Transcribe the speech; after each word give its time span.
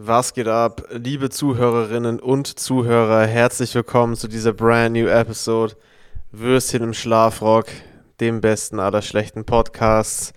Was 0.00 0.32
geht 0.32 0.46
ab, 0.46 0.84
liebe 0.92 1.28
Zuhörerinnen 1.28 2.20
und 2.20 2.46
Zuhörer? 2.56 3.26
Herzlich 3.26 3.74
willkommen 3.74 4.14
zu 4.14 4.28
dieser 4.28 4.52
brand 4.52 4.94
new 4.94 5.08
Episode 5.08 5.74
Würstchen 6.30 6.84
im 6.84 6.94
Schlafrock, 6.94 7.66
dem 8.20 8.40
besten 8.40 8.78
aller 8.78 9.02
schlechten 9.02 9.44
Podcasts, 9.44 10.32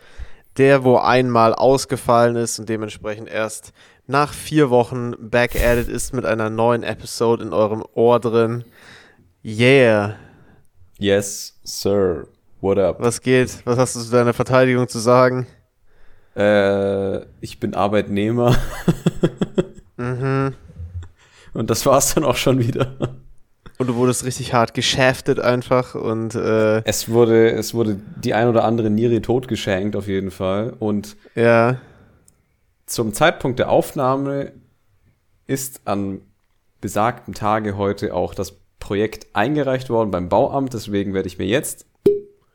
der 0.58 0.84
wo 0.84 0.98
einmal 0.98 1.54
ausgefallen 1.54 2.38
ist 2.38 2.58
und 2.58 2.70
dementsprechend 2.70 3.30
erst 3.30 3.72
nach 4.08 4.34
vier 4.34 4.72
Wochen 4.72 5.14
back 5.20 5.56
added 5.56 5.90
ist 5.90 6.12
mit 6.12 6.26
einer 6.26 6.50
neuen 6.50 6.82
Episode 6.82 7.44
in 7.44 7.54
eurem 7.54 7.84
Ohr 7.94 8.20
drin. 8.20 8.64
Yeah. 9.46 10.16
Yes, 10.98 11.60
sir. 11.64 12.26
What 12.62 12.80
up? 12.80 12.96
Was 13.00 13.22
geht? 13.22 13.60
Was 13.66 13.78
hast 13.78 13.96
du 13.96 14.00
zu 14.00 14.10
deiner 14.10 14.34
Verteidigung 14.34 14.88
zu 14.88 14.98
sagen? 14.98 15.46
Äh, 16.36 17.26
ich 17.42 17.60
bin 17.60 17.74
Arbeitnehmer. 17.74 18.56
mhm. 19.98 20.54
Und 21.54 21.70
das 21.70 21.86
war's 21.86 22.14
dann 22.14 22.24
auch 22.24 22.38
schon 22.38 22.60
wieder. 22.60 22.96
Und 23.78 23.88
du 23.88 23.96
wurdest 23.96 24.26
richtig 24.26 24.54
hart 24.54 24.76
geschäftet 24.76 25.40
einfach 25.40 25.96
und 25.96 26.36
äh, 26.36 26.84
es 26.84 27.10
wurde 27.10 27.50
es 27.50 27.74
wurde 27.74 28.00
die 28.24 28.36
ein 28.36 28.48
oder 28.48 28.64
andere 28.64 28.92
Niere 28.92 29.24
totgeschenkt 29.24 29.96
auf 29.96 30.08
jeden 30.08 30.30
Fall 30.30 30.74
und 30.78 31.18
ja 31.34 31.78
zum 32.86 33.12
Zeitpunkt 33.12 33.58
der 33.58 33.72
Aufnahme 33.72 34.52
ist 35.48 35.82
an 35.86 36.22
besagten 36.80 37.34
Tage 37.34 37.76
heute 37.76 38.14
auch 38.14 38.36
das 38.36 38.54
Projekt 38.78 39.26
eingereicht 39.34 39.90
worden 39.90 40.12
beim 40.12 40.30
Bauamt 40.30 40.76
deswegen 40.76 41.16
werde 41.16 41.28
ich 41.28 41.40
mir 41.40 41.48
jetzt 41.48 41.88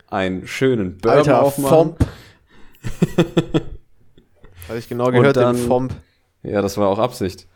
einen 0.08 0.46
schönen 0.46 0.98
Bourbon 0.98 1.18
Alter, 1.18 1.42
aufmachen. 1.42 1.96
Habe 4.68 4.78
ich 4.78 4.88
genau 4.88 5.10
gehört, 5.10 5.36
dann, 5.36 5.56
den 5.56 5.66
Fomp. 5.66 5.94
Ja, 6.42 6.62
das 6.62 6.76
war 6.76 6.88
auch 6.88 6.98
Absicht. 6.98 7.46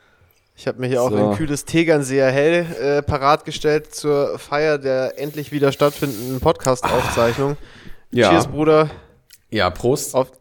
Ich 0.57 0.67
habe 0.67 0.79
mir 0.79 0.89
hier 0.89 0.99
so. 0.99 1.07
auch 1.07 1.13
ein 1.31 1.37
kühles 1.37 1.65
Tegernseer 1.65 2.31
Hell 2.31 2.67
äh, 2.81 3.03
parat 3.03 3.45
gestellt 3.45 3.95
zur 3.95 4.39
Feier 4.39 4.79
der 4.79 5.19
endlich 5.19 5.53
wieder 5.53 5.73
stattfindenden 5.73 6.41
Podcast-Aufzeichnung. 6.41 7.57
Ja. 8.11 8.29
Cheers, 8.29 8.49
Bruder. 8.49 8.91
Ja, 9.51 9.71
Prost. 9.71 10.15
Auf, 10.15 10.33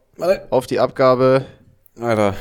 auf 0.49 0.67
die 0.67 0.79
Abgabe. 0.79 1.45
Alter. 1.99 2.35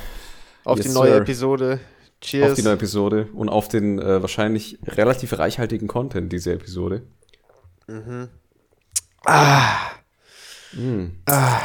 Auf 0.64 0.78
yes, 0.78 0.86
die 0.88 0.92
neue 0.92 1.10
sir. 1.10 1.16
Episode. 1.19 1.80
Cheers. 2.20 2.50
Auf 2.50 2.56
die 2.56 2.62
neue 2.62 2.74
Episode 2.74 3.28
und 3.32 3.48
auf 3.48 3.69
den 3.69 4.00
äh, 4.00 4.20
wahrscheinlich 4.20 4.78
relativ 4.86 5.38
reichhaltigen 5.38 5.86
Content 5.86 6.32
dieser 6.32 6.52
Episode. 6.54 7.02
Mhm. 7.86 8.28
Ah. 9.24 9.92
Mm. 10.72 11.06
Ah. 11.26 11.60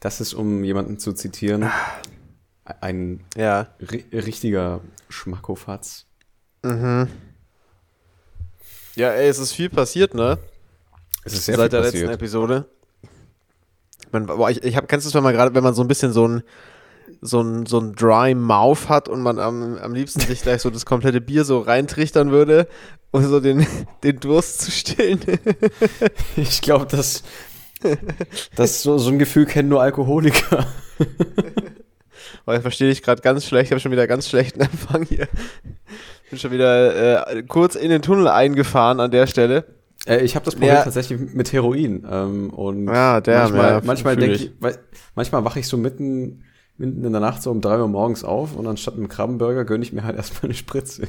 Das 0.00 0.20
ist, 0.20 0.34
um 0.34 0.62
jemanden 0.64 0.98
zu 0.98 1.12
zitieren, 1.12 1.70
ein 2.64 3.24
ja. 3.36 3.68
richtiger 4.12 4.80
Schmackofatz. 5.08 6.06
Mhm. 6.62 7.08
Ja, 8.94 9.10
ey, 9.10 9.28
es 9.28 9.38
ist 9.38 9.52
viel 9.52 9.70
passiert, 9.70 10.14
ne? 10.14 10.38
Es 11.24 11.34
ist 11.34 11.46
sehr 11.46 11.56
Seit 11.56 11.70
viel 11.70 11.78
der 11.78 11.86
passiert. 11.86 12.02
letzten 12.02 12.14
Episode. 12.14 12.64
Man, 14.12 14.26
boah, 14.26 14.50
ich, 14.50 14.62
ich 14.62 14.76
hab, 14.76 14.88
kennst 14.88 15.06
du 15.06 15.08
es, 15.08 15.14
wenn 15.14 15.22
man 15.22 15.34
gerade, 15.34 15.54
wenn 15.54 15.64
man 15.64 15.74
so 15.74 15.82
ein 15.82 15.88
bisschen 15.88 16.12
so 16.12 16.26
ein 16.26 16.42
so 17.20 17.40
ein, 17.40 17.66
so 17.66 17.78
ein 17.78 17.92
dry 17.94 18.34
Mouth 18.34 18.88
hat 18.88 19.08
und 19.08 19.20
man 19.20 19.38
am, 19.38 19.78
am 19.78 19.94
liebsten 19.94 20.20
sich 20.20 20.42
gleich 20.42 20.62
so 20.62 20.70
das 20.70 20.86
komplette 20.86 21.20
Bier 21.20 21.44
so 21.44 21.60
reintrichtern 21.60 22.30
würde, 22.30 22.68
um 23.10 23.24
so 23.24 23.40
den, 23.40 23.66
den 24.02 24.20
Durst 24.20 24.60
zu 24.60 24.70
stillen. 24.70 25.20
ich 26.36 26.60
glaube, 26.60 26.86
das, 26.86 27.22
das 28.56 28.82
so, 28.82 28.98
so 28.98 29.10
ein 29.10 29.18
Gefühl 29.18 29.46
kennen 29.46 29.68
nur 29.68 29.82
Alkoholiker. 29.82 30.66
Weil 32.44 32.56
ich 32.56 32.62
verstehe 32.62 32.88
dich 32.88 33.02
gerade 33.02 33.22
ganz 33.22 33.44
schlecht, 33.44 33.66
ich 33.66 33.70
habe 33.72 33.80
schon 33.80 33.92
wieder 33.92 34.06
ganz 34.06 34.28
schlechten 34.28 34.60
Empfang 34.60 35.04
hier. 35.04 35.28
Bin 36.30 36.38
schon 36.38 36.52
wieder 36.52 37.26
äh, 37.28 37.42
kurz 37.42 37.74
in 37.74 37.90
den 37.90 38.02
Tunnel 38.02 38.28
eingefahren 38.28 39.00
an 39.00 39.10
der 39.10 39.26
Stelle. 39.26 39.64
Äh, 40.06 40.18
ich 40.24 40.34
habe 40.34 40.44
das 40.44 40.54
Problem 40.54 40.74
ja. 40.74 40.84
tatsächlich 40.84 41.34
mit 41.34 41.52
Heroin. 41.52 42.06
Ähm, 42.10 42.50
und 42.50 42.86
ja, 42.86 43.20
der, 43.20 43.40
manchmal, 43.40 43.70
ja, 43.70 43.80
manchmal 43.84 44.16
denke 44.16 44.36
ich, 44.36 44.52
manchmal 45.14 45.44
wache 45.44 45.60
ich 45.60 45.68
so 45.68 45.76
mitten, 45.76 46.44
mitten 46.78 47.04
in 47.04 47.12
der 47.12 47.20
Nacht 47.20 47.42
so 47.42 47.50
um 47.50 47.60
drei 47.60 47.78
Uhr 47.78 47.88
morgens 47.88 48.24
auf 48.24 48.56
und 48.56 48.66
anstatt 48.66 48.94
einem 48.94 49.08
Krabbenburger 49.08 49.64
gönne 49.64 49.84
ich 49.84 49.92
mir 49.92 50.04
halt 50.04 50.16
erstmal 50.16 50.44
eine 50.44 50.54
Spritze. 50.54 51.08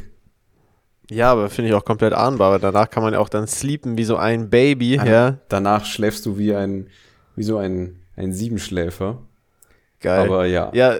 Ja, 1.09 1.31
aber 1.31 1.49
finde 1.49 1.69
ich 1.69 1.75
auch 1.75 1.85
komplett 1.85 2.13
ahnbar, 2.13 2.51
weil 2.51 2.59
danach 2.59 2.89
kann 2.89 3.03
man 3.03 3.13
ja 3.13 3.19
auch 3.19 3.29
dann 3.29 3.47
sleepen 3.47 3.97
wie 3.97 4.03
so 4.03 4.17
ein 4.17 4.49
Baby, 4.49 4.99
An, 4.99 5.07
ja. 5.07 5.37
Danach 5.47 5.85
schläfst 5.85 6.25
du 6.25 6.37
wie 6.37 6.53
ein, 6.53 6.87
wie 7.35 7.43
so 7.43 7.57
ein, 7.57 7.99
ein 8.15 8.33
Siebenschläfer. 8.33 9.19
Geil. 10.01 10.25
Aber 10.25 10.45
ja. 10.45 10.69
Ja, 10.73 10.95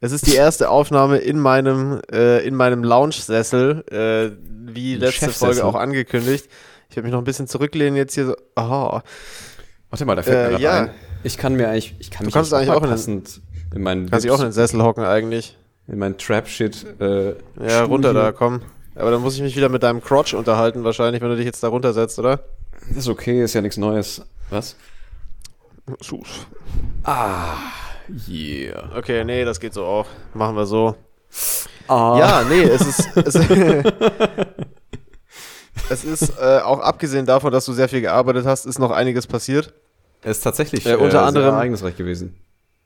es 0.00 0.12
ist 0.12 0.26
die 0.28 0.34
erste 0.34 0.70
Aufnahme 0.70 1.18
in 1.18 1.40
meinem, 1.40 2.00
äh, 2.12 2.46
in 2.46 2.54
meinem 2.54 2.84
Lounge-Sessel, 2.84 3.84
äh, 3.90 4.36
wie 4.72 4.94
letzte 4.94 5.30
Folge 5.30 5.64
auch 5.64 5.74
angekündigt. 5.74 6.48
Ich 6.88 6.96
werde 6.96 7.06
mich 7.06 7.12
noch 7.12 7.20
ein 7.20 7.24
bisschen 7.24 7.48
zurücklehnen 7.48 7.96
jetzt 7.96 8.14
hier 8.14 8.26
so. 8.26 8.36
Oh. 8.56 9.00
Warte 9.90 10.04
mal, 10.04 10.14
da 10.14 10.22
fällt 10.22 10.52
äh, 10.52 10.54
mir 10.54 10.60
ja. 10.60 10.80
ein. 10.82 10.90
Ich 11.24 11.36
kann 11.36 11.54
mir 11.54 11.68
eigentlich, 11.68 11.96
ich 11.98 12.10
kann 12.10 12.20
du 12.20 12.26
mich 12.26 12.34
kannst 12.34 12.54
eigentlich 12.54 12.70
auch 12.70 12.80
passend 12.80 13.40
in, 13.70 13.78
in 13.78 13.82
meinen 13.82 14.10
Kannst 14.10 14.24
dich 14.24 14.30
auch 14.30 14.38
in 14.38 14.46
den 14.46 14.52
Sessel 14.52 14.82
hocken 14.82 15.04
eigentlich. 15.04 15.56
In 15.88 15.98
meinen 15.98 16.16
Trap-Shit. 16.16 16.86
Äh, 17.00 17.26
ja, 17.26 17.34
Studio. 17.58 17.84
runter 17.86 18.14
da, 18.14 18.32
komm. 18.32 18.60
Aber 18.98 19.12
dann 19.12 19.22
muss 19.22 19.36
ich 19.36 19.42
mich 19.42 19.54
wieder 19.54 19.68
mit 19.68 19.84
deinem 19.84 20.02
Crotch 20.02 20.34
unterhalten, 20.34 20.82
wahrscheinlich, 20.82 21.22
wenn 21.22 21.28
du 21.28 21.36
dich 21.36 21.46
jetzt 21.46 21.62
da 21.62 21.68
runtersetzt, 21.68 22.18
oder? 22.18 22.40
Ist 22.96 23.08
okay, 23.08 23.44
ist 23.44 23.54
ja 23.54 23.60
nichts 23.60 23.76
Neues. 23.76 24.22
Was? 24.50 24.74
Sus. 26.00 26.48
Ah, 27.04 27.54
yeah. 28.28 28.90
Okay, 28.96 29.24
nee, 29.24 29.44
das 29.44 29.60
geht 29.60 29.72
so 29.72 29.84
auch. 29.84 30.06
Machen 30.34 30.56
wir 30.56 30.66
so. 30.66 30.96
Ah. 31.86 32.16
Ja, 32.18 32.42
nee, 32.48 32.62
es 32.62 32.80
ist. 32.80 33.16
Es, 33.16 33.36
es 35.90 36.04
ist 36.04 36.32
äh, 36.40 36.58
auch 36.58 36.80
abgesehen 36.80 37.24
davon, 37.24 37.52
dass 37.52 37.66
du 37.66 37.72
sehr 37.72 37.88
viel 37.88 38.00
gearbeitet 38.00 38.46
hast, 38.46 38.66
ist 38.66 38.80
noch 38.80 38.90
einiges 38.90 39.28
passiert. 39.28 39.74
Es 40.22 40.38
ist 40.38 40.42
tatsächlich 40.42 40.84
äh, 40.86 40.96
unter 40.96 41.22
äh, 41.22 41.26
anderem, 41.26 41.54
ereignisreich 41.54 41.96
gewesen. 41.96 42.36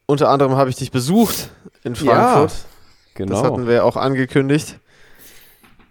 Unter 0.06 0.28
anderem 0.28 0.56
habe 0.56 0.68
ich 0.68 0.76
dich 0.76 0.90
besucht 0.90 1.48
in 1.84 1.96
Frankfurt. 1.96 2.50
Ja, 2.50 2.56
genau. 3.14 3.32
Das 3.32 3.42
hatten 3.42 3.66
wir 3.66 3.76
ja 3.76 3.82
auch 3.84 3.96
angekündigt 3.96 4.78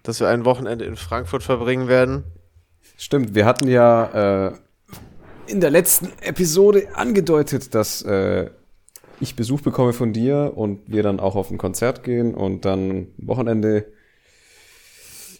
dass 0.03 0.19
wir 0.19 0.27
ein 0.27 0.45
Wochenende 0.45 0.85
in 0.85 0.95
Frankfurt 0.95 1.43
verbringen 1.43 1.87
werden. 1.87 2.23
Stimmt, 2.97 3.35
wir 3.35 3.45
hatten 3.45 3.67
ja 3.67 4.47
äh, 4.47 4.53
in 5.47 5.61
der 5.61 5.69
letzten 5.69 6.11
Episode 6.21 6.87
angedeutet, 6.93 7.73
dass 7.75 8.01
äh, 8.03 8.49
ich 9.19 9.35
Besuch 9.35 9.61
bekomme 9.61 9.93
von 9.93 10.13
dir 10.13 10.53
und 10.55 10.81
wir 10.87 11.03
dann 11.03 11.19
auch 11.19 11.35
auf 11.35 11.51
ein 11.51 11.57
Konzert 11.57 12.03
gehen 12.03 12.33
und 12.33 12.65
dann 12.65 13.07
Wochenende 13.17 13.85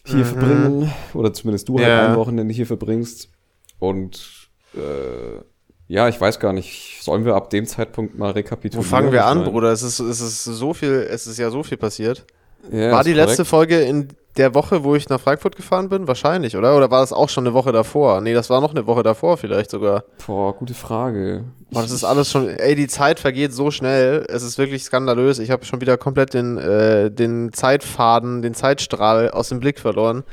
hier 0.04 0.18
mhm. 0.18 0.24
verbringen. 0.24 0.92
Oder 1.14 1.32
zumindest 1.32 1.68
du 1.68 1.78
halt 1.78 1.88
ja. 1.88 1.98
halt 1.98 2.10
ein 2.10 2.16
Wochenende 2.16 2.54
hier 2.54 2.66
verbringst. 2.66 3.30
Und 3.78 4.48
äh, 4.74 5.40
ja, 5.88 6.08
ich 6.08 6.20
weiß 6.20 6.40
gar 6.40 6.52
nicht, 6.52 7.02
sollen 7.02 7.24
wir 7.24 7.34
ab 7.34 7.50
dem 7.50 7.66
Zeitpunkt 7.66 8.16
mal 8.16 8.30
rekapitulieren? 8.30 8.84
Wo 8.84 8.88
fangen 8.88 9.12
wir 9.12 9.26
an, 9.26 9.44
Bruder? 9.44 9.72
Es 9.72 9.82
ist, 9.82 9.98
es 9.98 10.20
ist 10.20 10.44
so 10.44 10.72
viel, 10.72 11.06
es 11.10 11.26
ist 11.26 11.38
ja 11.38 11.50
so 11.50 11.62
viel 11.62 11.76
passiert. 11.76 12.24
Ja, 12.70 12.92
War 12.92 13.04
die 13.04 13.12
korrekt. 13.12 13.28
letzte 13.28 13.44
Folge 13.44 13.80
in 13.80 14.08
der 14.36 14.54
Woche, 14.54 14.82
wo 14.82 14.94
ich 14.94 15.08
nach 15.08 15.20
Frankfurt 15.20 15.56
gefahren 15.56 15.88
bin? 15.88 16.08
Wahrscheinlich, 16.08 16.56
oder? 16.56 16.76
Oder 16.76 16.90
war 16.90 17.00
das 17.00 17.12
auch 17.12 17.28
schon 17.28 17.46
eine 17.46 17.54
Woche 17.54 17.72
davor? 17.72 18.20
Nee, 18.20 18.32
das 18.32 18.48
war 18.48 18.60
noch 18.60 18.70
eine 18.70 18.86
Woche 18.86 19.02
davor 19.02 19.36
vielleicht 19.36 19.70
sogar. 19.70 20.04
Boah, 20.26 20.54
gute 20.54 20.74
Frage. 20.74 21.44
Boah, 21.70 21.82
das 21.82 21.90
ist 21.90 22.04
alles 22.04 22.30
schon, 22.30 22.48
ey, 22.48 22.74
die 22.74 22.88
Zeit 22.88 23.20
vergeht 23.20 23.52
so 23.52 23.70
schnell. 23.70 24.24
Es 24.28 24.42
ist 24.42 24.56
wirklich 24.56 24.84
skandalös. 24.84 25.38
Ich 25.38 25.50
habe 25.50 25.64
schon 25.64 25.80
wieder 25.80 25.98
komplett 25.98 26.32
den, 26.32 26.56
äh, 26.56 27.10
den 27.10 27.52
Zeitfaden, 27.52 28.40
den 28.40 28.54
Zeitstrahl 28.54 29.30
aus 29.30 29.50
dem 29.50 29.60
Blick 29.60 29.78
verloren. 29.78 30.24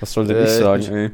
Was 0.00 0.12
soll 0.12 0.26
der 0.26 0.38
äh, 0.38 0.44
ich 0.44 0.50
sagen, 0.50 0.94
ey? 0.94 1.10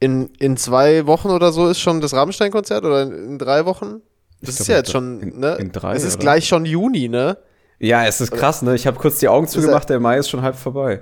In, 0.00 0.30
in 0.38 0.58
zwei 0.58 1.06
Wochen 1.06 1.30
oder 1.30 1.50
so 1.50 1.68
ist 1.68 1.80
schon 1.80 2.02
das 2.02 2.12
Rammstein-Konzert 2.12 2.84
oder 2.84 3.02
in, 3.02 3.12
in, 3.12 3.38
drei 3.38 3.64
Wochen? 3.64 4.02
Das 4.42 4.60
ist 4.60 4.68
ja 4.68 4.76
jetzt 4.76 4.90
schon, 4.90 5.20
in, 5.20 5.40
ne? 5.40 5.54
In 5.54 5.72
drei, 5.72 5.94
es 5.94 6.04
ist 6.04 6.16
oder? 6.16 6.22
gleich 6.22 6.46
schon 6.46 6.66
Juni, 6.66 7.08
ne? 7.08 7.38
Ja, 7.78 8.04
es 8.04 8.20
ist 8.20 8.30
krass, 8.30 8.60
ne? 8.60 8.74
Ich 8.74 8.86
habe 8.86 8.98
kurz 8.98 9.18
die 9.18 9.28
Augen 9.28 9.48
zugemacht, 9.48 9.88
der 9.88 10.00
Mai 10.00 10.18
ist 10.18 10.28
schon 10.28 10.42
halb 10.42 10.56
vorbei. 10.56 11.00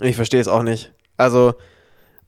Ich 0.00 0.16
verstehe 0.16 0.40
es 0.40 0.48
auch 0.48 0.62
nicht. 0.62 0.92
Also, 1.16 1.54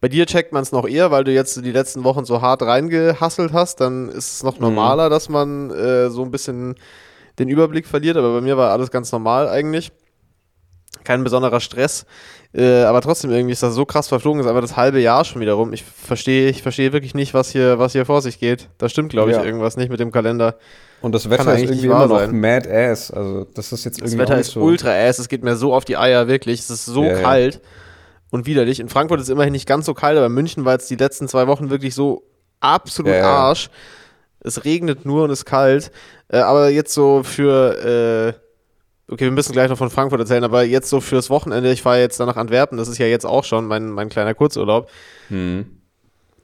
bei 0.00 0.08
dir 0.08 0.26
checkt 0.26 0.52
man 0.52 0.62
es 0.62 0.72
noch 0.72 0.86
eher, 0.86 1.10
weil 1.10 1.24
du 1.24 1.32
jetzt 1.32 1.56
die 1.64 1.72
letzten 1.72 2.04
Wochen 2.04 2.24
so 2.24 2.42
hart 2.42 2.62
reingehasselt 2.62 3.52
hast. 3.52 3.80
Dann 3.80 4.10
ist 4.10 4.34
es 4.34 4.42
noch 4.42 4.56
mhm. 4.56 4.64
normaler, 4.64 5.06
mhm. 5.06 5.10
dass 5.10 5.28
man 5.28 5.70
äh, 5.70 6.10
so 6.10 6.22
ein 6.22 6.30
bisschen 6.30 6.74
den 7.38 7.48
Überblick 7.48 7.86
verliert. 7.86 8.16
Aber 8.16 8.34
bei 8.34 8.40
mir 8.42 8.56
war 8.56 8.70
alles 8.70 8.90
ganz 8.90 9.10
normal 9.12 9.48
eigentlich. 9.48 9.92
Kein 11.04 11.24
besonderer 11.24 11.60
Stress. 11.60 12.06
Äh, 12.56 12.84
aber 12.84 13.00
trotzdem 13.00 13.32
irgendwie 13.32 13.52
ist 13.52 13.64
das 13.64 13.74
so 13.74 13.84
krass 13.84 14.06
verflogen, 14.06 14.40
ist 14.40 14.46
einfach 14.46 14.60
das 14.60 14.76
halbe 14.76 15.00
Jahr 15.00 15.24
schon 15.24 15.42
wieder 15.42 15.54
rum. 15.54 15.72
Ich 15.72 15.82
verstehe 15.82 16.48
ich 16.48 16.62
verstehe 16.62 16.92
wirklich 16.92 17.12
nicht, 17.12 17.34
was 17.34 17.50
hier, 17.50 17.80
was 17.80 17.92
hier 17.92 18.06
vor 18.06 18.22
sich 18.22 18.38
geht. 18.38 18.68
Da 18.78 18.88
stimmt, 18.88 19.10
glaube 19.10 19.32
ich, 19.32 19.36
ja. 19.36 19.42
irgendwas 19.42 19.76
nicht 19.76 19.90
mit 19.90 19.98
dem 19.98 20.12
Kalender. 20.12 20.54
Und 21.00 21.12
das 21.14 21.28
Wetter 21.28 21.52
ist 21.54 21.62
irgendwie 21.62 21.86
immer 21.86 22.06
noch 22.06 22.20
sein. 22.20 22.40
mad 22.40 22.70
ass. 22.70 23.10
Also, 23.10 23.44
das 23.54 23.72
ist 23.72 23.84
jetzt 23.84 23.98
irgendwie. 23.98 24.16
Das 24.16 24.28
Wetter 24.28 24.38
ist 24.38 24.52
so 24.52 24.60
ultra 24.60 24.90
ass. 24.90 25.18
Es 25.18 25.28
geht 25.28 25.42
mir 25.42 25.56
so 25.56 25.74
auf 25.74 25.84
die 25.84 25.96
Eier, 25.96 26.28
wirklich. 26.28 26.60
Es 26.60 26.70
ist 26.70 26.86
so 26.86 27.02
ja, 27.02 27.20
kalt 27.20 27.54
ja. 27.54 27.60
und 28.30 28.46
widerlich. 28.46 28.78
In 28.78 28.88
Frankfurt 28.88 29.18
ist 29.18 29.26
es 29.26 29.32
immerhin 29.32 29.52
nicht 29.52 29.66
ganz 29.66 29.86
so 29.86 29.94
kalt, 29.94 30.16
aber 30.16 30.26
in 30.26 30.32
München 30.32 30.64
war 30.64 30.74
jetzt 30.74 30.88
die 30.88 30.96
letzten 30.96 31.26
zwei 31.26 31.48
Wochen 31.48 31.70
wirklich 31.70 31.96
so 31.96 32.22
absolut 32.60 33.14
Arsch. 33.14 33.68
Es 34.38 34.64
regnet 34.64 35.04
nur 35.04 35.24
und 35.24 35.30
ist 35.30 35.44
kalt. 35.44 35.90
Äh, 36.28 36.38
aber 36.38 36.68
jetzt 36.68 36.94
so 36.94 37.24
für, 37.24 38.36
äh, 38.36 38.43
okay, 39.08 39.24
wir 39.24 39.30
müssen 39.30 39.52
gleich 39.52 39.68
noch 39.68 39.78
von 39.78 39.90
Frankfurt 39.90 40.20
erzählen, 40.20 40.44
aber 40.44 40.64
jetzt 40.64 40.88
so 40.88 41.00
fürs 41.00 41.30
Wochenende, 41.30 41.70
ich 41.72 41.82
fahre 41.82 42.00
jetzt 42.00 42.18
dann 42.20 42.26
nach 42.26 42.36
Antwerpen, 42.36 42.78
das 42.78 42.88
ist 42.88 42.98
ja 42.98 43.06
jetzt 43.06 43.26
auch 43.26 43.44
schon 43.44 43.66
mein, 43.66 43.90
mein 43.90 44.08
kleiner 44.08 44.34
Kurzurlaub. 44.34 44.90
Hm. 45.28 45.66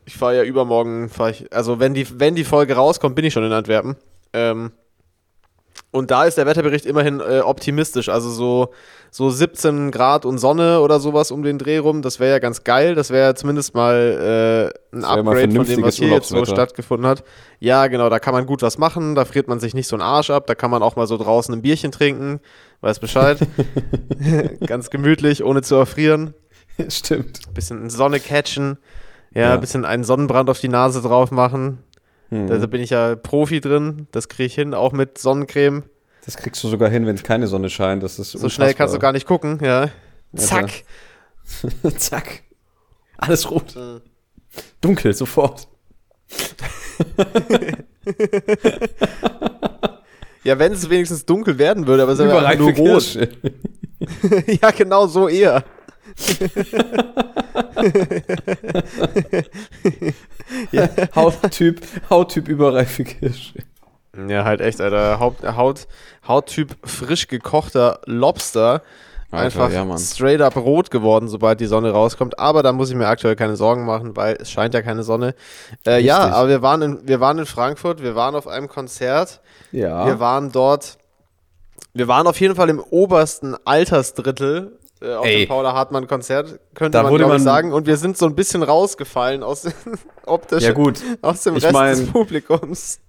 Ich 0.04 0.16
fahre 0.16 0.38
ja 0.38 0.42
übermorgen, 0.42 1.08
fahr 1.08 1.30
ich, 1.30 1.52
also 1.52 1.78
wenn 1.78 1.94
die, 1.94 2.06
wenn 2.18 2.34
die 2.34 2.44
Folge 2.44 2.74
rauskommt, 2.74 3.14
bin 3.14 3.24
ich 3.24 3.32
schon 3.32 3.44
in 3.44 3.52
Antwerpen. 3.52 3.96
Ähm, 4.32 4.72
und 5.92 6.10
da 6.10 6.24
ist 6.24 6.38
der 6.38 6.46
Wetterbericht 6.46 6.86
immerhin 6.86 7.20
äh, 7.20 7.40
optimistisch. 7.40 8.08
Also 8.08 8.30
so, 8.30 8.68
so 9.10 9.28
17 9.28 9.90
Grad 9.90 10.24
und 10.24 10.38
Sonne 10.38 10.80
oder 10.80 11.00
sowas 11.00 11.32
um 11.32 11.42
den 11.42 11.58
Dreh 11.58 11.78
rum. 11.78 12.00
Das 12.00 12.20
wäre 12.20 12.30
ja 12.30 12.38
ganz 12.38 12.62
geil. 12.62 12.94
Das 12.94 13.10
wäre 13.10 13.28
ja 13.28 13.34
zumindest 13.34 13.74
mal 13.74 14.72
äh, 14.92 14.96
ein 14.96 15.02
wär 15.02 15.22
mal 15.24 15.32
Upgrade 15.32 15.52
von 15.54 15.66
dem, 15.66 15.82
was 15.82 15.96
hier 15.96 16.08
jetzt 16.08 16.28
so 16.28 16.44
stattgefunden 16.44 17.06
hat. 17.08 17.24
Ja, 17.58 17.88
genau. 17.88 18.08
Da 18.08 18.20
kann 18.20 18.34
man 18.34 18.46
gut 18.46 18.62
was 18.62 18.78
machen. 18.78 19.16
Da 19.16 19.24
friert 19.24 19.48
man 19.48 19.58
sich 19.58 19.74
nicht 19.74 19.88
so 19.88 19.96
einen 19.96 20.02
Arsch 20.02 20.30
ab. 20.30 20.46
Da 20.46 20.54
kann 20.54 20.70
man 20.70 20.82
auch 20.82 20.94
mal 20.94 21.08
so 21.08 21.16
draußen 21.16 21.52
ein 21.52 21.62
Bierchen 21.62 21.90
trinken. 21.90 22.40
Weiß 22.82 23.00
Bescheid. 23.00 23.38
ganz 24.66 24.90
gemütlich, 24.90 25.42
ohne 25.42 25.62
zu 25.62 25.74
erfrieren. 25.74 26.34
Stimmt. 26.88 27.52
Bisschen 27.52 27.90
Sonne 27.90 28.20
catchen. 28.20 28.78
Ja, 29.34 29.42
Ja. 29.42 29.54
ein 29.54 29.60
bisschen 29.60 29.84
einen 29.84 30.04
Sonnenbrand 30.04 30.50
auf 30.50 30.60
die 30.60 30.68
Nase 30.68 31.02
drauf 31.02 31.30
machen. 31.30 31.78
Hm. 32.30 32.46
Da, 32.46 32.58
da 32.58 32.66
bin 32.66 32.80
ich 32.80 32.90
ja 32.90 33.16
Profi 33.16 33.60
drin. 33.60 34.06
Das 34.12 34.28
kriege 34.28 34.46
ich 34.46 34.54
hin, 34.54 34.74
auch 34.74 34.92
mit 34.92 35.18
Sonnencreme. 35.18 35.84
Das 36.24 36.36
kriegst 36.36 36.62
du 36.64 36.68
sogar 36.68 36.90
hin, 36.90 37.06
wenn 37.06 37.16
keine 37.22 37.46
Sonne 37.46 37.70
scheint. 37.70 38.02
Das 38.02 38.18
ist 38.18 38.32
So 38.32 38.48
schnell 38.48 38.74
kannst 38.74 38.94
du 38.94 38.98
gar 38.98 39.12
nicht 39.12 39.26
gucken, 39.26 39.58
ja. 39.62 39.88
Zack. 40.34 40.70
Zack. 41.96 42.42
Alles 43.18 43.50
rot. 43.50 43.74
Dunkel, 44.80 45.12
sofort. 45.12 45.68
Ja, 50.42 50.58
wenn 50.58 50.72
es 50.72 50.88
wenigstens 50.88 51.26
dunkel 51.26 51.58
werden 51.58 51.86
würde, 51.86 52.02
aber 52.02 52.12
es 52.12 52.18
ist 52.18 52.26
ja 52.26 52.54
nur 52.56 52.72
rot. 52.72 53.18
Ja, 54.62 54.70
genau 54.70 55.06
so 55.06 55.28
eher. 55.28 55.62
Hauttyp, 61.14 61.80
Hauttyp 62.10 62.48
überreife 62.48 63.04
Kirsche. 63.04 63.60
Ja, 64.28 64.44
halt 64.44 64.60
echt, 64.60 64.80
Alter. 64.80 65.20
Haut, 65.20 65.36
Haut, 65.44 65.86
Hauttyp 66.26 66.76
frisch 66.84 67.28
gekochter 67.28 68.00
Lobster. 68.06 68.82
Alter, 69.32 69.62
Einfach 69.62 69.72
ja, 69.72 69.98
straight 69.98 70.40
up 70.40 70.56
rot 70.56 70.90
geworden, 70.90 71.28
sobald 71.28 71.60
die 71.60 71.66
Sonne 71.66 71.92
rauskommt. 71.92 72.40
Aber 72.40 72.64
da 72.64 72.72
muss 72.72 72.90
ich 72.90 72.96
mir 72.96 73.06
aktuell 73.06 73.36
keine 73.36 73.54
Sorgen 73.54 73.86
machen, 73.86 74.16
weil 74.16 74.36
es 74.40 74.50
scheint 74.50 74.74
ja 74.74 74.82
keine 74.82 75.04
Sonne. 75.04 75.36
Äh, 75.86 76.00
ja, 76.00 76.30
aber 76.30 76.48
wir 76.48 76.62
waren, 76.62 76.82
in, 76.82 77.06
wir 77.06 77.20
waren 77.20 77.38
in 77.38 77.46
Frankfurt, 77.46 78.02
wir 78.02 78.16
waren 78.16 78.34
auf 78.34 78.48
einem 78.48 78.66
Konzert. 78.66 79.40
Ja. 79.70 80.04
Wir 80.04 80.18
waren 80.18 80.50
dort, 80.50 80.98
wir 81.94 82.08
waren 82.08 82.26
auf 82.26 82.40
jeden 82.40 82.56
Fall 82.56 82.70
im 82.70 82.80
obersten 82.80 83.54
Altersdrittel 83.64 84.79
äh, 85.00 85.14
auf 85.14 85.24
Ey. 85.26 85.40
dem 85.40 85.48
Paula 85.48 85.72
Hartmann 85.72 86.06
Konzert, 86.06 86.60
könnte 86.74 86.98
Da 86.98 87.02
man 87.04 87.14
glaube 87.14 87.36
ich 87.36 87.42
sagen. 87.42 87.72
Und 87.72 87.86
wir 87.86 87.96
sind 87.96 88.18
so 88.18 88.26
ein 88.26 88.34
bisschen 88.34 88.62
rausgefallen 88.62 89.42
aus 89.42 89.62
dem, 89.62 89.72
optisch, 90.26 90.64
ja, 90.64 90.72
gut. 90.72 91.00
aus 91.22 91.42
dem 91.42 91.56
Ich 91.56 91.64
Rest 91.64 91.72
mein- 91.72 91.96
des 91.98 92.06
Publikums. 92.10 93.00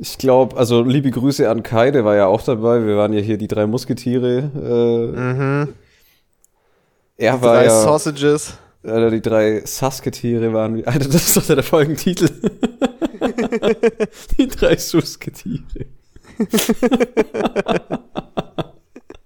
Ich 0.00 0.16
glaube, 0.16 0.56
also 0.56 0.82
liebe 0.82 1.10
Grüße 1.10 1.50
an 1.50 1.64
Kai, 1.64 1.90
der 1.90 2.04
war 2.04 2.14
ja 2.14 2.26
auch 2.26 2.42
dabei. 2.42 2.86
Wir 2.86 2.96
waren 2.96 3.12
ja 3.12 3.20
hier 3.20 3.36
die 3.36 3.48
drei 3.48 3.66
Musketiere. 3.66 4.38
Äh, 4.54 5.18
Mhm. 5.18 5.74
Er 7.16 7.42
war 7.42 7.54
Drei 7.56 7.64
ja, 7.64 7.82
Sausages. 7.82 8.54
äh, 8.84 9.10
die 9.10 9.20
drei 9.20 9.60
Sasketiere 9.64 10.52
waren, 10.52 10.76
wie- 10.76 10.86
Alter, 10.86 11.08
das 11.08 11.26
ist 11.26 11.36
doch 11.36 11.46
der 11.52 11.64
Folgentitel. 11.64 12.30
die 14.38 14.46
drei 14.46 14.76
Susketiere. 14.76 15.64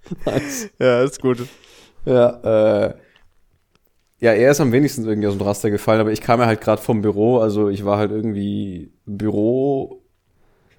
nice. 0.25 0.69
Ja, 0.79 1.01
ist 1.03 1.21
gut. 1.21 1.39
Ja, 2.05 2.85
äh, 2.87 2.93
ja, 4.19 4.31
er 4.31 4.51
ist 4.51 4.61
am 4.61 4.71
wenigsten 4.71 5.05
irgendwie 5.05 5.27
aus 5.27 5.37
dem 5.37 5.45
Raster 5.45 5.69
gefallen, 5.69 5.99
aber 6.01 6.11
ich 6.11 6.21
kam 6.21 6.39
ja 6.39 6.45
halt 6.45 6.61
gerade 6.61 6.81
vom 6.81 7.01
Büro, 7.01 7.39
also 7.39 7.69
ich 7.69 7.83
war 7.85 7.97
halt 7.97 8.11
irgendwie 8.11 8.91
Büro 9.05 10.01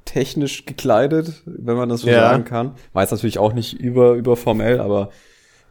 technisch 0.04 0.64
gekleidet, 0.66 1.42
wenn 1.46 1.76
man 1.76 1.88
das 1.88 2.02
so 2.02 2.08
Ja. 2.08 2.30
sagen 2.30 2.44
kann. 2.44 2.74
War 2.92 3.02
jetzt 3.02 3.10
natürlich 3.10 3.38
auch 3.38 3.52
nicht 3.52 3.74
über, 3.78 4.12
über 4.14 4.36
formell, 4.36 4.80
aber 4.80 5.10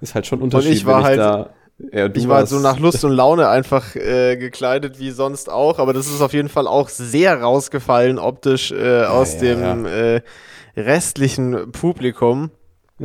ist 0.02 0.16
halt 0.16 0.28
schon 0.28 0.40
ein 0.40 0.44
Unterschied, 0.44 0.74
ich 0.74 0.86
war 0.86 0.98
wenn 0.98 1.04
halt- 1.06 1.20
da, 1.20 1.50
ja, 1.92 2.08
Ich 2.14 2.28
war 2.28 2.38
halt 2.38 2.48
so 2.50 2.60
nach 2.60 2.80
Lust 2.80 3.04
und 3.06 3.12
Laune 3.12 3.48
einfach 3.48 3.96
äh, 3.96 4.38
gekleidet 4.38 5.00
wie 5.00 5.12
sonst 5.12 5.50
auch, 5.50 5.80
aber 5.80 5.94
das 5.94 6.08
ist 6.08 6.22
auf 6.22 6.34
jeden 6.34 6.50
Fall 6.50 6.68
auch 6.68 6.90
sehr 6.90 7.42
rausgefallen 7.42 8.20
optisch 8.20 8.72
äh, 8.72 9.04
aus 9.06 9.36
ja, 9.36 9.56
dem 9.56 9.86
Äh, 9.86 10.22
restlichen 10.76 11.72
Publikum. 11.72 12.52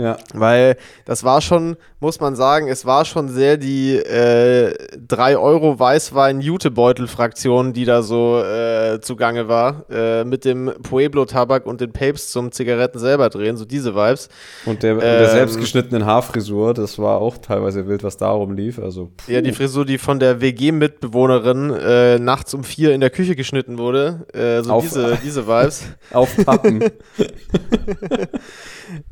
Ja, 0.01 0.17
Weil 0.33 0.77
das 1.07 1.25
war 1.25 1.41
schon, 1.41 1.77
muss 1.99 2.21
man 2.21 2.37
sagen, 2.37 2.69
es 2.69 2.87
war 2.87 3.05
schon 3.05 3.29
sehr 3.29 3.57
die 3.57 3.97
äh, 3.97 4.73
3 5.09 5.37
Euro 5.37 5.79
Weißwein-Jutebeutel-Fraktion, 5.81 7.73
die 7.73 7.85
da 7.85 8.03
so 8.03 8.41
äh, 8.41 9.01
zugange 9.01 9.49
war, 9.49 9.87
äh, 9.91 10.23
mit 10.25 10.45
dem 10.45 10.73
Pueblo-Tabak 10.83 11.67
und 11.67 11.81
den 11.81 11.93
Papes 11.93 12.31
zum 12.31 12.53
Zigaretten 12.53 13.01
selber 13.01 13.29
drehen, 13.29 13.57
so 13.57 13.65
diese 13.65 13.97
Vibes. 13.97 14.29
und 14.67 14.85
der, 14.85 14.95
und 14.95 15.01
der 15.01 15.23
Ähm, 15.25 15.31
selbstgeschnittenen 15.31 16.07
Haarfrisur, 16.07 16.75
das 16.75 16.99
war 17.01 17.21
auch 17.21 17.37
teilweise 17.39 17.89
wild, 17.89 18.05
was 18.05 18.17
darum 18.17 18.53
lief, 18.53 18.79
also 18.79 19.11
Ja, 19.27 19.41
die 19.41 19.53
Frisur, 19.53 19.85
die 19.85 19.99
von 19.99 20.21
der 20.21 20.41
WG-Mitbewohnerin 20.41 21.71
äh, 21.71 22.19
nachts 22.21 22.55
um 22.55 22.63
vier 22.63 22.93
in 22.95 23.01
der 23.01 23.11
Küche 23.11 23.35
geschnitten 23.35 23.79
wurde, 23.79 24.27
äh, 24.33 24.63
so 24.63 24.75
Auf- 24.75 24.85
diese, 24.85 25.19
diese 25.25 25.49
Vibes. 25.49 25.83
aufpappen. 26.13 26.85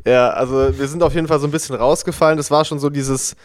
Ja, 0.06 0.30
also 0.30 0.76
wir 0.78 0.88
sind 0.88 1.02
auf 1.02 1.14
jeden 1.14 1.26
Fall 1.28 1.38
so 1.40 1.46
ein 1.46 1.50
bisschen 1.50 1.76
rausgefallen. 1.76 2.36
Das 2.36 2.50
war 2.50 2.64
schon 2.64 2.78
so 2.78 2.90
dieses, 2.90 3.36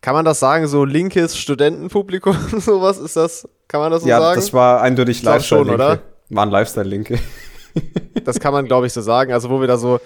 kann 0.00 0.14
man 0.14 0.24
das 0.24 0.40
sagen, 0.40 0.66
so 0.66 0.84
linkes 0.84 1.36
Studentenpublikum, 1.36 2.36
sowas 2.58 2.98
ist 2.98 3.16
das? 3.16 3.48
Kann 3.68 3.80
man 3.80 3.90
das 3.90 4.02
so 4.02 4.08
ja, 4.08 4.20
sagen? 4.20 4.36
das 4.36 4.52
war 4.52 4.80
eindeutig 4.82 5.22
glaub 5.22 5.42
schon, 5.42 5.66
Lifestyle-Linke. 5.66 6.02
oder? 6.28 6.36
Waren 6.36 6.50
Lifestyle-Linke. 6.50 7.18
Das 8.24 8.38
kann 8.38 8.52
man, 8.52 8.66
glaube 8.66 8.86
ich, 8.86 8.92
so 8.92 9.00
sagen. 9.00 9.32
Also, 9.32 9.48
wo 9.48 9.58
wir 9.60 9.66
da 9.66 9.78
so, 9.78 9.98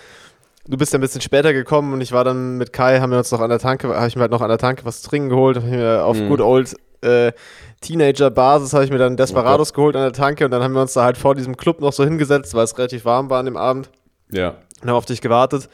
du 0.69 0.77
bist 0.77 0.93
ja 0.93 0.99
ein 0.99 1.03
bisschen 1.03 1.21
später 1.21 1.53
gekommen 1.53 1.93
und 1.93 2.01
ich 2.01 2.13
war 2.13 2.23
dann 2.23 2.57
mit 2.59 2.73
Kai, 2.73 3.01
haben 3.01 3.11
wir 3.11 3.19
uns 3.19 3.33
noch 3.33 3.41
an 3.41 3.51
der 3.51 3.59
Tanke, 3.59 3.89
habe 3.89 4.07
ich 4.07 4.15
mir 4.15 4.23
halt 4.23 4.31
noch 4.31 4.41
an 4.41 4.49
der 4.49 4.57
Tanke 4.59 4.85
was 4.85 5.03
zu 5.03 5.09
trinken 5.11 5.31
geholt, 5.31 5.57
habe 5.57 5.67
ich 5.67 5.73
mir 5.73 6.05
auf 6.05 6.17
Mhm. 6.17 6.29
good 6.29 6.41
old 6.41 6.77
äh, 7.03 7.33
Teenager-Basis 7.81 8.73
habe 8.73 8.85
ich 8.85 8.91
mir 8.91 8.99
dann 8.99 9.17
Desperados 9.17 9.73
geholt 9.75 9.97
an 9.97 10.03
der 10.03 10.13
Tanke 10.13 10.45
und 10.45 10.51
dann 10.51 10.63
haben 10.63 10.73
wir 10.75 10.81
uns 10.81 10.93
da 10.93 11.05
halt 11.05 11.19
vor 11.19 11.35
diesem 11.35 11.57
Club 11.57 11.81
noch 11.81 11.93
so 11.93 12.05
hingesetzt, 12.05 12.55
weil 12.55 12.65
es 12.65 12.79
relativ 12.79 13.05
warm 13.05 13.31
war 13.31 13.41
an 13.41 13.47
dem 13.47 13.57
Abend 13.57 13.91
Ja. 14.31 14.55
Und 14.83 14.89
haben 14.89 14.97
auf 14.97 15.07
dich 15.07 15.21
gewartet. 15.21 15.69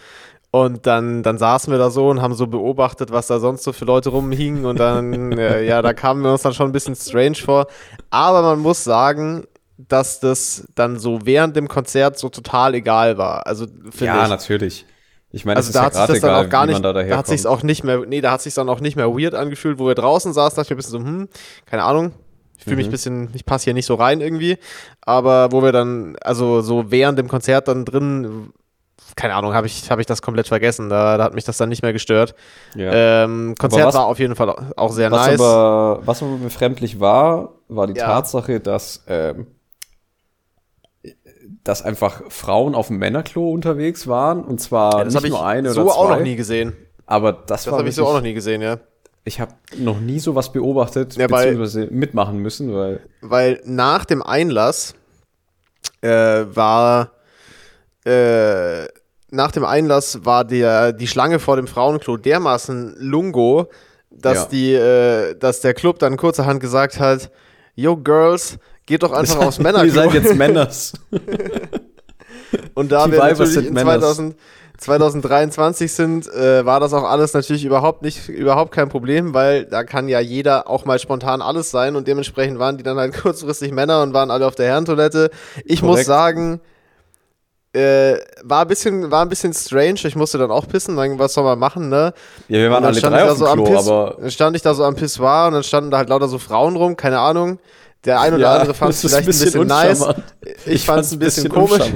Und 0.51 0.87
dann, 0.87 1.23
dann 1.23 1.39
saßen 1.39 1.71
wir 1.73 1.79
da 1.79 1.89
so 1.91 2.09
und 2.11 2.21
haben 2.21 2.35
so 2.35 2.47
beobachtet, 2.47 3.11
was 3.11 3.27
da 3.27 3.41
sonst 3.41 3.65
so 3.65 3.73
für 3.73 3.87
Leute 3.87 4.11
rumhingen. 4.11 4.67
Und 4.67 4.79
dann, 4.81 5.33
äh, 5.39 5.63
ja, 5.65 5.81
da 5.81 5.95
kamen 5.95 6.23
wir 6.23 6.33
uns 6.33 6.43
dann 6.43 6.53
schon 6.55 6.69
ein 6.69 6.73
bisschen 6.73 6.95
strange 6.95 7.37
vor. 7.37 7.67
Aber 8.11 8.43
man 8.43 8.59
muss 8.61 8.85
sagen, 8.85 9.47
dass 9.79 10.21
das 10.21 10.65
dann 10.75 10.99
so 10.99 11.21
während 11.25 11.57
dem 11.57 11.69
Konzert 11.69 12.19
so 12.19 12.29
total 12.29 12.75
egal 12.75 13.17
war. 13.19 13.47
Also, 13.47 13.67
Ja, 13.99 14.25
ich. 14.25 14.29
natürlich. 14.29 14.87
Ich 15.31 15.47
meine, 15.47 15.57
Also 15.57 15.73
da 15.73 15.81
ist 15.81 15.87
hat 15.87 15.95
ja 15.95 15.99
sich 15.99 16.07
gerade 16.07 16.13
das 16.13 16.21
dann 16.21 16.31
egal, 16.31 16.47
auch 16.47 16.49
gar 16.51 16.67
nicht, 16.67 16.85
da 16.85 16.93
da, 16.93 17.17
hat 17.17 17.27
sich's 17.27 17.47
auch 17.47 17.63
nicht 17.63 17.85
mehr, 17.85 18.01
nee, 18.07 18.21
da 18.21 18.33
hat 18.33 18.43
sich 18.43 18.53
dann 18.55 18.69
auch 18.69 18.81
nicht 18.81 18.97
mehr 18.97 19.09
weird 19.17 19.35
angefühlt, 19.35 19.79
wo 19.79 19.87
wir 19.87 19.95
draußen 19.95 20.33
saßen, 20.35 20.57
dachte 20.57 20.67
ich 20.67 20.71
mir 20.71 20.77
ein 20.77 20.77
bisschen 20.77 20.93
so, 20.93 20.99
hm, 20.99 21.29
keine 21.65 21.85
Ahnung, 21.85 22.13
ich 22.59 22.65
fühle 22.65 22.77
mich 22.77 22.87
ein 22.87 22.89
Mhm. 22.89 22.93
bisschen, 22.93 23.31
ich 23.35 23.47
passe 23.47 23.65
hier 23.65 23.75
nicht 23.75 23.87
so 23.87 23.95
rein 23.95 24.21
irgendwie, 24.21 24.59
aber 25.01 25.51
wo 25.51 25.63
wir 25.63 25.73
dann, 25.73 26.17
also 26.21 26.61
so 26.61 26.91
während 26.91 27.19
dem 27.19 27.29
Konzert 27.29 27.67
dann 27.69 27.87
drin, 27.87 28.53
keine 29.17 29.35
Ahnung, 29.35 29.55
habe 29.55 29.67
ich, 29.67 29.91
hab 29.91 29.99
ich 29.99 30.07
das 30.07 30.23
komplett 30.23 30.49
vergessen, 30.49 30.89
da, 30.89 31.17
da 31.19 31.25
hat 31.25 31.35
mich 31.35 31.45
das 31.45 31.57
dann 31.57 31.69
nicht 31.69 31.83
mehr 31.83 31.93
gestört. 31.93 32.35
ja. 32.75 33.25
Ähm, 33.25 33.55
Konzert 33.59 33.87
was- 33.89 33.95
war 33.95 34.07
auf 34.07 34.19
jeden 34.19 34.35
Fall 34.37 34.51
auch 34.77 34.93
sehr 34.93 35.11
was, 35.11 35.27
nice. 35.27 35.41
aber, 35.41 36.01
was 36.05 36.23
aber 36.23 36.37
befremdlich 36.37 36.99
war, 37.01 37.55
war 37.69 37.87
die 37.87 37.99
Ja. 37.99 38.07
Tatsache, 38.07 38.61
dass, 38.61 39.05
ähm, 39.09 39.47
dass 41.65 41.83
einfach 41.83 42.23
Frauen 42.29 42.75
auf 42.75 42.89
dem 42.89 42.99
Männerklo 42.99 43.51
unterwegs 43.51 44.07
waren. 44.07 44.45
Und 44.45 44.61
zwar 44.61 44.99
ja, 44.99 45.05
das 45.05 45.15
nicht 45.15 45.31
nur 45.31 45.45
eine 45.45 45.71
so 45.73 45.83
oder 45.83 45.91
zwei. 45.93 45.99
auch 45.99 46.09
noch 46.11 46.21
nie 46.21 46.37
gesehen. 46.37 46.77
Aber 47.07 47.33
das, 47.33 47.65
Das 47.65 47.73
habe 47.73 47.89
ich 47.89 47.95
so 47.95 48.07
auch 48.07 48.15
noch 48.15 48.21
nie 48.23 48.35
gesehen, 48.35 48.63
ja. 48.63 48.79
Ich 49.25 49.41
habe 49.41 49.53
noch 49.77 50.01
nie 50.01 50.19
sowas 50.19 50.51
beobachtet, 50.53 51.15
Ja, 51.17 51.31
weil- 51.31 51.47
beziehungsweise 51.55 51.87
mitmachen 51.91 52.39
müssen, 52.39 52.75
weil 52.75 53.01
weil 53.21 53.61
nach 53.65 54.05
dem 54.05 54.23
Einlass 54.23 54.95
äh, 56.01 56.09
war 56.11 57.13
äh, 58.05 58.87
nach 59.33 59.51
dem 59.51 59.65
Einlass 59.65 60.25
war 60.25 60.45
der 60.45 60.93
die 60.93 61.07
Schlange 61.07 61.39
vor 61.39 61.57
dem 61.57 61.67
Frauenklo 61.67 62.17
dermaßen 62.19 62.97
lungo, 62.99 63.69
dass 64.11 64.39
Ja. 64.45 64.45
die 64.51 64.75
äh, 64.75 65.35
dass 65.39 65.61
der 65.61 65.75
Club 65.75 65.99
dann 65.99 66.17
kurzerhand 66.17 66.61
gesagt 66.61 67.01
hat, 67.01 67.31
Yo 67.75 67.97
Girls, 67.97 68.59
geht 68.87 69.03
doch 69.03 69.13
einfach 69.13 69.39
aufs 69.47 69.59
Ihr 69.59 69.65
Männerklo. 69.65 69.91
seid 69.93 70.13
jetzt 70.15 70.35
Männers. 70.37 70.93
Und 72.75 72.93
da 72.93 73.07
Die 73.07 73.13
wir 73.13 73.19
Weiber 73.19 73.29
natürlich 73.31 73.53
sind 73.55 73.67
in 73.69 73.75
Männers. 73.75 74.01
2000, 74.17 74.37
2023 74.79 75.93
sind, 75.93 76.29
äh, 76.35 76.67
war 76.67 76.81
das 76.81 76.93
auch 76.93 77.05
alles 77.05 77.33
natürlich 77.35 77.65
überhaupt 77.65 78.03
nicht, 78.03 78.29
überhaupt 78.29 78.73
kein 78.73 78.89
Problem, 78.89 79.33
weil 79.33 79.65
da 79.65 79.85
kann 79.85 80.09
ja 80.09 80.21
jeder 80.21 80.69
auch 80.69 80.85
mal 80.85 80.99
spontan 80.99 81.41
alles 81.41 81.71
sein 81.71 81.95
und 81.97 82.09
dementsprechend 82.09 82.59
waren 82.59 82.77
die 82.79 82.83
dann 82.83 82.99
halt 82.99 83.15
kurzfristig 83.23 83.73
Männer 83.73 84.03
und 84.03 84.13
waren 84.13 84.31
alle 84.31 84.47
auf 84.47 84.55
der 84.55 84.67
Herrentoilette. 84.67 85.31
Ich 85.65 85.83
muss 85.83 85.91
Korrekt. 85.93 86.07
sagen, 86.07 86.61
äh, 87.73 88.17
war 88.43 88.63
ein 88.63 88.69
bisschen, 88.69 89.11
war 89.11 89.23
ein 89.23 89.29
bisschen 89.29 89.55
strange. 89.55 90.01
Ich 90.05 90.17
musste 90.17 90.39
dann 90.39 90.51
auch 90.51 90.69
pissen. 90.69 90.97
Dann, 90.97 91.19
was 91.19 91.35
soll 91.35 91.45
man 91.45 91.59
machen, 91.59 91.89
ne? 91.89 92.13
Ja, 92.49 92.59
wir 92.59 92.71
waren 92.71 92.85
alle 92.85 92.99
stand 92.99 93.15
drei 93.15 93.21
ich 93.21 93.27
da 93.27 93.33
auf 93.33 93.39
so 93.39 93.45
Klo, 93.47 93.65
Piss, 93.65 93.89
aber 93.89 94.17
dann 94.21 94.31
stand 94.31 94.57
ich 94.57 94.63
da 94.63 94.75
so 94.75 94.85
am 94.85 94.95
Pissoir 94.95 95.47
und 95.49 95.55
dann 95.55 95.63
standen 95.63 95.91
da 95.91 95.99
halt 95.99 96.09
lauter 96.09 96.29
so 96.29 96.39
Frauen 96.39 96.77
rum, 96.77 96.97
keine 96.97 97.19
Ahnung. 97.19 97.59
Der 98.05 98.21
ein 98.21 98.35
oder 98.35 98.43
Ja, 98.43 98.55
andere 98.55 98.75
fand 98.75 98.93
es 98.93 99.01
vielleicht 99.01 99.19
ein 99.19 99.27
bisschen, 99.27 99.67
nice. 99.69 100.01
uncharmant. 100.01 100.25
Ich, 100.67 100.85
fand 100.85 101.05
es 101.05 101.13
ein 101.13 101.21
bisschen, 101.21 101.49
komisch. 101.49 101.85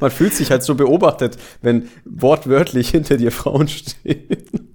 Man 0.00 0.10
fühlt 0.10 0.34
sich 0.34 0.50
halt 0.50 0.62
so 0.62 0.74
beobachtet, 0.74 1.38
wenn 1.62 1.88
wortwörtlich 2.04 2.90
hinter 2.90 3.16
dir 3.16 3.32
Frauen 3.32 3.68
stehen. 3.68 4.28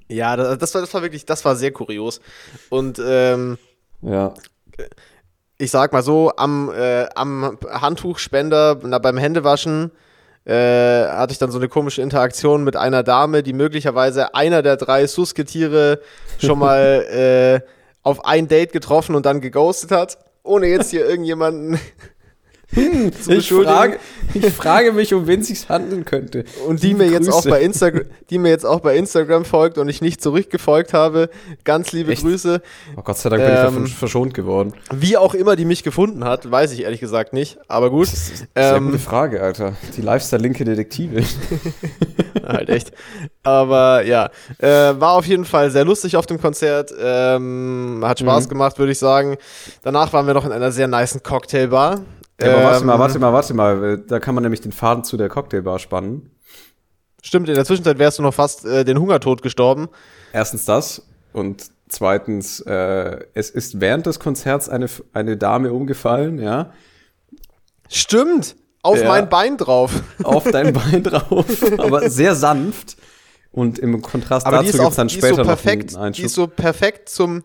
Ja, 0.09 0.35
das, 0.35 0.57
das, 0.57 0.73
war, 0.73 0.81
das 0.81 0.93
war 0.93 1.01
wirklich, 1.03 1.25
das 1.25 1.45
war 1.45 1.55
sehr 1.55 1.71
kurios. 1.71 2.19
Und 2.69 2.99
ähm, 3.05 3.57
Ja. 4.01 4.33
Ich 5.57 5.71
sag 5.71 5.93
mal 5.93 6.03
so, 6.03 6.31
am, 6.35 6.71
äh, 6.71 7.07
am 7.15 7.57
Handtuchspender 7.69 8.79
na, 8.83 8.99
beim 8.99 9.17
Händewaschen 9.17 9.91
äh, 10.45 11.07
hatte 11.07 11.33
ich 11.33 11.39
dann 11.39 11.51
so 11.51 11.57
eine 11.57 11.67
komische 11.67 12.01
Interaktion 12.01 12.63
mit 12.63 12.75
einer 12.75 13.03
Dame, 13.03 13.43
die 13.43 13.53
möglicherweise 13.53 14.33
einer 14.35 14.61
der 14.61 14.77
drei 14.77 15.07
Susketiere 15.07 15.99
schon 16.39 16.59
mal 16.59 17.61
äh, 17.63 17.67
auf 18.03 18.23
ein 18.25 18.47
Date 18.47 18.71
getroffen 18.71 19.15
und 19.15 19.25
dann 19.25 19.41
geghostet 19.41 19.91
hat, 19.91 20.17
ohne 20.43 20.67
jetzt 20.67 20.91
hier 20.91 21.05
irgendjemanden 21.07 21.79
zu 23.21 23.31
Ich 23.31 23.49
frage, 23.49 23.97
ich 24.33 24.45
frage 24.53 24.91
mich, 24.91 25.13
um 25.13 25.25
wen 25.25 25.41
sich's 25.41 25.69
handeln 25.69 26.03
könnte. 26.03 26.43
Und 26.67 26.83
die 26.83 26.93
mir 26.93 27.09
jetzt 27.09 27.31
auch 27.31 27.45
bei 27.45 27.61
Instagram, 27.61 28.03
die 28.29 28.37
mir 28.37 28.49
jetzt 28.49 28.65
auch 28.65 28.81
bei 28.81 28.97
Instagram 28.97 29.45
folgt 29.45 29.77
und 29.77 29.87
ich 29.87 30.01
nicht 30.01 30.21
zurückgefolgt 30.21 30.93
habe. 30.93 31.29
Ganz 31.63 31.91
liebe 31.93 32.11
Echt? 32.11 32.23
Grüße. 32.23 32.61
Oh 32.97 33.01
Gott 33.03 33.17
sei 33.17 33.29
Dank 33.29 33.41
bin 33.43 33.51
ich 33.53 33.57
Ähm, 33.59 33.65
davon 33.65 33.87
verschont 33.87 34.33
geworden. 34.33 34.73
Wie 34.93 35.15
auch 35.17 35.33
immer 35.33 35.55
die 35.55 35.65
mich 35.65 35.83
gefunden 35.83 36.25
hat, 36.25 36.49
weiß 36.51 36.73
ich 36.73 36.81
ehrlich 36.83 36.99
gesagt 36.99 37.31
nicht. 37.33 37.57
Aber 37.69 37.89
gut. 37.89 38.07
Das 38.07 38.29
ist 38.29 38.47
eine 38.53 38.67
sehr 38.67 38.75
Ähm, 38.75 38.85
gute 38.87 38.99
Frage, 38.99 39.41
Alter. 39.41 39.73
Die 39.95 40.01
Lifestyle-linke 40.01 40.65
Detektive. 40.65 41.23
halt 42.45 42.69
echt. 42.69 42.91
Aber 43.43 44.03
ja, 44.03 44.29
äh, 44.59 44.67
war 44.99 45.13
auf 45.13 45.25
jeden 45.25 45.45
Fall 45.45 45.71
sehr 45.71 45.85
lustig 45.85 46.17
auf 46.17 46.25
dem 46.25 46.39
Konzert. 46.41 46.91
Ähm, 46.99 48.01
hat 48.03 48.19
Spaß 48.19 48.45
Mhm. 48.45 48.49
gemacht, 48.49 48.77
würde 48.77 48.91
ich 48.91 48.99
sagen. 48.99 49.37
Danach 49.83 50.11
waren 50.13 50.27
wir 50.27 50.33
noch 50.33 50.45
in 50.45 50.51
einer 50.51 50.71
sehr 50.71 50.87
niceen 50.87 51.23
Cocktailbar. 51.23 52.01
Ja, 52.39 52.53
aber 52.53 52.63
warte 52.63 52.81
Ähm, 52.81 52.85
mal, 52.87 52.99
warte 52.99 53.19
mal, 53.19 53.33
warte 53.33 53.53
mal. 53.53 53.97
Da 54.07 54.19
kann 54.19 54.35
man 54.35 54.43
nämlich 54.43 54.61
den 54.61 54.71
Faden 54.71 55.03
zu 55.03 55.17
der 55.17 55.29
Cocktailbar 55.29 55.79
spannen. 55.79 56.29
Stimmt, 57.23 57.49
in 57.49 57.55
der 57.55 57.65
Zwischenzeit 57.65 57.97
wärst 57.99 58.19
du 58.19 58.23
noch 58.23 58.33
fast 58.33 58.65
äh, 58.65 58.85
den 58.85 58.99
Hungertod 58.99 59.41
gestorben. 59.41 59.89
Erstens 60.33 60.65
das 60.65 61.01
und 61.33 61.65
zweitens, 61.89 62.59
äh, 62.61 63.19
es 63.33 63.49
ist 63.49 63.81
während 63.81 64.05
des 64.05 64.19
Konzerts 64.19 64.69
eine, 64.69 64.87
eine 65.13 65.35
Dame 65.37 65.73
umgefallen, 65.73 66.39
ja, 66.39 66.71
Stimmt! 67.89 68.55
Auf 68.83 68.99
Ja. 69.01 69.07
mein 69.07 69.29
Bein 69.29 69.57
drauf. 69.57 69.91
auf 70.23 70.43
dein 70.49 70.73
Bein 70.73 71.03
drauf, 71.03 71.45
aber 71.77 72.09
sehr 72.09 72.35
sanft. 72.35 72.97
Und 73.51 73.79
im 73.79 74.01
Kontrast 74.01 74.45
Aber 74.45 74.59
die 74.59 74.67
dazu 74.67 74.79
auch 74.79 74.83
gibt's 74.83 74.95
dann 74.97 75.07
die 75.07 75.15
später 75.15 75.35
so 75.37 75.43
perfekt, 75.43 75.93
noch 75.93 75.99
einen 76.01 76.13
die 76.13 76.21
Einschub. 76.21 76.25
ist 76.25 76.33
so 76.35 76.47
perfekt 76.47 77.09
zum 77.09 77.43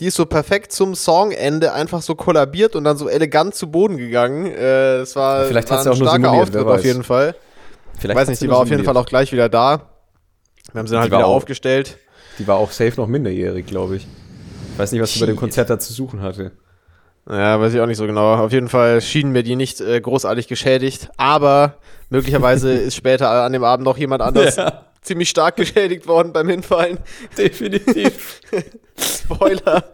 die 0.00 0.06
ist 0.06 0.14
so 0.16 0.26
perfekt 0.26 0.72
zum 0.72 0.94
Songende 0.94 1.72
einfach 1.72 2.02
so 2.02 2.14
kollabiert 2.14 2.74
und 2.74 2.84
dann 2.84 2.96
so 2.96 3.08
elegant 3.08 3.54
zu 3.54 3.70
Boden 3.70 3.96
gegangen. 3.98 4.46
Äh, 4.46 4.98
das 4.98 5.14
war, 5.14 5.44
Vielleicht 5.44 5.70
war 5.70 5.76
hat 5.78 5.84
sie 5.84 5.90
ein 5.90 5.94
auch 5.94 5.98
nur 5.98 6.08
starker 6.08 6.30
Auftritt 6.32 6.66
auf 6.66 6.84
jeden 6.84 7.04
Fall. 7.04 7.34
Vielleicht 7.98 8.18
weiß 8.18 8.28
nicht, 8.28 8.40
die 8.40 8.48
war 8.48 8.58
auf 8.58 8.70
jeden. 8.70 8.84
Fall 8.84 8.96
auch 8.96 9.06
gleich 9.06 9.30
wieder 9.30 9.48
da. 9.48 9.82
Wir 10.72 10.78
haben 10.78 10.86
sie 10.86 10.92
dann 10.92 11.02
halt 11.02 11.12
wieder 11.12 11.26
auch- 11.26 11.34
aufgestellt. 11.36 11.98
Die 12.38 12.46
war 12.46 12.56
auch 12.56 12.70
safe 12.70 12.94
noch 12.96 13.06
minderjährig, 13.06 13.66
glaube 13.66 13.96
ich. 13.96 14.06
Ich 14.72 14.78
weiß 14.78 14.92
nicht, 14.92 15.02
was 15.02 15.12
sie 15.12 15.20
bei 15.20 15.26
dem. 15.26 15.36
Konzert 15.36 15.68
da 15.68 15.78
zu 15.78 15.92
suchen 15.92 16.22
hatte. 16.22 16.52
Ja, 17.28 17.60
weiß 17.60 17.74
ich 17.74 17.80
auch 17.80 17.86
nicht 17.86 17.98
so 17.98 18.06
genau. 18.06 18.34
Auf 18.36 18.52
jeden 18.52 18.70
Fall 18.70 19.02
schienen 19.02 19.32
mir 19.32 19.42
die 19.42 19.54
nicht 19.56 19.80
äh, 19.82 20.00
großartig 20.00 20.48
geschädigt, 20.48 21.10
aber 21.18 21.74
möglicherweise 22.08 22.72
ist 22.72 22.96
später 22.96 23.28
an 23.30 23.52
dem 23.52 23.62
Abend 23.62 23.84
noch 23.84 23.98
jemand 23.98 24.22
anders 24.22 24.56
Ja, 24.56 24.86
ziemlich 25.02 25.28
stark 25.30 25.56
geschädigt 25.56 26.06
worden 26.06 26.32
beim 26.32 26.48
Hinfallen. 26.48 26.98
definitiv. 27.36 28.40
Spoiler. 28.98 29.84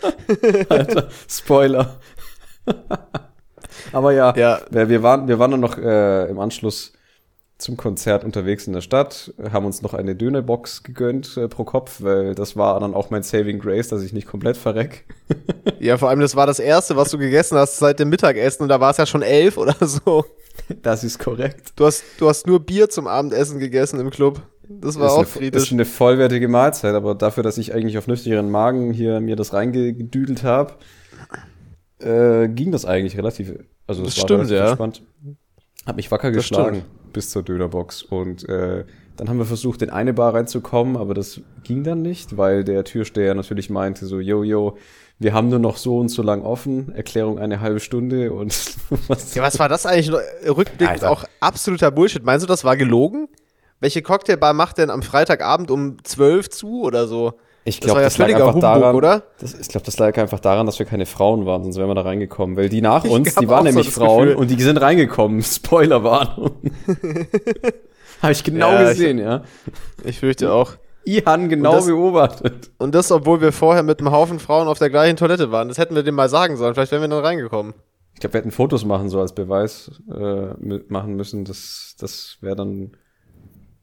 Alter, 0.69 1.09
Spoiler. 1.29 2.01
Aber 3.93 4.13
ja, 4.13 4.35
ja, 4.37 4.61
wir 4.71 4.89
wir 4.89 5.03
waren, 5.03 5.29
wir 5.29 5.39
waren 5.39 5.53
dann 5.53 5.61
noch 5.61 5.79
äh, 5.79 6.29
im 6.29 6.39
Anschluss 6.39 6.93
zum 7.59 7.77
Konzert 7.77 8.23
unterwegs 8.23 8.67
in 8.67 8.75
der 8.75 8.83
Stadt, 8.83 9.33
haben 9.51 9.65
uns 9.65 9.81
noch 9.81 9.95
eine 9.95 10.15
Dönerbox 10.15 10.83
gegönnt 10.83 11.37
äh, 11.39 11.49
pro 11.49 11.65
Kopf, 11.65 12.03
weil 12.03 12.35
das 12.35 12.57
war 12.57 12.79
dann 12.81 12.95
auch 12.95 13.09
mein 13.09 13.23
Saving 13.23 13.59
Grace, 13.59 13.89
dass 13.89 14.03
ich 14.03 14.13
nicht 14.13 14.27
komplett 14.27 14.59
verreck. 14.59 15.07
ja, 15.81 15.97
vor 15.97 16.11
allem 16.11 16.21
das 16.21 16.37
war 16.37 16.47
das 16.47 16.59
erste, 16.59 16.97
was 16.97 17.11
du 17.11 17.19
gegessen 17.19 17.57
hast 17.57 17.79
seit 17.79 17.99
dem 17.99 18.11
Mittagessen 18.11 18.63
und 18.63 18.69
da 18.69 18.81
war 18.81 18.91
es 18.91 18.99
ja 18.99 19.07
schon 19.07 19.23
elf 19.23 19.57
oder 19.57 19.75
so. 19.87 20.25
Das 20.83 21.03
ist 21.05 21.19
korrekt. 21.19 21.73
Du 21.77 21.87
hast, 21.87 22.03
du 22.19 22.29
hast 22.29 22.47
nur 22.47 22.61
Bier 22.61 22.91
zum 22.91 23.07
Abendessen 23.07 23.59
gegessen 23.59 24.01
im 24.01 24.11
Club. 24.11 24.43
Das 24.69 24.99
war 24.99 25.07
ist 25.07 25.13
auch 25.13 25.19
eine, 25.19 25.27
kritisch. 25.27 25.63
ist 25.63 25.73
eine 25.73 25.85
vollwertige 25.85 26.49
Mahlzeit, 26.49 26.95
aber 26.95 27.15
dafür, 27.15 27.43
dass 27.43 27.59
ich 27.59 27.75
eigentlich 27.75 27.99
auf 27.99 28.07
nüchternen 28.07 28.51
Magen 28.51 28.93
hier 28.93 29.21
mir 29.21 29.37
das 29.37 29.53
reingedüdelt 29.53 30.43
habe, 30.43 30.75
äh, 32.01 32.49
ging 32.49 32.73
das 32.73 32.85
eigentlich 32.85 33.17
relativ, 33.17 33.53
also 33.87 34.03
Das 34.03 34.13
es 34.13 34.19
war 34.19 34.27
stimmt, 34.27 34.51
relativ 34.51 34.57
ja. 34.57 34.69
entspannt. 34.69 35.03
Hab 35.87 35.97
mich 35.97 36.11
wacker 36.11 36.31
Das 36.31 36.39
geschlagen 36.39 36.83
bis 37.13 37.31
zur 37.31 37.43
Dönerbox 37.43 38.03
und 38.03 38.47
äh, 38.49 38.85
dann 39.17 39.29
haben 39.31 39.39
wir 39.39 39.47
versucht, 39.47 39.81
in 39.81 39.89
eine 39.89 40.13
Bar 40.13 40.35
reinzukommen, 40.35 40.97
aber 40.99 41.15
das 41.15 41.41
ging 41.65 41.83
dann 41.83 42.03
nicht, 42.03 42.37
weil 42.37 42.63
der 42.63 42.85
Türsteher 42.85 43.35
natürlich 43.35 43.71
meinte 43.71 44.05
so, 44.05 44.21
yo, 44.21 44.43
yo, 44.43 44.77
wir 45.19 45.33
haben 45.33 45.49
nur 45.49 45.59
noch 45.59 45.79
so 45.79 45.99
und 45.99 46.11
so 46.11 46.23
lang 46.23 46.43
offen, 46.43 46.93
Erklärung 46.95 47.39
eine 47.39 47.61
halbe 47.61 47.81
Stunde 47.81 48.33
und 48.33 48.55
was 49.09 49.35
Ja, 49.35 49.43
was 49.43 49.59
war 49.59 49.71
das 49.71 49.87
eigentlich? 49.87 50.13
Rückblickend 50.47 50.89
Alter. 50.89 51.11
auch 51.11 51.25
absoluter 51.41 51.91
Bullshit. 51.91 52.23
Meinst 52.23 52.45
du, 52.45 52.47
das 52.47 52.65
war 52.65 52.77
gelogen? 52.77 53.29
Welche 53.81 54.03
Cocktailbar 54.03 54.53
macht 54.55 54.79
denn 54.79 54.91
am 54.91 55.03
Freitagabend 55.03 55.71
um 55.71 55.97
12 56.03 56.51
zu 56.51 56.83
oder 56.83 57.07
so? 57.07 57.35
Ich 57.65 57.81
Das 57.81 57.87
glaube, 57.87 57.97
war 57.97 58.03
ja 58.03 58.07
das, 58.09 58.19
lag 58.19 58.29
einfach 58.29 58.47
Humbug, 58.49 58.61
daran, 58.61 58.95
oder? 58.95 59.23
Das, 59.41 59.55
ich 59.55 59.69
glaube, 59.69 59.85
das 59.85 59.99
lag 59.99 60.17
einfach 60.19 60.39
daran, 60.41 60.67
dass 60.67 60.79
wir 60.79 60.87
keine 60.87 61.05
Frauen 61.05 61.47
waren, 61.47 61.65
sonst 61.65 61.77
wären 61.79 61.89
wir 61.89 61.95
da 61.97 62.03
reingekommen. 62.03 62.57
Weil 62.57 62.69
die 62.69 62.81
nach 62.81 63.05
Ich 63.05 63.11
uns, 63.11 63.35
die 63.35 63.49
waren 63.49 63.65
so 63.65 63.71
nämlich 63.71 63.87
das 63.87 63.95
Frauen 63.97 64.27
Gefühl. 64.27 64.37
und 64.37 64.51
die 64.51 64.63
sind 64.63 64.77
reingekommen. 64.79 65.43
Spoilerwarnung. 65.43 66.53
Habe 68.23 68.33
ich 68.33 68.45
genau 68.45 68.71
Ja, 68.73 68.83
ich- 68.85 68.89
gesehen, 68.91 69.19
ja. 69.19 69.43
Ich 70.05 70.21
fürchte 70.21 70.53
auch. 70.53 70.73
Ihan 71.05 71.49
genau 71.49 71.73
das- 71.73 71.87
beobachtet. 71.87 72.71
Und 72.79 72.95
das, 72.95 73.13
obwohl 73.13 73.41
wir 73.41 73.53
vorher 73.53 73.83
mit 73.83 74.01
einem 74.01 74.11
Haufen 74.13 74.39
Frauen 74.39 74.69
auf 74.69 74.79
der 74.79 74.91
gleichen 74.91 75.17
Toilette 75.17 75.53
waren. 75.53 75.69
Das 75.69 75.79
hätten 75.79 75.95
wir 75.95 76.03
dem 76.03 76.15
mal 76.15 76.29
sagen 76.29 76.57
sollen. 76.57 76.75
Vielleicht 76.75 76.93
wären 76.93 77.03
wir 77.03 77.09
dann 77.09 77.25
reingekommen. 77.25 77.75
Ich 78.15 78.21
glaube, 78.21 78.35
wir 78.35 78.39
hätten 78.41 78.51
Fotos 78.51 78.85
machen 78.85 79.09
so 79.09 79.21
als 79.21 79.35
Beweis 79.35 79.91
äh, 80.11 80.55
machen 80.89 81.15
müssen. 81.17 81.45
Das, 81.45 81.95
das 82.01 82.39
wäre 82.41 82.57
dann. 82.57 82.93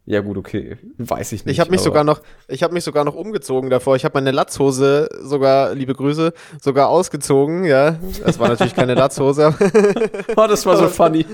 Ja 0.06 0.20
gut, 0.20 0.36
okay, 0.38 0.78
weiß 0.98 1.32
ich 1.32 1.46
nicht. 1.46 1.54
Ich 1.54 1.60
habe 1.62 1.72
mich 1.72 1.80
sogar 1.80 2.04
noch, 2.04 2.22
ich 2.50 2.62
habe 2.62 2.74
mich 2.74 2.84
sogar 2.84 3.06
noch 3.06 3.16
umgezogen 3.16 3.70
davor. 3.70 3.96
Ich 3.96 4.04
habe 4.04 4.16
meine 4.16 4.32
Latzhose 4.32 5.08
sogar, 5.22 5.74
liebe 5.76 5.94
Grüße, 5.96 6.34
sogar 6.62 6.90
ausgezogen. 6.90 7.64
Ja, 7.64 7.98
das 8.26 8.38
war 8.38 8.50
natürlich 8.50 8.76
keine 8.76 8.96
Latzhose. 8.96 9.54
Oh, 10.36 10.46
das 10.48 10.66
war 10.66 10.76
so 10.78 10.88
funny. 10.90 11.26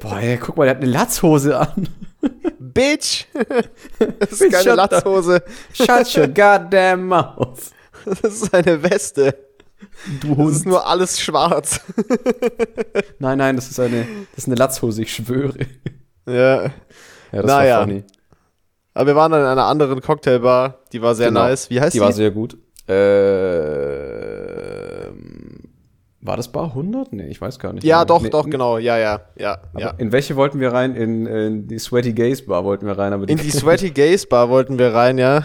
Boah, 0.00 0.20
ey, 0.20 0.38
guck 0.38 0.56
mal, 0.56 0.64
der 0.64 0.76
hat 0.76 0.82
eine 0.82 0.90
Latzhose 0.90 1.58
an. 1.58 1.88
Bitch, 2.58 3.24
das 4.18 4.32
ist 4.32 4.38
Bitch, 4.38 4.52
keine 4.52 4.64
shut 4.64 4.64
the- 4.64 4.76
Latzhose. 4.76 5.42
Shut 5.74 6.16
your 6.16 6.28
goddamn 6.28 7.08
mouth. 7.08 7.72
Das 8.22 8.34
ist 8.42 8.54
eine 8.54 8.82
Weste. 8.82 9.36
Du 10.20 10.28
Das 10.28 10.36
Hund. 10.38 10.50
ist 10.56 10.66
nur 10.66 10.86
alles 10.86 11.20
schwarz. 11.20 11.80
Nein, 13.18 13.38
nein, 13.38 13.56
das 13.56 13.68
ist 13.70 13.78
eine, 13.80 14.06
das 14.34 14.44
ist 14.44 14.46
eine 14.46 14.56
Latzhose, 14.56 15.02
ich 15.02 15.12
schwöre. 15.12 15.54
Ja, 16.26 16.62
Ja, 16.64 16.70
das 17.32 17.44
Naja. 17.46 17.76
war 17.78 17.84
funny. 17.86 18.04
aber 18.94 19.06
wir 19.06 19.16
waren 19.16 19.32
dann 19.32 19.40
in 19.42 19.46
einer 19.46 19.64
anderen 19.66 20.00
Cocktailbar. 20.00 20.78
Die 20.92 21.00
war 21.02 21.14
sehr 21.14 21.28
Genau. 21.28 21.40
nice. 21.44 21.68
Wie 21.70 21.80
heißt 21.80 21.94
Die 21.94 21.98
die? 21.98 22.04
war 22.04 22.12
sehr 22.12 22.30
gut. 22.30 22.56
Ähm, 23.92 25.60
war 26.20 26.36
das 26.36 26.50
Bar 26.52 26.66
100? 26.74 27.12
Nee, 27.12 27.26
ich 27.28 27.40
weiß 27.40 27.58
gar 27.58 27.72
nicht. 27.72 27.84
ja, 27.84 27.98
mehr. 27.98 28.04
doch, 28.04 28.22
nee, 28.22 28.30
doch, 28.30 28.48
genau. 28.48 28.78
Ja, 28.78 28.96
ja, 28.98 29.20
ja, 29.36 29.58
ja. 29.76 29.90
In 29.98 30.12
welche 30.12 30.36
wollten 30.36 30.60
wir 30.60 30.72
rein? 30.72 30.94
In, 30.94 31.26
in 31.26 31.66
die 31.66 31.78
Sweaty 31.78 32.12
Gaze 32.12 32.44
Bar 32.44 32.64
wollten 32.64 32.86
wir 32.86 32.96
rein, 32.96 33.12
aber 33.12 33.28
In 33.28 33.38
die 33.38 33.50
Sweaty 33.50 33.90
Gaze 33.90 34.26
Bar 34.28 34.48
wollten 34.48 34.78
wir 34.78 34.94
rein, 34.94 35.18
ja. 35.18 35.44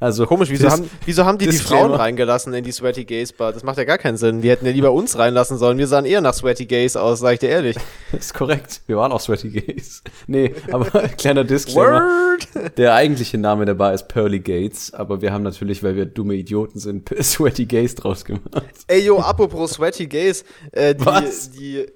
Also 0.00 0.26
Komisch, 0.26 0.50
wieso 0.50 0.64
das- 0.64 0.72
haben, 0.74 0.90
wieso 1.06 1.24
haben 1.24 1.38
die 1.38 1.46
die. 1.46 1.56
Frauen 1.56 1.92
reingelassen 1.92 2.52
in 2.52 2.64
die 2.64 2.72
Sweaty 2.72 3.04
Gaze 3.04 3.32
Bar? 3.32 3.52
Das 3.52 3.62
macht 3.62 3.78
ja 3.78 3.84
gar 3.84 3.96
keinen 3.98 4.16
Sinn. 4.16 4.42
Die 4.42 4.50
hätten 4.50 4.66
ja 4.66 4.72
lieber 4.72 4.92
uns 4.92 5.16
reinlassen 5.18 5.56
sollen. 5.56 5.78
Wir 5.78 5.86
sahen 5.86 6.04
eher 6.04 6.20
nach 6.20 6.34
Sweaty 6.34 6.66
Gaze 6.66 7.00
aus, 7.00 7.20
sag 7.20 7.34
ich 7.34 7.38
dir 7.38 7.48
ehrlich. 7.50 7.76
ist 8.12 8.34
korrekt. 8.34 8.82
Wir 8.86 8.96
waren 8.96 9.12
auch 9.12 9.20
Sweaty 9.20 9.50
Gaze. 9.50 10.02
Nee, 10.26 10.54
aber 10.72 10.86
kleiner 11.18 11.44
Disclaimer. 11.44 12.00
Word! 12.00 12.78
Der 12.78 12.94
eigentliche 12.94 13.36
Name 13.38 13.64
der 13.66 13.74
Bar 13.74 13.92
ist 13.94 14.08
Pearly 14.08 14.40
Gates, 14.40 14.92
aber 14.94 15.20
wir 15.22 15.32
haben 15.32 15.42
natürlich, 15.42 15.82
weil 15.82 15.96
wir 15.96 16.06
dumme 16.06 16.34
Idioten 16.34 16.78
sind, 16.78 17.08
Sweaty 17.22 17.66
Gaze 17.66 17.94
draus 17.94 18.24
gemacht. 18.24 18.42
Ey, 18.86 19.04
yo, 19.04 19.18
apropos 19.20 19.72
Sweaty 19.72 20.06
Gaze, 20.06 20.44
äh, 20.72 20.94
die, 20.94 21.04
Was? 21.06 21.50
die, 21.50 21.86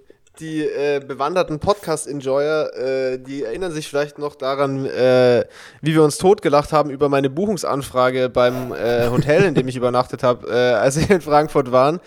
die 0.40 0.62
äh, 0.62 1.00
bewanderten 1.00 1.58
Podcast-Enjoyer, 1.58 2.74
äh, 2.74 3.18
die 3.18 3.42
erinnern 3.42 3.72
sich 3.72 3.88
vielleicht 3.88 4.18
noch 4.18 4.34
daran, 4.34 4.86
äh, 4.86 5.44
wie 5.80 5.94
wir 5.94 6.02
uns 6.02 6.18
totgelacht 6.18 6.72
haben 6.72 6.90
über 6.90 7.08
meine 7.08 7.30
Buchungsanfrage 7.30 8.28
beim 8.28 8.72
äh, 8.72 9.08
Hotel, 9.08 9.44
in 9.44 9.54
dem 9.54 9.66
ich 9.68 9.76
übernachtet 9.76 10.22
habe, 10.22 10.48
äh, 10.48 10.74
als 10.74 10.98
wir 10.98 11.10
in 11.14 11.20
Frankfurt 11.20 11.72
waren. 11.72 12.00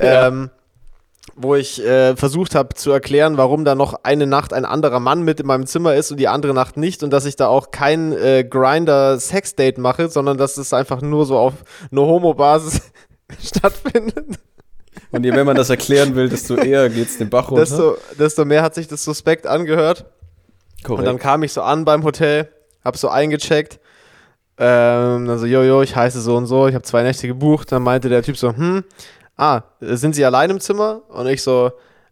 Ja. 0.00 0.28
Ähm, 0.28 0.50
wo 1.36 1.56
ich 1.56 1.84
äh, 1.84 2.14
versucht 2.16 2.54
habe 2.54 2.74
zu 2.74 2.92
erklären, 2.92 3.36
warum 3.36 3.64
da 3.64 3.74
noch 3.74 3.94
eine 4.04 4.26
Nacht 4.26 4.52
ein 4.52 4.64
anderer 4.64 5.00
Mann 5.00 5.22
mit 5.22 5.40
in 5.40 5.46
meinem 5.46 5.66
Zimmer 5.66 5.94
ist 5.94 6.12
und 6.12 6.18
die 6.18 6.28
andere 6.28 6.54
Nacht 6.54 6.76
nicht 6.76 7.02
und 7.02 7.10
dass 7.12 7.24
ich 7.24 7.34
da 7.34 7.48
auch 7.48 7.70
kein 7.72 8.12
Grinder-Sex-Date 8.12 9.78
mache, 9.78 10.08
sondern 10.10 10.36
dass 10.36 10.58
es 10.58 10.72
einfach 10.72 11.00
nur 11.00 11.26
so 11.26 11.38
auf 11.38 11.54
No-Homo-Basis 11.90 12.82
stattfindet. 13.42 14.38
Und 15.14 15.24
je 15.24 15.30
mehr 15.30 15.44
man 15.44 15.54
das 15.54 15.70
erklären 15.70 16.16
will, 16.16 16.28
desto 16.28 16.56
eher 16.56 16.88
geht's 16.90 17.18
den 17.18 17.30
Bach 17.30 17.48
runter. 17.50 17.64
Desto, 17.64 17.96
desto 18.18 18.44
mehr 18.44 18.62
hat 18.62 18.74
sich 18.74 18.88
das 18.88 19.04
suspekt 19.04 19.46
angehört. 19.46 20.06
Und 20.88 21.04
dann 21.04 21.18
kam 21.18 21.44
ich 21.44 21.52
so 21.52 21.62
an 21.62 21.84
beim 21.84 22.02
Hotel, 22.02 22.48
hab 22.84 22.96
so 22.96 23.08
eingecheckt. 23.08 23.78
Ähm, 24.58 25.26
dann 25.26 25.38
so, 25.38 25.46
jojo, 25.46 25.82
ich 25.82 25.94
heiße 25.94 26.20
so 26.20 26.36
und 26.36 26.46
so, 26.46 26.66
ich 26.66 26.74
habe 26.74 26.82
zwei 26.82 27.04
Nächte 27.04 27.28
gebucht. 27.28 27.70
Dann 27.70 27.82
meinte 27.84 28.08
der 28.08 28.24
Typ 28.24 28.36
so, 28.36 28.56
hm, 28.56 28.82
ah, 29.36 29.62
sind 29.80 30.16
Sie 30.16 30.24
allein 30.24 30.50
im 30.50 30.58
Zimmer? 30.58 31.02
Und 31.08 31.28
ich 31.28 31.42
so, 31.42 31.70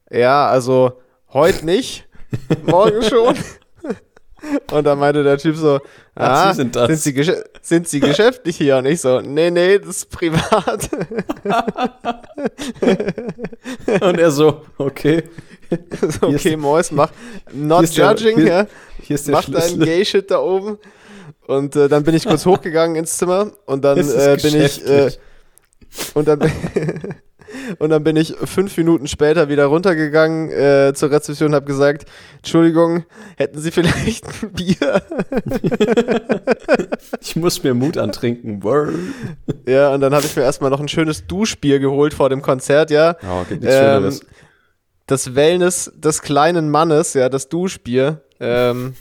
ja, 0.09 0.47
also 0.47 1.01
heute 1.33 1.67
nicht, 1.67 2.07
morgen 2.63 3.03
schon. 3.03 3.35
Und 4.73 4.85
dann 4.85 4.99
meinte 4.99 5.23
der 5.23 5.39
Typ 5.39 5.57
so, 5.57 5.81
Ach, 6.15 6.47
ah, 6.47 6.51
Sie 6.53 6.57
sind 6.57 6.77
das. 6.77 7.03
sind, 7.03 7.17
Sie 7.17 7.35
sind 7.63 7.89
Sie 7.89 8.01
geschäftlich 8.01 8.57
hier? 8.57 8.77
Und 8.79 8.87
ich 8.87 9.01
so, 9.01 9.21
nee, 9.21 9.51
nee, 9.51 9.79
das 9.79 9.89
ist 9.89 10.11
privat. 10.11 10.89
Und 14.01 14.19
er 14.19 14.31
so, 14.31 14.63
okay. 14.79 15.25
so, 16.01 16.29
Hier 16.29 16.37
ist- 16.37 16.47
okay, 16.47 16.57
Mois, 16.57 16.85
mach, 16.91 17.11
not 17.53 17.79
hier 17.81 17.85
ist 17.85 17.99
der- 17.99 18.11
judging, 18.11 18.37
hier- 18.39 18.47
ja. 18.47 18.67
Hier 19.03 19.15
ist 19.15 19.27
der 19.29 19.35
mach 19.35 19.45
deinen 19.45 19.61
Schlüssel. 19.63 19.85
Gay-Shit 19.85 20.31
da 20.31 20.41
oben. 20.41 20.79
Und 21.47 21.77
äh, 21.77 21.89
dann 21.89 22.03
bin 22.05 22.15
ich 22.15 22.25
kurz 22.27 22.47
hochgegangen 22.53 22.97
ins 22.97 23.17
Zimmer 23.19 23.51
und 23.67 23.85
dann 23.85 23.99
äh, 23.99 24.37
bin 24.41 24.61
ich 24.61 24.87
äh, 24.87 25.11
und 26.15 26.29
dann 26.29 26.41
und 27.79 27.91
dann 27.91 28.05
bin 28.05 28.17
ich 28.17 28.35
fünf 28.45 28.77
Minuten 28.77 29.07
später 29.07 29.49
wieder 29.49 29.67
runtergegangen 29.67 30.51
äh, 30.51 30.93
zur 30.95 31.11
Rezeption 31.11 31.49
und 31.51 31.55
habe 31.55 31.67
gesagt, 31.67 32.07
Entschuldigung, 32.39 33.05
hätten 33.37 33.59
Sie 33.59 33.71
vielleicht 33.71 34.25
ein 34.43 34.53
Bier? 34.53 35.03
Ich 37.21 37.37
muss 37.37 37.63
mir 37.63 37.75
Mut 37.75 37.97
antrinken. 37.99 38.63
Word. 38.63 38.95
ja, 39.67 39.93
und 39.95 40.01
dann 40.01 40.15
habe 40.15 40.25
ich 40.27 40.35
mir 40.37 40.43
erstmal 40.43 40.71
noch 40.71 40.81
ein 40.81 40.89
schönes 40.89 41.27
Duschbier 41.27 41.79
geholt 41.79 42.15
vor 42.15 42.29
dem 42.29 42.43
Konzert, 42.43 42.91
ja. 42.91 43.17
Oh, 43.23 43.45
gibt 43.49 43.63
nichts 43.63 43.77
Ähm, 43.77 43.83
Schöneres. 43.95 44.21
das 45.07 45.35
Wellness 45.35 45.93
des 45.95 46.23
kleinen 46.23 46.71
Mannes, 46.71 47.15
ja, 47.15 47.29
das 47.29 47.49
Duschbier. 47.49 48.23
Ähm, 48.41 48.95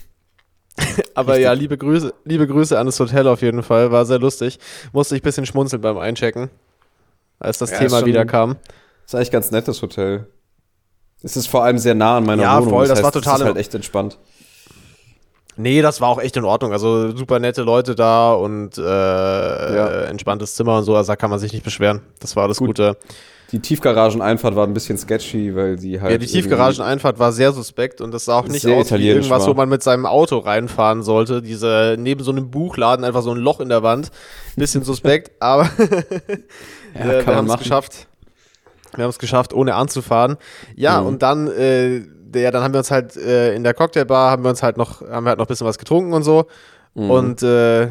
aber 1.14 1.38
ja, 1.38 1.52
liebe 1.52 1.76
Grüße, 1.76 2.14
liebe 2.24 2.46
Grüße 2.46 2.78
an 2.78 2.86
das 2.86 2.98
Hotel 3.00 3.26
auf 3.26 3.42
jeden 3.42 3.62
Fall, 3.62 3.90
war 3.92 4.04
sehr 4.06 4.18
lustig. 4.18 4.58
Musste 4.92 5.16
ich 5.16 5.22
ein 5.22 5.24
bisschen 5.24 5.46
schmunzeln 5.46 5.82
beim 5.82 5.98
Einchecken, 5.98 6.48
als 7.42 7.58
das 7.58 7.70
Ja, 7.70 7.76
ist 7.78 7.82
Thema 7.82 7.98
schon- 7.98 8.06
wieder 8.06 8.24
kam. 8.24 8.56
ist 9.04 9.14
eigentlich 9.14 9.30
ganz 9.30 9.50
nett, 9.50 9.68
das 9.68 9.82
Hotel. 9.82 10.26
Es 11.22 11.36
ist 11.36 11.46
vor 11.46 11.62
allem 11.64 11.78
sehr 11.78 11.94
nah 11.94 12.16
an 12.16 12.24
meiner 12.24 12.42
Ja, 12.42 12.58
Wohnung. 12.58 12.70
voll, 12.70 12.88
das 12.88 13.02
war 13.02 13.10
Es 13.10 13.14
total 13.14 13.34
ist 13.36 13.40
im- 13.42 13.46
halt 13.48 13.56
echt 13.58 13.74
entspannt. 13.74 14.18
Nee, 15.56 15.82
das 15.82 16.00
war 16.00 16.08
auch 16.08 16.18
echt 16.20 16.36
in 16.38 16.44
Ordnung. 16.44 16.72
Also 16.72 17.14
super 17.14 17.38
nette 17.38 17.62
Leute 17.62 17.94
da 17.94 18.32
und 18.32 18.78
äh, 18.78 18.82
äh, 18.82 20.04
entspanntes 20.06 20.54
Zimmer 20.54 20.78
und 20.78 20.84
so, 20.84 20.96
also 20.96 21.12
da 21.12 21.16
kann 21.16 21.28
man 21.28 21.38
sich 21.38 21.52
nicht 21.52 21.62
beschweren. 21.62 22.00
Das 22.20 22.36
war 22.36 22.48
das 22.48 22.56
Gut. 22.56 22.68
Gute. 22.68 22.96
Die 23.52 23.60
Tiefgarageneinfahrt 23.60 24.56
war 24.56 24.66
ein 24.66 24.72
bisschen 24.72 24.96
sketchy, 24.96 25.54
weil 25.54 25.76
die 25.76 26.00
halt. 26.00 26.10
Ja, 26.12 26.16
die 26.16 26.26
Tiefgarageneinfahrt 26.26 27.18
war 27.18 27.32
sehr 27.32 27.52
suspekt 27.52 28.00
und 28.00 28.12
das 28.12 28.24
sah 28.24 28.38
auch 28.38 28.48
nicht 28.48 28.66
aus 28.66 28.90
wie 28.92 29.06
irgendwas, 29.06 29.42
war. 29.42 29.48
wo 29.48 29.52
man 29.54 29.68
mit 29.68 29.82
seinem 29.82 30.06
Auto 30.06 30.38
reinfahren 30.38 31.02
sollte. 31.02 31.42
Diese, 31.42 31.96
neben 31.98 32.24
so 32.24 32.30
einem 32.32 32.50
Buchladen 32.50 33.04
einfach 33.04 33.20
so 33.20 33.30
ein 33.30 33.36
Loch 33.36 33.60
in 33.60 33.68
der 33.68 33.82
Wand. 33.82 34.10
Bisschen 34.56 34.82
suspekt, 34.84 35.32
aber 35.40 35.68
Ja, 36.98 37.04
wir 37.06 37.22
man 37.26 37.36
haben 37.36 37.50
es 37.50 37.58
geschafft. 37.58 38.06
Wir 38.94 39.04
haben 39.04 39.10
es 39.10 39.18
geschafft, 39.18 39.52
ohne 39.54 39.74
anzufahren. 39.74 40.36
Ja, 40.76 41.00
Mhm. 41.00 41.06
und 41.06 41.22
dann, 41.22 41.48
äh, 41.48 42.02
der, 42.06 42.50
dann 42.50 42.62
haben 42.62 42.74
wir 42.74 42.78
uns 42.78 42.90
halt 42.90 43.16
äh, 43.16 43.54
in 43.54 43.62
der 43.64 43.74
Cocktailbar 43.74 44.30
haben 44.30 44.42
wir 44.44 44.50
uns 44.50 44.62
halt 44.62 44.76
noch, 44.76 45.00
haben 45.02 45.24
wir 45.24 45.30
halt 45.30 45.38
noch 45.38 45.46
ein 45.46 45.48
bisschen 45.48 45.66
was 45.66 45.78
getrunken 45.78 46.12
und 46.12 46.22
so. 46.22 46.46
Mhm. 46.94 47.10
Und 47.10 47.42
äh, 47.42 47.88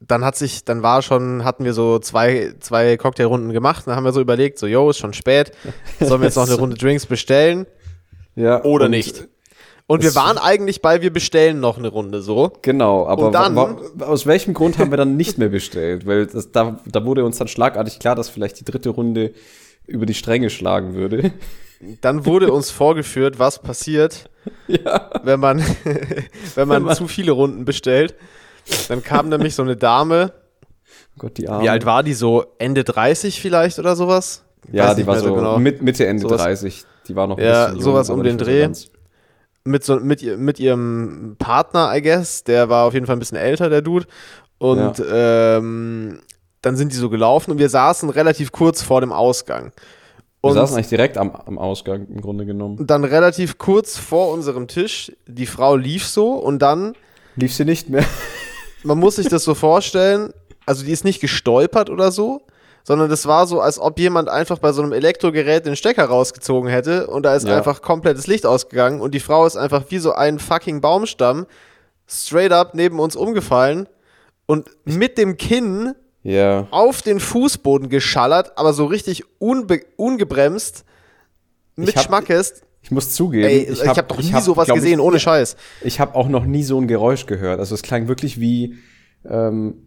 dann 0.00 0.24
hat 0.24 0.36
sich, 0.36 0.64
dann 0.64 0.82
war 0.82 1.00
schon, 1.00 1.44
hatten 1.44 1.64
wir 1.64 1.72
so 1.74 1.98
zwei, 2.00 2.54
zwei 2.60 2.96
Cocktailrunden 2.96 3.52
gemacht. 3.52 3.86
Dann 3.86 3.96
haben 3.96 4.04
wir 4.04 4.12
so 4.12 4.20
überlegt, 4.20 4.58
so, 4.58 4.66
yo, 4.66 4.90
ist 4.90 4.98
schon 4.98 5.12
spät. 5.12 5.52
Sollen 6.00 6.20
wir 6.20 6.26
jetzt 6.26 6.36
noch 6.36 6.46
eine 6.46 6.56
Runde 6.56 6.76
Drinks 6.76 7.06
bestellen? 7.06 7.66
ja, 8.34 8.62
Oder 8.64 8.88
nicht? 8.88 9.28
Und 9.92 10.02
wir 10.02 10.08
es- 10.10 10.16
waren 10.16 10.38
eigentlich 10.38 10.80
bei, 10.82 11.02
wir 11.02 11.12
bestellen 11.12 11.60
noch 11.60 11.78
eine 11.78 11.88
Runde 11.88 12.22
so. 12.22 12.52
Genau, 12.62 13.06
aber 13.06 13.30
dann- 13.30 13.56
aus 14.00 14.26
welchem 14.26 14.54
Grund 14.54 14.78
haben 14.78 14.90
wir 14.90 14.96
dann 14.98 15.16
nicht 15.16 15.38
mehr 15.38 15.48
bestellt? 15.48 16.06
Weil 16.06 16.26
das, 16.26 16.50
da, 16.52 16.78
da 16.86 17.04
wurde 17.04 17.24
uns 17.24 17.38
dann 17.38 17.48
schlagartig 17.48 17.98
klar, 17.98 18.14
dass 18.14 18.28
vielleicht 18.28 18.60
die 18.60 18.64
dritte 18.64 18.90
Runde 18.90 19.32
über 19.86 20.06
die 20.06 20.14
Stränge 20.14 20.50
schlagen 20.50 20.94
würde. 20.94 21.32
Dann 22.00 22.24
wurde 22.26 22.52
uns 22.52 22.70
vorgeführt, 22.70 23.38
was 23.40 23.58
passiert, 23.60 24.30
wenn 25.24 25.40
man, 25.40 25.58
wenn 26.54 26.68
man 26.68 26.76
Wenn 26.78 26.82
man- 26.84 26.96
zu 26.96 27.08
viele 27.08 27.32
Runden 27.32 27.64
bestellt. 27.64 28.14
Dann 28.88 29.02
kam 29.02 29.28
nämlich 29.28 29.56
so 29.56 29.62
eine 29.62 29.76
Dame, 29.76 30.32
Gott, 31.18 31.36
die 31.36 31.48
Arme. 31.48 31.64
wie 31.64 31.68
alt 31.68 31.84
war 31.84 32.02
die 32.04 32.14
so? 32.14 32.44
Ende 32.58 32.84
30 32.84 33.40
vielleicht 33.40 33.78
oder 33.80 33.96
sowas? 33.96 34.44
Ja, 34.70 34.94
die 34.94 35.04
war 35.06 35.18
so 35.18 35.34
genau. 35.34 35.58
mit, 35.58 35.82
Mitte, 35.82 36.06
Ende 36.06 36.22
Sowas- 36.22 36.40
30. 36.42 36.84
Die 37.08 37.16
war 37.16 37.26
noch 37.26 37.36
ein 37.36 37.44
Ja, 37.44 37.64
bisschen 37.64 37.74
jung, 37.78 37.84
sowas 37.84 38.08
um 38.10 38.22
den 38.22 38.38
Dreh. 38.38 38.60
ganz. 38.60 38.88
Mit, 39.64 39.84
so, 39.84 39.96
mit, 39.96 40.22
mit 40.38 40.58
ihrem 40.60 41.36
Partner, 41.38 41.92
I 41.94 42.02
guess. 42.02 42.44
Der 42.44 42.68
war 42.68 42.86
auf 42.86 42.94
jeden 42.94 43.06
Fall 43.06 43.16
ein 43.16 43.20
bisschen 43.20 43.38
älter, 43.38 43.68
der 43.70 43.82
Dude. 43.82 44.06
Und 44.58 45.02
ähm, 45.12 46.20
dann 46.60 46.76
sind 46.76 46.92
die 46.92 46.96
so 46.96 47.10
gelaufen 47.10 47.50
und 47.50 47.58
wir 47.58 47.68
saßen 47.68 48.08
relativ 48.10 48.52
kurz 48.52 48.82
vor 48.82 49.00
dem 49.00 49.12
Ausgang. 49.12 49.72
Wir 50.40 50.50
Und 50.50 50.54
saßen 50.54 50.76
eigentlich 50.76 50.88
direkt 50.88 51.18
am, 51.18 51.30
am 51.34 51.58
Ausgang 51.58 52.06
im 52.08 52.20
Grunde 52.20 52.46
genommen. 52.46 52.86
dann 52.86 53.04
relativ 53.04 53.58
kurz 53.58 53.98
vor 53.98 54.32
unserem 54.32 54.68
Tisch, 54.68 55.12
die 55.26 55.46
Frau 55.46 55.76
lief 55.76 56.06
so 56.06 56.34
und 56.34 56.60
dann, 56.60 56.94
Lief 57.36 57.54
sie 57.54 57.64
nicht 57.64 57.88
mehr. 57.88 58.04
man 58.84 58.98
muss 58.98 59.16
sich 59.16 59.28
das 59.28 59.42
so 59.44 59.54
vorstellen, 59.54 60.32
also 60.66 60.84
die 60.84 60.92
ist 60.92 61.04
nicht 61.04 61.20
gestolpert 61.20 61.90
oder 61.90 62.12
so, 62.12 62.42
sondern 62.84 63.08
das 63.10 63.26
war 63.26 63.46
so, 63.46 63.60
als 63.60 63.78
ob 63.78 63.98
jemand 63.98 64.28
einfach 64.28 64.58
bei 64.58 64.72
so 64.72 64.82
einem 64.82 64.92
Elektrogerät 64.92 65.66
den 65.66 65.76
Stecker 65.76 66.04
rausgezogen 66.04 66.68
hätte 66.70 67.06
und 67.06 67.22
da 67.24 67.34
ist 67.34 67.46
Ja. 67.46 67.56
einfach 67.56 67.82
komplettes 67.82 68.26
Licht 68.26 68.44
ausgegangen 68.46 69.00
und 69.00 69.14
die 69.14 69.20
Frau 69.20 69.46
ist 69.46 69.56
einfach 69.56 69.84
wie 69.90 69.98
so 69.98 70.12
ein 70.12 70.38
fucking 70.38 70.80
Baumstamm 70.80 71.46
straight 72.06 72.52
up 72.52 72.74
neben 72.74 72.98
uns 72.98 73.16
umgefallen 73.16 73.88
und 74.46 74.68
mit 74.84 75.16
dem 75.18 75.36
Kinn 75.36 75.94
Ja. 76.24 76.66
auf 76.70 77.02
den 77.02 77.20
Fußboden 77.20 77.88
geschallert, 77.88 78.52
aber 78.56 78.72
so 78.72 78.84
richtig 78.86 79.24
ungebremst 79.96 80.84
mit 81.76 81.88
Ich 81.90 81.96
hab- 81.96 82.04
Schmackes. 82.04 82.62
Ich 82.84 82.90
muss 82.90 83.10
zugeben, 83.14 83.44
Ey, 83.48 83.68
ich 83.70 83.86
habe 83.86 84.02
doch 84.02 84.18
nie 84.18 84.40
sowas 84.40 84.66
glaub 84.66 84.74
gesehen, 84.76 84.98
ich, 84.98 85.04
ohne 85.04 85.20
Scheiß. 85.20 85.56
Ich 85.82 86.00
habe 86.00 86.16
auch 86.16 86.28
noch 86.28 86.44
nie 86.44 86.64
so 86.64 86.80
ein 86.80 86.88
Geräusch 86.88 87.26
gehört. 87.26 87.60
Also 87.60 87.76
es 87.76 87.82
klang 87.82 88.08
wirklich 88.08 88.40
wie, 88.40 88.74
ähm, 89.24 89.86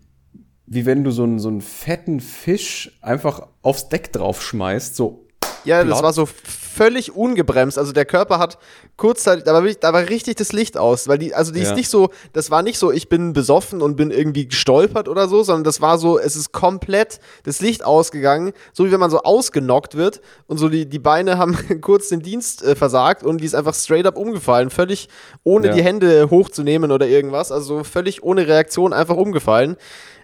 wie 0.68 0.86
wenn 0.86 1.04
du 1.04 1.12
so 1.12 1.24
einen, 1.24 1.40
so 1.40 1.48
einen 1.50 1.62
fetten 1.62 2.20
Fisch 2.20 2.98
einfach 3.02 3.48
aufs 3.62 3.90
Deck 3.90 4.12
drauf 4.12 4.42
schmeißt. 4.42 4.96
So, 4.96 5.26
Ja, 5.64 5.80
das 5.84 5.88
Plot. 6.00 6.04
war 6.04 6.14
so 6.14 6.26
völlig 6.28 7.16
ungebremst. 7.16 7.78
Also 7.78 7.92
der 7.94 8.04
Körper 8.06 8.38
hat 8.38 8.58
kurzzeitig, 8.98 9.46
da 9.46 9.54
war, 9.54 9.62
da 9.64 9.94
war 9.94 10.10
richtig 10.10 10.36
das 10.36 10.52
Licht 10.54 10.78
aus, 10.78 11.08
weil 11.08 11.18
die, 11.18 11.34
also 11.34 11.52
die 11.54 11.60
Ja. 11.62 11.70
ist 11.70 11.76
nicht 11.76 11.90
so, 11.90 12.10
das 12.34 12.52
war 12.52 12.64
nicht 12.64 12.78
so, 12.78 12.92
ich 12.92 13.08
bin 13.10 13.32
besoffen 13.34 13.82
und 13.82 13.96
bin 13.96 14.12
irgendwie 14.12 14.48
gestolpert 14.48 15.08
oder 15.08 15.28
so, 15.30 15.42
sondern 15.44 15.64
das 15.64 15.80
war 15.82 15.98
so, 15.98 16.20
es 16.20 16.36
ist 16.36 16.52
komplett 16.52 17.20
das 17.44 17.62
Licht 17.62 17.84
ausgegangen, 17.86 18.52
so 18.74 18.86
wie 18.86 18.92
wenn 18.92 19.00
man 19.00 19.10
so 19.10 19.22
ausgenockt 19.22 19.96
wird 19.96 20.22
und 20.48 20.58
so 20.58 20.68
die, 20.70 20.86
die 20.86 21.00
Beine 21.00 21.38
haben 21.38 21.58
kurz 21.82 22.10
den 22.10 22.22
Dienst 22.22 22.62
äh, 22.64 22.76
versagt 22.76 23.24
und 23.24 23.40
die 23.40 23.46
ist 23.46 23.56
einfach 23.56 23.74
straight 23.74 24.06
up 24.06 24.18
umgefallen, 24.18 24.70
völlig 24.70 25.08
ohne 25.44 25.68
Ja. 25.68 25.74
die 25.74 25.84
Hände 25.84 26.30
hochzunehmen 26.30 26.92
oder 26.92 27.08
irgendwas, 27.08 27.52
also 27.54 27.84
völlig 27.86 28.22
ohne 28.24 28.48
Reaktion 28.48 28.92
einfach 28.94 29.16
umgefallen. 29.16 29.78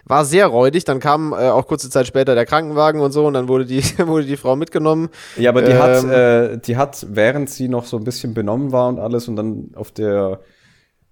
War 0.04 0.24
sehr 0.24 0.46
räudig, 0.48 0.84
dann 0.84 0.98
kam 0.98 1.32
äh, 1.32 1.48
auch 1.48 1.66
kurze 1.66 1.88
Zeit 1.88 2.06
später 2.06 2.34
der 2.34 2.44
Krankenwagen 2.44 3.00
und 3.00 3.12
so 3.12 3.26
und 3.26 3.34
dann 3.34 3.48
wurde 3.48 3.64
die, 3.66 3.82
wurde 4.06 4.26
die 4.26 4.36
Frau 4.36 4.56
mitgenommen. 4.56 5.08
Ja, 5.36 5.50
aber 5.50 5.62
die 5.62 5.74
hat, 5.74 6.02
Ähm. 6.02 6.10
äh, 6.10 6.58
die 6.58 6.76
hat, 6.76 7.06
während 7.10 7.48
sie 7.50 7.68
noch 7.68 7.84
so 7.84 7.96
ein 7.96 8.04
bisschen 8.04 8.34
benommen 8.34 8.72
war 8.72 8.88
und 8.88 8.98
alles 8.98 9.28
und 9.28 9.36
dann 9.36 9.70
auf 9.76 9.92
der, 9.92 10.40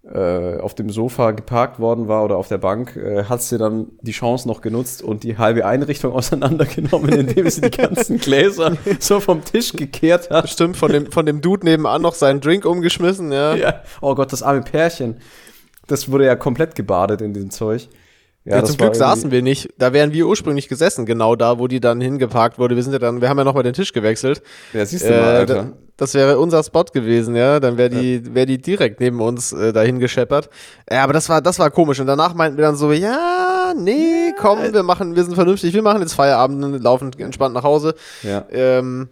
äh, 0.02 0.58
auf 0.58 0.74
dem 0.74 0.90
Sofa 0.90 1.30
geparkt 1.32 1.78
worden 1.78 2.08
war 2.08 2.24
oder 2.24 2.36
auf 2.36 2.48
der 2.48 2.58
Bank, 2.58 2.96
äh, 2.96 3.24
hat 3.24 3.42
sie 3.42 3.58
dann 3.58 3.88
die 4.00 4.12
Chance 4.12 4.48
noch 4.48 4.60
genutzt 4.60 5.02
und 5.02 5.22
die 5.22 5.38
halbe 5.38 5.66
Einrichtung 5.66 6.12
auseinandergenommen, 6.14 7.12
indem 7.12 7.48
sie 7.48 7.60
die 7.60 7.70
ganzen 7.70 8.18
Gläser 8.18 8.76
so 8.98 9.20
vom 9.20 9.44
Tisch 9.44 9.72
gekehrt 9.74 10.30
hat. 10.30 10.48
Stimmt, 10.48 10.76
von 10.76 10.90
dem, 10.90 11.12
von 11.12 11.26
dem 11.26 11.40
Dude 11.42 11.64
nebenan 11.64 12.02
noch 12.02 12.14
seinen 12.14 12.40
Drink 12.40 12.64
umgeschmissen, 12.64 13.30
ja. 13.30 13.54
Ja. 13.54 13.82
Oh 14.00 14.14
Gott, 14.16 14.32
das 14.32 14.42
arme 14.42 14.62
Pärchen. 14.62 15.18
Das 15.86 16.10
wurde 16.10 16.24
ja 16.26 16.34
komplett 16.34 16.74
gebadet 16.74 17.20
in 17.20 17.34
diesem 17.34 17.50
Zeug. 17.50 17.88
Ja, 18.44 18.56
Ja, 18.56 18.64
zum 18.64 18.76
Glück 18.78 18.96
saßen 18.96 19.30
wir 19.30 19.42
nicht. 19.42 19.68
Da 19.78 19.92
wären 19.92 20.12
wir 20.12 20.26
ursprünglich 20.26 20.68
gesessen, 20.68 21.04
genau 21.04 21.36
da, 21.36 21.58
wo 21.58 21.66
die 21.68 21.78
dann 21.80 22.00
hingeparkt 22.00 22.58
wurde. 22.58 22.74
Wir 22.74 22.82
sind 22.82 22.92
ja 22.94 22.98
dann, 22.98 23.20
wir 23.20 23.28
haben 23.28 23.36
ja 23.38 23.44
nochmal 23.44 23.62
den 23.62 23.74
Tisch 23.74 23.92
gewechselt. 23.92 24.42
Ja, 24.72 24.84
siehst 24.86 25.04
du 25.04 25.10
mal, 25.10 25.16
Äh, 25.16 25.36
Alter. 25.36 25.54
da, 25.54 25.72
das 25.98 26.14
wäre 26.14 26.38
unser 26.38 26.62
Spot 26.64 26.84
gewesen, 26.84 27.36
ja. 27.36 27.60
Dann 27.60 27.76
wäre 27.76 27.90
die, 27.90 28.34
wäre 28.34 28.46
die 28.46 28.56
direkt 28.56 28.98
neben 29.00 29.20
uns 29.20 29.52
äh, 29.52 29.74
dahin 29.74 29.98
gescheppert. 29.98 30.48
Ja, 30.90 31.04
aber 31.04 31.12
das 31.12 31.28
war, 31.28 31.42
das 31.42 31.58
war 31.58 31.70
komisch. 31.70 32.00
Und 32.00 32.06
danach 32.06 32.32
meinten 32.32 32.56
wir 32.56 32.64
dann 32.64 32.76
so, 32.76 32.90
ja, 32.92 33.74
nee, 33.76 34.32
komm, 34.38 34.58
wir 34.72 34.82
machen, 34.82 35.14
wir 35.16 35.24
sind 35.24 35.34
vernünftig, 35.34 35.74
wir 35.74 35.82
machen 35.82 36.00
jetzt 36.00 36.14
Feierabend, 36.14 36.82
laufen 36.82 37.10
entspannt 37.18 37.54
nach 37.54 37.64
Hause. 37.64 37.94
Ja. 38.22 38.46
Ähm, 38.50 39.10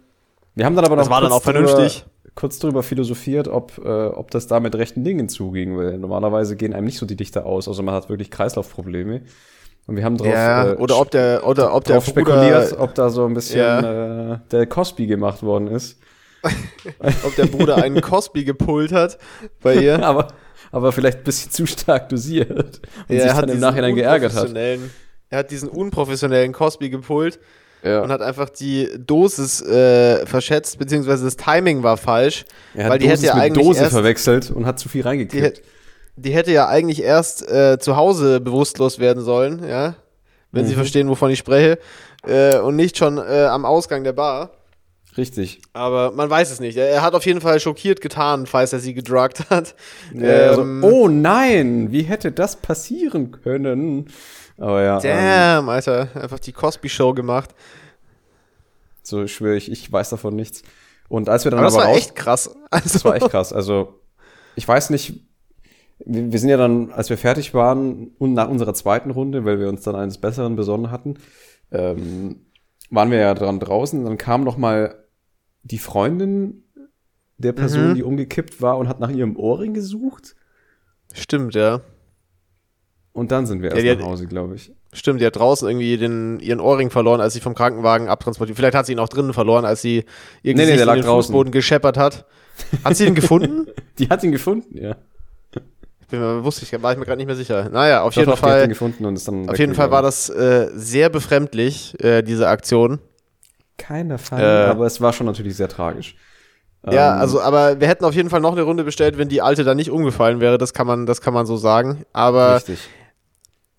Wir 0.55 0.65
haben 0.65 0.75
dann 0.75 0.85
aber 0.85 0.95
noch 0.95 1.03
Das 1.03 1.11
war 1.11 1.21
dann 1.21 1.31
auch 1.31 1.43
vernünftig. 1.43 1.99
Drüber, 1.99 2.11
kurz 2.39 2.57
drüber 2.57 2.83
philosophiert, 2.83 3.49
ob, 3.49 3.77
äh, 3.83 3.89
ob 3.89 4.31
das 4.31 4.47
da 4.47 4.61
mit 4.61 4.73
rechten 4.75 5.03
Dingen 5.03 5.27
zuging, 5.27 5.77
weil 5.77 5.97
normalerweise 5.97 6.55
gehen 6.55 6.73
einem 6.73 6.85
nicht 6.85 6.97
so 6.97 7.05
die 7.05 7.15
Lichter 7.15 7.45
aus, 7.45 7.67
also 7.67 7.83
man 7.83 7.93
hat 7.93 8.07
wirklich 8.07 8.31
Kreislaufprobleme. 8.31 9.23
Und 9.87 9.95
wir 9.97 10.05
haben 10.05 10.17
drauf, 10.17 10.27
ja, 10.27 10.71
äh, 10.71 10.75
oder 10.75 10.99
ob 11.01 11.11
der, 11.11 11.45
oder 11.45 11.73
ob 11.73 11.83
der 11.83 11.95
drauf 11.95 12.05
Bruder, 12.05 12.21
spekuliert, 12.21 12.79
ob 12.79 12.95
da 12.95 13.09
so 13.09 13.25
ein 13.25 13.33
bisschen 13.33 13.59
Ja. 13.59 14.33
äh, 14.33 14.39
der 14.51 14.67
Cosby 14.67 15.07
gemacht 15.07 15.43
worden 15.43 15.67
ist. 15.67 15.99
ob 17.23 17.35
der 17.35 17.47
Bruder 17.47 17.75
einen 17.83 17.99
Cosby 17.99 18.45
gepult 18.45 18.93
hat 18.93 19.17
bei 19.61 19.75
ihr. 19.75 20.01
aber, 20.05 20.27
aber 20.71 20.93
vielleicht 20.93 21.17
ein 21.17 21.23
bisschen 21.25 21.51
zu 21.51 21.65
stark 21.65 22.07
dosiert 22.07 22.79
und 23.09 23.15
Ja, 23.15 23.21
sich 23.21 23.31
er 23.31 23.35
hat 23.35 23.43
dann 23.43 23.49
im 23.49 23.59
Nachhinein 23.59 23.95
geärgert 23.95 24.33
hat. 24.33 24.55
Er 24.55 25.39
hat 25.39 25.51
diesen 25.51 25.67
unprofessionellen 25.67 26.53
Cosby 26.53 26.89
gepult 26.89 27.39
Ja. 27.83 28.01
und 28.01 28.11
hat 28.11 28.21
einfach 28.21 28.49
die 28.49 28.89
Dosis 28.97 29.61
äh, 29.61 30.25
verschätzt, 30.25 30.77
beziehungsweise 30.79 31.23
das 31.25 31.37
Timing 31.37 31.81
war 31.81 31.95
falsch. 31.97 32.43
Er 32.73 32.85
hat 32.85 32.91
weil 32.91 32.99
die 32.99 33.07
Dosis 33.07 33.19
hätte 33.23 33.27
ja 33.27 33.35
mit 33.35 33.43
eigentlich 33.43 33.65
Dose 33.67 33.79
erst- 33.81 33.93
verwechselt 33.93 34.51
und 34.51 34.65
hat 34.65 34.79
zu 34.79 34.89
viel 34.89 35.01
Die, 35.01 35.07
reingekippt. 35.07 35.43
hätt- 35.59 35.61
die 36.17 36.31
hätte 36.33 36.51
ja 36.51 36.67
eigentlich 36.67 37.01
erst 37.01 37.49
äh, 37.49 37.77
zu 37.79 37.95
Hause 37.95 38.41
bewusstlos 38.41 38.99
werden 38.99 39.23
sollen, 39.23 39.65
ja, 39.67 39.95
wenn 40.51 40.65
Sie 40.65 40.73
Mhm. 40.73 40.77
verstehen, 40.77 41.07
wovon 41.07 41.31
ich 41.31 41.39
spreche, 41.39 41.79
äh, 42.27 42.57
und 42.57 42.75
nicht 42.75 42.97
schon 42.97 43.17
äh, 43.17 43.45
am 43.45 43.63
Ausgang 43.65 44.03
der 44.03 44.11
Bar. 44.13 44.51
Richtig. 45.17 45.61
Aber 45.73 46.11
man 46.11 46.29
weiß 46.29 46.51
es 46.51 46.59
nicht. 46.59 46.77
Er, 46.77 47.01
hat 47.01 47.13
auf 47.13 47.25
jeden 47.25 47.41
Fall 47.41 47.59
schockiert 47.59 47.99
getan, 48.01 48.45
falls 48.45 48.73
er 48.73 48.79
sie 48.79 48.93
gedruckt 48.93 49.49
hat. 49.49 49.73
Ja, 50.13 50.49
also, 50.49 50.61
Ähm, 50.61 50.83
oh 50.83 51.07
nein, 51.07 51.91
wie 51.91 52.03
hätte 52.03 52.31
das 52.31 52.57
passieren 52.57 53.31
können? 53.31 54.07
Aber 54.59 54.81
ja, 54.83 54.95
ähm, 54.97 55.01
Damn, 55.03 55.69
Alter, 55.69 56.09
einfach 56.15 56.39
die 56.39 56.51
Cosby-Show 56.51 57.13
gemacht. 57.13 57.51
so 59.03 59.25
schwöre 59.27 59.55
ich, 59.55 59.71
ich 59.71 59.91
weiß 59.91 60.09
davon 60.09 60.35
nichts. 60.35 60.63
Und 61.07 61.29
als 61.29 61.43
wir 61.43 61.51
dann 61.51 61.59
Aber 61.61 61.67
aber, 61.69 61.77
das 61.77 61.85
war 61.85 61.91
raus, 61.93 61.97
echt 61.97 62.15
krass. 62.15 62.55
Also, 62.69 62.89
das 62.93 63.05
war 63.05 63.15
echt 63.15 63.29
krass. 63.29 63.53
Also 63.53 63.99
ich 64.55 64.67
weiß 64.67 64.89
nicht, 64.91 65.25
wir, 66.05 66.31
wir 66.31 66.39
sind 66.39 66.49
ja 66.49 66.57
dann, 66.57 66.91
als 66.91 67.09
wir 67.09 67.17
fertig 67.17 67.53
waren 67.53 68.11
und 68.19 68.33
nach 68.33 68.49
unserer 68.49 68.73
zweiten 68.73 69.09
Runde, 69.11 69.43
weil 69.45 69.59
wir 69.59 69.69
uns 69.69 69.81
dann 69.83 69.95
eines 69.95 70.17
Besseren 70.19 70.55
besonnen 70.55 70.91
hatten, 70.91 71.15
ähm, 71.71 72.45
waren 72.91 73.09
wir 73.11 73.17
ja 73.19 73.33
dran 73.33 73.59
draußen. 73.59 74.03
Dann 74.03 74.17
kam 74.17 74.43
noch 74.43 74.57
mal 74.57 75.03
die 75.63 75.79
Freundin 75.79 76.63
der 77.37 77.53
Person, 77.53 77.91
Mhm. 77.91 77.95
die 77.95 78.03
umgekippt 78.03 78.61
war 78.61 78.77
und 78.77 78.87
hat 78.87 78.99
nach 78.99 79.09
ihrem 79.09 79.35
Ohrring 79.37 79.73
gesucht. 79.73 80.35
Stimmt, 81.13 81.55
ja. 81.55 81.81
Und 83.13 83.31
dann 83.31 83.45
sind 83.45 83.61
wir 83.61 83.69
Ja, 83.69 83.75
erst 83.75 83.85
die 83.85 83.95
nach 84.03 84.09
Hause, 84.11 84.27
glaube 84.27 84.55
ich. 84.55 84.71
Stimmt, 84.93 85.21
die 85.21 85.25
hat 85.25 85.35
draußen 85.35 85.67
irgendwie 85.67 85.97
den, 85.97 86.39
ihren 86.39 86.59
Ohrring 86.59 86.89
verloren, 86.89 87.21
als 87.21 87.33
sie 87.33 87.39
vom 87.41 87.53
Krankenwagen 87.55 88.07
abtransportiert. 88.07 88.57
Vielleicht 88.57 88.75
hat 88.75 88.85
sie 88.85 88.93
ihn 88.93 88.99
auch 88.99 89.09
drinnen 89.09 89.33
verloren, 89.33 89.65
als 89.65 89.81
sie 89.81 90.05
ihr 90.43 90.55
Nee, 90.55 90.65
nee, 90.65 90.77
der 90.77 90.85
lag 90.85 90.93
den 90.95 91.03
draußen. 91.03 91.31
Fußboden 91.33 91.51
gescheppert 91.51 91.97
hat. 91.97 92.25
Hat 92.83 92.95
sie 92.95 93.05
ihn 93.05 93.15
gefunden? 93.15 93.67
Die 93.99 94.07
hat 94.09 94.23
ihn 94.23 94.31
gefunden, 94.31 94.77
ja. 94.77 94.95
Ich 96.01 96.07
bin 96.07 96.19
mir, 96.21 96.43
wusste 96.43 96.63
ich, 96.65 96.81
war 96.81 96.91
ich 96.91 96.97
mir 96.97 97.05
gerade 97.05 97.17
nicht 97.17 97.27
mehr 97.27 97.35
sicher. 97.35 97.69
Naja, 97.69 98.01
auf 98.01 98.13
Doch, 98.13 98.21
jeden 98.21 98.31
doch, 98.31 98.37
Fall, 98.39 98.67
gefunden 98.67 99.05
und 99.05 99.15
ist 99.15 99.27
dann 99.27 99.47
auf 99.47 99.59
jeden 99.59 99.75
Fall 99.75 99.91
war 99.91 100.01
das 100.01 100.29
äh, 100.29 100.69
sehr 100.73 101.09
befremdlich, 101.09 101.95
äh, 102.03 102.23
diese 102.23 102.47
Aktion. 102.47 102.99
keiner 103.77 104.17
Fall, 104.17 104.41
Äh, 104.41 104.69
aber 104.71 104.85
es 104.87 104.99
war 105.01 105.13
schon 105.13 105.27
natürlich 105.27 105.55
sehr 105.55 105.67
tragisch. 105.69 106.15
Ja, 106.89 107.13
Ähm, 107.15 107.21
also, 107.21 107.41
aber 107.41 107.79
wir 107.79 107.87
hätten 107.87 108.05
auf 108.05 108.15
jeden 108.15 108.29
Fall 108.29 108.39
noch 108.41 108.53
eine 108.53 108.63
Runde 108.63 108.83
bestellt, 108.83 109.17
wenn 109.19 109.29
die 109.29 109.41
alte 109.41 109.63
da 109.63 109.75
nicht 109.75 109.91
umgefallen 109.91 110.39
wäre. 110.41 110.57
Das 110.57 110.73
kann 110.73 110.87
man, 110.87 111.05
das 111.05 111.21
kann 111.21 111.33
man 111.33 111.45
so 111.45 111.57
sagen. 111.57 112.03
Aber 112.13 112.55
richtig. 112.55 112.79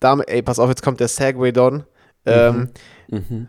Damit, 0.01 0.29
ey, 0.29 0.41
pass 0.41 0.59
auf, 0.59 0.67
jetzt 0.67 0.83
kommt 0.83 0.99
der 0.99 1.07
Segway 1.07 1.53
Don. 1.53 1.85
Ähm, 2.25 2.69
Mhm. 3.11 3.47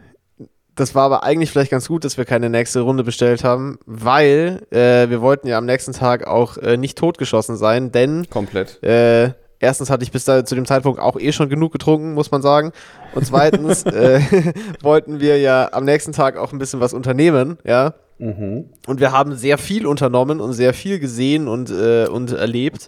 Das 0.75 0.95
war 0.95 1.05
aber 1.05 1.23
eigentlich 1.23 1.51
vielleicht 1.51 1.71
ganz 1.71 1.87
gut, 1.89 2.05
dass 2.05 2.17
wir 2.17 2.25
keine 2.25 2.49
nächste 2.49 2.81
Runde 2.81 3.05
bestellt 3.05 3.45
haben, 3.45 3.79
weil 3.85 4.67
äh, 4.71 5.11
wir 5.11 5.21
wollten 5.21 5.47
ja 5.47 5.59
am 5.59 5.67
nächsten 5.67 5.93
Tag 5.93 6.27
auch 6.27 6.57
äh, 6.57 6.77
nicht 6.79 6.97
totgeschossen 6.97 7.57
sein, 7.57 7.93
denn 7.93 8.27
Komplett. 8.31 8.83
äh, 8.83 9.33
erstens 9.61 9.91
hatte 9.91 10.03
ich 10.03 10.11
bis 10.13 10.25
da, 10.25 10.45
zu 10.45 10.55
dem 10.55 10.65
Zeitpunkt 10.65 10.99
auch 10.99 11.21
eh 11.21 11.33
schon 11.33 11.51
genug 11.51 11.73
getrunken, 11.73 12.15
muss 12.15 12.31
man 12.31 12.41
sagen. 12.41 12.73
Und 13.15 13.27
zweitens 13.27 13.83
äh, 13.87 14.21
wollten 14.83 15.21
wir 15.21 15.39
ja 15.39 15.71
am 15.73 15.85
nächsten 15.85 16.13
Tag 16.13 16.37
auch 16.37 16.53
ein 16.53 16.59
bisschen 16.59 16.81
was 16.81 16.93
unternehmen, 16.93 17.59
ja. 17.65 17.95
Mhm. 18.19 18.71
Und 18.87 19.01
wir 19.01 19.11
haben 19.11 19.35
sehr 19.35 19.59
viel 19.59 19.87
unternommen 19.87 20.41
und 20.41 20.53
sehr 20.53 20.75
viel 20.75 21.01
gesehen 21.01 21.49
und, 21.49 21.71
äh, 21.71 22.07
und 22.07 22.31
erlebt 22.31 22.87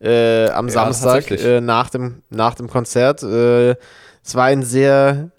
äh, 0.00 0.48
am 0.48 0.68
Ja, 0.68 0.72
Samstag 0.72 1.30
äh, 1.30 1.60
nach, 1.60 1.90
dem, 1.90 2.22
nach 2.30 2.54
dem 2.54 2.68
Konzert. 2.68 3.22
Äh, 3.22 3.76
es 4.24 4.34
war 4.34 4.44
ein 4.44 4.62
sehr, 4.62 5.30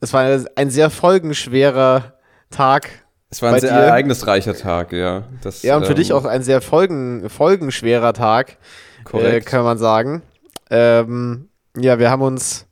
es 0.00 0.12
war 0.12 0.40
ein 0.56 0.70
sehr 0.70 0.90
folgenschwerer 0.90 2.14
Tag. 2.50 2.90
Es 3.30 3.42
war 3.42 3.52
ein 3.52 3.60
sehr 3.60 3.70
dir? 3.70 3.86
ereignisreicher 3.86 4.54
Tag, 4.56 4.92
ja. 4.92 5.24
Das, 5.42 5.62
Ja, 5.62 5.76
und 5.76 5.84
für 5.84 5.92
ähm, 5.92 5.96
dich 5.96 6.12
auch 6.12 6.24
ein 6.24 6.42
sehr 6.42 6.60
folgen, 6.60 7.28
folgenschwerer 7.28 8.12
Tag, 8.12 8.52
äh, 8.52 9.04
korrekt. 9.04 9.46
kann 9.46 9.64
man 9.64 9.78
sagen. 9.78 10.22
Ähm, 10.70 11.48
ja, 11.76 11.98
wir 11.98 12.10
haben 12.10 12.22
uns, 12.22 12.66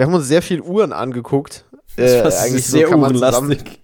wir 0.00 0.06
haben 0.06 0.14
uns 0.14 0.28
sehr 0.28 0.40
viel 0.40 0.62
Uhren 0.62 0.94
angeguckt. 0.94 1.66
Äh, 1.96 2.22
das 2.22 2.38
eigentlich 2.40 2.60
ist 2.60 2.70
so 2.70 2.78
sehr 2.78 2.88
kann 2.88 3.00
zusammen- 3.12 3.48
uhrenlastig. 3.50 3.80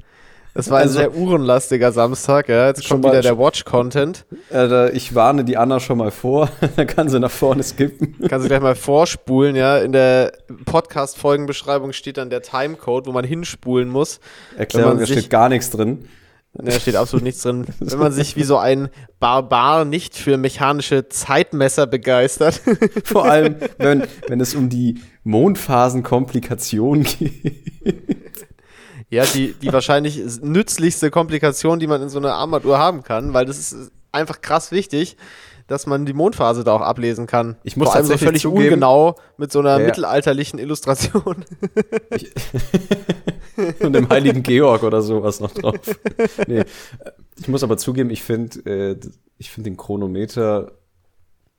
Das 0.55 0.71
war 0.71 0.79
ein 0.79 0.85
Also- 0.85 0.99
sehr 0.99 1.15
uhrenlastiger 1.15 1.93
Samstag, 1.93 2.49
ja. 2.49 2.69
Jetzt 2.69 2.85
Schon 2.87 3.03
kommt 3.03 3.13
wieder 3.13 3.21
der 3.21 3.37
Watch-Content. 3.39 4.25
Äh, 4.51 4.91
ich 4.93 5.15
warne 5.15 5.45
die 5.45 5.59
Anna 5.59 5.79
schon 5.79 5.99
mal 5.99 6.11
vor, 6.11 6.49
dann 6.77 6.87
kann 6.87 7.11
sie 7.11 7.21
nach 7.21 7.31
vorne 7.31 7.63
skippen. 7.63 8.17
Kannst 8.27 8.45
du 8.45 8.49
gleich 8.49 8.63
mal 8.63 8.75
vorspulen, 8.75 9.55
ja. 9.57 9.77
In 9.77 9.93
der 9.93 10.33
Podcast-Folgenbeschreibung 10.65 11.93
steht 11.93 12.17
dann 12.17 12.31
der 12.31 12.41
Timecode, 12.41 13.07
wo 13.07 13.13
man 13.13 13.25
hinspulen 13.27 13.91
muss. 13.91 14.21
Erklärung, 14.57 14.99
da 14.99 15.05
steht 15.05 15.29
gar 15.29 15.51
nichts 15.51 15.69
drin. 15.69 16.07
Da 16.55 16.73
steht 16.73 16.97
absolut 16.97 17.23
nichts 17.25 17.43
drin. 17.43 17.67
Wenn 17.81 17.99
man 17.99 18.13
sich 18.13 18.35
wie 18.37 18.43
so 18.43 18.57
ein 18.57 18.89
Barbar 19.21 19.85
nicht 19.85 20.15
für 20.17 20.39
mechanische 20.39 21.07
Zeitmesser 21.11 21.87
begeistert. 21.87 22.63
Vor 23.05 23.27
allem, 23.27 23.57
wenn, 23.77 24.05
wenn 24.29 24.41
es 24.41 24.55
um 24.55 24.71
die 24.71 24.95
Mondphasenkomplikation 25.27 27.03
geht. 27.03 28.47
ja, 29.11 29.25
die, 29.25 29.55
die 29.55 29.73
wahrscheinlich 29.73 30.21
nützlichste 30.43 31.11
Komplikation, 31.11 31.79
die 31.79 31.87
man 31.87 32.03
in 32.03 32.09
so 32.09 32.19
einer 32.19 32.35
Armbanduhr 32.35 32.79
haben 32.79 33.03
kann, 33.03 33.35
weil 33.35 33.45
das 33.45 33.59
ist 33.59 33.91
einfach 34.13 34.41
krass 34.41 34.71
wichtig, 34.73 35.17
dass 35.67 35.87
man 35.87 36.07
die 36.07 36.13
Mondphase 36.13 36.63
da 36.63 36.73
auch 36.75 36.81
ablesen 36.81 37.27
kann. 37.27 37.57
Ich 37.65 37.77
muss 37.77 37.89
Vor 37.89 37.97
allem 37.97 38.07
so 38.07 38.17
völlig 38.17 38.43
zugeben- 38.43 38.65
ungenau 38.75 39.17
mit 39.37 39.51
so 39.51 39.59
einer 39.59 39.81
Ja, 39.81 39.87
mittelalterlichen 39.87 40.61
Illustration. 40.61 41.45
und 43.81 43.93
dem 43.93 44.09
heiligen 44.09 44.43
Georg 44.45 44.83
oder 44.85 45.03
sowas 45.03 45.41
noch 45.41 45.51
drauf. 45.53 45.75
nee. 46.47 46.63
Ich 47.39 47.49
muss 47.49 47.65
aber 47.65 47.77
zugeben, 47.79 48.11
ich 48.11 48.23
finde 48.23 48.61
äh, 48.93 48.97
ich 49.39 49.51
finde 49.51 49.71
den 49.71 49.77
Chronometer 49.77 50.73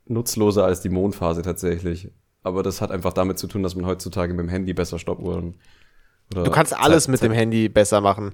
nutzloser 0.06 0.64
als 0.64 0.80
die 0.82 0.90
Mondphase 0.90 1.42
tatsächlich. 1.42 2.10
Aber 2.48 2.64
das 2.64 2.82
hat 2.82 2.92
einfach 2.92 3.14
damit 3.14 3.38
zu 3.38 3.48
tun, 3.48 3.62
dass 3.64 3.76
man 3.76 3.86
heutzutage 3.86 4.34
mit 4.34 4.44
dem 4.46 4.50
Handy 4.50 4.74
besser 4.74 4.98
Stoppuhren. 5.00 5.56
Du 6.34 6.50
kannst 6.52 6.78
alles 6.78 7.04
Zeit- 7.06 7.12
mit 7.12 7.22
dem 7.22 7.32
Handy 7.32 7.70
besser 7.70 8.02
machen. 8.02 8.34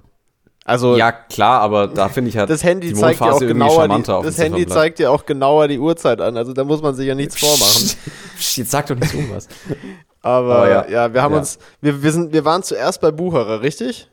Also 0.65 0.95
Ja, 0.95 1.11
klar, 1.11 1.59
aber 1.59 1.87
da 1.87 2.07
finde 2.07 2.29
ich 2.29 2.37
halt 2.37 2.49
das 2.49 2.63
Handy 2.63 2.87
die 2.87 2.93
zeigt 2.93 3.19
dir 3.19 3.33
auch 3.33 3.39
genauer 3.39 3.69
die, 3.69 3.75
charmanter 3.75 4.21
das 4.23 4.37
Handy 4.37 4.65
zeigt 4.65 4.97
dir 4.99 5.11
auch 5.11 5.25
genauer 5.25 5.67
die 5.67 5.77
Uhrzeit 5.77 6.21
an. 6.21 6.37
Also 6.37 6.53
da 6.53 6.63
muss 6.63 6.81
man 6.81 6.95
sich 6.95 7.05
ja 7.05 7.15
nichts 7.15 7.37
vormachen. 7.37 7.89
Jetzt 8.37 8.71
sag 8.71 8.85
doch 8.87 8.95
nicht 8.95 9.11
so 9.11 9.17
was. 9.29 9.49
Aber, 10.21 10.55
Aber 10.55 10.69
ja, 10.69 10.87
ja. 10.89 11.13
wir 11.13 11.21
haben 11.21 11.33
Ja. 11.33 11.39
uns, 11.39 11.59
wir, 11.81 12.01
wir, 12.01 12.11
sind, 12.13 12.31
wir 12.31 12.45
waren 12.45 12.63
zuerst 12.63 13.01
bei 13.01 13.11
Bucherer, 13.11 13.61
richtig? 13.61 14.09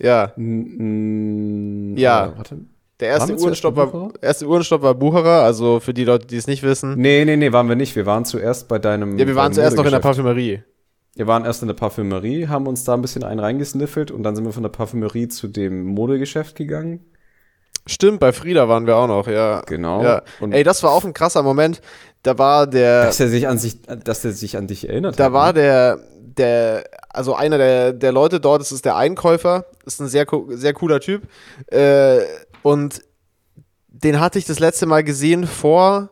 Ja. 0.00 0.32
Mm, 0.36 1.96
Ja. 1.98 2.28
äh, 2.28 2.36
warte. 2.38 2.58
Der 3.00 3.08
erste 3.08 3.34
Uhrenstopp, 3.34 3.76
war, 3.76 3.86
Bucherer? 3.86 4.12
erste 4.20 4.46
Uhrenstopp 4.46 4.82
war 4.82 4.94
Bucherer, 4.94 5.42
also 5.42 5.80
für 5.80 5.94
die 5.94 6.04
Leute, 6.04 6.26
die 6.26 6.36
es 6.36 6.46
nicht 6.46 6.62
wissen. 6.62 6.96
Nee, 6.96 7.24
nee, 7.24 7.36
nee, 7.36 7.52
waren 7.52 7.68
wir 7.68 7.76
nicht. 7.76 7.96
Wir 7.96 8.06
waren 8.06 8.24
zuerst 8.24 8.68
bei 8.68 8.78
deinem. 8.78 9.18
Ja, 9.18 9.26
wir 9.26 9.36
waren 9.36 9.52
zuerst 9.52 9.76
noch 9.76 9.84
in 9.84 9.90
der. 9.90 10.00
Parfümerie. 10.00 10.62
Wir 11.16 11.26
waren 11.26 11.44
erst 11.44 11.62
in 11.62 11.68
der 11.68 11.74
Parfümerie, 11.74 12.46
haben 12.46 12.66
uns 12.66 12.84
da 12.84 12.94
ein 12.94 13.02
bisschen 13.02 13.24
einen 13.24 13.40
reingesniffelt 13.40 14.10
und 14.10 14.22
dann 14.22 14.36
sind 14.36 14.44
wir 14.44 14.52
von 14.52 14.62
der 14.62 14.70
Parfümerie 14.70 15.28
zu 15.28 15.48
dem 15.48 15.84
Modegeschäft 15.84 16.56
gegangen. 16.56 17.04
Stimmt, 17.86 18.20
bei 18.20 18.32
Frieda 18.32 18.68
waren 18.68 18.86
wir 18.86 18.96
auch 18.96 19.08
noch, 19.08 19.26
ja. 19.26 19.62
Genau. 19.66 20.02
Ja. 20.02 20.22
Und 20.38 20.52
Ey, 20.52 20.62
das 20.62 20.82
war 20.82 20.92
auch 20.92 21.04
ein 21.04 21.14
krasser 21.14 21.42
Moment. 21.42 21.80
Da 22.22 22.38
war 22.38 22.66
der, 22.66 23.04
dass 23.06 23.18
er 23.18 23.28
sich 23.28 23.48
an 23.48 23.58
sich, 23.58 23.82
dass 23.82 24.24
er 24.24 24.32
sich 24.32 24.56
an 24.56 24.66
dich 24.66 24.88
erinnert 24.88 25.18
da 25.18 25.24
hat. 25.24 25.32
war 25.32 25.46
ne? 25.48 25.54
der, 25.54 25.98
der, 26.20 26.84
also 27.08 27.34
einer 27.34 27.58
der, 27.58 27.92
der 27.92 28.12
Leute 28.12 28.38
dort, 28.38 28.60
das 28.60 28.70
ist 28.70 28.84
der 28.84 28.96
Einkäufer, 28.96 29.64
ist 29.86 30.00
ein 30.00 30.08
sehr, 30.08 30.26
sehr 30.50 30.74
cooler 30.74 31.00
Typ. 31.00 31.22
Äh, 31.66 32.20
und 32.62 33.02
den 33.88 34.20
hatte 34.20 34.38
ich 34.38 34.44
das 34.46 34.58
letzte 34.58 34.86
Mal 34.86 35.04
gesehen 35.04 35.46
vor, 35.46 36.10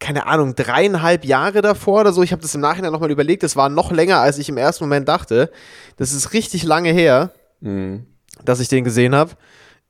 keine 0.00 0.26
Ahnung, 0.26 0.54
dreieinhalb 0.54 1.24
Jahre 1.24 1.62
davor 1.62 2.00
oder 2.02 2.12
so. 2.12 2.22
Ich 2.22 2.32
habe 2.32 2.42
das 2.42 2.54
im 2.54 2.60
Nachhinein 2.60 2.92
nochmal 2.92 3.10
überlegt. 3.10 3.42
Das 3.42 3.56
war 3.56 3.68
noch 3.68 3.90
länger, 3.90 4.18
als 4.18 4.38
ich 4.38 4.48
im 4.48 4.56
ersten 4.58 4.84
Moment 4.84 5.08
dachte. 5.08 5.50
Das 5.96 6.12
ist 6.12 6.32
richtig 6.32 6.64
lange 6.64 6.90
her, 6.92 7.32
Mhm. 7.60 8.06
dass 8.44 8.60
ich 8.60 8.68
den 8.68 8.84
gesehen 8.84 9.14
habe. 9.14 9.30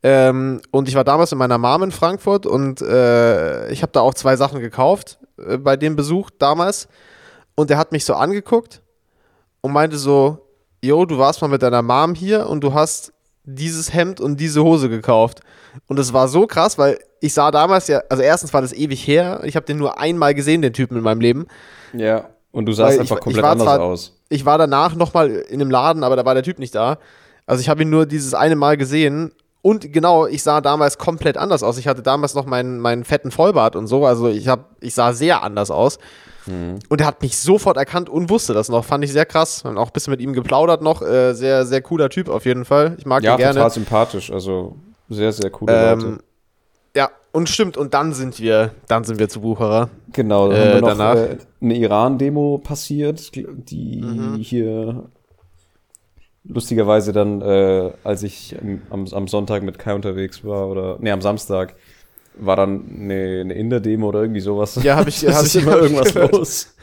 Ähm, 0.05 0.61
und 0.71 0.89
ich 0.89 0.95
war 0.95 1.03
damals 1.03 1.31
mit 1.33 1.39
meiner 1.39 1.59
Mom 1.59 1.83
in 1.85 1.91
Frankfurt 1.91 2.47
und 2.47 2.83
äh, 2.83 3.71
ich 3.71 3.83
habe 3.83 3.91
da 3.93 4.01
auch 4.01 4.15
zwei 4.15 4.37
Sachen 4.37 4.61
gekauft 4.61 5.19
äh, 5.39 5.57
bei 5.57 5.77
dem 5.77 5.97
Besuch 5.97 6.31
damals. 6.39 6.87
Und 7.57 7.71
er 7.71 7.79
hat 7.79 7.91
mich 7.91 8.05
so 8.05 8.15
angeguckt 8.15 8.83
und 9.63 9.73
meinte 9.73 9.97
so, 9.97 10.47
yo, 10.83 11.07
du 11.07 11.19
warst 11.19 11.41
mal 11.41 11.49
mit 11.49 11.63
deiner 11.63 11.83
Mom 11.83 12.15
hier 12.15 12.49
und 12.49 12.63
du 12.63 12.75
hast 12.75 13.14
dieses 13.45 13.93
Hemd 13.93 14.21
und 14.21 14.41
diese 14.41 14.63
Hose 14.65 14.89
gekauft. 14.89 15.41
Und 15.87 15.99
es 15.99 16.13
war 16.13 16.29
so 16.29 16.47
krass, 16.47 16.79
weil 16.79 16.99
ich 17.21 17.35
sah 17.35 17.51
damals 17.51 17.89
ja, 17.89 18.03
also 18.09 18.23
erstens 18.23 18.53
war 18.55 18.63
das 18.63 18.73
ewig 18.73 19.07
her, 19.07 19.41
ich 19.45 19.57
habe 19.57 19.67
den 19.67 19.77
nur 19.79 19.99
einmal 19.99 20.35
gesehen, 20.35 20.63
den 20.63 20.73
Typen 20.73 20.97
in 20.97 21.03
meinem 21.03 21.21
Leben. 21.21 21.47
Ja. 21.93 22.29
Und 22.53 22.67
du 22.67 22.73
sahst 22.73 22.95
Weil 22.95 23.01
einfach 23.01 23.17
ich- 23.17 23.23
komplett 23.23 23.45
ich 23.45 23.51
anders 23.51 23.67
zwar- 23.67 23.81
aus. 23.81 24.21
Ich 24.29 24.45
war 24.47 24.59
danach 24.59 24.95
nochmal 24.95 25.31
in 25.31 25.61
einem 25.61 25.71
Laden, 25.71 26.05
aber 26.05 26.17
da 26.17 26.25
war 26.25 26.35
der 26.35 26.43
Typ 26.43 26.59
nicht 26.59 26.75
da. 26.75 26.99
Also 27.47 27.61
ich 27.61 27.69
habe 27.69 27.83
ihn 27.83 27.91
nur 27.91 28.07
dieses 28.07 28.33
eine 28.35 28.57
Mal 28.57 28.77
gesehen. 28.77 29.33
Und 29.61 29.93
genau, 29.93 30.27
ich 30.27 30.43
sah 30.43 30.61
damals 30.61 30.99
komplett 30.99 31.37
anders 31.37 31.63
aus. 31.63 31.79
Ich 31.79 31.89
hatte 31.89 32.03
damals 32.03 32.35
noch 32.35 32.47
meinen, 32.47 32.81
meinen 32.81 33.05
fetten 33.05 33.31
Vollbart 33.31 33.77
und 33.77 33.87
so. 33.87 34.05
Also 34.07 34.29
ich, 34.29 34.47
hab, 34.49 34.77
ich 34.81 34.95
sah 34.95 35.13
sehr 35.13 35.43
anders 35.43 35.71
aus. 35.71 35.99
Mhm. 36.47 36.79
Und 36.89 37.01
er 37.01 37.07
hat 37.07 37.23
mich 37.23 37.39
sofort 37.39 37.77
erkannt 37.77 38.09
und 38.09 38.29
wusste 38.31 38.53
das 38.55 38.69
noch. 38.69 38.85
Fand 38.85 39.03
ich 39.05 39.13
sehr 39.13 39.27
krass. 39.27 39.63
Und 39.65 39.79
auch 39.79 39.87
ein 39.89 39.93
bisschen 39.93 40.11
mit 40.11 40.21
ihm 40.21 40.33
geplaudert 40.33 40.83
noch. 40.83 41.03
Äh, 41.03 41.35
sehr, 41.35 41.65
sehr 41.67 41.81
cooler 41.83 42.11
Typ 42.11 42.29
auf 42.29 42.45
jeden 42.45 42.65
Fall. 42.65 42.97
Ich 42.99 43.07
mag 43.07 43.23
Ja, 43.23 43.35
ihn 43.35 43.39
gerne. 43.39 43.55
total 43.55 43.71
sympathisch. 43.71 44.31
Also 44.31 44.77
sehr, 45.09 45.33
sehr 45.33 45.51
coole 45.51 45.73
Ähm, 45.93 46.01
Leute. 46.01 46.19
ja, 46.97 47.11
und 47.33 47.49
stimmt. 47.49 47.77
Und 47.77 47.95
dann 47.95 48.13
sind 48.13 48.39
wir, 48.41 48.71
dann 48.89 49.05
sind 49.05 49.19
wir 49.19 49.29
zu 49.29 49.41
Bucherer. 49.41 49.89
Genau, 50.13 50.49
da 50.51 50.55
äh, 50.57 50.61
haben 50.61 50.73
wir 50.75 50.81
noch 50.81 50.89
danach- 50.89 51.17
äh, 51.17 51.37
eine 51.61 51.75
Iran-Demo 51.77 52.59
passiert, 52.59 53.35
die 53.35 54.03
Mhm. 54.03 54.37
hier 54.37 55.05
lustigerweise 56.47 57.13
dann, 57.13 57.41
äh, 57.41 57.91
als 58.05 58.23
ich 58.23 58.55
am- 58.61 58.83
am, 58.91 59.07
am 59.11 59.29
Sonntag 59.29 59.63
mit 59.63 59.79
Kai 59.79 59.95
unterwegs 59.95 60.45
war, 60.45 60.69
oder 60.69 60.99
nee, 61.01 61.11
am 61.11 61.23
Samstag, 61.23 61.75
war 62.37 62.57
dann 62.57 62.85
eine, 63.01 63.41
eine 63.41 63.55
Inder-Demo 63.55 64.09
oder 64.09 64.23
irgendwie 64.23 64.41
sowas. 64.41 64.79
Ja, 64.83 64.97
habe 64.97 65.09
ich, 65.09 65.27
hab 65.27 65.45
ich 65.45 65.57
immer 65.63 65.77
irgendwas 65.77 66.15
gehört. 66.15 66.33
los. 66.33 66.75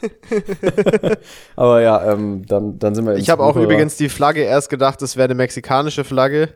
Aber 1.56 1.80
ja, 1.80 2.12
ähm, 2.12 2.44
dann, 2.46 2.78
dann 2.78 2.94
sind 2.94 3.06
wir 3.06 3.16
Ich 3.16 3.30
habe 3.30 3.42
auch 3.42 3.56
übrigens 3.56 3.96
die 3.96 4.08
Flagge 4.08 4.42
erst 4.42 4.70
gedacht, 4.70 5.02
das 5.02 5.16
wäre 5.16 5.24
eine 5.26 5.34
mexikanische 5.34 6.04
Flagge. 6.04 6.50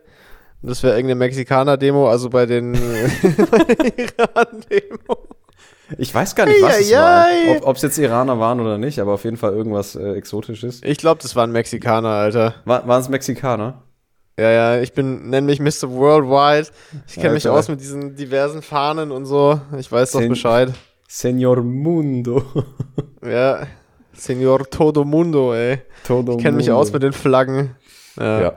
Das 0.62 0.82
wäre 0.82 0.94
irgendeine 0.94 1.18
Mexikaner-Demo, 1.18 2.09
also 2.09 2.30
bei 2.30 2.46
den, 2.46 2.72
bei 2.72 3.64
den 3.64 3.92
Iran-Demo. 3.96 5.28
Ich 5.98 6.12
weiß 6.12 6.35
gar 6.35 6.46
nicht, 6.46 6.61
was 6.62 6.80
es 6.80 6.92
Eieiei. 6.92 7.61
war. 7.61 7.68
Ob 7.68 7.76
es 7.76 7.82
jetzt 7.82 7.98
Iraner 7.98 8.40
waren 8.40 8.61
oder 8.61 8.76
nicht, 8.78 8.98
aber 8.98 9.12
auf 9.12 9.24
jeden 9.24 9.37
Fall 9.37 9.52
irgendwas 9.52 9.94
äh, 9.94 10.14
Exotisches. 10.14 10.80
Ich 10.82 10.98
glaube, 10.98 11.22
das 11.22 11.37
waren 11.37 11.52
Mexikaner, 11.52 12.09
Alter. 12.09 12.54
War, 12.64 12.88
waren 12.88 13.00
es 13.00 13.09
Mexikaner? 13.09 13.82
Ja, 14.38 14.51
ja, 14.51 14.81
ich 14.83 14.92
bin, 14.92 15.31
nenn 15.31 15.46
mich 15.46 15.61
Mr. 15.61 15.90
Worldwide. 15.90 16.68
Ich 17.07 17.14
kenne 17.14 17.29
Ja, 17.29 17.33
mich 17.33 17.49
aus 17.49 17.68
mit 17.68 17.81
diesen 17.81 18.16
diversen 18.16 18.61
Fahnen 18.61 19.11
und 19.11 19.25
so. 19.25 19.59
Ich 19.79 19.90
weiß 19.90 20.12
doch 20.12 20.20
Zehn- 20.20 20.29
Bescheid. 20.29 20.72
Senor 21.09 21.62
Mundo. 21.62 22.42
Ja, 23.25 23.66
Senor 24.12 24.70
Todo 24.70 25.05
Mundo, 25.05 25.53
ey. 25.53 25.79
Todo 26.07 26.37
Ich 26.37 26.42
kenne 26.44 26.59
mich 26.59 26.70
aus 26.70 26.92
mit 26.92 27.03
den 27.03 27.12
Flaggen. 27.12 27.75
Ja. 28.16 28.40
Ja. 28.40 28.53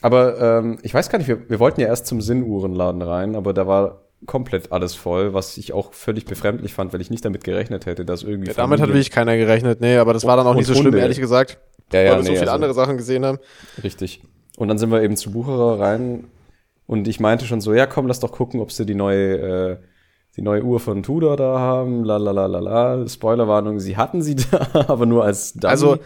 Aber 0.00 0.40
ähm, 0.40 0.78
ich 0.82 0.92
weiß 0.92 1.08
gar 1.08 1.18
nicht, 1.18 1.28
wir, 1.28 1.48
wir 1.48 1.60
wollten 1.60 1.80
ja 1.80 1.86
erst 1.86 2.06
zum 2.08 2.20
Sinnuhrenladen 2.20 3.00
rein, 3.00 3.36
aber 3.36 3.52
da 3.52 3.68
war 3.68 4.02
komplett 4.26 4.72
alles 4.72 4.94
voll, 4.96 5.34
was 5.34 5.56
ich 5.56 5.72
auch 5.72 5.92
völlig 5.92 6.24
befremdlich 6.24 6.74
fand, 6.74 6.92
weil 6.92 7.00
ich 7.00 7.10
nicht 7.10 7.24
damit 7.24 7.44
gerechnet 7.44 7.86
hätte, 7.86 8.04
dass 8.04 8.24
irgendwie. 8.24 8.48
Ja, 8.48 8.54
damit 8.54 8.80
hat 8.80 8.88
wirklich 8.88 9.12
keiner 9.12 9.36
gerechnet. 9.36 9.80
Nee, 9.80 9.98
aber 9.98 10.12
das 10.14 10.24
war 10.24 10.36
dann 10.36 10.46
auch 10.48 10.54
nicht 10.54 10.66
so 10.66 10.74
schlimm, 10.74 10.86
Hunde. 10.86 10.98
ehrlich 10.98 11.20
gesagt. 11.20 11.58
ja, 11.92 12.00
weil 12.00 12.06
ja, 12.06 12.10
wir 12.12 12.16
nee, 12.18 12.22
so 12.24 12.30
viele 12.32 12.40
also, 12.40 12.52
andere 12.54 12.74
Sachen 12.74 12.96
gesehen 12.96 13.24
haben. 13.24 13.38
Richtig. 13.84 14.22
Und 14.56 14.68
dann 14.68 14.78
sind 14.78 14.90
wir 14.90 15.02
eben 15.02 15.16
zu 15.16 15.32
Bucherer 15.32 15.80
rein 15.80 16.24
und 16.86 17.08
ich 17.08 17.20
meinte 17.20 17.46
schon 17.46 17.60
so, 17.60 17.72
ja 17.72 17.86
komm, 17.86 18.06
lass 18.06 18.20
doch 18.20 18.32
gucken, 18.32 18.60
ob 18.60 18.70
sie 18.70 18.84
die 18.84 18.94
neue, 18.94 19.38
äh, 19.38 19.76
die 20.36 20.42
neue 20.42 20.62
Uhr 20.62 20.80
von 20.80 21.02
Tudor 21.02 21.36
da 21.36 21.58
haben. 21.58 22.04
La 22.04 22.16
la 22.16 22.32
la 22.32 22.46
la 22.46 22.58
la. 22.58 23.08
Spoilerwarnung, 23.08 23.80
sie 23.80 23.96
hatten 23.96 24.22
sie 24.22 24.36
da, 24.50 24.68
aber 24.88 25.06
nur 25.06 25.24
als 25.24 25.54
Dummy. 25.54 25.70
Also, 25.70 25.98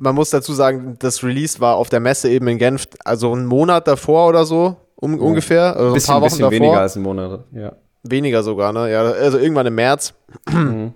man 0.00 0.14
muss 0.14 0.30
dazu 0.30 0.52
sagen, 0.52 0.96
das 0.98 1.22
Release 1.22 1.60
war 1.60 1.76
auf 1.76 1.90
der 1.90 2.00
Messe 2.00 2.30
eben 2.30 2.46
in 2.48 2.58
Genf, 2.58 2.86
also 3.04 3.32
einen 3.32 3.46
Monat 3.46 3.88
davor 3.88 4.28
oder 4.28 4.44
so, 4.44 4.76
um, 4.94 5.18
ungefähr. 5.18 5.76
Also 5.76 5.92
bisschen, 5.92 6.14
ein 6.14 6.14
paar 6.14 6.20
Wochen 6.22 6.30
bisschen 6.30 6.42
davor. 6.42 6.52
weniger 6.52 6.80
als 6.80 6.96
ein 6.96 7.02
Monat. 7.02 7.44
Ja. 7.52 7.72
Weniger 8.04 8.42
sogar, 8.42 8.72
ne? 8.72 8.90
Ja, 8.90 9.02
also 9.02 9.38
irgendwann 9.38 9.66
im 9.66 9.74
März. 9.74 10.14
Mhm. 10.50 10.94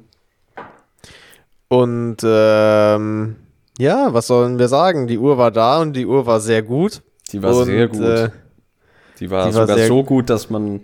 Und 1.68 2.18
ähm, 2.22 3.36
ja, 3.78 4.12
was 4.12 4.26
sollen 4.26 4.58
wir 4.58 4.68
sagen? 4.68 5.06
Die 5.06 5.18
Uhr 5.18 5.38
war 5.38 5.50
da 5.50 5.80
und 5.80 5.94
die 5.94 6.06
Uhr 6.06 6.26
war 6.26 6.40
sehr 6.40 6.62
gut. 6.62 7.02
Die 7.32 7.42
war 7.42 7.54
und, 7.56 7.64
sehr 7.64 7.88
gut. 7.88 8.00
Äh, 8.00 8.30
Die 9.18 9.30
war 9.30 9.48
Die 9.48 9.54
war 9.54 9.62
sogar 9.62 9.76
sehr- 9.76 9.86
so 9.88 10.02
gut, 10.04 10.28
dass 10.30 10.50
man 10.50 10.80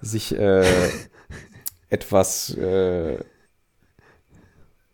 sich 0.00 0.36
äh, 0.38 0.64
etwas, 1.88 2.50
äh, 2.56 3.18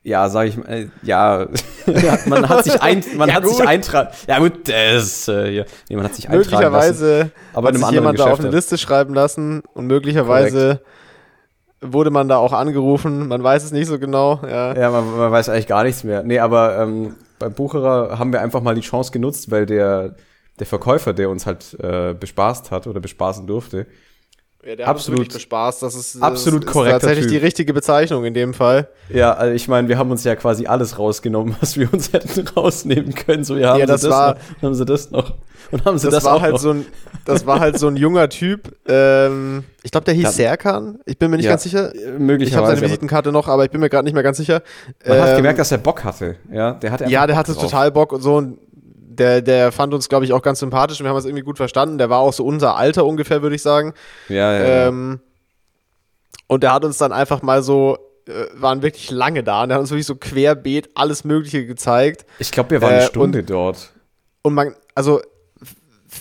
ja, 0.05 0.29
sag 0.29 0.49
ich 0.49 0.57
mal, 0.57 0.69
äh, 0.69 0.89
ja, 1.03 1.47
man 2.27 2.49
hat 2.49 2.65
sich 2.65 2.81
ein, 2.83 3.05
man 3.17 3.29
Ja, 3.29 3.37
hat 3.37 3.47
sich 3.47 3.57
gut. 3.59 3.67
eintragen, 3.67 4.09
ja 4.27 4.39
gut, 4.41 4.69
das, 4.69 5.29
äh, 5.29 5.51
ja, 5.51 5.65
nee, 5.89 5.97
man 5.97 6.05
hat 6.07 6.15
sich 6.15 6.29
eintragen 6.29 6.73
lassen. 6.73 7.01
möglicherweise 7.01 7.31
aber 7.53 7.69
hat 7.69 7.77
sich 7.77 7.91
jemand 7.91 8.19
da 8.19 8.25
auf 8.25 8.31
Geschäft. 8.31 8.47
eine. 8.47 8.55
Liste 8.57 8.79
schreiben 8.79 9.15
lassen 9.15 9.63
und 9.75 9.87
möglicherweise 9.87 10.81
wurde 11.81 12.11
man 12.11 12.29
da 12.29 12.37
auch 12.37 12.53
angerufen. 12.53 13.27
Man 13.29 13.43
weiß 13.43 13.65
es 13.65 13.73
nicht 13.73 13.89
so 13.89 13.99
genau. 13.99 14.41
Ja. 14.49 14.77
Ja, 14.77 14.91
man, 14.91 15.17
man 15.17 15.33
weiß 15.33 15.49
eigentlich 15.49 15.67
gar 15.67 15.83
nichts 15.83 16.05
mehr. 16.05 16.23
Nee, 16.23 16.39
aber 16.39 16.79
ähm, 16.79 17.17
bei 17.43 17.49
Bucherer 17.49 18.21
haben 18.21 18.33
wir 18.33 18.41
einfach 18.41 18.63
mal 18.63 18.77
die 18.77 18.83
Chance 18.83 19.11
genutzt, 19.11 19.51
weil 19.51 19.67
der, 19.67 20.15
der 20.61 20.67
Verkäufer, 20.67 21.13
der 21.13 21.29
uns 21.29 21.45
halt 21.45 21.75
äh, 21.81 22.15
bespaßt 22.15 22.71
hat 22.71 22.87
oder 22.87 23.01
bespaßen 23.01 23.49
durfte, 23.49 23.87
Ja, 24.65 24.77
der 24.77 24.87
Absolut- 24.89 25.27
hat 25.27 25.33
bespaßt. 25.35 25.83
Das 25.83 25.95
ist, 25.97 26.23
absolut 26.23 26.65
das 26.67 26.77
ist 26.77 26.83
tatsächlich 26.85 27.25
Typ. 27.27 27.33
die 27.33 27.39
richtige 27.39 27.75
Bezeichnung 27.75 28.25
in 28.25 28.33
dem 28.33 28.55
Fall. 28.55 28.87
Ja, 29.09 29.33
also 29.33 29.53
ich 29.55 29.67
meine, 29.67 29.89
wir 29.89 29.99
haben 29.99 30.11
uns 30.13 30.23
ja 30.23 30.37
quasi 30.37 30.67
alles 30.67 31.01
rausgenommen, 31.01 31.57
was 31.61 31.77
wir 31.77 31.93
uns 31.93 32.13
hätten 32.13 32.47
rausnehmen 32.47 33.13
können. 33.15 33.43
So, 33.43 33.57
ja, 33.57 33.71
haben 33.71 33.81
Ja, 33.81 33.87
sie 33.87 33.93
das 33.93 34.01
das 34.03 34.11
war- 34.11 34.35
noch, 34.35 34.63
haben 34.63 34.75
sie 34.75 34.85
das 34.85 35.11
noch 35.11 35.35
und 35.73 35.85
haben 35.85 35.99
sie 35.99 36.07
Das, 36.07 36.15
das, 36.17 36.25
war 36.25 36.41
halt 36.41 36.53
noch. 36.53 36.61
so 36.61 36.71
ein, 36.71 36.87
das 37.25 37.45
war 37.45 37.59
halt 37.59 37.77
so 37.79 37.89
ein 37.89 37.97
junger 37.97 38.29
Typ. 38.29 38.73
Ähm, 38.89 39.65
ich 39.83 39.91
glaube, 39.91 40.05
der 40.05 40.15
hieß 40.15 40.25
Ja. 40.25 40.31
Serkan. 40.31 41.01
Ich 41.07 41.19
bin 41.19 41.31
mir 41.33 41.39
nicht 41.39 41.47
Ja, 41.47 41.53
ganz 41.53 41.65
sicher. 41.65 41.93
äh, 41.93 41.99
Ich 41.99 42.07
habe 42.07 42.19
möglicherweise. 42.21 42.77
seine 42.77 42.83
Visitenkarte 42.87 43.33
noch, 43.33 43.49
aber 43.49 43.65
ich 43.65 43.71
bin 43.73 43.81
mir 43.81 43.89
gerade 43.91 44.05
nicht 44.05 44.15
mehr 44.15 44.23
ganz 44.23 44.37
sicher. 44.37 44.63
man 45.05 45.21
hat 45.21 45.31
Ähm, 45.31 45.37
gemerkt, 45.39 45.59
dass 45.59 45.73
er 45.73 45.79
Bock 45.79 46.05
hatte. 46.05 46.37
Ja, 46.53 46.75
der 46.75 46.93
hatte 46.93 47.05
ja, 47.09 47.27
der 47.27 47.35
hatte 47.37 47.53
drauf. 47.55 47.65
total 47.65 47.91
Bock 47.91 48.13
und 48.13 48.21
so. 48.23 48.37
Und 48.37 48.59
der, 49.13 49.43
der 49.43 49.73
fand 49.73 49.95
uns, 49.95 50.09
glaube 50.09 50.25
ich, 50.25 50.33
auch 50.33 50.43
ganz 50.43 50.59
sympathisch 50.61 51.01
und 51.01 51.05
wir 51.05 51.11
haben 51.11 51.17
uns 51.17 51.25
irgendwie 51.25 51.45
gut 51.45 51.57
verstanden. 51.57 51.99
Der 51.99 52.11
war 52.11 52.19
auch 52.19 52.33
so 52.33 52.45
unser 52.45 52.77
Alter 52.77 53.05
ungefähr, 53.05 53.43
würde 53.43 53.57
ich 53.57 53.63
sagen. 53.63 53.95
Ja, 54.29 54.53
ja. 54.53 54.89
Ähm, 54.89 55.21
und 56.47 56.63
der 56.63 56.73
hat 56.73 56.85
uns 56.85 56.99
dann 56.99 57.13
einfach 57.13 57.43
mal 57.43 57.63
so, 57.63 57.97
äh, 58.27 58.47
waren 58.55 58.83
wirklich 58.83 59.11
lange 59.11 59.43
da 59.43 59.63
und 59.63 59.69
der 59.69 59.77
hat 59.77 59.81
uns 59.81 59.91
wirklich 59.91 60.07
so 60.07 60.17
querbeet 60.17 60.91
alles 60.95 61.25
Mögliche 61.25 61.67
gezeigt. 61.67 62.27
Ich 62.39 62.51
glaube, 62.51 62.71
wir 62.71 62.83
waren 62.83 62.93
äh, 62.93 62.97
eine 62.97 63.07
Stunde 63.07 63.43
dort. 63.43 63.93
Und 64.43 64.55
man, 64.55 64.75
also 64.95 65.21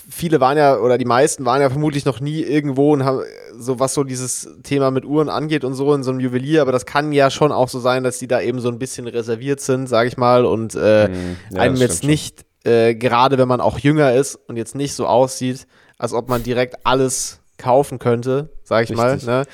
viele 0.09 0.39
waren 0.39 0.57
ja, 0.57 0.77
oder 0.77 0.97
die 0.97 1.05
meisten 1.05 1.45
waren 1.45 1.61
ja 1.61 1.69
vermutlich 1.69 2.05
noch 2.05 2.19
nie 2.19 2.41
irgendwo 2.41 2.93
und 2.93 3.03
haben 3.03 3.21
so, 3.57 3.79
was 3.79 3.93
so 3.93 4.03
dieses 4.03 4.49
Thema 4.63 4.91
mit 4.91 5.05
Uhren 5.05 5.29
angeht 5.29 5.63
und 5.63 5.73
so 5.73 5.93
in 5.93 6.03
so 6.03 6.11
einem 6.11 6.19
Juwelier, 6.19 6.61
aber 6.61 6.71
das 6.71 6.85
kann 6.85 7.11
ja 7.11 7.29
schon 7.29 7.51
auch 7.51 7.67
so 7.67 7.79
sein, 7.79 8.03
dass 8.03 8.19
die 8.19 8.27
da 8.27 8.41
eben 8.41 8.59
so 8.59 8.69
ein 8.69 8.79
bisschen 8.79 9.07
reserviert 9.07 9.59
sind, 9.59 9.87
sage 9.87 10.07
ich 10.07 10.17
mal, 10.17 10.45
und 10.45 10.75
äh, 10.75 11.07
Hm, 11.07 11.37
ja, 11.51 11.61
einem 11.61 11.75
jetzt 11.75 12.03
nicht, 12.03 12.45
äh, 12.63 12.95
gerade 12.95 13.37
wenn 13.37 13.47
man 13.47 13.61
auch 13.61 13.79
jünger 13.79 14.13
ist 14.13 14.35
und 14.47 14.57
jetzt 14.57 14.75
nicht 14.75 14.93
so 14.93 15.07
aussieht, 15.07 15.67
als 15.97 16.13
ob 16.13 16.29
man 16.29 16.43
direkt 16.43 16.77
alles 16.85 17.39
kaufen 17.57 17.99
könnte, 17.99 18.49
sage 18.63 18.85
ich 18.85 18.89
Richtig. 18.91 19.27
mal, 19.27 19.41
ne? 19.41 19.45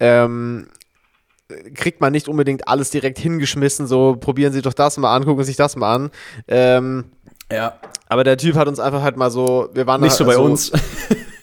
ähm, 0.00 0.68
kriegt 1.74 2.00
man 2.00 2.12
nicht 2.12 2.28
unbedingt 2.28 2.68
alles 2.68 2.90
direkt 2.90 3.18
hingeschmissen, 3.18 3.86
so 3.86 4.16
probieren 4.20 4.52
Sie 4.52 4.62
doch 4.62 4.74
das 4.74 4.96
mal 4.98 5.14
an, 5.14 5.24
gucken 5.24 5.42
Sie 5.44 5.48
sich 5.48 5.56
das 5.56 5.76
mal 5.76 5.94
an. 5.94 6.10
Ähm, 6.46 7.06
Ja, 7.50 7.78
aber 8.08 8.22
der 8.24 8.36
Typ 8.36 8.54
hat 8.56 8.68
uns 8.68 8.78
einfach 8.80 9.02
halt 9.02 9.16
mal 9.16 9.30
so, 9.30 9.68
wir 9.72 9.86
waren 9.86 10.00
nicht 10.02 10.12
da- 10.12 10.16
so 10.16 10.24
bei 10.24 10.32
also, 10.32 10.44
uns. 10.44 10.72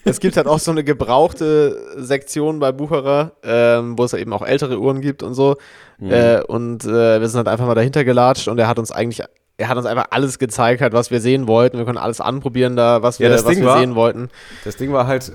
Es 0.08 0.20
gibt 0.20 0.36
halt 0.36 0.46
auch 0.46 0.60
so 0.60 0.70
eine 0.70 0.84
gebrauchte 0.84 1.76
Sektion 1.96 2.60
bei 2.60 2.70
Bucherer, 2.70 3.32
ähm, 3.42 3.98
wo 3.98 4.04
es 4.04 4.12
ja 4.12 4.18
eben 4.18 4.32
auch 4.32 4.42
ältere 4.46 4.78
Uhren 4.78 5.00
gibt 5.00 5.24
und 5.24 5.34
so. 5.34 5.56
Mhm. 5.98 6.12
Äh, 6.12 6.42
und 6.42 6.84
äh, 6.84 7.20
wir 7.20 7.28
sind 7.28 7.38
halt 7.38 7.48
einfach 7.48 7.66
mal 7.66 7.74
dahinter 7.74 8.04
gelatscht 8.04 8.46
und 8.46 8.56
er 8.60 8.68
hat 8.68 8.78
uns 8.78 8.92
eigentlich, 8.92 9.24
er 9.58 9.68
hat 9.68 9.76
uns 9.76 9.86
einfach 9.86 10.06
alles 10.10 10.38
gezeigt, 10.38 10.80
halt, 10.82 10.92
was 10.92 11.10
wir 11.10 11.20
sehen 11.20 11.48
wollten. 11.48 11.78
Wir 11.78 11.84
konnten 11.84 12.00
alles 12.00 12.20
anprobieren 12.20 12.76
da, 12.76 13.02
was 13.02 13.18
Ja, 13.18 13.24
wir, 13.24 13.30
das 13.30 13.44
was 13.44 13.52
Ding 13.54 13.60
wir 13.62 13.68
war- 13.68 13.78
sehen 13.80 13.94
wollten. 13.94 14.28
Das 14.64 14.76
Ding 14.76 14.92
war 14.92 15.06
halt, 15.06 15.32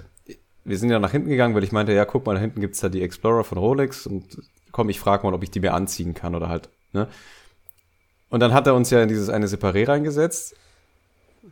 wir 0.64 0.78
sind 0.78 0.92
ja 0.92 1.00
nach 1.00 1.12
hinten 1.12 1.30
gegangen, 1.30 1.56
weil 1.56 1.64
ich 1.64 1.72
meinte, 1.72 1.92
ja, 1.94 2.06
guck 2.06 2.26
mal, 2.26 2.36
da 2.36 2.42
hinten 2.42 2.62
gibt's 2.62 2.80
da 2.80 2.90
die 2.90 3.02
Explorer 3.02 3.44
von 3.44 3.58
Rolex 3.58 4.06
und 4.06 4.26
komm, 4.72 4.90
ich 4.90 5.00
frage 5.00 5.26
mal, 5.26 5.34
ob 5.34 5.42
ich 5.44 5.50
die 5.52 5.60
mir 5.60 5.74
anziehen 5.74 6.14
kann 6.14 6.36
oder 6.36 6.50
halt, 6.50 6.70
ne? 6.94 7.08
Und 8.30 8.40
dann 8.40 8.54
hat 8.54 8.66
er 8.68 8.76
uns 8.76 8.90
ja 8.92 9.02
in 9.02 9.10
dieses 9.10 9.30
eine 9.30 9.48
Separé 9.48 9.88
reingesetzt 9.88 10.56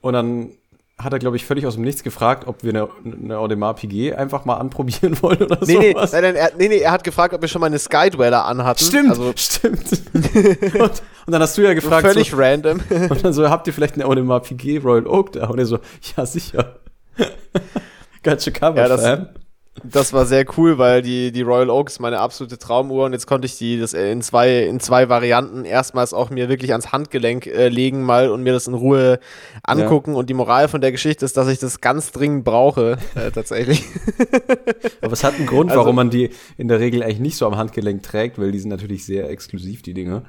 und 0.02 0.14
dann 0.14 0.52
hat 0.98 1.12
er, 1.14 1.20
glaube 1.20 1.38
ich, 1.38 1.46
völlig 1.46 1.66
aus 1.66 1.76
dem 1.76 1.84
Nichts 1.84 2.04
gefragt, 2.04 2.46
ob 2.48 2.62
wir 2.64 2.72
eine, 2.74 2.90
eine 3.06 3.38
Audemars 3.38 3.80
Piguet 3.80 4.16
einfach 4.16 4.44
mal 4.46 4.56
anprobieren 4.58 5.18
wollen 5.22 5.42
oder 5.44 5.58
Nee, 5.66 5.78
nee, 5.78 5.92
sowas. 5.94 6.12
nein, 6.12 6.22
nein, 6.24 6.36
er, 6.36 6.52
nee, 6.58 6.68
nee, 6.68 6.78
er 6.80 6.92
hat 6.92 7.04
gefragt, 7.04 7.34
ob 7.34 7.42
wir 7.42 7.48
schon 7.48 7.62
mal 7.62 7.68
eine 7.68 7.80
Skydweller 7.80 8.46
anhatten. 8.46 8.84
Stimmt, 8.84 9.10
Also 9.10 9.34
stimmt. 9.36 9.92
und, 10.76 11.02
und 11.30 11.34
dann 11.34 11.44
hast 11.44 11.56
du 11.60 11.62
ja 11.62 11.76
gefragt, 11.76 12.08
völlig 12.08 12.32
so, 12.32 12.38
random. 12.38 12.80
und 13.12 13.24
dann 13.24 13.34
so, 13.34 13.48
habt 13.52 13.68
ihr 13.68 13.74
vielleicht 13.74 14.02
eine 14.02 14.39
Piguet 14.39 14.84
Royal 14.84 15.06
Oak 15.06 15.34
da? 15.34 15.46
Und 15.46 15.60
er 15.60 15.68
so, 15.68 15.78
ja, 16.18 16.26
sicher. 16.26 16.80
Ganz 18.24 18.46
schön 18.46 18.54
Ja, 18.60 18.72
das- 18.88 19.02
Cover-Fan. 19.04 19.30
Das 19.84 20.12
war 20.12 20.26
sehr 20.26 20.44
cool, 20.58 20.80
weil 20.80 21.04
die, 21.04 21.32
die 21.32 21.44
Royal 21.44 21.70
Oak 21.70 21.89
ist 21.89 22.00
meine 22.00 22.18
absolute 22.18 22.58
Traumuhr 22.58 23.06
und 23.06 23.13
jetzt 23.13 23.28
konnte 23.28 23.46
ich 23.46 23.60
die 23.60 23.80
das 23.80 23.94
in 23.94 24.24
zwei, 24.24 24.63
in 24.63 24.80
zwei 24.80 25.08
Varianten 25.08 25.65
erstmals 25.65 26.15
auch 26.15 26.32
mir 26.32 26.50
wirklich 26.50 26.72
ans 26.72 26.92
Handgelenk 26.92 27.46
äh, 27.46 27.70
legen 27.70 28.02
mal 28.02 28.32
und 28.32 28.42
mir 28.42 28.54
das 28.54 28.65
in 28.65 28.74
Ruhe 28.74 29.20
angucken. 29.62 30.15
Und 30.15 30.32
die 30.32 30.34
Moral 30.34 30.68
von 30.68 30.82
der 30.82 30.92
Geschichte 30.92 31.24
ist, 31.24 31.38
dass 31.38 31.48
ich 31.48 31.60
das 31.60 31.80
ganz 31.80 32.12
dringend 32.12 32.44
brauche, 32.44 32.98
äh, 33.13 33.30
tatsächlich. 33.30 33.86
Aber 35.02 35.13
es 35.13 35.24
hat 35.24 35.36
einen 35.36 35.46
Grund, 35.46 35.70
Also- 35.70 35.82
warum 35.82 35.96
man 35.96 36.10
die 36.10 36.32
in 36.58 36.68
der 36.68 36.80
Regel 36.80 37.04
eigentlich 37.04 37.20
nicht 37.20 37.38
so 37.38 37.46
am 37.46 37.56
Handgelenk 37.56 38.02
trägt, 38.02 38.39
weil 38.39 38.52
die 38.52 38.60
sind 38.60 38.70
natürlich 38.72 39.06
sehr 39.06 39.30
exklusiv, 39.30 39.84
die 39.84 39.94
Dinge. 39.94 40.24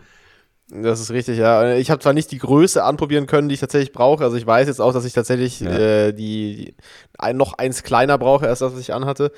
Das 0.72 1.00
ist 1.00 1.11
richtig, 1.11 1.38
ja. 1.38 1.74
Ich 1.74 1.90
habe 1.90 2.00
zwar 2.00 2.12
nicht 2.12 2.30
die 2.30 2.38
Größe 2.38 2.85
anprobieren 2.85 3.26
können, 3.26 3.48
die 3.48 3.54
ich 3.54 3.61
tatsächlich 3.61 3.92
brauche. 3.92 4.22
Also 4.22 4.37
ich 4.37 4.46
weiß 4.46 4.68
jetzt 4.68 4.80
auch, 4.80 4.92
dass 4.92 5.04
ich 5.04 5.12
tatsächlich 5.12 5.61
Ja. 5.61 5.70
äh, 5.70 6.12
die, 6.12 6.54
die 6.56 6.74
ein, 7.18 7.37
noch 7.37 7.54
eins 7.59 7.83
kleiner 7.83 8.18
brauche, 8.18 8.46
als 8.48 8.61
das, 8.61 8.72
was 8.72 8.80
ich 8.80 8.94
anhatte. 8.94 9.33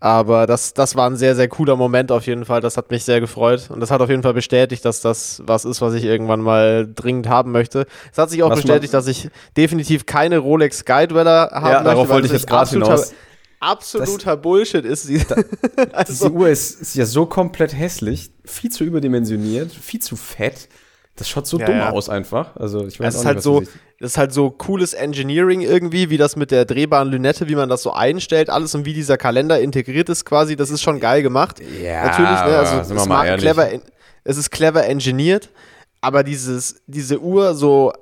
Aber 0.00 0.46
das, 0.46 0.74
das 0.74 0.94
war 0.96 1.10
ein 1.10 1.16
sehr, 1.16 1.34
sehr 1.36 1.48
cooler 1.48 1.76
Moment 1.76 2.10
auf 2.12 2.26
jeden 2.26 2.44
Fall. 2.44 2.60
Das 2.60 2.76
hat 2.76 2.90
mich 2.90 3.04
sehr 3.04 3.20
gefreut. 3.20 3.68
Und 3.68 3.80
das 3.80 3.90
hat 3.90 4.00
auf 4.00 4.08
jeden 4.08 4.22
Fall 4.22 4.32
bestätigt, 4.34 4.84
dass 4.84 5.00
das 5.00 5.42
was 5.44 5.64
ist, 5.64 5.80
was 5.82 5.92
ich 5.94 6.04
irgendwann 6.04 6.40
mal 6.40 6.88
dringend 6.94 7.28
haben 7.28 7.50
möchte. 7.52 7.84
Es 8.12 8.16
hat 8.18 8.30
sich 8.30 8.42
auch 8.42 8.50
Was 8.50 8.62
bestätigt, 8.62 8.94
dass 8.94 9.06
ich 9.08 9.28
definitiv 9.56 10.06
keine 10.06 10.38
Rolex 10.38 10.78
Skydweller 10.80 11.50
haben 11.52 11.64
Ja, 11.66 11.70
möchte. 11.72 11.84
darauf 11.84 12.08
wollte 12.08 12.26
ich 12.26 12.32
das 12.32 12.42
jetzt 12.42 12.50
gerade 12.50 12.70
hinaus. 12.70 13.12
Absoluter 13.60 14.36
Bullshit 14.36 14.84
ist 14.84 15.04
sie. 15.04 15.18
Diese 15.18 15.46
also, 15.92 16.28
Uhr 16.30 16.48
ist, 16.48 16.80
ist 16.80 16.94
ja 16.94 17.06
so 17.06 17.26
komplett 17.26 17.74
hässlich, 17.76 18.30
viel 18.44 18.70
zu 18.70 18.84
überdimensioniert, 18.84 19.72
viel 19.72 20.00
zu 20.00 20.16
fett. 20.16 20.68
Das 21.16 21.28
schaut 21.28 21.48
so 21.48 21.58
Ja, 21.58 21.66
dumm 21.66 21.76
ja. 21.78 21.90
aus 21.90 22.08
einfach. 22.08 22.54
Also 22.54 22.86
ich 22.86 23.00
weiß 23.00 23.14
Es 23.14 23.16
auch 23.16 23.18
ist 23.20 23.24
nicht, 23.24 23.26
halt 23.34 23.42
so, 23.42 23.60
das 23.60 23.68
ist. 23.68 23.78
das 23.98 24.16
halt 24.18 24.32
so 24.32 24.50
cooles 24.50 24.94
Engineering 24.94 25.62
irgendwie, 25.62 26.10
wie 26.10 26.16
das 26.16 26.36
mit 26.36 26.52
der 26.52 26.64
drehbaren 26.64 27.08
Lünette, 27.08 27.48
wie 27.48 27.56
man 27.56 27.68
das 27.68 27.82
so 27.82 27.92
einstellt, 27.92 28.50
alles 28.50 28.74
und 28.76 28.84
wie 28.84 28.94
dieser 28.94 29.16
Kalender 29.18 29.60
integriert 29.60 30.08
ist 30.08 30.24
quasi, 30.24 30.54
das 30.54 30.70
ist 30.70 30.80
schon 30.82 31.00
geil 31.00 31.22
gemacht. 31.22 31.58
Ja, 31.82 32.04
Natürlich, 32.06 32.30
ne, 32.30 32.58
also 32.58 32.94
sind 32.94 33.10
ehrlich. 33.10 33.40
clever, 33.42 33.68
es 34.22 34.36
ist 34.36 34.50
clever 34.50 34.84
engineert, 34.86 35.48
aber 36.00 36.22
dieses, 36.22 36.82
diese 36.86 37.18
Uhr 37.20 37.54
so 37.54 37.92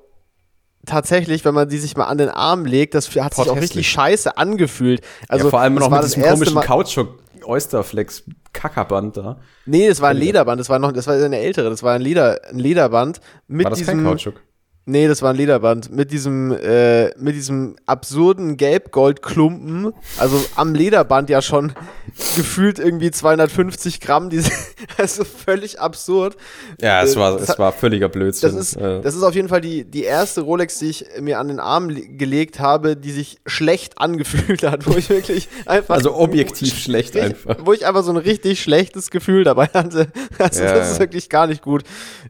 tatsächlich, 0.86 1.44
wenn 1.44 1.54
man 1.54 1.68
die 1.68 1.78
sich 1.78 1.96
mal 1.96 2.04
an 2.04 2.18
den 2.18 2.28
Arm 2.28 2.64
legt, 2.64 2.94
das 2.94 3.14
hat 3.16 3.34
sich 3.34 3.50
auch 3.50 3.56
richtig 3.56 3.88
scheiße 3.88 4.36
angefühlt. 4.36 5.02
Also 5.28 5.46
ja, 5.46 5.50
vor 5.50 5.60
allem 5.60 5.74
noch 5.74 5.90
mit 5.90 6.02
diesem 6.04 6.22
komischen 6.22 6.54
Mal- 6.54 6.64
Kautschuk 6.64 7.18
Oysterflex 7.44 8.24
Kackerband 8.52 9.16
da. 9.16 9.36
Nee, 9.66 9.88
das 9.88 10.00
war 10.00 10.10
ein 10.10 10.16
Lederband, 10.16 10.58
das 10.60 10.68
war 10.68 10.78
noch, 10.78 10.92
das 10.92 11.06
war 11.06 11.14
eine 11.14 11.38
ältere, 11.38 11.68
das 11.70 11.82
war 11.82 11.94
ein 11.94 12.00
Leder, 12.00 12.40
ein 12.50 12.58
Lederband 12.58 13.20
mit 13.46 13.64
War 13.64 13.70
das 13.70 13.78
diesem 13.80 13.98
kein 13.98 14.04
Kautschuk? 14.04 14.40
Nee, 14.88 15.08
das 15.08 15.20
war 15.20 15.30
ein 15.30 15.36
Lederband 15.36 15.90
mit 15.90 16.12
diesem, 16.12 16.52
äh, 16.52 17.06
mit 17.18 17.34
diesem 17.34 17.74
absurden 17.86 18.56
Gelb-Gold-Klumpen. 18.56 19.92
Also 20.16 20.40
am 20.54 20.74
Lederband 20.76 21.28
ja 21.28 21.42
schon 21.42 21.72
gefühlt 22.36 22.78
irgendwie 22.78 23.10
250 23.10 24.00
Gramm. 24.00 24.30
Diese, 24.30 24.52
also 24.96 25.24
völlig 25.24 25.80
absurd. 25.80 26.36
Ja, 26.80 27.02
es 27.02 27.16
Äh, 27.16 27.18
war, 27.18 27.32
das 27.36 27.48
es 27.48 27.58
war 27.58 27.72
völliger 27.72 28.08
Blödsinn. 28.08 28.54
Das 28.54 28.60
ist, 28.60 28.76
das 28.80 29.14
ist 29.16 29.24
auf 29.24 29.34
jeden 29.34 29.48
Fall 29.48 29.60
die, 29.60 29.84
die 29.84 30.04
erste 30.04 30.42
Rolex, 30.42 30.78
die 30.78 30.90
ich 30.90 31.04
mir 31.20 31.40
an 31.40 31.48
den 31.48 31.58
Arm 31.58 31.90
le- 31.90 32.06
gelegt 32.06 32.60
habe, 32.60 32.96
die 32.96 33.10
sich 33.10 33.38
schlecht 33.44 33.98
angefühlt 33.98 34.62
hat, 34.62 34.86
wo 34.86 34.96
ich 34.96 35.10
wirklich 35.10 35.48
einfach. 35.66 35.96
also 35.96 36.14
objektiv 36.14 36.78
schlecht 36.78 37.16
einfach. 37.16 37.56
Wo 37.64 37.72
ich 37.72 37.86
einfach 37.86 38.04
so 38.04 38.12
ein 38.12 38.16
richtig 38.18 38.62
schlechtes 38.62 39.10
Gefühl 39.10 39.42
dabei 39.42 39.66
hatte. 39.74 40.06
Also 40.38 40.62
Ja, 40.62 40.74
das 40.74 40.92
ist 40.92 41.00
wirklich 41.00 41.28
gar 41.28 41.46
nicht 41.48 41.62
gut. 41.62 41.82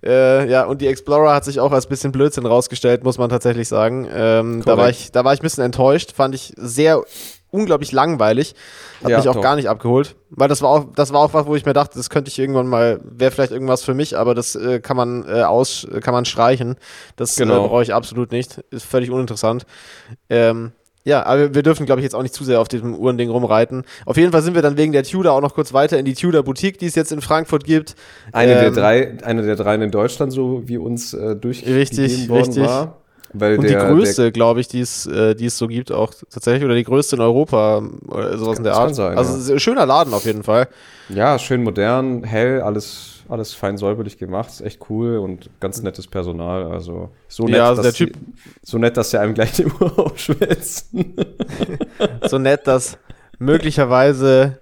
Äh, 0.02 0.48
ja, 0.48 0.64
und 0.64 0.80
die 0.80 0.86
Explorer 0.86 1.34
hat 1.34 1.44
sich 1.44 1.60
auch 1.60 1.72
als 1.72 1.86
bisschen 1.86 2.12
Blödsinn 2.12 2.45
rausgestellt, 2.46 3.04
muss 3.04 3.18
man 3.18 3.28
tatsächlich 3.30 3.68
sagen. 3.68 4.08
Ähm, 4.12 4.62
da, 4.64 4.76
war 4.76 4.88
ich, 4.90 5.12
da 5.12 5.24
war 5.24 5.34
ich 5.34 5.40
ein 5.40 5.42
bisschen 5.42 5.64
enttäuscht, 5.64 6.12
fand 6.12 6.34
ich 6.34 6.52
sehr 6.56 7.02
unglaublich 7.50 7.92
langweilig. 7.92 8.54
Hat 9.02 9.10
Ja, 9.10 9.18
mich 9.18 9.28
auch 9.28 9.34
doch. 9.34 9.42
gar 9.42 9.56
nicht 9.56 9.68
abgeholt. 9.68 10.16
Weil 10.30 10.48
das 10.48 10.62
war 10.62 10.70
auch, 10.70 10.84
das 10.94 11.12
war 11.12 11.20
auch 11.20 11.32
was, 11.32 11.46
wo 11.46 11.54
ich 11.56 11.64
mir 11.64 11.72
dachte, 11.72 11.96
das 11.96 12.10
könnte 12.10 12.28
ich 12.30 12.38
irgendwann 12.38 12.66
mal, 12.66 13.00
wäre 13.04 13.30
vielleicht 13.30 13.52
irgendwas 13.52 13.82
für 13.84 13.94
mich, 13.94 14.16
aber 14.18 14.34
das 14.34 14.54
äh, 14.56 14.80
kann 14.80 14.96
man 14.96 15.24
äh, 15.28 15.42
aus, 15.42 15.86
kann 16.02 16.12
man 16.12 16.24
streichen. 16.24 16.76
Das 17.16 17.36
Genau. 17.36 17.64
äh, 17.64 17.68
brauche 17.68 17.82
ich 17.82 17.94
absolut 17.94 18.32
nicht. 18.32 18.58
Ist 18.70 18.84
völlig 18.86 19.10
uninteressant. 19.10 19.64
Ähm, 20.28 20.72
ja, 21.06 21.24
aber 21.24 21.54
wir 21.54 21.62
dürfen, 21.62 21.86
glaube 21.86 22.00
ich, 22.00 22.02
jetzt 22.02 22.16
auch 22.16 22.22
nicht 22.22 22.34
zu 22.34 22.42
sehr 22.42 22.60
auf 22.60 22.66
diesem 22.66 22.96
Uhrending 22.96 23.30
rumreiten. 23.30 23.84
Auf 24.06 24.16
jeden 24.16 24.32
Fall 24.32 24.42
sind 24.42 24.56
wir 24.56 24.62
dann 24.62 24.76
wegen 24.76 24.92
der 24.92 25.04
Tudor 25.04 25.34
auch 25.34 25.40
noch 25.40 25.54
kurz 25.54 25.72
weiter 25.72 26.00
in 26.00 26.04
die 26.04 26.14
Tudor 26.14 26.42
Boutique, 26.42 26.78
die 26.78 26.86
es 26.86 26.96
jetzt 26.96 27.12
in 27.12 27.20
Frankfurt 27.20 27.62
gibt. 27.62 27.94
Eine 28.32 28.54
der 28.54 28.66
Ähm, 28.66 28.74
drei, 28.74 29.18
eine 29.22 29.42
der 29.42 29.54
drei 29.54 29.76
in 29.76 29.92
Deutschland, 29.92 30.32
so 30.32 30.64
wie 30.66 30.78
uns 30.78 31.14
äh, 31.14 31.36
durchgegeben 31.36 31.78
Richtig, 31.78 32.28
worden 32.28 32.46
richtig. 32.46 32.64
war. 32.64 32.96
Weil 33.32 33.56
Und 33.58 33.68
der, 33.68 33.86
die 33.86 33.92
größte, 33.92 34.32
glaube 34.32 34.60
ich, 34.60 34.66
die 34.66 34.80
es, 34.80 35.06
äh, 35.06 35.36
die 35.36 35.46
es 35.46 35.58
so 35.58 35.68
gibt, 35.68 35.92
auch 35.92 36.12
tatsächlich, 36.28 36.64
oder 36.64 36.74
die 36.74 36.84
größte 36.84 37.14
in 37.16 37.22
Europa, 37.22 37.82
oder 38.08 38.36
sowas 38.36 38.58
in 38.58 38.64
der 38.64 38.74
Art. 38.74 38.94
sein, 38.96 39.16
also 39.16 39.52
ja. 39.52 39.58
schöner 39.60 39.86
Laden 39.86 40.12
auf 40.12 40.24
jeden 40.24 40.42
Fall. 40.42 40.68
Der, 41.08 41.16
ja, 41.16 41.38
schön 41.38 41.62
modern, 41.62 42.24
hell, 42.24 42.62
alles, 42.62 43.15
alles 43.28 43.54
fein 43.54 43.76
säuberlich 43.76 44.18
gemacht, 44.18 44.50
ist 44.50 44.60
echt 44.60 44.90
cool 44.90 45.18
und 45.18 45.50
ganz 45.60 45.82
nettes 45.82 46.06
Personal. 46.06 46.70
Also 46.70 47.10
so 47.28 47.44
nett, 47.44 47.56
Ja, 47.56 47.68
also 47.68 47.82
dass 47.82 47.94
der 47.94 48.06
die, 48.06 48.12
so 48.62 48.78
nett, 48.78 48.96
dass 48.96 49.10
sie 49.10 49.20
einem 49.20 49.34
gleich 49.34 49.52
die 49.52 49.66
Uhr 49.66 49.98
aufschwätzen. 49.98 51.14
So 52.28 52.38
nett, 52.38 52.66
dass 52.66 52.98
möglicherweise 53.38 54.60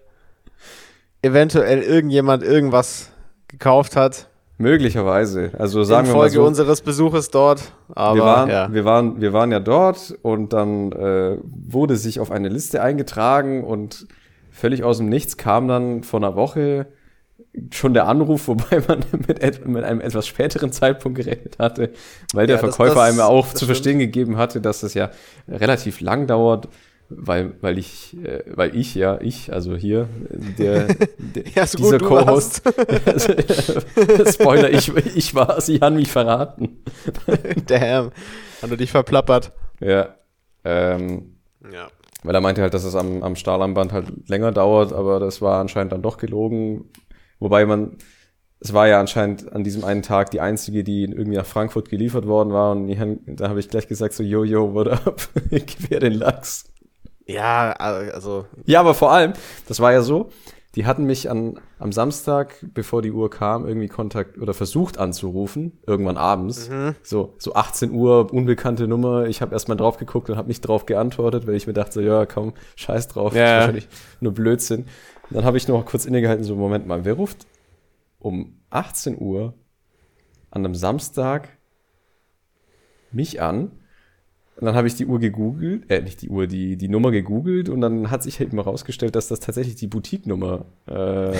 eventuell 1.22 1.82
irgendjemand 1.82 2.42
irgendwas 2.42 3.10
gekauft 3.48 3.96
hat. 3.96 4.28
Möglicherweise. 4.56 5.50
Also 5.58 5.82
sagen 5.82 6.06
in 6.06 6.12
wir 6.12 6.16
mal 6.16 6.20
Folge 6.22 6.36
so. 6.36 6.44
unseres 6.44 6.80
Besuches 6.80 7.30
dort. 7.30 7.72
Aber 7.94 8.16
wir, 8.16 8.22
waren, 8.22 8.50
ja. 8.50 8.72
wir, 8.72 8.84
waren, 8.84 9.20
wir 9.20 9.32
waren 9.32 9.50
ja 9.50 9.60
dort 9.60 10.16
und 10.22 10.52
dann 10.52 10.92
äh, 10.92 11.38
wurde 11.42 11.96
sich 11.96 12.20
auf 12.20 12.30
eine 12.30 12.48
Liste 12.48 12.80
eingetragen 12.80 13.64
und 13.64 14.06
völlig 14.50 14.84
aus 14.84 14.98
dem 14.98 15.08
Nichts 15.08 15.36
kam 15.36 15.66
dann 15.66 16.04
vor 16.04 16.20
einer 16.20 16.36
Woche 16.36 16.86
schon 17.72 17.94
der 17.94 18.06
Anruf, 18.08 18.48
wobei 18.48 18.82
man 18.86 19.00
mit, 19.28 19.42
et 19.42 19.66
mit 19.66 19.84
einem 19.84 20.00
etwas 20.00 20.26
späteren 20.26 20.72
Zeitpunkt 20.72 21.18
gerechnet 21.18 21.58
hatte, 21.58 21.90
weil 22.32 22.46
der 22.46 22.56
Ja, 22.56 22.62
das- 22.62 22.76
Verkäufer 22.76 23.00
das- 23.00 23.10
einem 23.10 23.20
auch 23.20 23.44
das 23.44 23.52
zu 23.52 23.56
stimmt. 23.58 23.66
verstehen 23.68 23.98
gegeben 23.98 24.36
hatte, 24.36 24.60
dass 24.60 24.82
es 24.82 24.94
ja 24.94 25.10
relativ 25.48 26.00
lang 26.00 26.26
dauert, 26.26 26.68
weil, 27.10 27.52
weil 27.60 27.78
ich, 27.78 28.16
äh, 28.24 28.42
weil 28.54 28.74
ich 28.74 28.94
ja, 28.94 29.20
ich, 29.20 29.52
also 29.52 29.76
hier, 29.76 30.08
der, 30.58 30.86
der 31.18 31.44
Ja, 31.54 31.66
so 31.66 31.78
dieser 31.78 31.98
du 31.98 32.06
Co-Host, 32.06 32.62
Spoiler, 34.32 34.70
ich, 34.70 34.92
ich 35.14 35.34
war, 35.34 35.60
sie 35.60 35.80
haben 35.80 35.96
mich 35.96 36.10
verraten. 36.10 36.82
Damn. 37.66 38.10
Hat 38.62 38.70
er 38.70 38.76
dich 38.76 38.90
verplappert. 38.90 39.52
Ja. 39.80 40.14
Ähm, 40.64 41.36
Ja. 41.72 41.88
weil 42.22 42.34
er 42.34 42.40
meinte 42.40 42.62
halt, 42.62 42.72
dass 42.74 42.84
es 42.84 42.94
am, 42.94 43.22
am 43.22 43.36
Stahlarmband 43.36 43.92
halt 43.92 44.06
länger 44.28 44.50
dauert, 44.52 44.92
aber 44.92 45.20
das 45.20 45.42
war 45.42 45.60
anscheinend 45.60 45.92
dann 45.92 46.02
doch 46.02 46.16
gelogen. 46.16 46.86
Wobei 47.38 47.66
man, 47.66 47.96
es 48.60 48.72
war 48.72 48.88
ja 48.88 48.98
anscheinend 49.00 49.52
an 49.52 49.64
diesem 49.64 49.84
einen 49.84 50.02
Tag 50.02 50.30
die 50.30 50.40
einzige, 50.40 50.84
die 50.84 51.04
irgendwie 51.04 51.36
nach 51.36 51.46
Frankfurt 51.46 51.88
geliefert 51.90 52.26
worden 52.26 52.52
war. 52.52 52.72
Und 52.72 52.88
da 53.26 53.48
habe 53.48 53.60
ich 53.60 53.68
gleich 53.68 53.88
gesagt, 53.88 54.14
so, 54.14 54.22
yo, 54.22 54.44
yo, 54.44 54.72
what 54.74 54.88
up? 54.88 55.28
Gib 55.50 55.90
her 55.90 56.00
den 56.00 56.14
Lachs. 56.14 56.64
Ja, 57.26 57.72
also. 57.72 58.46
Ja, 58.66 58.80
aber 58.80 58.94
vor 58.94 59.12
allem, 59.12 59.32
das 59.66 59.80
war 59.80 59.92
ja 59.92 60.02
so, 60.02 60.28
die 60.74 60.86
hatten 60.86 61.04
mich 61.04 61.30
an, 61.30 61.60
am 61.78 61.92
Samstag, 61.92 62.56
bevor 62.74 63.00
die 63.00 63.12
Uhr 63.12 63.30
kam, 63.30 63.66
irgendwie 63.66 63.86
Kontakt 63.88 64.38
oder 64.38 64.52
versucht 64.54 64.98
anzurufen, 64.98 65.78
irgendwann 65.86 66.16
abends. 66.16 66.68
So, 67.02 67.34
so 67.38 67.54
18 67.54 67.92
Uhr, 67.92 68.32
unbekannte 68.32 68.88
Nummer. 68.88 69.26
Ich 69.26 69.40
habe 69.40 69.52
erstmal 69.52 69.76
drauf 69.76 69.98
geguckt 69.98 70.28
und 70.30 70.36
habe 70.36 70.48
nicht 70.48 70.62
drauf 70.62 70.84
geantwortet, 70.84 71.46
weil 71.46 71.54
ich 71.54 71.66
mir 71.66 71.74
dachte, 71.74 71.92
so, 71.92 72.00
ja, 72.00 72.26
komm, 72.26 72.54
scheiß 72.76 73.08
drauf, 73.08 73.34
Ja. 73.34 73.40
das 73.40 73.50
ist 73.50 73.58
wahrscheinlich 73.60 73.88
nur 74.20 74.32
Blödsinn. 74.32 74.86
Dann 75.30 75.44
habe 75.44 75.56
ich 75.56 75.68
noch 75.68 75.84
kurz 75.86 76.04
innegehalten, 76.04 76.44
so, 76.44 76.56
Moment 76.56 76.86
mal, 76.86 77.04
wer 77.04 77.14
ruft 77.14 77.46
um 78.18 78.60
18 78.70 79.20
Uhr 79.20 79.54
an 80.50 80.64
einem 80.64 80.74
Samstag 80.74 81.48
mich 83.12 83.40
an? 83.40 83.72
Und 84.56 84.66
dann 84.66 84.76
habe 84.76 84.86
ich 84.86 84.94
die 84.94 85.06
Uhr 85.06 85.18
gegoogelt, 85.18 85.90
äh, 85.90 86.00
nicht 86.00 86.22
die 86.22 86.28
Uhr, 86.28 86.46
die, 86.46 86.76
die 86.76 86.88
Nummer 86.88 87.10
gegoogelt 87.10 87.68
und 87.68 87.80
dann 87.80 88.12
hat 88.12 88.22
sich 88.22 88.38
halt 88.38 88.52
mal 88.52 88.62
rausgestellt, 88.62 89.16
dass 89.16 89.26
das 89.26 89.40
tatsächlich 89.40 89.74
die 89.74 89.88
Boutique-Nummer 89.88 90.66
äh, 90.86 91.32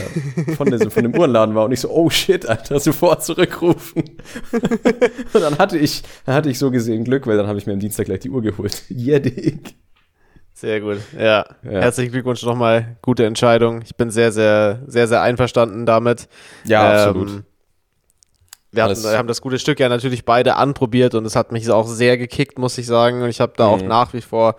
von, 0.57 0.69
diesem, 0.69 0.91
von 0.91 1.05
dem 1.05 1.15
Uhrenladen 1.15 1.55
war. 1.55 1.67
Und 1.67 1.73
ich 1.73 1.81
so, 1.81 1.91
oh 1.91 2.11
shit, 2.11 2.45
Alter, 2.47 2.81
sofort 2.81 3.23
zurückrufen. 3.23 4.03
und 4.53 5.41
dann 5.41 5.59
hatte 5.59 5.79
ich, 5.79 6.03
dann 6.27 6.35
hatte 6.35 6.51
ich 6.51 6.59
so 6.59 6.73
gesehen 6.73 7.05
Glück, 7.05 7.29
weil 7.29 7.37
dann 7.37 7.47
habe 7.47 7.59
ich 7.59 7.67
mir 7.67 7.75
am 7.75 7.79
Dienstag 7.79 8.07
gleich 8.07 8.21
die 8.21 8.31
Uhr 8.31 8.43
geholt. 8.43 8.83
Yeah. 8.91 9.21
Sehr 10.57 10.81
gut. 10.81 10.99
Ja. 11.19 11.45
Ja. 11.63 11.71
Herzlichen 11.81 12.13
Glückwunsch 12.13 12.43
nochmal. 12.45 12.97
Gute 13.03 13.27
Entscheidung. 13.27 13.83
Ich 13.83 13.97
bin 13.97 14.11
sehr, 14.11 14.31
sehr, 14.31 14.81
sehr, 14.87 15.09
sehr 15.09 15.21
einverstanden 15.21 15.85
damit. 15.85 16.29
Ja, 16.65 16.93
Ähm, 16.93 16.97
absolut. 17.09 17.45
wir 18.71 18.83
hatten, 18.85 18.91
Alles- 18.93 19.17
haben 19.17 19.27
das 19.29 19.41
gute 19.41 19.59
Stück 19.59 19.81
ja 19.81 19.89
natürlich 19.89 20.25
beide 20.25 20.55
anprobiert 20.57 21.15
und 21.15 21.25
es 21.27 21.35
hat 21.37 21.51
mich 21.53 21.69
auch 21.71 21.87
sehr 21.89 22.17
gekickt, 22.17 22.59
muss 22.59 22.79
ich 22.79 22.87
sagen. 22.87 23.23
Und 23.23 23.29
ich 23.29 23.41
habe 23.41 23.53
da 23.57 23.67
auch 23.67 23.81
Mhm. 23.83 23.89
nach 23.89 24.13
wie 24.15 24.21
vor, 24.21 24.55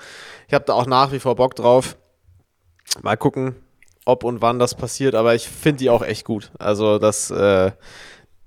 ich 0.47 0.53
habe 0.53 0.65
da 0.65 0.73
auch 0.73 0.85
nach 0.85 1.11
wie 1.13 1.19
vor 1.19 1.35
Bock 1.35 1.55
drauf. 1.55 1.95
Mal 3.01 3.15
gucken, 3.17 3.55
ob 4.05 4.23
und 4.25 4.41
wann 4.41 4.59
das 4.59 4.75
passiert, 4.75 5.15
aber 5.15 5.33
ich 5.33 5.47
finde 5.47 5.79
die 5.79 5.89
auch 5.89 6.03
echt 6.03 6.25
gut. 6.25 6.51
Also 6.59 6.99
das, 6.99 7.31
äh, 7.31 7.71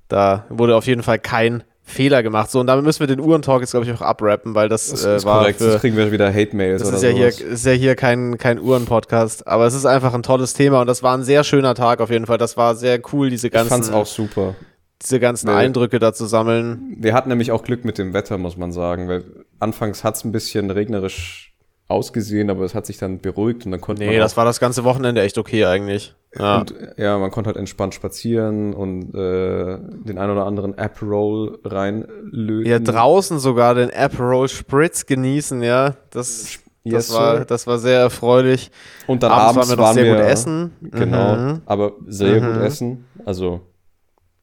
da 0.09 0.44
wurde 0.51 0.76
auf 0.76 0.86
jeden 0.86 1.03
Fall 1.03 1.18
kein 1.18 1.64
Fehler 1.89 2.22
gemacht. 2.22 2.51
So, 2.51 2.61
und 2.61 2.66
damit 2.66 2.84
müssen 2.84 3.01
wir 3.01 3.07
den 3.07 3.20
Uhrentalk 3.20 3.61
jetzt, 3.61 3.70
glaube 3.72 3.86
ich, 3.86 3.93
auch 3.93 4.03
abrappen, 4.03 4.55
weil 4.55 4.68
das, 4.68 4.91
Das 4.91 5.05
äh, 5.05 5.16
ist 5.16 5.24
war 5.24 5.41
korrekt, 5.41 5.59
für, 5.59 5.70
sonst 5.70 5.80
kriegen 5.80 5.97
wir 5.97 6.12
wieder 6.12 6.32
Hate-Mails 6.32 6.82
das 6.82 6.93
ist 6.93 7.03
ja, 7.03 7.09
hier, 7.11 7.32
sowas. 7.32 7.53
ist 7.53 7.66
ja 7.66 7.72
hier 7.72 7.97
kein, 7.97 8.39
kein 8.39 8.61
Uhren-Podcast, 8.61 9.47
aber 9.47 9.66
es 9.66 9.74
ist 9.74 9.86
einfach 9.86 10.14
ein 10.14 10.22
tolles 10.22 10.55
Thema 10.55 10.80
und 10.80 10.86
das 10.86 11.03
war 11.03 11.16
ein 11.16 11.22
sehr 11.24 11.45
schöner 11.45 11.74
Tag 11.74 12.01
auf 12.01 12.11
jeden 12.11 12.26
Fall. 12.26 12.39
Das 12.39 12.57
war 12.57 12.74
sehr 12.76 13.01
cool, 13.12 13.30
diese 13.30 13.49
Ich 13.49 13.53
fand's 13.55 13.70
ganzen, 13.70 13.95
auch 13.95 14.07
super. 14.07 14.55
diese 15.03 15.18
ganzen 15.20 15.49
Nee. 15.49 15.55
Eindrücke 15.55 15.99
da 15.99 16.12
zu 16.12 16.26
sammeln. 16.26 16.97
Wir 16.99 17.14
hatten 17.14 17.28
nämlich 17.30 17.51
auch 17.53 17.62
Glück 17.64 17.84
mit 17.84 17.99
dem 17.99 18.12
Wetter, 18.14 18.39
muss 18.39 18.57
man 18.57 18.70
sagen, 18.72 19.09
weil 19.09 19.24
anfangs 19.59 20.05
hat's 20.05 20.24
ein 20.24 20.32
bisschen 20.32 20.70
regnerisch 20.70 21.55
ausgesehen, 21.89 22.51
aber 22.51 22.64
es 22.64 22.74
hat 22.74 22.84
sich 22.86 22.99
dann 22.99 23.20
beruhigt 23.20 23.64
und 23.64 23.72
dann 23.72 23.80
konnte 23.80 24.03
Nee, 24.03 24.11
man 24.11 24.18
das 24.18 24.34
auch, 24.34 24.36
war 24.39 24.45
das 24.45 24.61
ganze 24.61 24.84
Wochenende 24.84 25.22
echt 25.22 25.39
okay 25.39 25.64
eigentlich. 25.64 26.14
Ja. 26.37 26.59
und, 26.59 26.74
ja, 26.99 27.16
man 27.18 27.31
konnte 27.31 27.49
halt 27.49 27.57
entspannt 27.57 27.95
spazieren 27.95 28.74
und 28.74 29.14
äh, 29.14 29.79
den 30.05 30.18
ein 30.18 30.31
oder 30.31 30.45
anderen 30.45 30.76
App-Roll 30.76 31.59
reinlöten. 31.64 32.70
ja, 32.70 32.79
draußen 32.79 33.39
sogar 33.39 33.74
den 33.74 33.91
Aperol 33.91 34.49
Spritz 34.49 35.07
genießen, 35.07 35.62
ja. 35.62 35.95
Das, 36.11 36.59
Yes, 36.85 37.09
das, 37.09 37.16
war, 37.16 37.45
das 37.45 37.66
war 37.66 37.79
sehr 37.79 37.99
erfreulich. 38.01 38.70
Und 39.07 39.22
dann 39.22 39.31
Abends 39.33 39.68
abends, 39.70 39.76
waren 39.79 39.97
wir 39.97 40.05
noch 40.05 40.12
sehr 40.12 40.14
gut 40.22 40.24
essen. 40.33 40.72
Genau, 40.81 41.37
Mhm. 41.37 41.62
aber 41.66 41.93
sehr 42.07 42.41
gut 42.41 42.57
Mhm. 42.57 42.62
essen. 42.62 43.05
Also 43.26 43.61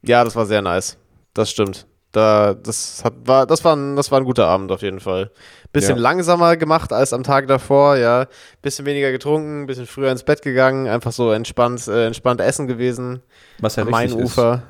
Ja, 0.03 0.23
das 0.23 0.35
war 0.35 0.45
sehr 0.45 0.61
nice. 0.61 0.97
Das 1.33 1.49
stimmt. 1.49 1.87
Da, 2.15 2.53
das, 2.53 3.03
hat, 3.03 3.13
war, 3.25 3.45
das, 3.45 3.63
war 3.65 3.75
ein, 3.75 3.95
das 3.95 4.09
war 4.11 4.19
ein 4.19 4.25
guter 4.25 4.47
Abend 4.47 4.71
auf 4.71 4.81
jeden 4.81 4.99
Fall. 4.99 5.31
Bisschen 5.73 5.97
Ja. 5.97 6.01
langsamer 6.01 6.55
gemacht 6.55 6.93
als 6.93 7.11
am 7.11 7.23
Tag 7.23 7.47
davor, 7.47 7.97
ja. 7.97 8.27
Bisschen 8.61 8.85
weniger 8.85 9.11
getrunken, 9.11 9.65
bisschen 9.65 9.85
früher 9.85 10.11
ins 10.11 10.23
Bett 10.23 10.41
gegangen, 10.41 10.87
einfach 10.87 11.11
so 11.11 11.31
entspannt, 11.31 11.85
äh, 11.87 12.05
entspannt 12.05 12.39
essen 12.39 12.67
gewesen. 12.67 13.21
was 13.59 13.75
ja 13.75 13.83
Am 13.83 13.89
Mainufer. 13.89 14.63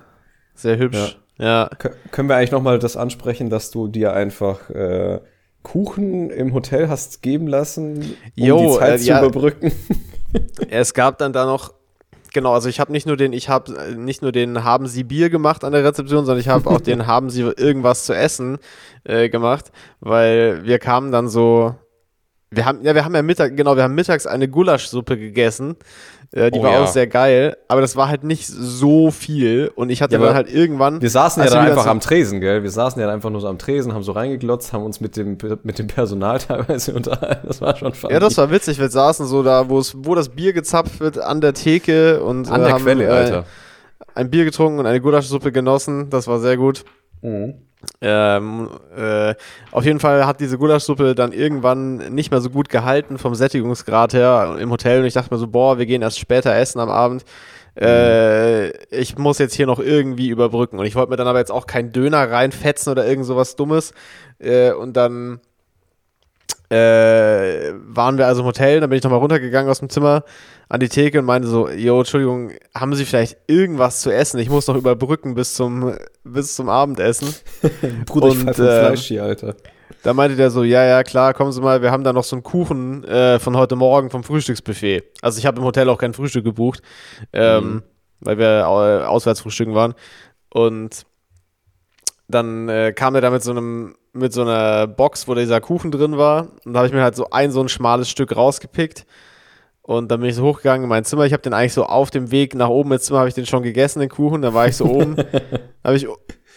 Sehr 0.55 0.77
hübsch. 0.77 1.19
Ja. 1.37 1.69
Kö- 1.79 1.91
Können 2.11 2.29
wir 2.29 2.37
eigentlich 2.37 2.51
noch 2.51 2.61
mal 2.63 2.79
das 2.79 2.97
ansprechen, 2.97 3.49
dass 3.49 3.69
du 3.69 3.87
dir 3.87 4.13
einfach 4.13 4.69
äh, 4.71 5.19
Kuchen 5.61 6.29
im 6.31 6.53
Hotel 6.53 6.89
hast 6.89 7.21
geben 7.21 7.47
lassen, 7.47 7.97
um 7.97 8.13
Jo, 8.35 8.57
die 8.73 8.79
Zeit 8.79 8.95
äh, 8.95 8.97
zu 8.99 9.07
ja. 9.09 9.19
überbrücken? 9.21 9.71
Es 10.69 10.93
gab 10.93 11.17
dann 11.19 11.31
da 11.31 11.45
noch, 11.45 11.74
genau, 12.35 12.53
also 12.53 12.69
ich 12.69 12.79
habe 12.79 12.91
nicht 12.91 13.07
nur 13.07 13.17
den, 13.17 13.33
ich 13.33 13.49
habe 13.49 13.95
nicht 13.95 14.21
nur 14.21 14.31
den 14.31 14.63
haben 14.63 14.85
Sie 14.85 15.03
Bier 15.03 15.31
gemacht 15.31 15.63
an 15.63 15.71
der 15.71 15.83
Rezeption, 15.83 16.25
sondern 16.25 16.39
ich 16.39 16.49
habe 16.49 16.69
auch 16.69 16.81
den 16.81 17.07
haben 17.07 17.31
Sie 17.31 17.41
irgendwas 17.41 18.05
zu 18.05 18.13
essen 18.13 18.59
äh, 19.05 19.29
gemacht, 19.29 19.71
weil 20.01 20.63
wir 20.65 20.77
kamen 20.77 21.11
dann 21.11 21.29
so, 21.29 21.73
wir 22.51 22.65
haben, 22.65 22.83
ja, 22.83 22.93
wir 22.93 23.05
haben 23.05 23.15
ja 23.15 23.23
Mittag, 23.23 23.57
genau, 23.57 23.75
wir 23.75 23.83
haben 23.83 23.95
mittags 23.95 24.27
eine 24.27 24.47
Gulaschsuppe 24.47 25.17
gegessen, 25.17 25.77
äh, 26.31 26.51
die 26.51 26.59
Oh 26.59 26.63
war 26.63 26.71
ja. 26.73 26.83
auch 26.83 26.87
sehr 26.87 27.07
geil, 27.07 27.57
aber 27.67 27.81
das 27.81 27.95
war 27.95 28.07
halt 28.09 28.23
nicht 28.23 28.47
so 28.47 29.11
viel 29.11 29.71
und 29.75 29.89
ich 29.89 30.01
hatte 30.01 30.15
Ja, 30.15 30.21
dann 30.21 30.33
halt 30.35 30.51
irgendwann, 30.53 31.01
Wir 31.01 31.09
saßen 31.09 31.43
ja 31.43 31.49
dann 31.49 31.67
einfach 31.67 31.83
so- 31.83 31.89
am 31.89 31.99
Tresen, 31.99 32.41
gell? 32.41 32.63
Wir 32.63 32.71
saßen 32.71 32.99
ja 32.99 33.07
dann 33.07 33.15
einfach 33.15 33.29
nur 33.29 33.41
so 33.41 33.47
am 33.47 33.57
Tresen, 33.57 33.93
haben 33.93 34.03
so 34.03 34.11
reingeglotzt, 34.13 34.73
haben 34.73 34.83
uns 34.83 35.01
mit 35.01 35.17
dem, 35.17 35.37
mit 35.63 35.79
dem 35.79 35.87
Personal 35.87 36.39
teilweise 36.39 36.93
unterhalten. 36.93 37.47
Das 37.47 37.61
war 37.61 37.75
schon 37.75 37.93
funny. 37.93 38.13
ja, 38.13 38.19
das 38.19 38.37
war 38.37 38.49
witzig, 38.51 38.79
wir 38.79 38.89
saßen 38.89 39.25
so 39.25 39.43
da, 39.43 39.69
wo 39.69 39.79
es, 39.79 39.93
wo 39.97 40.15
das 40.15 40.29
Bier 40.29 40.53
gezapft 40.53 40.99
wird, 40.99 41.17
an 41.19 41.41
der 41.41 41.53
Theke 41.53 42.23
und 42.23 42.49
an 42.49 42.61
äh, 42.61 42.63
der 42.65 42.73
haben, 42.73 42.83
Quelle, 42.83 43.03
äh, 43.05 43.09
Alter. 43.09 43.45
ein 44.13 44.29
Bier 44.29 44.45
getrunken 44.45 44.79
und 44.79 44.85
eine 44.85 45.01
Gulaschsuppe 45.01 45.51
genossen, 45.51 46.09
das 46.09 46.27
war 46.27 46.39
sehr 46.39 46.57
gut. 46.57 46.83
Ähm, 48.01 48.69
äh, 48.95 49.35
auf 49.71 49.85
jeden 49.85 49.99
Fall 49.99 50.25
hat 50.25 50.39
diese 50.39 50.57
Gulaschsuppe 50.57 51.13
dann 51.13 51.31
irgendwann 51.31 51.97
nicht 52.13 52.31
mehr 52.31 52.41
so 52.41 52.49
gut 52.49 52.69
gehalten 52.69 53.17
vom 53.17 53.35
Sättigungsgrad 53.35 54.13
her 54.13 54.57
im 54.59 54.71
Hotel 54.71 55.01
und 55.01 55.05
ich 55.05 55.13
dachte 55.13 55.33
mir 55.33 55.39
so, 55.39 55.47
boah, 55.47 55.77
wir 55.77 55.85
gehen 55.85 56.01
erst 56.01 56.19
später 56.19 56.55
essen 56.55 56.79
am 56.79 56.89
Abend. 56.89 57.25
Äh, 57.79 58.69
ich 58.87 59.17
muss 59.17 59.37
jetzt 59.37 59.53
hier 59.53 59.65
noch 59.65 59.79
irgendwie 59.79 60.29
überbrücken 60.29 60.79
und 60.79 60.85
ich 60.85 60.95
wollte 60.95 61.09
mir 61.09 61.17
dann 61.17 61.27
aber 61.27 61.39
jetzt 61.39 61.51
auch 61.51 61.67
keinen 61.67 61.91
Döner 61.91 62.31
reinfetzen 62.31 62.91
oder 62.91 63.05
irgend 63.05 63.25
sowas 63.25 63.55
Dummes. 63.55 63.93
Äh, 64.39 64.71
und 64.71 64.95
dann 64.95 65.41
äh, 66.69 67.73
waren 67.87 68.17
wir 68.17 68.27
also 68.27 68.41
im 68.41 68.47
Hotel, 68.47 68.79
dann 68.79 68.89
bin 68.89 68.97
ich 68.97 69.03
nochmal 69.03 69.19
runtergegangen 69.19 69.69
aus 69.69 69.79
dem 69.79 69.89
Zimmer 69.89 70.23
an 70.67 70.79
die 70.79 70.89
Theke 70.89 71.19
und 71.19 71.25
meinte 71.25 71.47
so, 71.47 71.69
jo, 71.69 71.99
Entschuldigung, 71.99 72.51
haben 72.73 72.95
Sie 72.95 73.05
vielleicht 73.05 73.37
irgendwas 73.47 74.01
zu 74.01 74.09
essen? 74.11 74.39
Ich 74.39 74.49
muss 74.49 74.67
noch 74.67 74.75
überbrücken 74.75 75.35
bis 75.35 75.53
zum, 75.53 75.93
bis 76.23 76.55
zum 76.55 76.69
Abendessen. 76.69 77.33
Bruder, 78.05 78.29
ich 78.29 78.39
und, 78.39 78.45
pfeife 78.45 78.67
äh, 78.67 78.79
Fleisch 78.87 79.05
hier, 79.05 79.23
Alter. 79.23 79.55
Da 80.01 80.13
meinte 80.13 80.35
der 80.35 80.49
so, 80.51 80.63
ja, 80.63 80.83
ja, 80.83 81.03
klar, 81.03 81.33
kommen 81.33 81.51
Sie 81.51 81.61
mal, 81.61 81.81
wir 81.81 81.91
haben 81.91 82.03
da 82.03 82.13
noch 82.13 82.23
so 82.23 82.35
einen 82.35 82.43
Kuchen 82.43 83.03
äh, 83.03 83.39
von 83.39 83.55
heute 83.57 83.75
Morgen 83.75 84.09
vom 84.09 84.23
Frühstücksbuffet. 84.23 85.03
Also 85.21 85.37
ich 85.39 85.45
habe 85.45 85.59
im 85.59 85.65
Hotel 85.65 85.89
auch 85.89 85.97
kein 85.97 86.13
Frühstück 86.13 86.43
gebucht, 86.43 86.81
ähm, 87.33 87.63
Mhm. 87.63 87.83
weil 88.21 88.37
wir 88.37 88.45
äh, 88.61 89.05
auswärts 89.05 89.41
frühstücken 89.41 89.75
waren. 89.75 89.93
Und 90.49 91.05
dann 92.27 92.69
äh, 92.69 92.93
kam 92.93 93.13
er 93.15 93.21
da 93.21 93.29
mit 93.29 93.43
so 93.43 93.51
einem 93.51 93.95
mit 94.15 94.33
so 94.33 94.41
einer 94.41 94.87
Box, 94.87 95.27
wo 95.27 95.35
dieser 95.35 95.61
Kuchen 95.61 95.91
drin 95.91 96.17
war. 96.17 96.47
Und 96.65 96.73
da 96.73 96.79
habe 96.79 96.87
ich 96.87 96.93
mir 96.93 97.03
halt 97.03 97.15
so 97.15 97.29
ein 97.31 97.51
so 97.51 97.61
ein 97.61 97.69
schmales 97.69 98.09
Stück 98.09 98.35
rausgepickt. 98.35 99.05
Und 99.81 100.09
dann 100.09 100.19
bin 100.19 100.29
ich 100.29 100.35
so 100.35 100.43
hochgegangen 100.43 100.83
in 100.83 100.89
mein 100.89 101.05
Zimmer. 101.05 101.25
Ich 101.25 101.33
habe 101.33 101.43
den 101.43 101.53
eigentlich 101.53 101.73
so 101.73 101.85
auf 101.85 102.09
dem 102.09 102.31
Weg 102.31 102.55
nach 102.55 102.69
oben 102.69 102.91
ins 102.91 103.03
Zimmer, 103.03 103.19
habe 103.19 103.29
ich 103.29 103.35
den 103.35 103.45
schon 103.45 103.61
gegessen, 103.61 103.99
den 103.99 104.09
Kuchen. 104.09 104.41
Dann 104.41 104.53
war 104.53 104.67
ich 104.67 104.75
so 104.77 104.85
oben. 104.85 105.15
habe 105.83 105.95
ich 105.95 106.07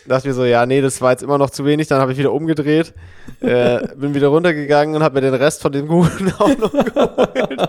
dachte 0.08 0.28
mir 0.28 0.34
so, 0.34 0.44
ja, 0.44 0.66
nee, 0.66 0.80
das 0.80 1.00
war 1.00 1.12
jetzt 1.12 1.22
immer 1.22 1.38
noch 1.38 1.50
zu 1.50 1.64
wenig. 1.64 1.86
Dann 1.88 2.00
habe 2.00 2.12
ich 2.12 2.18
wieder 2.18 2.32
umgedreht, 2.32 2.94
äh, 3.40 3.86
bin 3.96 4.14
wieder 4.14 4.28
runtergegangen 4.28 4.96
und 4.96 5.02
habe 5.02 5.16
mir 5.16 5.20
den 5.20 5.34
Rest 5.34 5.62
von 5.62 5.72
dem 5.72 5.88
Kuchen 5.88 6.32
auch 6.38 6.56
noch 6.56 6.72
geholt. 6.72 7.68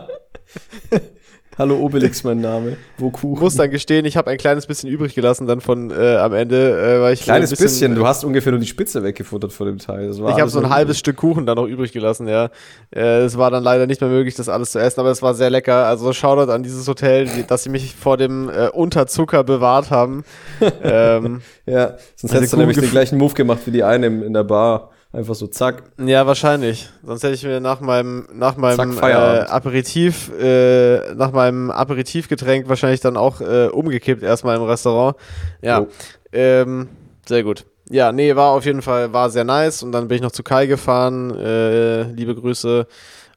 Hallo 1.60 1.76
Obelix, 1.76 2.24
mein 2.24 2.40
Name. 2.40 2.78
Wo 2.98 3.10
Kuchen? 3.10 3.44
Muss 3.44 3.56
dann 3.56 3.70
gestehen, 3.70 4.06
ich 4.06 4.16
habe 4.16 4.32
ein 4.32 4.38
kleines 4.38 4.66
bisschen 4.66 4.90
übrig 4.90 5.14
gelassen 5.14 5.46
dann 5.46 5.60
von 5.60 5.92
äh, 5.92 6.16
am 6.16 6.32
Ende, 6.32 6.72
äh, 6.80 7.02
weil 7.02 7.14
ich 7.14 7.24
Kleines 7.24 7.52
ein 7.52 7.62
bisschen, 7.62 7.96
du 7.96 8.08
hast 8.08 8.24
ungefähr 8.24 8.54
nur 8.54 8.62
die 8.62 8.66
Spitze 8.66 9.04
weggefuttert 9.04 9.52
von 9.52 9.68
dem 9.68 9.78
Teil. 9.78 10.08
Das 10.08 10.22
war 10.22 10.32
Ich 10.34 10.40
habe 10.40 10.50
so 10.50 10.60
ein 10.60 10.70
halbes. 10.70 10.98
Stück 10.98 11.18
Kuchen 11.18 11.46
dann 11.46 11.58
noch 11.58 11.68
übrig 11.68 11.92
gelassen, 11.92 12.30
ja. 12.30 12.50
Äh, 12.96 13.24
es 13.24 13.38
war 13.38 13.52
dann 13.52 13.62
leider 13.62 13.88
nicht 13.88 14.00
mehr 14.00 14.10
möglich, 14.10 14.36
das 14.36 14.48
alles 14.48 14.72
zu 14.72 14.80
essen, 14.80 15.02
aber 15.02 15.12
es 15.12 15.22
war 15.22 15.34
sehr 15.34 15.50
lecker. 15.50 15.86
Also 15.86 16.14
Shoutout 16.14 16.50
an 16.50 16.64
dieses 16.64 16.88
Hotel, 16.88 17.28
dass 17.50 17.64
sie 17.64 17.70
mich 17.70 17.94
vor 17.94 18.16
dem 18.16 18.48
äh, 18.50 18.70
Unterzucker 18.70 19.44
bewahrt 19.44 19.92
haben. 19.92 20.24
ähm, 20.82 21.42
Ja, 21.66 21.98
sonst 22.16 22.36
hättest 22.36 22.54
du 22.54 22.58
nämlich 22.58 22.80
den 22.80 22.90
gleichen 22.90 23.18
Move 23.18 23.34
gemacht 23.34 23.60
wie 23.66 23.72
die 23.72 23.84
eine 23.84 24.08
in 24.08 24.32
der 24.32 24.46
Bar. 24.46 24.92
Einfach 25.12 25.34
so 25.34 25.48
zack. 25.48 25.84
ja, 25.98 26.28
wahrscheinlich. 26.28 26.88
Sonst 27.04 27.24
hätte 27.24 27.34
ich 27.34 27.44
mir 27.44 27.60
nach 27.60 27.80
meinem, 27.82 28.28
nach 28.32 28.58
meinem 28.58 28.96
Zack, 28.96 29.10
äh. 29.12 29.40
Aperitif, 29.50 30.32
äh, 30.40 31.16
nach 31.16 31.32
meinem 31.32 31.72
Aperitivgetränk 31.72 32.70
wahrscheinlich 32.70 33.00
dann 33.02 33.18
auch 33.18 33.42
äh, 33.42 33.68
umgekippt 33.70 34.22
erstmal 34.22 34.56
im 34.58 34.64
Restaurant. 34.64 35.16
Ja, 35.64 35.80
Jo. 35.80 35.88
ähm, 36.32 36.90
sehr 37.28 37.42
gut. 37.44 37.66
Ja, 37.90 38.12
nee, 38.12 38.36
war 38.36 38.52
auf 38.52 38.66
jeden 38.66 38.84
Fall, 38.84 39.12
war 39.12 39.32
sehr 39.32 39.46
nice. 39.46 39.82
Und 39.82 39.94
dann 39.94 40.08
bin 40.08 40.18
ich 40.18 40.22
noch 40.22 40.32
zu 40.32 40.44
Kai 40.44 40.68
gefahren. 40.68 41.36
Äh, 41.36 42.04
liebe 42.12 42.36
Grüße. 42.36 42.86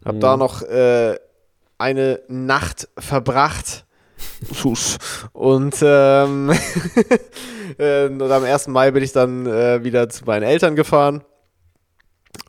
Hab 0.05 0.15
Mhm. 0.17 0.21
da 0.21 0.37
noch 0.37 0.61
äh, 0.61 1.17
eine 1.79 2.21
Nacht 2.29 2.87
verbracht. 2.99 3.87
Und, 5.33 5.77
ähm, 5.83 6.51
äh, 7.79 8.07
und 8.09 8.21
am 8.23 8.45
1. 8.45 8.69
Mai 8.69 8.91
bin 8.91 9.03
ich 9.03 9.13
dann 9.13 9.47
äh, 9.47 9.83
wieder 9.83 10.11
zu 10.11 10.25
meinen 10.27 10.43
Eltern 10.43 10.77
gefahren. 10.77 11.23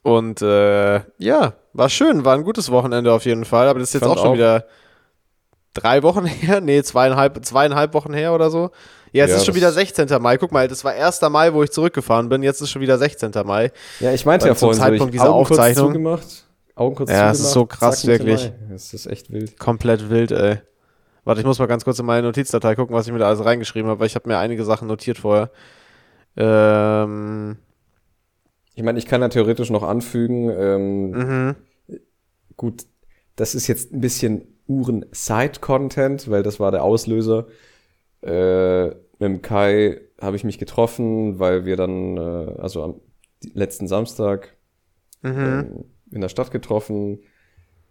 Und 0.03 0.41
äh, 0.41 1.01
ja, 1.17 1.53
war 1.73 1.89
schön, 1.89 2.23
war 2.25 2.35
ein 2.35 2.43
gutes 2.43 2.69
Wochenende 2.71 3.11
auf 3.13 3.25
jeden 3.25 3.45
Fall. 3.45 3.67
Aber 3.67 3.79
das 3.79 3.89
ist 3.89 3.93
jetzt 3.95 4.03
auch 4.05 4.17
schon 4.17 4.27
auch. 4.27 4.33
wieder 4.33 4.65
drei 5.73 6.03
Wochen 6.03 6.25
her. 6.27 6.61
Nee, 6.61 6.83
zweieinhalb, 6.83 7.43
zweieinhalb 7.45 7.93
Wochen 7.93 8.13
her 8.13 8.33
oder 8.33 8.49
so. 8.51 8.69
Ja, 9.13 9.23
jetzt 9.23 9.31
Ja, 9.31 9.37
ist 9.37 9.45
schon 9.45 9.55
wieder 9.55 9.71
16. 9.71 10.09
Mai. 10.21 10.37
Guck 10.37 10.51
mal, 10.51 10.67
das 10.67 10.83
war 10.83 10.91
1. 10.91 11.21
Mai, 11.29 11.53
wo 11.53 11.63
ich 11.63 11.71
zurückgefahren 11.71 12.29
bin. 12.29 12.43
Jetzt 12.43 12.61
ist 12.61 12.69
schon 12.71 12.81
wieder 12.81 12.97
16. 12.97 13.31
Mai. 13.45 13.71
Ja, 13.99 14.11
ich 14.11 14.25
meinte 14.25 14.47
ja 14.47 14.55
vorhin, 14.55 14.75
so, 14.77 14.83
Zeitpunkt 14.83 15.13
ich 15.13 15.19
dieser 15.21 15.31
Augen 15.33 15.45
kurz 15.45 15.59
Aufzeichnung- 15.59 15.87
zugemacht, 15.93 16.45
Augen 16.75 16.95
kurz 16.95 17.09
Ja, 17.09 17.15
zugemacht. 17.17 17.35
es 17.35 17.39
ist 17.41 17.51
so 17.51 17.65
krass, 17.65 18.01
zack, 18.01 18.07
wirklich. 18.07 18.51
Das 18.71 18.93
ist 18.93 19.05
echt 19.05 19.31
wild. 19.31 19.57
Komplett 19.59 20.09
wild, 20.09 20.31
ey. 20.31 20.57
Warte, 21.25 21.39
ich 21.41 21.47
muss 21.47 21.59
mal 21.59 21.67
ganz 21.67 21.85
kurz 21.85 21.99
in 21.99 22.05
meine 22.05 22.27
Notizdatei 22.27 22.75
gucken, 22.75 22.93
was 22.95 23.05
ich 23.07 23.13
mir 23.13 23.19
da 23.19 23.27
alles 23.27 23.45
reingeschrieben 23.45 23.89
habe, 23.89 23.99
weil 24.01 24.07
ich 24.07 24.15
habe 24.15 24.27
mir 24.27 24.37
einige 24.39 24.65
Sachen 24.65 24.87
notiert 24.89 25.19
vorher. 25.19 25.49
Ähm, 26.35 27.57
Ich 28.75 28.83
meine, 28.83 28.97
ich 28.99 29.05
kann 29.05 29.21
ja 29.21 29.29
theoretisch 29.29 29.69
noch 29.69 29.83
anfügen, 29.83 30.49
ähm, 30.49 31.09
mhm. 31.11 31.55
gut, 32.57 32.85
das 33.35 33.55
ist 33.55 33.67
jetzt 33.67 33.93
ein 33.93 34.01
bisschen 34.01 34.47
Uhren-Side-Content, 34.67 36.29
weil 36.29 36.43
das 36.43 36.59
war 36.59 36.71
der 36.71 36.83
Auslöser. 36.83 37.47
Äh, 38.21 38.87
mit 38.87 39.21
dem 39.21 39.41
Kai 39.41 40.01
habe 40.19 40.35
ich 40.35 40.43
mich 40.43 40.57
getroffen, 40.57 41.39
weil 41.39 41.65
wir 41.65 41.75
dann, 41.75 42.17
äh, 42.17 42.55
also 42.59 42.83
am 42.83 43.01
letzten 43.53 43.87
Samstag 43.87 44.55
Mhm. 45.21 45.37
ähm, 45.37 45.85
in 46.11 46.21
der 46.21 46.29
Stadt 46.29 46.51
getroffen, 46.51 47.19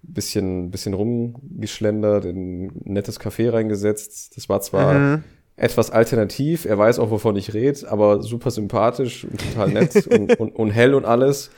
bisschen, 0.03 0.71
bisschen 0.71 0.95
rumgeschlendert, 0.95 2.25
in 2.25 2.67
ein 2.67 2.73
nettes 2.85 3.21
Café 3.21 3.53
reingesetzt. 3.53 4.37
Das 4.37 4.49
war 4.49 4.61
zwar 4.61 4.95
Mhm. 4.95 5.25
Etwas 5.63 5.91
alternativ. 5.91 6.65
Er 6.65 6.77
weiß 6.77 6.99
auch, 6.99 7.11
wovon 7.11 7.37
ich 7.37 7.55
rede, 7.55 7.89
aber 7.89 8.21
super 8.23 8.51
sympathisch 8.51 9.25
und 9.25 9.41
total 9.41 9.69
nett 9.69 10.07
und, 10.11 10.39
und, 10.39 10.57
und 10.57 10.71
hell 10.71 10.95
und 10.95 11.05
alles. 11.05 11.51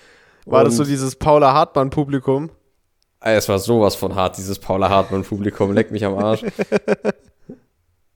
War 0.44 0.61
und, 0.61 0.66
das 0.66 0.76
so 0.76 0.84
dieses 0.84 1.16
Paula 1.16 1.55
Hartmann-Publikum? 1.55 2.50
Es 3.20 3.48
war 3.48 3.59
sowas 3.59 3.94
von 3.94 4.14
hart, 4.14 4.36
dieses 4.36 4.59
Paula 4.59 4.90
Hartmann-Publikum. 4.90 5.72
Leck 5.72 5.90
mich 5.90 6.05
am 6.05 6.18
Arsch. 6.18 6.42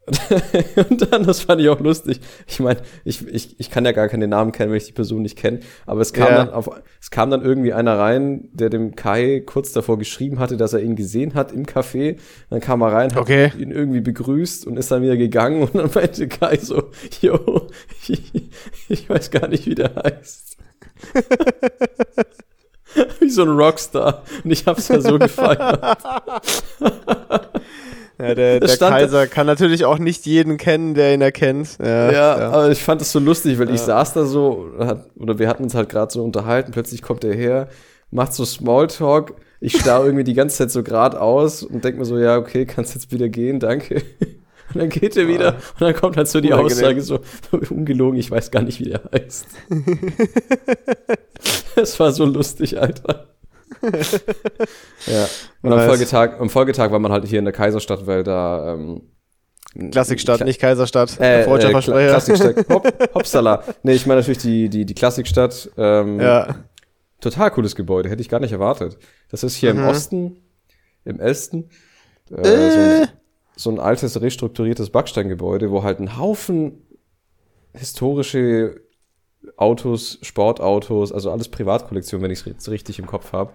und 0.91 1.13
dann, 1.13 1.25
das 1.25 1.41
fand 1.43 1.61
ich 1.61 1.69
auch 1.69 1.81
lustig. 1.81 2.21
Ich 2.47 2.61
meine, 2.61 2.81
ich, 3.05 3.27
ich, 3.27 3.59
ich 3.61 3.71
kann 3.71 3.85
ja 3.85 3.93
gar 3.93 4.09
keine 4.09 4.29
Namen 4.29 4.53
kennen, 4.53 4.71
wenn 4.71 4.79
ich 4.79 4.87
die 4.87 4.93
Person 4.93 5.23
nicht 5.23 5.37
kenne. 5.37 5.61
Aber 5.87 6.01
es 6.01 6.13
kam, 6.13 6.29
Ja. 6.29 6.37
dann 6.45 6.51
auf, 6.51 6.71
es 7.01 7.11
kam 7.11 7.31
dann 7.31 7.43
irgendwie 7.43 7.73
einer 7.73 7.99
rein, 7.99 8.49
der 8.53 8.71
dem 8.71 8.97
Kai 8.97 9.43
kurz 9.45 9.73
davor 9.73 9.99
geschrieben 9.99 10.39
hatte, 10.39 10.57
dass 10.57 10.73
er 10.73 10.81
ihn 10.81 10.97
gesehen 10.97 11.35
hat 11.35 11.53
im 11.53 11.67
Café. 11.67 12.19
Dann 12.51 12.61
kam 12.61 12.81
er 12.83 12.93
rein, 12.93 13.11
hat 13.13 13.19
Okay. 13.21 13.53
ihn 13.59 13.71
irgendwie 13.71 14.01
begrüßt 14.01 14.67
und 14.67 14.77
ist 14.77 14.91
dann 14.91 15.03
wieder 15.03 15.17
gegangen. 15.17 15.63
Und 15.63 15.75
dann 15.75 15.91
meinte 15.95 16.29
Kai 16.29 16.57
so, 16.59 16.91
yo, 17.21 17.67
ich, 18.09 18.33
ich 18.89 19.09
weiß 19.11 19.31
gar 19.31 19.49
nicht, 19.49 19.67
wie 19.67 19.75
der 19.75 19.95
heißt. 19.95 20.57
wie 23.21 23.31
so 23.31 23.43
ein 23.43 23.51
Rockstar. 23.51 24.25
Und 24.43 24.51
ich 24.51 24.67
hab's 24.67 24.89
ja 24.89 25.01
so 25.01 25.19
gefeiert. 25.19 25.99
Ja, 28.19 28.35
der, 28.35 28.61
der 28.61 28.77
Kaiser 28.77 29.27
kann 29.27 29.47
natürlich 29.47 29.85
auch 29.85 29.99
nicht 29.99 30.27
jeden 30.27 30.57
kennen, 30.57 30.95
der 30.95 31.15
ihn 31.15 31.21
erkennt. 31.21 31.79
Ja, 31.83 32.11
Ja, 32.13 32.37
aber 32.51 32.71
ich 32.71 32.83
fand 32.83 33.01
das 33.01 33.13
so 33.13 33.19
lustig, 33.19 33.59
weil 33.59 33.69
ich 33.71 33.81
Ja. 33.81 33.87
saß 33.87 34.15
da 34.15 34.25
so, 34.25 34.67
oder 35.17 35.39
wir 35.39 35.49
hatten 35.49 35.63
uns 35.63 35.75
halt 35.75 35.89
gerade 35.89 36.13
so 36.13 36.25
unterhalten, 36.25 36.73
plötzlich 36.73 37.03
kommt 37.03 37.25
er 37.25 37.35
her, 37.35 37.69
macht 38.11 38.33
so 38.35 38.45
Smalltalk, 38.45 39.35
ich 39.61 39.79
starr 39.79 40.05
irgendwie 40.05 40.25
die 40.25 40.35
ganze 40.35 40.57
Zeit 40.59 40.71
so 40.71 40.83
geradeaus 40.83 41.63
und 41.63 41.85
denk 41.85 41.99
mir 41.99 42.05
so, 42.05 42.19
ja, 42.19 42.37
okay, 42.39 42.65
kannst 42.67 42.95
jetzt 42.95 43.13
wieder 43.13 43.29
gehen, 43.29 43.61
danke. 43.61 44.03
Und 44.75 44.81
dann 44.83 44.91
geht 44.91 45.17
er 45.17 45.27
wieder 45.29 45.55
und 45.55 45.81
dann 45.81 45.95
kommt 45.95 46.19
halt 46.19 46.29
so 46.29 46.43
die 46.43 46.49
Unangenehm. 46.53 46.77
Aussage 46.77 47.01
so, 47.01 47.21
ungelogen, 47.71 48.21
ich 48.21 48.31
weiß 48.31 48.51
gar 48.51 48.61
nicht, 48.61 48.81
wie 48.81 48.91
der 48.91 49.01
heißt. 49.15 49.47
Das 51.75 51.99
war 51.99 52.13
so 52.13 52.27
lustig, 52.27 52.79
Alter. 52.79 53.29
ja. 55.07 55.27
Und 55.63 55.73
am. 55.73 55.87
Folgetag, 55.87 56.41
am 56.41 56.51
Folgetag 56.51 56.91
war 56.91 56.99
man 56.99 57.13
halt 57.13 57.27
hier 57.27 57.39
in 57.39 57.45
der 57.45 57.53
Kaiserstadt, 57.55 58.07
weil 58.07 58.23
da 58.25 58.75
ähm, 58.75 59.03
Klassikstadt, 59.91 60.41
Kla- 60.41 60.45
nicht 60.45 60.61
Kaiserstadt. 60.61 61.21
äh, 61.21 61.45
Freudscher 61.45 61.69
äh, 61.69 61.73
Versprecher. 61.73 62.09
Klassikstadt. 62.09 62.69
Hop, 62.71 63.15
Hopsala. 63.15 63.63
Nee, 63.83 63.93
ich 63.95 64.07
meine 64.07 64.21
natürlich 64.21 64.39
die, 64.39 64.69
die, 64.69 64.85
die 64.85 64.95
Klassikstadt. 64.95 65.71
Ähm, 65.77 66.21
Ja. 66.21 66.55
Total 67.21 67.51
cooles 67.51 67.75
Gebäude, 67.75 68.09
hätte 68.09 68.23
ich 68.23 68.29
gar 68.29 68.39
nicht 68.39 68.53
erwartet. 68.53 68.97
Das 69.31 69.43
ist 69.43 69.57
hier 69.57 69.75
Mhm. 69.75 69.81
im 69.81 69.87
Osten, 69.89 70.37
im 71.05 71.19
Osten, 71.19 71.69
äh, 72.31 72.41
Äh. 72.43 72.71
so, 72.71 72.79
ein, 72.81 73.09
so 73.57 73.71
ein 73.71 73.81
altes, 73.81 74.21
restrukturiertes 74.21 74.91
Backsteingebäude, 74.91 75.71
wo 75.73 75.83
halt 75.83 75.99
ein 75.99 76.17
Haufen 76.17 76.87
historische 77.75 78.81
Autos, 79.59 80.19
Sportautos, 80.23 81.13
also 81.13 81.31
alles 81.31 81.49
Privatkollektion, 81.49 82.23
wenn 82.23 82.31
ich 82.31 82.47
es 82.47 82.71
richtig 82.71 82.99
im 82.99 83.07
Kopf 83.07 83.33
habe, 83.33 83.51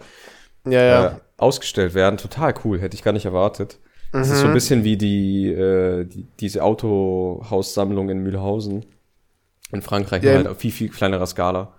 Ja, 0.67 0.81
ja. 0.83 1.05
äh, 1.07 1.11
ausgestellt 1.37 1.93
werden. 1.95 2.17
Total 2.17 2.53
cool, 2.63 2.79
hätte 2.79 2.95
ich 2.95 3.03
gar 3.03 3.13
nicht 3.13 3.25
erwartet. 3.25 3.79
Das 4.11 4.29
ist 4.29 4.37
so 4.39 4.43
Mhm. 4.45 4.51
ein 4.51 4.53
bisschen 4.53 4.83
wie 4.83 4.95
die, 4.97 5.51
äh, 5.51 6.03
die 6.05 6.27
diese 6.39 6.63
Autohaussammlung 6.63 8.09
in 8.09 8.19
Mühlhausen 8.19 8.85
in 9.71 9.81
Frankreich, 9.81 10.23
Ja, 10.23 10.33
halt 10.35 10.47
auf 10.47 10.57
viel, 10.57 10.71
viel 10.71 10.89
kleinerer 10.89 11.25
Skala. 11.25 11.73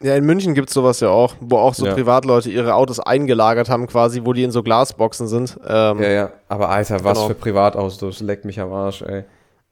Ja, 0.00 0.14
in 0.16 0.24
München 0.24 0.54
gibt's 0.54 0.72
sowas 0.74 1.00
ja 1.00 1.08
auch, 1.10 1.34
wo 1.40 1.58
auch 1.58 1.74
so 1.74 1.86
Ja. 1.86 1.94
Privatleute 1.94 2.50
ihre 2.50 2.74
Autos 2.74 3.00
eingelagert 3.00 3.68
haben, 3.68 3.86
quasi, 3.86 4.22
wo 4.24 4.32
die 4.32 4.42
in 4.42 4.50
so 4.50 4.62
Glasboxen 4.62 5.28
sind. 5.28 5.58
Ähm, 5.66 6.00
Ja, 6.02 6.08
ja. 6.10 6.32
Aber 6.48 6.68
Alter, 6.70 7.04
was 7.04 7.18
Genau. 7.18 7.28
für 7.28 7.34
Privatautos, 7.34 8.20
leckt 8.20 8.44
mich 8.44 8.60
am 8.60 8.72
Arsch, 8.72 9.02
ey. 9.02 9.24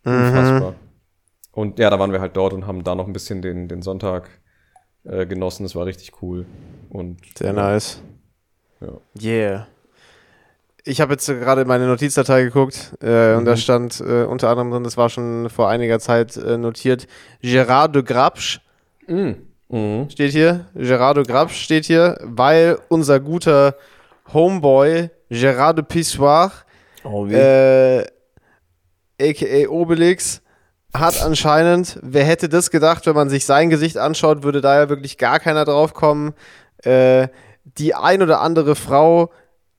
Mhm. 0.04 0.74
Und 1.52 1.78
ja, 1.78 1.90
da 1.90 1.98
waren 1.98 2.12
wir 2.12 2.20
halt 2.20 2.36
dort 2.36 2.52
und 2.54 2.66
haben 2.66 2.82
da 2.84 2.94
noch 2.94 3.06
ein 3.06 3.12
bisschen 3.12 3.42
den, 3.42 3.68
den 3.68 3.82
Sonntag 3.82 4.28
äh, 5.04 5.26
genossen. 5.26 5.64
Das 5.64 5.74
war 5.76 5.84
richtig 5.86 6.12
cool. 6.22 6.46
Und 6.90 7.18
Sehr 7.36 7.52
nice. 7.52 8.00
Ja. 8.80 8.92
Yeah. 9.22 9.66
Ich 10.84 11.00
habe 11.00 11.12
jetzt 11.12 11.26
gerade 11.26 11.64
meine 11.64 11.86
Notizdatei 11.86 12.42
geguckt 12.42 12.94
äh, 13.00 13.34
und 13.34 13.44
da 13.44 13.52
Mhm. 13.52 13.56
stand 13.56 14.00
äh, 14.00 14.24
unter 14.24 14.48
anderem 14.48 14.72
drin, 14.72 14.82
das 14.82 14.96
war 14.96 15.08
schon 15.10 15.48
vor 15.48 15.68
einiger 15.68 16.00
Zeit 16.00 16.36
äh, 16.36 16.58
notiert, 16.58 17.06
Gérard 17.40 17.92
de 17.92 18.02
Grapsch 18.02 18.60
Mhm. 19.06 19.36
Mhm. 19.68 20.10
steht 20.10 20.32
hier, 20.32 20.66
Gérard 20.74 21.14
de 21.14 21.22
Grapsch 21.24 21.54
steht 21.62 21.84
hier, 21.84 22.18
weil 22.22 22.78
unser 22.88 23.20
guter 23.20 23.76
Homeboy 24.32 25.10
Gérard 25.30 25.74
de 25.74 25.84
Pissoir, 25.84 26.50
Oh, 27.04 27.26
äh, 27.26 28.04
aka 29.20 29.68
Obelix, 29.68 30.42
hat 30.94 31.22
anscheinend, 31.22 31.98
wer 32.02 32.24
hätte 32.24 32.48
das 32.48 32.70
gedacht, 32.70 33.06
wenn 33.06 33.14
man 33.14 33.30
sich 33.30 33.46
sein 33.46 33.70
Gesicht 33.70 33.96
anschaut, 33.96 34.42
würde 34.42 34.60
da 34.60 34.76
ja 34.80 34.88
wirklich 34.88 35.18
gar 35.18 35.40
keiner 35.40 35.64
drauf 35.64 35.94
kommen, 35.94 36.34
äh, 36.84 37.28
die 37.78 37.94
ein 37.94 38.22
oder 38.22 38.40
andere 38.40 38.74
Frau 38.74 39.30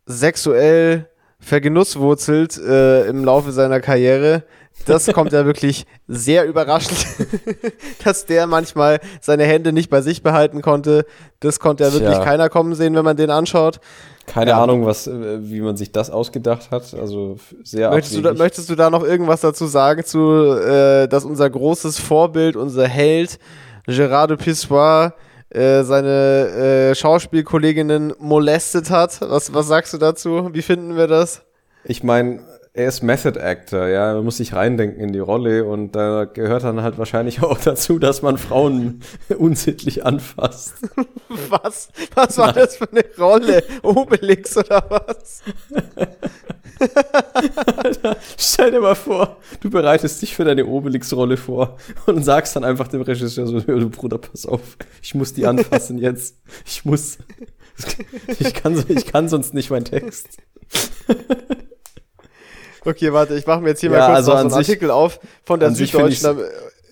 sexuell 0.05 1.09
vergenusswurzelt 1.39 2.57
äh, 2.57 3.05
im 3.05 3.23
Laufe 3.25 3.51
seiner 3.51 3.79
Karriere. 3.79 4.43
Das 4.85 5.07
kommt 5.07 5.33
ja 5.33 5.45
wirklich 5.45 5.85
sehr 6.07 6.45
überraschend, 6.45 7.05
dass 8.03 8.25
der 8.25 8.47
manchmal 8.47 8.99
seine 9.21 9.43
Hände 9.43 9.71
nicht 9.71 9.89
bei 9.89 10.01
sich 10.01 10.23
behalten 10.23 10.61
konnte. 10.61 11.05
Das 11.39 11.59
konnte 11.59 11.83
ja 11.83 11.93
wirklich 11.93 12.15
Tja. 12.15 12.23
keiner 12.23 12.49
kommen 12.49 12.73
sehen, 12.73 12.95
wenn 12.95 13.05
man 13.05 13.17
den 13.17 13.29
anschaut. 13.29 13.79
Keine 14.25 14.51
Ja. 14.51 14.63
Ahnung, 14.63 14.85
was, 14.85 15.07
äh, 15.07 15.39
wie 15.41 15.61
man 15.61 15.75
sich 15.75 15.91
das 15.91 16.09
ausgedacht 16.09 16.71
hat. 16.71 16.93
Also 16.93 17.37
sehr 17.63 17.89
Möchtest 17.91 18.15
du, 18.15 18.21
da, 18.21 18.33
möchtest 18.33 18.69
du 18.69 18.75
da 18.75 18.89
noch 18.89 19.03
irgendwas 19.03 19.41
dazu 19.41 19.65
sagen, 19.65 20.03
zu, 20.05 20.19
äh, 20.53 21.07
dass 21.07 21.25
unser 21.25 21.49
großes 21.49 21.99
Vorbild, 21.99 22.55
unser 22.55 22.87
Held, 22.87 23.37
Gérard 23.87 24.27
de 24.27 24.37
Pissoir, 24.37 25.13
äh, 25.49 25.83
seine 25.83 26.91
äh, 26.91 26.95
Schauspielkolleginnen 26.95 28.13
molestet 28.19 28.89
hat? 28.89 29.19
Was, 29.21 29.53
was 29.53 29.67
sagst 29.67 29.93
du 29.93 29.97
dazu? 29.97 30.49
Wie 30.53 30.61
finden 30.61 30.95
wir 30.95 31.07
das? 31.07 31.41
Ich 31.83 32.01
meine, 32.03 32.39
er 32.75 32.87
ist 32.87 33.03
Method 33.03 33.39
Actor, 33.39 33.87
ja, 33.87 34.15
man 34.15 34.23
muss 34.23 34.37
sich 34.37 34.53
reindenken 34.53 34.99
in 34.99 35.13
die 35.13 35.19
Rolle 35.19 35.63
und 35.65 35.91
da 35.91 36.25
gehört 36.25 36.63
dann 36.63 36.81
halt 36.81 36.97
wahrscheinlich 36.97 37.43
auch 37.43 37.59
dazu, 37.59 37.99
dass 37.99 38.23
man 38.23 38.39
Frauen 38.39 39.01
unsittlich 39.37 40.03
anfasst. 40.05 40.73
Was? 41.49 41.89
Was 42.15 42.37
war 42.39 42.51
das 42.51 42.77
für 42.77 42.89
eine 42.91 43.03
Rolle? 43.19 43.63
Obelix 43.83 44.57
oder 44.57 44.83
was? 44.89 45.43
Stell 48.37 48.71
dir 48.71 48.81
mal 48.81 48.95
vor, 48.95 49.37
du 49.61 49.69
bereitest 49.69 50.21
dich 50.21 50.35
für 50.35 50.43
deine 50.43 50.65
Obelix-Rolle 50.65 51.37
vor 51.37 51.77
und 52.07 52.23
sagst 52.23 52.55
dann 52.55 52.63
einfach 52.63 52.87
dem 52.87 53.01
Regisseur 53.01 53.45
so, 53.47 53.61
"Hör, 53.65 53.79
du 53.79 53.89
Bruder, 53.89 54.17
pass 54.17 54.45
auf, 54.45 54.77
ich 55.01 55.15
muss 55.15 55.33
die 55.33 55.45
anfassen 55.45 55.97
jetzt. 55.97 56.37
Ich 56.65 56.83
muss. 56.85 57.19
Ich 58.39 58.53
kann, 58.53 58.83
ich 58.87 59.05
kann 59.05 59.29
sonst 59.29 59.53
nicht 59.53 59.69
meinen 59.69 59.85
Text. 59.85 60.37
Okay, 62.85 63.13
warte, 63.13 63.35
ich 63.35 63.45
mache 63.47 63.61
mir 63.61 63.69
jetzt 63.69 63.79
hier 63.81 63.91
Ja, 63.91 63.97
mal 63.99 64.05
kurz 64.07 64.17
also 64.17 64.33
einen 64.33 64.49
sich- 64.49 64.57
Artikel 64.59 64.91
auf 64.91 65.19
von 65.45 65.59
der 65.59 65.71
Süddeutschen 65.71 66.37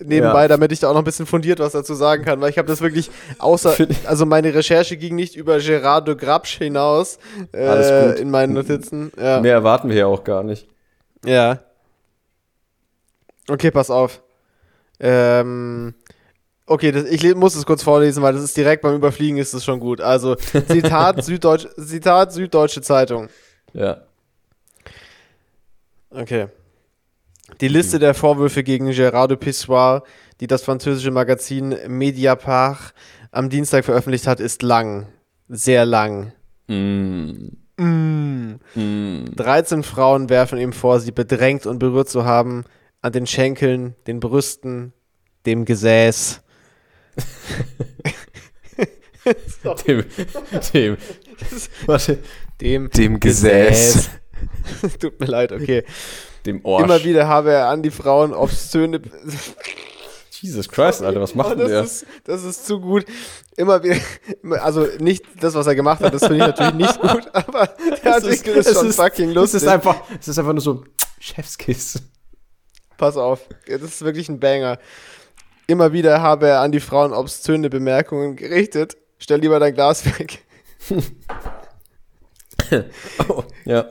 nebenbei, 0.00 0.42
Ja. 0.42 0.48
damit 0.48 0.72
ich 0.72 0.80
da 0.80 0.88
auch 0.88 0.94
noch 0.94 1.02
ein 1.02 1.04
bisschen 1.04 1.26
fundiert 1.26 1.60
was 1.60 1.72
dazu 1.72 1.94
sagen 1.94 2.24
kann, 2.24 2.40
weil 2.40 2.50
ich 2.50 2.58
habe 2.58 2.66
das 2.66 2.80
wirklich 2.80 3.08
außer, 3.38 3.76
also 4.06 4.26
meine 4.26 4.52
Recherche 4.52 4.96
ging 4.96 5.14
nicht 5.14 5.36
über 5.36 5.56
Gérard 5.58 6.06
de 6.06 6.16
Grapsch 6.16 6.58
hinaus 6.58 7.18
äh, 7.52 7.66
Alles 7.66 8.08
gut. 8.16 8.20
in 8.20 8.30
meinen 8.30 8.52
Notizen. 8.52 9.12
Ja. 9.16 9.40
Mehr 9.40 9.52
erwarten 9.52 9.88
wir 9.90 9.96
ja 9.96 10.06
auch 10.06 10.24
gar 10.24 10.42
nicht. 10.42 10.66
ja. 11.24 11.58
Okay, 13.48 13.70
pass 13.72 13.90
auf. 13.90 14.22
Ähm, 15.00 15.94
okay, 16.66 16.92
das, 16.92 17.04
ich 17.06 17.34
muss 17.34 17.56
es 17.56 17.66
kurz 17.66 17.82
vorlesen, 17.82 18.22
weil 18.22 18.34
das 18.34 18.42
ist 18.44 18.56
direkt 18.56 18.82
beim 18.82 18.94
Überfliegen 18.94 19.36
ist 19.38 19.52
es 19.52 19.64
schon 19.64 19.80
gut. 19.80 20.00
Also 20.00 20.36
Zitat, 20.36 21.24
Süddeutsch, 21.24 21.66
Zitat 21.76 22.32
Süddeutsche 22.32 22.82
Zeitung. 22.82 23.28
Ja. 23.72 24.02
Okay. 26.14 26.48
Die 27.60 27.68
Liste 27.68 27.98
der 27.98 28.14
Vorwürfe 28.14 28.62
gegen 28.62 28.88
Gérard 28.90 29.28
de 29.28 29.36
Pissoir, 29.36 30.02
die 30.40 30.46
das 30.46 30.62
französische 30.62 31.10
Magazin 31.10 31.76
Mediapart 31.88 32.94
am 33.30 33.48
Dienstag 33.50 33.84
veröffentlicht 33.84 34.26
hat, 34.26 34.40
ist 34.40 34.62
lang. 34.62 35.06
Sehr 35.48 35.84
lang. 35.84 36.32
Mm. 36.68 37.48
Mm. 37.76 38.60
Mm. 38.74 39.24
13 39.36 39.82
Frauen 39.82 40.28
werfen 40.28 40.58
ihm 40.58 40.72
vor, 40.72 41.00
sie 41.00 41.12
bedrängt 41.12 41.66
und 41.66 41.78
berührt 41.78 42.08
zu 42.08 42.24
haben 42.24 42.64
an 43.00 43.12
den 43.12 43.26
Schenkeln, 43.26 43.96
den 44.06 44.20
Brüsten, 44.20 44.92
dem 45.46 45.64
Gesäß. 45.64 46.42
Dem, 49.86 50.04
dem, 50.74 50.96
warte, 51.86 52.18
Dem, 52.60 52.90
dem 52.90 53.20
Gesäß, 53.20 54.10
Tut 55.00 55.20
mir 55.20 55.26
leid, 55.26 55.52
okay. 55.52 55.84
dem 56.46 56.64
Orsch. 56.64 56.84
Immer 56.84 57.04
wieder 57.04 57.28
habe 57.28 57.52
er 57.52 57.68
an 57.68 57.82
die 57.82 57.90
Frauen 57.90 58.32
obszöne. 58.34 59.00
Jesus 60.40 60.68
Christ, 60.68 61.02
Alter, 61.02 61.20
was 61.20 61.34
macht 61.36 61.52
Oh, 61.52 61.54
denn 61.54 61.60
das 61.60 61.70
der? 61.70 61.82
Ist, 61.84 62.06
das 62.24 62.42
ist 62.44 62.66
zu 62.66 62.80
gut. 62.80 63.04
Immer 63.56 63.82
wieder, 63.84 63.96
also 64.62 64.86
nicht 64.98 65.24
das, 65.40 65.54
was 65.54 65.66
er 65.68 65.74
gemacht 65.76 66.00
hat, 66.02 66.12
das 66.12 66.22
finde 66.26 66.38
ich 66.38 66.46
natürlich 66.46 66.74
nicht 66.74 67.00
gut, 67.00 67.28
aber 67.32 67.66
der 67.66 68.16
Es 68.16 68.24
ist- 68.24 68.24
Artikel 68.24 68.54
ist, 68.56 68.66
es 68.66 68.74
schon 68.78 68.88
ist- 68.88 68.96
fucking 68.96 69.28
Es 69.28 69.34
lustig. 69.36 69.62
ist 69.62 69.68
einfach, 69.68 70.02
es 70.20 70.26
ist 70.28 70.38
einfach 70.38 70.52
nur 70.52 70.60
so 70.62 70.82
Chefskiss. 71.20 72.02
Pass 72.96 73.16
auf, 73.16 73.40
das 73.68 73.82
ist 73.82 74.04
wirklich 74.04 74.28
ein 74.28 74.40
Banger. 74.40 74.78
Immer 75.68 75.92
wieder 75.92 76.20
habe 76.20 76.48
er 76.48 76.60
an 76.60 76.72
die 76.72 76.80
Frauen 76.80 77.12
obszöne 77.12 77.70
Bemerkungen 77.70 78.34
gerichtet. 78.34 78.96
Stell 79.18 79.40
lieber 79.40 79.60
dein 79.60 79.74
Glas 79.74 80.04
weg. 80.04 80.42
oh, 83.28 83.44
ja. 83.64 83.86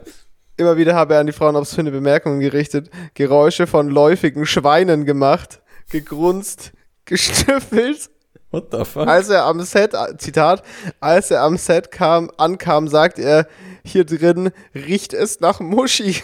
Immer 0.62 0.76
wieder 0.76 0.94
habe 0.94 1.14
er 1.14 1.20
an 1.20 1.26
die 1.26 1.32
Frauen 1.32 1.56
obszöne 1.56 1.90
Bemerkungen 1.90 2.38
gerichtet, 2.38 2.88
Geräusche 3.14 3.66
von 3.66 3.88
läufigen 3.88 4.46
Schweinen 4.46 5.04
gemacht, 5.04 5.60
gegrunzt, 5.90 6.70
gestüffelt. 7.04 8.10
What 8.52 8.68
the 8.70 8.84
fuck? 8.84 9.08
Als 9.08 9.28
er 9.28 9.44
am 9.46 9.60
Set, 9.62 9.92
Zitat, 10.18 10.62
als 11.00 11.32
er 11.32 11.42
am 11.42 11.56
Set 11.56 11.90
kam, 11.90 12.30
ankam, 12.36 12.86
sagt 12.86 13.18
er, 13.18 13.48
hier 13.84 14.04
drin 14.04 14.52
riecht 14.72 15.14
es 15.14 15.40
nach 15.40 15.58
Muschi. 15.58 16.22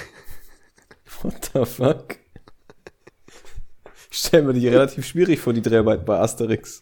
What 1.23 1.51
the 1.53 1.65
fuck? 1.65 2.15
Ich 4.13 4.19
stelle 4.19 4.45
mir 4.45 4.53
die 4.53 4.69
relativ 4.69 5.05
schwierig 5.05 5.41
vor, 5.41 5.53
die 5.53 5.63
Dreharbeit 5.63 6.07
bei 6.07 6.17
Asterix. 6.17 6.81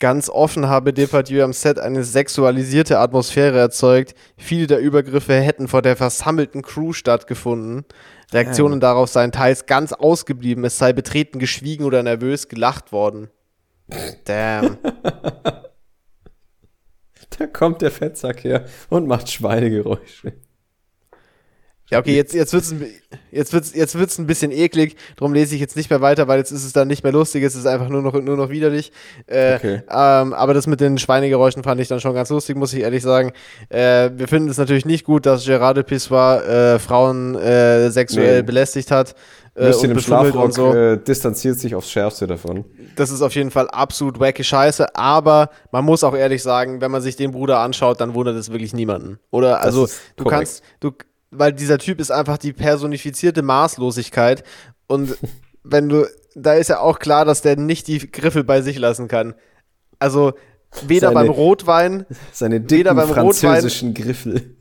Ganz 0.00 0.30
offen 0.30 0.66
habe 0.66 0.94
Depardieu 0.94 1.44
am 1.44 1.52
Set 1.52 1.78
eine 1.78 2.04
sexualisierte 2.04 2.98
Atmosphäre 2.98 3.58
erzeugt. 3.58 4.14
Viele 4.38 4.66
der 4.66 4.80
Übergriffe 4.80 5.34
hätten 5.34 5.68
vor 5.68 5.82
der 5.82 5.94
versammelten 5.94 6.62
Crew 6.62 6.94
stattgefunden. 6.94 7.84
Reaktionen 8.32 8.74
Ja. 8.74 8.80
darauf 8.80 9.10
seien 9.10 9.30
teils 9.30 9.66
ganz 9.66 9.92
ausgeblieben. 9.92 10.64
Es 10.64 10.78
sei 10.78 10.94
betreten 10.94 11.38
geschwiegen 11.38 11.84
oder 11.84 12.02
nervös 12.02 12.48
gelacht 12.48 12.92
worden. 12.92 13.28
Damn. 14.24 14.78
Da 17.38 17.46
kommt 17.46 17.80
der 17.80 17.90
Fettsack 17.92 18.44
her 18.44 18.66
und 18.90 19.06
macht 19.06 19.30
Schweinegeräusche. 19.30 20.34
Ja, 21.90 21.98
okay, 21.98 22.14
jetzt, 22.16 22.32
jetzt 22.34 22.52
wird's, 22.52 22.70
ein- 22.70 22.86
jetzt 23.32 23.52
wird's, 23.52 23.74
jetzt 23.74 23.98
wird's 23.98 24.18
ein 24.18 24.26
bisschen 24.26 24.52
eklig. 24.52 24.96
Darum 25.16 25.34
lese 25.34 25.54
ich 25.54 25.60
jetzt 25.60 25.76
nicht 25.76 25.90
mehr 25.90 26.00
weiter, 26.00 26.28
weil 26.28 26.38
jetzt 26.38 26.50
ist 26.52 26.64
es 26.64 26.72
dann 26.72 26.86
nicht 26.88 27.02
mehr 27.02 27.12
lustig. 27.12 27.42
Es 27.42 27.54
ist 27.56 27.66
einfach 27.66 27.88
nur 27.88 28.00
noch, 28.02 28.14
nur 28.14 28.36
noch 28.36 28.48
widerlich. 28.50 28.92
Äh, 29.26 29.56
Okay. 29.56 29.82
ähm, 29.90 30.32
aber 30.32 30.54
das 30.54 30.66
mit 30.66 30.80
den 30.80 30.98
Schweinegeräuschen 30.98 31.62
fand 31.64 31.80
ich 31.80 31.88
dann 31.88 32.00
schon 32.00 32.14
ganz 32.14 32.30
lustig, 32.30 32.56
muss 32.56 32.72
ich 32.72 32.80
ehrlich 32.80 33.02
sagen. 33.02 33.32
Äh, 33.68 34.10
wir 34.14 34.28
finden 34.28 34.48
es 34.48 34.58
natürlich 34.58 34.84
nicht 34.86 35.04
gut, 35.04 35.26
dass 35.26 35.44
Gerard 35.44 35.76
de 35.76 35.84
Pissoir 35.84 36.44
äh, 36.46 36.78
Frauen 36.78 37.34
äh, 37.34 37.90
sexuell 37.90 38.36
Nee. 38.38 38.42
belästigt 38.42 38.90
hat. 38.90 39.14
Äh, 39.56 39.74
und 39.74 39.84
im 39.90 39.98
Schlafrock 39.98 40.44
und 40.44 40.54
so. 40.54 40.72
äh, 40.72 40.96
distanziert 40.96 41.58
sich 41.58 41.74
aufs 41.74 41.90
Schärfste 41.90 42.28
davon. 42.28 42.64
Das 42.94 43.10
ist 43.10 43.20
auf 43.20 43.34
jeden 43.34 43.50
Fall 43.50 43.68
absolut 43.68 44.20
wacky 44.20 44.44
Scheiße, 44.44 44.94
aber 44.94 45.50
man 45.72 45.84
muss 45.84 46.04
auch 46.04 46.14
ehrlich 46.14 46.40
sagen, 46.42 46.80
wenn 46.80 46.92
man 46.92 47.02
sich 47.02 47.16
den 47.16 47.32
Bruder 47.32 47.58
anschaut, 47.58 48.00
dann 48.00 48.14
wundert 48.14 48.36
es 48.36 48.50
wirklich 48.52 48.72
niemanden. 48.74 49.18
Oder 49.32 49.60
also 49.60 49.86
du 50.16 50.22
korrekt. 50.24 50.38
kannst, 50.38 50.62
du, 50.78 50.92
weil 51.30 51.52
dieser 51.52 51.78
Typ 51.78 52.00
ist 52.00 52.10
einfach 52.10 52.38
die 52.38 52.52
personifizierte 52.52 53.42
Maßlosigkeit 53.42 54.42
und 54.86 55.16
wenn 55.62 55.88
du, 55.88 56.06
da 56.34 56.54
ist 56.54 56.68
ja 56.68 56.80
auch 56.80 56.98
klar, 56.98 57.24
dass 57.24 57.42
der 57.42 57.56
nicht 57.56 57.86
die 57.88 58.10
Griffel 58.10 58.44
bei 58.44 58.62
sich 58.62 58.78
lassen 58.78 59.08
kann. 59.08 59.34
Also 59.98 60.32
weder 60.86 61.08
Seine- 61.08 61.14
beim 61.20 61.28
Rotwein, 61.30 62.06
Seine 62.32 62.56
Weder 62.56 62.66
dicken 62.94 62.96
beim 62.96 63.10
Rotwein- 63.10 63.50
französischen 63.52 63.92
Griffel. 63.94 64.56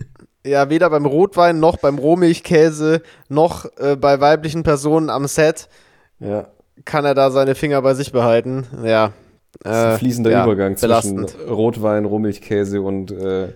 ja 0.45 0.69
weder 0.69 0.89
beim 0.89 1.05
Rotwein 1.05 1.59
noch 1.59 1.77
beim 1.77 1.97
Rohmilchkäse 1.99 3.01
noch 3.29 3.65
äh, 3.77 3.95
bei 3.95 4.19
weiblichen 4.19 4.63
Personen 4.63 5.09
am 5.09 5.27
Set 5.27 5.69
Ja. 6.19 6.47
kann 6.85 7.05
er 7.05 7.13
da 7.13 7.29
seine 7.31 7.55
Finger 7.55 7.81
bei 7.81 7.93
sich 7.93 8.11
behalten. 8.11 8.65
Ja. 8.83 9.13
Das 9.61 9.75
ist 9.77 9.83
ein 9.83 9.91
äh, 9.93 9.97
fließender 9.97 10.31
ja, 10.31 10.43
Übergang 10.43 10.75
belastend. 10.75 11.29
zwischen 11.31 11.49
Rotwein, 11.49 12.05
Rohmilchkäse 12.05 12.81
und 12.81 13.11
äh, 13.11 13.53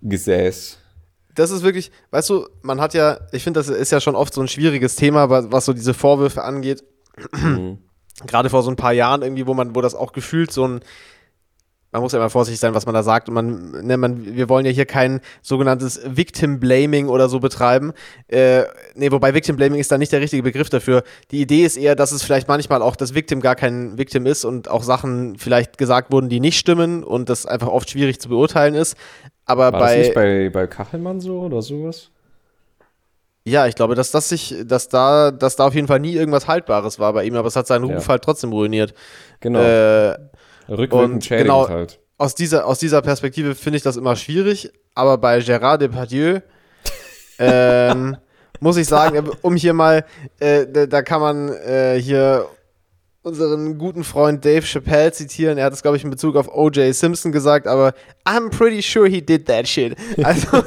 Gesäß. 0.00 0.78
Das 1.34 1.50
ist 1.50 1.62
wirklich, 1.62 1.90
weißt 2.10 2.30
du, 2.30 2.46
man 2.62 2.80
hat 2.80 2.94
ja, 2.94 3.20
ich 3.32 3.42
finde, 3.42 3.60
das 3.60 3.68
ist 3.68 3.92
ja 3.92 4.00
schon 4.00 4.14
oft 4.14 4.34
so 4.34 4.40
ein 4.40 4.48
schwieriges 4.48 4.96
Thema, 4.96 5.30
was, 5.30 5.64
so 5.64 5.72
diese 5.72 5.94
Vorwürfe 5.94 6.42
angeht. 6.42 6.84
Mhm. 7.32 7.78
Gerade 8.26 8.50
vor 8.50 8.62
so 8.62 8.70
ein 8.70 8.76
paar 8.76 8.92
Jahren 8.92 9.22
irgendwie, 9.22 9.46
wo 9.46 9.54
man, 9.54 9.74
wo 9.74 9.80
das 9.80 9.94
auch 9.94 10.12
gefühlt 10.12 10.52
so 10.52 10.66
ein, 10.66 10.80
man 11.92 12.00
muss 12.00 12.12
ja 12.12 12.18
immer 12.18 12.30
vorsichtig 12.30 12.58
sein, 12.58 12.74
was 12.74 12.86
man 12.86 12.94
da 12.94 13.02
sagt. 13.02 13.28
Und 13.28 13.34
man, 13.34 13.70
ne, 13.86 13.98
man, 13.98 14.34
wir 14.34 14.48
wollen 14.48 14.64
ja 14.64 14.72
hier 14.72 14.86
kein 14.86 15.20
sogenanntes 15.42 16.00
Victim 16.04 16.58
Blaming 16.58 17.08
oder 17.08 17.28
so 17.28 17.38
betreiben. 17.38 17.92
Äh, 18.28 18.64
nee, 18.94 19.12
wobei 19.12 19.34
Victim 19.34 19.56
Blaming 19.56 19.78
ist 19.78 19.92
da 19.92 19.98
nicht 19.98 20.10
der 20.10 20.22
richtige 20.22 20.42
Begriff 20.42 20.70
dafür. 20.70 21.02
Die 21.30 21.42
Idee 21.42 21.64
ist 21.64 21.76
eher, 21.76 21.94
dass 21.94 22.12
es 22.12 22.22
vielleicht 22.22 22.48
manchmal 22.48 22.80
auch 22.80 22.96
das 22.96 23.14
Victim 23.14 23.40
gar 23.40 23.56
kein 23.56 23.98
Victim 23.98 24.24
ist 24.24 24.46
und 24.46 24.70
auch 24.70 24.82
Sachen 24.82 25.36
vielleicht 25.36 25.76
gesagt 25.76 26.10
wurden, 26.10 26.30
die 26.30 26.40
nicht 26.40 26.58
stimmen 26.58 27.04
und 27.04 27.28
das 27.28 27.44
einfach 27.44 27.68
oft 27.68 27.90
schwierig 27.90 28.20
zu 28.20 28.30
beurteilen 28.30 28.74
ist. 28.74 28.96
Aber 29.44 29.72
War 29.72 29.80
bei, 29.80 29.96
das 29.96 30.06
nicht 30.06 30.14
bei, 30.14 30.50
bei 30.50 30.66
Kachelmann 30.66 31.20
so 31.20 31.40
oder 31.40 31.62
sowas? 31.62 32.10
Ja, 33.44 33.66
ich 33.66 33.74
glaube, 33.74 33.96
dass 33.96 34.12
das 34.12 34.28
sich, 34.28 34.54
dass 34.64 34.88
da, 34.88 35.32
dass 35.32 35.56
da 35.56 35.66
auf 35.66 35.74
jeden 35.74 35.88
Fall 35.88 35.98
nie 35.98 36.12
irgendwas 36.12 36.46
Haltbares 36.46 36.98
war 37.00 37.12
bei 37.12 37.24
ihm, 37.24 37.34
aber 37.34 37.48
es 37.48 37.56
hat 37.56 37.66
seinen 37.66 37.88
Ja. 37.88 37.96
Ruf 37.96 38.08
halt 38.08 38.22
trotzdem 38.22 38.52
ruiniert. 38.52 38.94
Genau. 39.40 39.58
Äh, 39.60 40.16
Rückwirkend 40.68 41.28
genau- 41.28 41.68
halt. 41.68 41.98
aus 42.18 42.36
dieser, 42.36 42.66
aus 42.66 42.78
dieser 42.78 43.02
Perspektive 43.02 43.56
finde 43.56 43.78
ich 43.78 43.82
das 43.82 43.96
immer 43.96 44.14
schwierig, 44.14 44.72
aber 44.94 45.18
bei 45.18 45.38
Gérard 45.38 45.78
Depardieu 45.78 46.38
ähm, 47.40 48.16
muss 48.60 48.76
ich 48.76 48.86
sagen, 48.86 49.28
um 49.42 49.56
hier 49.56 49.72
mal, 49.72 50.04
äh, 50.38 50.64
da, 50.68 50.86
da 50.86 51.02
kann 51.02 51.20
man 51.20 51.48
äh, 51.48 52.00
hier 52.00 52.46
unseren 53.22 53.78
guten 53.78 54.02
Freund 54.02 54.44
Dave 54.44 54.62
Chappelle 54.62 55.12
zitieren. 55.12 55.56
Er 55.56 55.66
hat 55.66 55.72
es, 55.72 55.82
glaube 55.82 55.96
ich, 55.96 56.04
in 56.04 56.10
Bezug 56.10 56.36
auf 56.36 56.48
O.J. 56.48 56.92
Simpson 56.94 57.30
gesagt, 57.30 57.66
aber 57.66 57.94
I'm 58.24 58.50
pretty 58.50 58.82
sure 58.82 59.08
he 59.08 59.22
did 59.22 59.46
that 59.46 59.68
shit. 59.68 59.96
Also, 60.22 60.48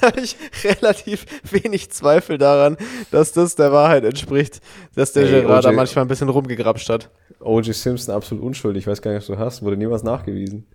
da 0.00 0.06
habe 0.08 0.20
ich 0.20 0.36
relativ 0.62 1.24
wenig 1.50 1.90
Zweifel 1.90 2.36
daran, 2.38 2.76
dass 3.10 3.32
das 3.32 3.54
der 3.54 3.72
Wahrheit 3.72 4.04
entspricht, 4.04 4.60
dass 4.94 5.12
der 5.14 5.24
Ey, 5.24 5.42
Gerard 5.42 5.64
da 5.64 5.72
manchmal 5.72 6.04
ein 6.04 6.08
bisschen 6.08 6.28
rumgegrapscht 6.28 6.88
hat. 6.90 7.10
O.J. 7.40 7.74
Simpson 7.74 8.14
absolut 8.14 8.44
unschuldig. 8.44 8.82
Ich 8.82 8.86
weiß 8.86 9.00
gar 9.00 9.12
nicht, 9.12 9.20
was 9.20 9.26
du 9.34 9.38
hast. 9.38 9.62
Wurde 9.62 9.76
niemals 9.76 10.02
nachgewiesen. 10.02 10.66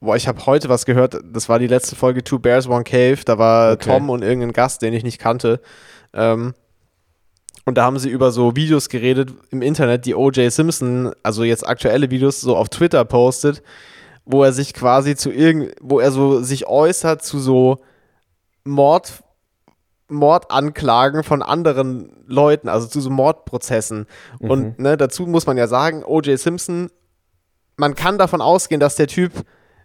Boah, 0.00 0.16
ich 0.16 0.28
habe 0.28 0.44
heute 0.46 0.68
was 0.68 0.84
gehört, 0.84 1.16
das 1.24 1.48
war 1.48 1.58
die 1.58 1.66
letzte 1.66 1.96
Folge 1.96 2.22
Two 2.22 2.38
Bears, 2.38 2.68
One 2.68 2.84
Cave, 2.84 3.18
da 3.24 3.38
war 3.38 3.72
Okay. 3.72 3.90
Tom 3.90 4.10
und 4.10 4.22
irgendein 4.22 4.52
Gast, 4.52 4.82
den 4.82 4.92
ich 4.92 5.02
nicht 5.02 5.18
kannte. 5.18 5.60
Ähm, 6.12 6.52
und 7.64 7.76
da 7.78 7.84
haben 7.84 7.98
sie 7.98 8.10
über 8.10 8.30
so 8.30 8.56
Videos 8.56 8.88
geredet 8.88 9.32
im 9.50 9.62
Internet, 9.62 10.04
die 10.04 10.14
O.J. 10.14 10.52
Simpson, 10.52 11.12
also 11.22 11.44
jetzt 11.44 11.66
aktuelle 11.66 12.10
Videos, 12.10 12.40
so 12.40 12.56
auf 12.56 12.68
Twitter 12.68 13.04
postet, 13.04 13.62
wo 14.26 14.42
er 14.44 14.52
sich 14.52 14.74
quasi 14.74 15.16
zu 15.16 15.30
irgend, 15.30 15.74
wo 15.80 15.98
er 15.98 16.10
so 16.10 16.42
sich 16.42 16.66
äußert 16.66 17.22
zu 17.22 17.38
so 17.38 17.82
Mord, 18.64 19.22
Mordanklagen 20.08 21.24
von 21.24 21.42
anderen 21.42 22.24
Leuten, 22.26 22.68
also 22.68 22.86
zu 22.86 23.00
so 23.00 23.10
Mordprozessen. 23.10 24.06
Und 24.40 24.78
ne, 24.78 24.96
dazu 24.96 25.26
muss 25.26 25.46
man 25.46 25.56
ja 25.56 25.66
sagen, 25.66 26.04
O.J. 26.04 26.38
Simpson, 26.38 26.90
man 27.76 27.94
kann 27.94 28.18
davon 28.18 28.42
ausgehen, 28.42 28.80
dass 28.80 28.96
der 28.96 29.06
Typ 29.06 29.32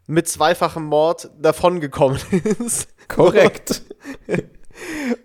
mit 0.05 0.27
zweifachem 0.27 0.85
Mord 0.85 1.29
davongekommen 1.39 2.19
ist. 2.65 2.89
Korrekt. 3.07 3.83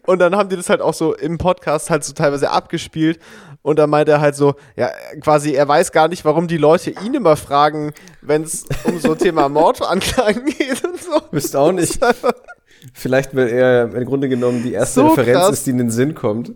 Und 0.07 0.19
dann 0.19 0.37
haben 0.37 0.49
die 0.49 0.57
das 0.57 0.69
halt 0.71 0.81
auch 0.81 0.95
so 0.95 1.15
im 1.15 1.39
Podcast 1.39 1.91
halt 1.91 2.05
so 2.05 2.13
teilweise 2.13 2.51
abgespielt. 2.51 3.19
Und 3.63 3.79
dann 3.79 3.89
meint 3.89 4.09
er 4.11 4.21
halt 4.21 4.37
so, 4.37 4.55
ja, 4.77 4.91
quasi, 5.23 5.53
er 5.55 5.67
weiß 5.67 5.91
gar 5.91 6.09
nicht, 6.09 6.25
warum 6.27 6.49
die 6.49 6.59
Leute 6.59 6.91
ihn 6.91 7.15
immer 7.15 7.35
fragen, 7.37 7.95
wenn 8.21 8.43
es 8.43 8.65
um 8.85 8.99
so 9.01 9.15
Thema 9.15 9.49
Mordanklagen 9.51 10.45
geht 10.45 10.85
und 10.85 11.01
so. 11.01 11.23
Wisst 11.31 11.57
auch 11.57 11.73
nicht. 11.73 11.99
Vielleicht, 12.93 13.35
weil 13.35 13.49
er 13.49 13.95
im 13.95 14.05
Grunde 14.05 14.29
genommen 14.29 14.63
die 14.63 14.73
erste 14.75 15.01
So 15.01 15.07
Referenz 15.09 15.39
krass. 15.39 15.51
ist, 15.55 15.67
die 15.67 15.71
in 15.71 15.79
den 15.79 15.91
Sinn 15.91 16.15
kommt. 16.15 16.53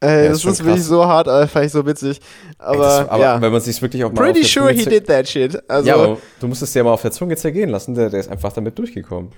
Ey, 0.00 0.24
Ja, 0.24 0.28
das 0.30 0.38
ist 0.38 0.44
ist 0.44 0.64
wirklich 0.64 0.84
so 0.84 1.04
hart, 1.06 1.28
aber 1.28 1.46
fand 1.48 1.66
ich 1.66 1.72
so 1.72 1.84
witzig. 1.84 2.20
Aber, 2.58 2.74
Ey, 2.74 2.78
das, 2.78 3.08
aber 3.08 3.22
ja, 3.22 3.40
wenn 3.40 3.52
man 3.52 3.60
sich 3.60 3.80
wirklich 3.82 4.04
auch 4.04 4.12
mal 4.12 4.22
pretty 4.22 4.44
sure 4.44 4.70
he 4.72 4.84
did 4.84 5.06
that 5.06 5.28
shit. 5.28 5.60
Also, 5.68 5.88
ja, 5.88 5.94
aber 5.94 6.18
du 6.40 6.46
musst 6.48 6.62
es 6.62 6.72
dir 6.72 6.84
mal 6.84 6.92
auf 6.92 7.02
der 7.02 7.10
Zunge 7.10 7.36
zergehen 7.36 7.70
lassen. 7.70 7.94
Der, 7.94 8.10
der 8.10 8.20
ist 8.20 8.30
einfach 8.30 8.52
damit 8.52 8.78
durchgekommen. 8.78 9.30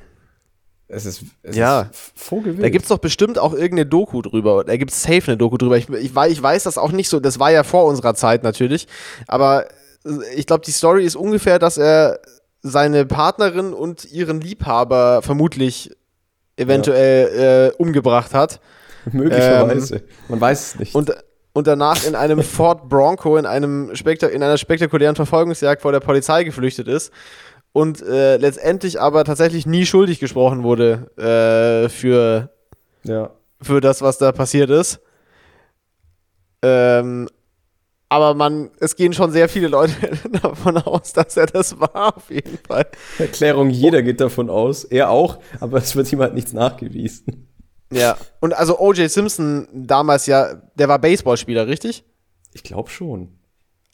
Es 0.93 1.07
ist, 1.07 1.22
es 1.43 1.57
Ja. 1.57 1.82
ist 1.82 2.12
vogelwild. 2.16 2.62
Da 2.64 2.68
gibt's 2.68 2.88
doch 2.88 2.99
bestimmt 2.99 3.38
auch 3.38 3.53
irgendeine 3.53 3.86
Doku 3.86 4.22
drüber. 4.22 4.64
Da 4.64 4.76
gibt's 4.76 5.03
safe 5.03 5.22
eine 5.28 5.36
Doku 5.36 5.57
drüber. 5.57 5.76
Ich, 5.76 5.88
ich, 5.88 6.12
ich 6.16 6.43
weiß 6.43 6.64
das 6.64 6.78
auch 6.78 6.93
nicht 6.93 7.09
so. 7.09 7.20
Das 7.20 7.38
war 7.38 7.51
ja 7.51 7.62
vor 7.62 7.84
unserer 7.86 8.14
Zeit 8.14 8.43
natürlich. 8.43 8.88
Aber 9.28 9.66
äh, 10.05 10.11
ich 10.34 10.47
glaube, 10.47 10.64
die 10.64 10.72
Story 10.72 11.05
ist 11.05 11.16
ungefähr, 11.16 11.59
dass 11.59 11.78
er 11.78 12.20
seine 12.62 13.07
Partnerin 13.07 13.72
und 13.72 14.11
ihren 14.11 14.41
Liebhaber 14.41 15.22
vermutlich 15.22 15.91
eventuell 16.57 17.72
äh, 17.72 17.76
umgebracht 17.82 18.34
hat. 18.34 18.61
Möglicherweise. 19.12 20.03
man 20.28 20.41
weiß 20.41 20.61
es 20.74 20.78
nicht. 20.78 20.95
Und, 20.95 21.14
und 21.53 21.66
danach 21.66 22.05
in 22.05 22.14
einem 22.14 22.43
Ford 22.43 22.88
Bronco 22.88 23.36
in, 23.36 23.47
einem 23.47 23.95
Spekta 23.95 24.26
in 24.26 24.43
einer 24.43 24.59
spektakulären 24.59 25.16
Verfolgungsjagd 25.16 25.80
vor 25.82 25.93
der 25.93 26.01
Polizei 26.01 26.45
geflüchtet 26.45 26.86
ist. 26.86 27.12
Und 27.73 28.03
äh, 28.03 28.37
letztendlich 28.37 29.01
aber 29.01 29.25
tatsächlich 29.25 29.64
nie 29.64 29.87
schuldig 29.87 30.18
gesprochen 30.18 30.62
wurde 30.64 31.11
äh, 31.16 31.89
für 31.89 32.51
ja. 33.05 33.31
für 33.62 33.81
das, 33.81 34.03
was 34.03 34.18
da 34.18 34.33
passiert 34.33 34.71
ist. 34.71 35.01
Ähm, 36.62 37.29
aber 38.09 38.35
man, 38.35 38.71
es 38.81 38.97
gehen 38.97 39.12
schon 39.12 39.31
sehr 39.31 39.49
viele 39.49 39.68
Leute 39.68 39.95
davon 40.43 40.79
aus, 40.79 41.12
dass 41.12 41.37
er 41.37 41.47
das 41.47 41.79
war, 41.79 42.16
auf 42.16 42.29
jeden 42.29 42.59
Fall. 42.59 42.87
Erklärung, 43.18 43.71
jeder 43.71 44.03
geht 44.03 44.21
davon 44.21 44.51
aus. 44.51 44.83
Er 44.83 45.11
auch, 45.11 45.39
aber 45.61 45.79
es 45.79 45.95
wird 45.95 46.12
ihm 46.12 46.21
halt 46.21 46.35
nichts 46.35 46.53
nachgewiesen. 46.53 47.49
Ja. 47.93 48.16
Und 48.41 48.53
also 48.53 48.79
O.J. 48.81 49.09
Simpson 49.09 49.68
damals 49.73 50.27
ja, 50.27 50.55
der 50.75 50.89
war 50.89 50.99
Baseballspieler, 50.99 51.68
richtig? 51.68 52.05
Ich 52.53 52.64
glaube 52.64 52.91
schon. 52.91 53.39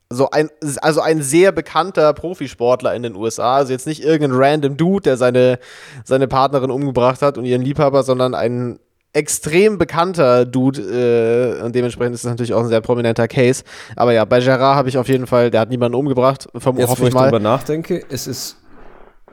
So 0.08 0.30
ein, 0.30 0.50
also 0.82 1.00
ein 1.00 1.20
sehr 1.20 1.50
bekannter 1.50 2.12
Profisportler 2.12 2.94
in 2.94 3.02
den 3.02 3.16
USA. 3.16 3.56
Also 3.56 3.72
jetzt 3.72 3.86
nicht 3.86 4.04
irgendein 4.04 4.38
random 4.38 4.76
Dude, 4.76 5.02
der 5.02 5.16
seine, 5.16 5.58
seine 6.04 6.28
Partnerin 6.28 6.70
umgebracht 6.70 7.22
hat 7.22 7.38
und 7.38 7.44
ihren 7.44 7.62
Liebhaber, 7.62 8.04
sondern 8.04 8.34
ein 8.34 8.78
extrem 9.16 9.78
bekannter 9.78 10.44
Dude 10.44 11.58
äh, 11.58 11.64
und 11.64 11.74
dementsprechend 11.74 12.14
ist 12.14 12.24
es 12.24 12.30
natürlich 12.30 12.52
auch 12.52 12.60
ein 12.60 12.68
sehr 12.68 12.82
prominenter 12.82 13.26
Case. 13.26 13.64
Aber 13.96 14.12
ja, 14.12 14.24
bei 14.26 14.40
Gerard 14.40 14.76
habe 14.76 14.90
ich 14.90 14.98
auf 14.98 15.08
jeden 15.08 15.26
Fall, 15.26 15.50
der 15.50 15.62
hat 15.62 15.70
niemanden 15.70 15.96
umgebracht, 15.96 16.48
verm 16.54 16.78
Jetzt, 16.78 16.90
hoffe 16.90 17.02
wo 17.02 17.06
ich, 17.06 17.08
ich 17.08 17.14
mal. 17.14 17.30
darüber 17.30 17.40
nachdenke, 17.40 18.04
es 18.10 18.26
ist, 18.26 18.58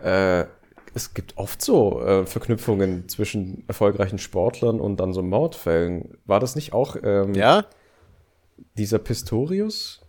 äh, 0.01 0.45
es 0.93 1.13
gibt 1.13 1.38
oft 1.38 1.61
so 1.61 2.01
äh, 2.01 2.26
Verknüpfungen 2.26 3.09
zwischen 3.09 3.65
erfolgreichen 3.67 4.19
Sportlern 4.19 4.80
und 4.80 5.01
dann 5.01 5.11
so 5.11 5.21
Mordfällen. 5.21 6.17
War 6.26 6.39
das 6.39 6.55
nicht 6.55 6.71
auch 6.71 6.95
ähm, 7.03 7.36
ja? 7.36 7.65
dieser 8.76 8.99
Pistorius? 8.99 10.03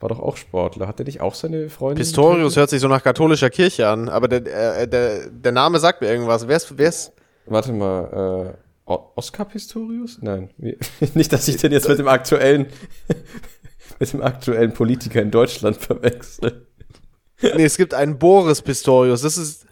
War 0.00 0.08
doch 0.08 0.20
auch 0.20 0.36
Sportler. 0.36 0.86
Hat 0.86 0.98
der 0.98 1.06
nicht 1.06 1.20
auch 1.20 1.34
seine 1.34 1.68
Freundin? 1.70 1.98
Pistorius 1.98 2.56
hört 2.56 2.70
sich 2.70 2.80
so 2.80 2.88
nach 2.88 3.02
katholischer 3.02 3.50
Kirche 3.50 3.88
an, 3.88 4.08
aber 4.08 4.28
der, 4.28 4.82
äh, 4.82 4.88
der, 4.88 5.28
der 5.28 5.52
Name 5.52 5.80
sagt 5.80 6.00
mir 6.00 6.08
irgendwas. 6.08 6.46
Wer 6.46 6.56
ist, 6.56 6.78
wer 6.78 6.88
ist? 6.88 7.12
Warte 7.46 7.72
mal, 7.72 8.56
äh, 8.86 8.92
Oscar 9.16 9.44
Pistorius? 9.44 10.18
Nein. 10.20 10.50
Nicht, 11.14 11.32
dass 11.32 11.48
ich 11.48 11.56
den 11.56 11.72
jetzt 11.72 11.88
mit 11.88 11.98
dem 11.98 12.08
aktuellen, 12.08 12.66
mit 13.98 14.12
dem 14.12 14.22
aktuellen 14.22 14.72
Politiker 14.72 15.20
in 15.20 15.30
Deutschland 15.30 15.76
verwechsel. 15.76 16.66
Nee, 17.40 17.64
es 17.64 17.76
gibt 17.76 17.94
einen 17.94 18.18
Boris 18.18 18.62
Pistorius. 18.62 19.22
Das 19.22 19.36
ist. 19.36 19.66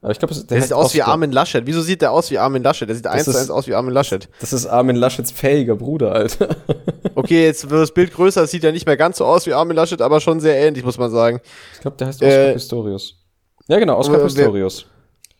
Aber 0.00 0.12
ich 0.12 0.18
glaube, 0.18 0.34
der, 0.34 0.44
der 0.44 0.62
sieht 0.62 0.72
aus 0.72 0.86
Oscar. 0.86 0.96
wie 0.96 1.02
Armin 1.02 1.32
Laschet. 1.32 1.66
Wieso 1.66 1.80
sieht 1.80 2.02
der 2.02 2.12
aus 2.12 2.30
wie 2.30 2.38
Armin 2.38 2.62
Laschet? 2.62 2.88
Der 2.88 2.94
sieht 2.96 3.06
eins 3.06 3.24
zu 3.24 3.30
eins 3.36 3.50
aus 3.50 3.66
wie 3.66 3.74
Armin 3.74 3.92
Laschet. 3.94 4.28
Das 4.40 4.52
ist 4.52 4.66
Armin 4.66 4.96
Laschets 4.96 5.30
fähiger 5.30 5.76
Bruder, 5.76 6.12
Alter. 6.12 6.56
Okay, 7.24 7.46
jetzt 7.46 7.70
wird 7.70 7.80
das 7.80 7.90
Bild 7.90 8.12
größer. 8.12 8.42
Es 8.42 8.50
sieht 8.50 8.64
ja 8.64 8.70
nicht 8.70 8.84
mehr 8.84 8.98
ganz 8.98 9.16
so 9.16 9.24
aus 9.24 9.46
wie 9.46 9.54
Armin 9.54 9.74
Laschet, 9.74 10.02
aber 10.02 10.20
schon 10.20 10.40
sehr 10.40 10.58
ähnlich, 10.58 10.84
muss 10.84 10.98
man 10.98 11.10
sagen. 11.10 11.40
Ich 11.72 11.80
glaube, 11.80 11.96
der 11.96 12.08
heißt 12.08 12.22
Oscar 12.22 12.48
äh, 12.48 12.52
Pistorius. 12.52 13.18
Ja, 13.66 13.78
genau, 13.78 13.96
Oscar 13.96 14.18
äh, 14.18 14.24
Pistorius. 14.24 14.84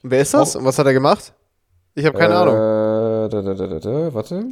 Wer, 0.00 0.12
wer 0.12 0.20
ist 0.22 0.32
das? 0.32 0.56
Und 0.56 0.64
was 0.64 0.78
hat 0.78 0.86
er 0.86 0.94
gemacht? 0.94 1.34
Ich 1.94 2.06
habe 2.06 2.16
keine 2.16 2.32
äh, 2.32 2.36
Ahnung. 2.38 2.54
Da, 3.30 3.42
da, 3.42 3.54
da, 3.54 3.78
da, 3.78 4.14
warte. 4.14 4.46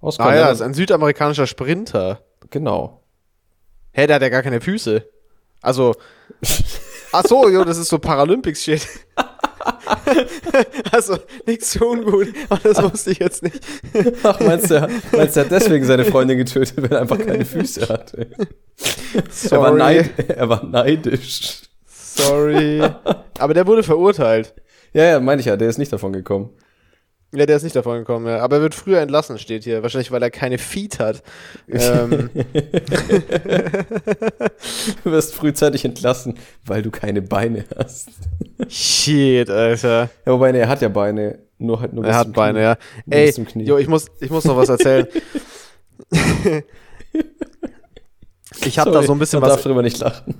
Oscar 0.00 0.26
ah 0.26 0.34
ja, 0.34 0.50
ist 0.50 0.60
ein 0.60 0.74
südamerikanischer 0.74 1.46
Sprinter. 1.46 2.20
Genau. 2.50 3.00
Hä, 3.92 4.08
der 4.08 4.16
hat 4.16 4.22
ja 4.22 4.28
gar 4.28 4.42
keine 4.42 4.60
Füße. 4.60 5.08
Also. 5.62 5.94
Ach 7.12 7.22
so, 7.24 7.48
jo, 7.48 7.62
das 7.62 7.78
ist 7.78 7.90
so 7.90 8.00
Paralympics-Shit. 8.00 8.84
also, 10.92 11.18
nichts 11.46 11.72
so 11.72 11.90
ungut, 11.90 12.28
aber 12.48 12.60
das 12.62 12.82
wusste 12.82 13.10
ich 13.10 13.18
jetzt 13.18 13.42
nicht. 13.42 13.60
Ach, 14.22 14.38
meinst 14.40 14.70
du, 14.70 14.88
meinst 15.12 15.36
du, 15.36 15.40
er 15.40 15.44
hat 15.44 15.52
deswegen 15.52 15.84
seine 15.84 16.04
Freundin 16.04 16.38
getötet, 16.38 16.76
weil 16.82 16.92
er 16.92 17.00
einfach 17.02 17.18
keine 17.18 17.44
Füße 17.44 17.88
hatte? 17.88 18.28
Sorry. 19.30 19.54
Er 19.54 19.60
war, 19.60 19.72
neid, 19.72 20.10
er 20.28 20.48
war 20.48 20.64
neidisch. 20.64 21.62
Sorry. 21.86 22.82
Aber 23.38 23.54
der 23.54 23.66
wurde 23.66 23.82
verurteilt. 23.82 24.54
Ja, 24.92 25.04
ja, 25.04 25.20
meine 25.20 25.40
ich 25.40 25.46
ja, 25.46 25.56
der 25.56 25.68
ist 25.68 25.78
nicht 25.78 25.92
davon 25.92 26.12
gekommen. 26.12 26.50
Ja, 27.34 27.44
der 27.44 27.56
ist 27.56 27.64
nicht 27.64 27.74
davon 27.76 27.98
gekommen, 27.98 28.26
ja. 28.26 28.38
Aber 28.38 28.56
er 28.56 28.62
wird 28.62 28.74
früher 28.74 29.00
entlassen, 29.00 29.38
steht 29.38 29.64
hier. 29.64 29.82
Wahrscheinlich, 29.82 30.12
weil 30.12 30.22
er 30.22 30.30
keine 30.30 30.58
Feet 30.58 31.00
hat. 31.00 31.22
ähm. 31.68 32.30
du 35.04 35.10
wirst 35.10 35.34
frühzeitig 35.34 35.84
entlassen, 35.84 36.38
weil 36.64 36.82
du 36.82 36.90
keine 36.90 37.22
Beine 37.22 37.64
hast. 37.76 38.10
Shit, 38.68 39.50
Alter. 39.50 40.08
Ja, 40.24 40.32
wobei, 40.32 40.52
nee, 40.52 40.60
er 40.60 40.68
hat 40.68 40.82
ja 40.82 40.88
Beine. 40.88 41.40
Nur 41.58 41.80
halt 41.80 41.92
nur 41.94 42.04
Er 42.04 42.14
hat 42.16 42.32
Beine, 42.32 42.62
ja. 42.62 42.76
Ey, 43.08 43.32
jo, 43.56 43.78
ich 43.78 43.88
muss, 43.88 44.06
ich 44.20 44.30
muss 44.30 44.44
noch 44.44 44.56
was 44.56 44.68
erzählen. 44.68 45.06
ich 48.64 48.78
habe 48.78 48.90
da 48.92 49.02
so 49.02 49.12
ein 49.12 49.18
bisschen 49.18 49.40
man 49.40 49.48
was. 49.48 49.56
darf 49.56 49.64
darüber 49.64 49.82
nicht 49.82 49.98
lachen. 49.98 50.34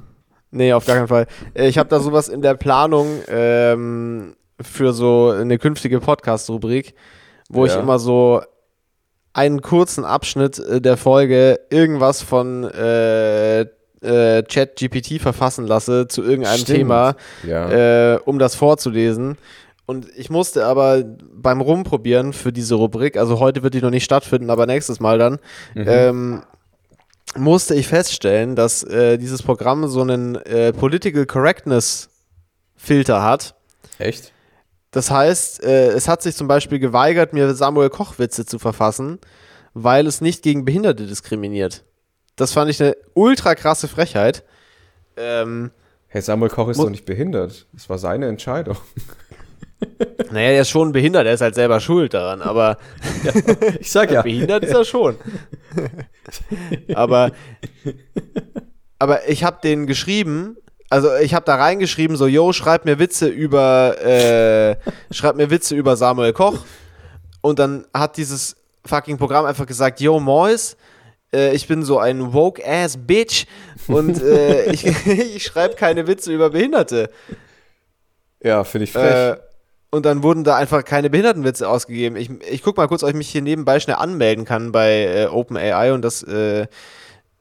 Nee, 0.50 0.72
auf 0.72 0.86
gar 0.86 0.96
keinen 0.96 1.08
Fall. 1.08 1.26
Ich 1.54 1.78
habe 1.78 1.88
da 1.88 2.00
sowas 2.00 2.28
in 2.28 2.42
der 2.42 2.54
Planung 2.54 3.22
ähm, 3.28 4.36
für 4.60 4.92
so 4.92 5.30
eine 5.30 5.58
künftige 5.58 6.00
Podcast-Rubrik, 6.00 6.94
wo 7.48 7.66
ja. 7.66 7.72
ich 7.72 7.78
immer 7.78 7.98
so 7.98 8.42
einen 9.32 9.60
kurzen 9.60 10.04
Abschnitt 10.04 10.58
äh, 10.58 10.80
der 10.80 10.96
Folge 10.96 11.60
irgendwas 11.70 12.22
von 12.22 12.64
äh, 12.64 13.60
äh, 13.60 14.42
Chat-GPT 14.42 15.20
verfassen 15.20 15.66
lasse 15.66 16.08
zu 16.08 16.22
irgendeinem 16.22 16.60
Stimmt. 16.60 16.78
Thema, 16.78 17.16
ja. 17.46 18.14
äh, 18.14 18.18
um 18.24 18.38
das 18.38 18.54
vorzulesen. 18.54 19.36
Und 19.84 20.08
ich 20.16 20.30
musste 20.30 20.66
aber 20.66 21.04
beim 21.04 21.60
Rumprobieren 21.60 22.32
für 22.32 22.52
diese 22.52 22.74
Rubrik, 22.74 23.16
also 23.16 23.38
heute 23.38 23.62
wird 23.62 23.74
die 23.74 23.82
noch 23.82 23.90
nicht 23.90 24.04
stattfinden, 24.04 24.50
aber 24.50 24.66
nächstes 24.66 24.98
Mal 24.98 25.18
dann, 25.18 25.38
mhm. 25.74 25.84
ähm, 25.86 26.42
musste 27.36 27.74
ich 27.74 27.86
feststellen, 27.86 28.56
dass 28.56 28.82
äh, 28.82 29.18
dieses 29.18 29.42
Programm 29.42 29.86
so 29.86 30.00
einen 30.00 30.36
äh, 30.36 30.72
Political 30.72 31.26
Correctness 31.26 32.08
Filter 32.74 33.22
hat. 33.22 33.54
Echt? 33.98 34.32
Das 34.96 35.10
heißt, 35.10 35.62
äh, 35.62 35.88
es 35.88 36.08
hat 36.08 36.22
sich 36.22 36.34
zum 36.36 36.48
Beispiel 36.48 36.78
geweigert, 36.78 37.34
mir 37.34 37.52
Samuel 37.54 37.90
Koch-Witze 37.90 38.46
zu 38.46 38.58
verfassen, 38.58 39.18
weil 39.74 40.06
es 40.06 40.22
nicht 40.22 40.42
gegen 40.42 40.64
Behinderte 40.64 41.04
diskriminiert. 41.04 41.84
Das 42.34 42.54
fand 42.54 42.70
ich 42.70 42.82
eine 42.82 42.96
ultra 43.12 43.54
krasse 43.54 43.88
Frechheit. 43.88 44.42
Ähm, 45.18 45.70
hey, 46.06 46.22
Samuel 46.22 46.50
Koch 46.50 46.70
ist 46.70 46.80
doch 46.80 46.88
nicht 46.88 47.04
behindert. 47.04 47.66
Das 47.74 47.90
war 47.90 47.98
seine 47.98 48.26
Entscheidung. 48.26 48.78
Naja, 50.30 50.52
er 50.52 50.62
ist 50.62 50.70
schon 50.70 50.92
behindert, 50.92 51.26
er 51.26 51.34
ist 51.34 51.42
halt 51.42 51.54
selber 51.54 51.80
schuld 51.80 52.14
daran, 52.14 52.40
aber 52.40 52.78
ja, 53.24 53.32
ich 53.78 53.90
sag 53.90 54.10
ja. 54.10 54.22
behindert 54.22 54.64
ist 54.64 54.72
er 54.72 54.86
schon. 54.86 55.16
aber, 56.94 57.32
aber 58.98 59.28
ich 59.28 59.44
habe 59.44 59.58
den 59.62 59.86
geschrieben, 59.86 60.56
also 60.88 61.14
ich 61.16 61.34
habe 61.34 61.44
da 61.44 61.56
reingeschrieben, 61.56 62.16
so, 62.16 62.26
yo, 62.26 62.52
schreib 62.52 62.84
mir 62.84 62.98
Witze 62.98 63.28
über, 63.28 64.00
äh, 64.02 64.76
schreib 65.10 65.36
mir 65.36 65.50
Witze 65.50 65.74
über 65.74 65.96
Samuel 65.96 66.32
Koch. 66.32 66.58
Und 67.40 67.58
dann 67.58 67.86
hat 67.92 68.16
dieses 68.16 68.56
fucking 68.84 69.18
Programm 69.18 69.46
einfach 69.46 69.66
gesagt, 69.66 70.00
yo, 70.00 70.20
Mois, 70.20 70.76
äh, 71.32 71.54
ich 71.54 71.66
bin 71.66 71.82
so 71.82 71.98
ein 71.98 72.32
woke-ass 72.32 72.98
Bitch 72.98 73.46
und 73.88 74.22
äh, 74.22 74.70
ich, 74.72 74.86
ich 75.06 75.44
schreibe 75.44 75.74
keine 75.74 76.06
Witze 76.06 76.32
über 76.32 76.50
Behinderte. 76.50 77.10
Ja, 78.42 78.64
finde 78.64 78.84
ich 78.84 78.92
frech. 78.92 79.32
Äh, 79.32 79.36
und 79.90 80.04
dann 80.04 80.22
wurden 80.22 80.44
da 80.44 80.56
einfach 80.56 80.84
keine 80.84 81.10
Behindertenwitze 81.10 81.68
ausgegeben. 81.68 82.16
Ich, 82.16 82.30
ich 82.50 82.62
guck 82.62 82.76
mal 82.76 82.86
kurz, 82.88 83.02
ob 83.02 83.10
ich 83.10 83.16
mich 83.16 83.28
hier 83.28 83.42
nebenbei 83.42 83.80
schnell 83.80 83.96
anmelden 83.96 84.44
kann 84.44 84.72
bei 84.72 85.04
äh, 85.04 85.26
OpenAI 85.26 85.92
und 85.92 86.02
das 86.02 86.22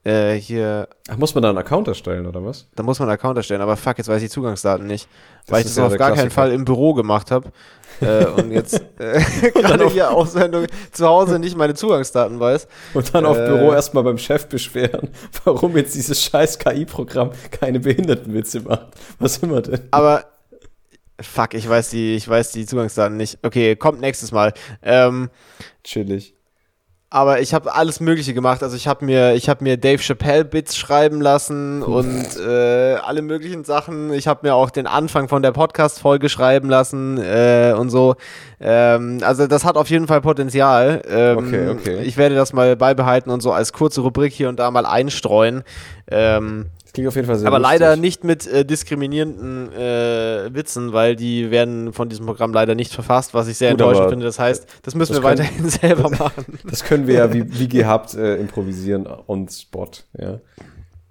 äh, 0.06 0.36
hier. 0.36 0.88
Ach, 1.10 1.18
muss 1.18 1.34
man 1.34 1.42
da 1.42 1.50
einen 1.50 1.58
Account 1.58 1.88
erstellen, 1.88 2.28
oder 2.28 2.46
was? 2.46 2.68
Da 2.76 2.84
muss 2.84 3.00
man 3.00 3.10
einen 3.10 3.18
Account 3.18 3.38
erstellen, 3.38 3.62
aber 3.62 3.76
fuck, 3.76 3.98
jetzt 3.98 4.08
weiß 4.08 4.22
ich 4.22 4.30
die 4.30 4.34
Zugangsdaten 4.34 4.86
nicht. 4.86 5.10
Das 5.46 5.52
weil 5.52 5.60
ich 5.62 5.68
das 5.68 5.76
ja 5.78 5.88
auf 5.88 5.90
gar 5.92 6.10
Klassiker. 6.10 6.22
keinen 6.22 6.32
Fall 6.32 6.52
im 6.52 6.64
Büro 6.64 6.94
gemacht 6.94 7.32
habe. 7.32 7.52
äh, 8.02 8.26
und 8.38 8.52
jetzt 8.52 8.82
äh, 9.00 9.20
gerade 9.54 9.90
hier 9.90 10.12
Aussendung 10.12 10.68
zu 10.92 11.08
Hause 11.08 11.40
nicht 11.40 11.58
meine 11.58 11.74
Zugangsdaten 11.74 12.40
weiß. 12.40 12.68
Und 12.94 13.16
dann 13.16 13.26
auf 13.26 13.38
äh, 13.38 13.48
Büro 13.48 13.74
erstmal 13.74 14.04
beim 14.04 14.20
Chef 14.20 14.48
beschweren, 14.48 15.10
warum 15.44 15.76
jetzt 15.76 15.96
dieses 15.96 16.22
scheiß 16.22 16.60
KI-Programm 16.60 17.32
keine 17.50 17.80
Behindertenwitze 17.80 18.62
macht. 18.62 18.88
Was 19.20 19.40
immer 19.40 19.62
denn? 19.62 19.82
Aber 19.92 20.26
Fuck, 21.22 21.54
ich 21.54 21.68
weiß 21.68 21.92
die, 21.92 22.16
ich 22.16 22.28
weiß 22.28 22.52
die 22.52 22.66
Zugangsdaten 22.66 23.16
nicht. 23.16 23.40
Okay, 23.42 23.78
kommt 23.78 24.02
nächstes 24.02 24.34
Mal. 24.34 24.54
Ähm, 24.84 25.30
Chillig. 25.82 26.36
Aber 27.16 27.40
ich 27.40 27.54
habe 27.54 27.74
alles 27.74 28.02
Mögliche 28.02 28.34
gemacht. 28.34 28.62
Also 28.62 28.76
ich 28.76 28.90
habe 28.90 29.06
mir, 29.06 29.36
ich 29.36 29.48
habe 29.48 29.64
mir 29.64 29.78
Dave 29.78 30.00
Chappelle 30.00 30.44
Bits 30.44 30.76
schreiben 30.76 31.22
lassen 31.22 31.82
und 31.82 32.26
äh, 32.46 32.96
alle 32.96 33.22
möglichen 33.22 33.64
Sachen. 33.64 34.12
Ich 34.12 34.28
habe 34.28 34.42
mir 34.46 34.54
auch 34.54 34.70
den 34.70 34.86
Anfang 34.86 35.30
von 35.30 35.42
der 35.42 35.54
Podcast-Folge 35.54 36.28
schreiben 36.28 36.70
lassen 36.70 37.18
äh, 37.18 37.74
und 37.78 37.90
so. 37.90 38.16
Ähm, 38.60 39.20
also 39.22 39.48
das 39.48 39.64
hat 39.64 39.78
auf 39.78 39.90
jeden 39.90 40.08
Fall 40.08 40.20
Potenzial. 40.20 41.04
Ähm, 41.08 41.38
okay, 41.38 41.70
okay. 41.70 42.02
Ich 42.04 42.18
werde 42.18 42.36
das 42.36 42.52
mal 42.52 42.76
beibehalten 42.76 43.30
und 43.30 43.40
so 43.40 43.54
als 43.54 43.72
kurze 43.72 44.02
Rubrik 44.02 44.34
hier 44.34 44.50
und 44.50 44.60
da 44.60 44.70
mal 44.70 44.86
einstreuen. 44.86 45.64
Ähm, 46.12 46.66
Klingt 46.96 47.10
auf 47.10 47.16
jeden 47.16 47.28
Fall 47.28 47.36
sehr 47.36 47.48
Aber 47.50 47.60
lustig. 47.60 47.80
leider 47.82 47.98
nicht 47.98 48.24
mit 48.24 48.48
äh, 48.48 48.64
diskriminierenden 48.64 49.70
äh, 49.74 50.54
Witzen, 50.54 50.94
weil 50.94 51.18
die 51.18 51.52
werden 51.52 51.92
von 51.92 52.08
diesem 52.08 52.26
Programm 52.26 52.54
leider 52.54 52.74
nicht 52.74 52.94
verfasst, 52.94 53.34
was 53.34 53.50
ich 53.50 53.58
sehr 53.58 53.72
Gut, 53.72 53.82
enttäuschend 53.82 54.10
finde. 54.12 54.26
Das 54.26 54.40
heißt, 54.40 54.66
das 54.82 54.96
müssen 54.96 55.12
das 55.12 55.22
wir 55.22 55.30
können, 55.30 55.40
weiterhin 55.40 55.70
selber 55.70 56.10
machen. 56.10 56.46
Das 56.64 56.86
können 56.86 57.06
wir 57.06 57.16
ja 57.16 57.34
wie, 57.34 57.60
wie 57.60 57.68
gehabt 57.68 58.14
äh, 58.14 58.38
improvisieren 58.38 59.08
on 59.28 59.50
spot. 59.50 59.90
Ja. 60.18 60.40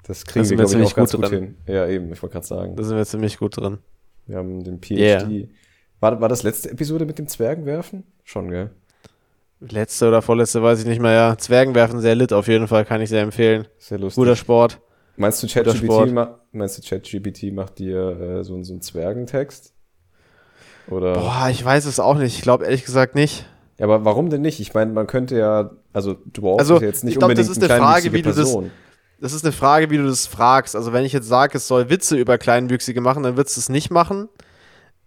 Das 0.07 0.24
kriegen 0.24 0.45
das 0.45 0.51
wir, 0.51 0.57
glaube 0.57 0.74
ich, 0.74 0.87
auch 0.87 0.97
ganz 0.97 1.12
gut, 1.12 1.20
gut 1.20 1.30
hin. 1.30 1.57
Ja, 1.66 1.87
eben, 1.87 2.11
ich 2.11 2.22
wollte 2.22 2.32
gerade 2.32 2.47
sagen. 2.47 2.76
Da 2.76 2.82
sind 2.82 2.97
wir 2.97 3.05
ziemlich 3.05 3.37
gut 3.37 3.59
drin. 3.59 3.76
Wir 4.26 4.39
haben 4.39 4.64
den 4.64 4.80
PhD. 4.80 4.99
Yeah. 4.99 5.28
War, 6.01 6.18
war 6.18 6.30
das 6.30 6.45
letzte 6.45 6.70
Episode 6.70 7.05
mit 7.05 7.18
dem 7.18 7.28
Zwergenwerfen? 7.28 8.05
Schon, 8.22 8.49
gell? 8.49 8.70
Letzte 9.61 10.09
oder 10.09 10.22
vorletzte 10.22 10.62
weiß 10.62 10.80
ich 10.80 10.87
nicht 10.87 11.03
mehr, 11.03 11.12
ja. 11.12 11.37
Zwergenwerfen 11.37 12.01
sehr 12.01 12.14
lit 12.14 12.32
auf 12.32 12.49
jeden 12.49 12.68
Fall, 12.68 12.87
kann 12.87 13.03
ich 13.03 13.11
sehr 13.11 13.22
empfehlen. 13.22 13.66
Sehr 13.76 13.99
lustig. 13.99 14.22
Guter 14.22 14.37
Sport. 14.37 14.80
Meinst 15.16 15.42
du, 15.42 15.46
ChatGPT 15.46 16.12
ma 16.12 16.38
meinst 16.52 16.78
du, 16.78 16.82
ChatGPT 16.88 17.52
macht 17.52 17.78
dir 17.78 18.20
äh, 18.20 18.44
so, 18.44 18.60
so 18.62 18.72
einen 18.72 18.82
Zwergentext? 18.82 19.72
Oder? 20.88 21.14
Boah, 21.14 21.48
ich 21.50 21.64
weiß 21.64 21.86
es 21.86 22.00
auch 22.00 22.16
nicht. 22.16 22.36
Ich 22.36 22.42
glaube 22.42 22.64
ehrlich 22.64 22.84
gesagt 22.84 23.14
nicht. 23.14 23.46
Ja, 23.78 23.86
aber 23.86 24.04
warum 24.04 24.30
denn 24.30 24.42
nicht? 24.42 24.60
Ich 24.60 24.74
meine, 24.74 24.92
man 24.92 25.06
könnte 25.06 25.36
ja, 25.38 25.70
also 25.92 26.14
du 26.32 26.42
brauchst 26.42 26.60
Also, 26.60 26.80
jetzt 26.80 27.04
nicht 27.04 27.14
ich 27.14 27.18
glaub, 27.18 27.30
unbedingt 27.30 27.48
das 27.48 27.56
ist 27.56 27.62
eine 27.70 27.80
Frage, 27.80 28.12
wie 28.12 28.22
du 28.22 28.28
das- 28.30 28.36
Person. 28.36 28.70
Das 29.20 29.32
ist 29.32 29.44
eine 29.44 29.52
Frage, 29.52 29.90
wie 29.90 29.96
du 29.96 30.04
das 30.06 30.26
fragst. 30.26 30.76
Also, 30.76 30.92
wenn 30.92 31.04
ich 31.04 31.12
jetzt 31.12 31.28
sage, 31.28 31.56
es 31.56 31.66
soll 31.68 31.88
Witze 31.88 32.16
über 32.16 32.36
Kleinwüchsige 32.36 33.00
machen, 33.00 33.22
dann 33.22 33.36
wird 33.36 33.48
es 33.48 33.54
das 33.54 33.68
nicht 33.68 33.90
machen. 33.90 34.28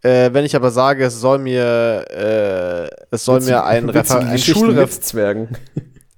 Äh, 0.01 0.33
wenn 0.33 0.45
ich 0.45 0.55
aber 0.55 0.71
sage, 0.71 1.05
es 1.05 1.19
soll 1.19 1.39
mir, 1.39 2.05
äh, 2.09 2.89
es 3.11 3.25
soll 3.25 3.41
mir 3.41 3.63
ein, 3.65 3.89
Refer 3.89 4.19
ein 4.19 4.31
Geschichten 4.31 4.59
Schulref 4.59 4.93
mit 4.95 5.03
Zwergen. 5.03 5.57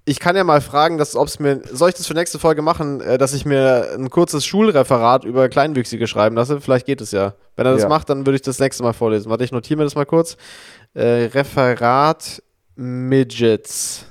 Ich 0.09 0.19
kann 0.19 0.35
ja 0.35 0.43
mal 0.43 0.59
fragen, 0.59 0.97
dass, 0.97 1.15
ob 1.15 1.27
es 1.27 1.37
mir, 1.37 1.61
soll 1.71 1.89
ich 1.89 1.95
das 1.95 2.07
für 2.07 2.15
nächste 2.15 2.39
Folge 2.39 2.63
machen, 2.63 2.99
äh, 2.99 3.19
dass 3.19 3.33
ich 3.35 3.45
mir 3.45 3.89
ein 3.93 4.09
kurzes 4.09 4.43
Schulreferat 4.43 5.23
über 5.23 5.49
Kleinwüchsige 5.49 6.07
schreiben 6.07 6.35
lasse? 6.35 6.61
Vielleicht 6.61 6.87
geht 6.87 6.99
es 6.99 7.11
ja. 7.11 7.35
Wenn 7.55 7.67
er 7.67 7.73
das 7.73 7.83
Ja. 7.83 7.89
macht, 7.89 8.09
dann 8.09 8.25
würde 8.25 8.35
ich 8.37 8.41
das 8.41 8.57
nächste 8.57 8.81
Mal 8.81 8.93
vorlesen. 8.93 9.29
Warte, 9.29 9.43
ich 9.43 9.51
notiere 9.51 9.77
mir 9.77 9.83
das 9.83 9.93
mal 9.93 10.07
kurz. 10.07 10.35
Äh, 10.95 11.29
Referat 11.31 12.41
Midgets. 12.75 14.05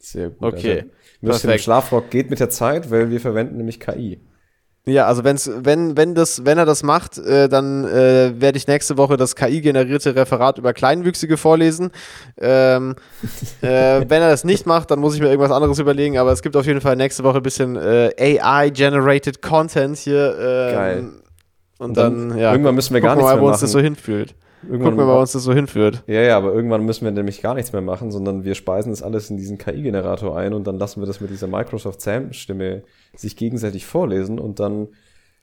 Sehr 0.00 0.30
gut. 0.30 0.54
Okay, 0.54 0.78
Also, 0.80 0.88
im 1.22 1.28
perfekt. 1.28 1.62
Schlafrock 1.62 2.10
geht 2.10 2.28
mit 2.30 2.40
der 2.40 2.50
Zeit, 2.50 2.90
weil 2.90 3.08
wir 3.10 3.20
verwenden 3.20 3.56
nämlich 3.56 3.78
KI. 3.78 4.18
Ja, 4.86 5.06
also 5.06 5.24
wenn's, 5.24 5.50
wenn, 5.54 5.96
wenn, 5.96 6.14
das, 6.14 6.46
wenn 6.46 6.56
er 6.56 6.64
das 6.64 6.82
macht, 6.82 7.18
äh, 7.18 7.48
dann 7.48 7.84
äh, 7.84 8.32
werde 8.40 8.56
ich 8.56 8.66
nächste 8.66 8.96
Woche 8.96 9.18
das 9.18 9.36
KI-generierte 9.36 10.16
Referat 10.16 10.56
über 10.56 10.72
Kleinwüchsige 10.72 11.36
vorlesen. 11.36 11.90
Ähm, 12.40 12.96
äh, 13.60 14.00
wenn 14.08 14.22
er 14.22 14.30
das 14.30 14.44
nicht 14.44 14.64
macht, 14.66 14.90
dann 14.90 14.98
muss 14.98 15.14
ich 15.14 15.20
mir 15.20 15.28
irgendwas 15.28 15.52
anderes 15.52 15.78
überlegen, 15.78 16.16
aber 16.16 16.32
es 16.32 16.40
gibt 16.40 16.56
auf 16.56 16.66
jeden 16.66 16.80
Fall 16.80 16.96
nächste 16.96 17.24
Woche 17.24 17.36
ein 17.36 17.42
bisschen 17.42 17.76
äh, 17.76 18.10
AI-generated 18.18 19.42
Content 19.42 19.98
hier. 19.98 20.36
ähm, 20.40 20.74
Geil. 20.74 21.08
Und 21.78 21.96
dann, 21.96 22.36
ja. 22.38 22.52
irgendwann 22.52 22.74
müssen 22.74 22.94
wir 22.94 23.00
gar 23.00 23.16
nichts 23.16 23.24
mal, 23.24 23.34
mehr 23.34 23.40
wo 23.40 23.46
machen. 23.46 23.52
uns 23.52 23.60
das 23.60 23.72
so 23.72 23.80
hinführt. 23.80 24.34
Irgendwann 24.62 24.82
Gucken 24.82 24.98
wir 24.98 25.06
mal, 25.06 25.16
wo 25.16 25.20
uns 25.20 25.32
das 25.32 25.42
so 25.42 25.54
hinführt. 25.54 26.02
Ja, 26.06 26.20
ja, 26.20 26.36
aber 26.36 26.52
irgendwann 26.52 26.84
müssen 26.84 27.04
wir 27.04 27.12
nämlich 27.12 27.40
gar 27.40 27.54
nichts 27.54 27.72
mehr 27.72 27.80
machen, 27.80 28.10
sondern 28.10 28.44
wir 28.44 28.54
speisen 28.54 28.90
das 28.90 29.02
alles 29.02 29.30
in 29.30 29.36
diesen 29.36 29.56
KI-Generator 29.56 30.36
ein 30.36 30.52
und 30.52 30.66
dann 30.66 30.78
lassen 30.78 31.00
wir 31.00 31.06
das 31.06 31.20
mit 31.20 31.30
dieser 31.30 31.46
Microsoft 31.46 32.00
Sam-Stimme 32.02 32.82
sich 33.16 33.36
gegenseitig 33.36 33.86
vorlesen 33.86 34.38
und 34.38 34.60
dann 34.60 34.88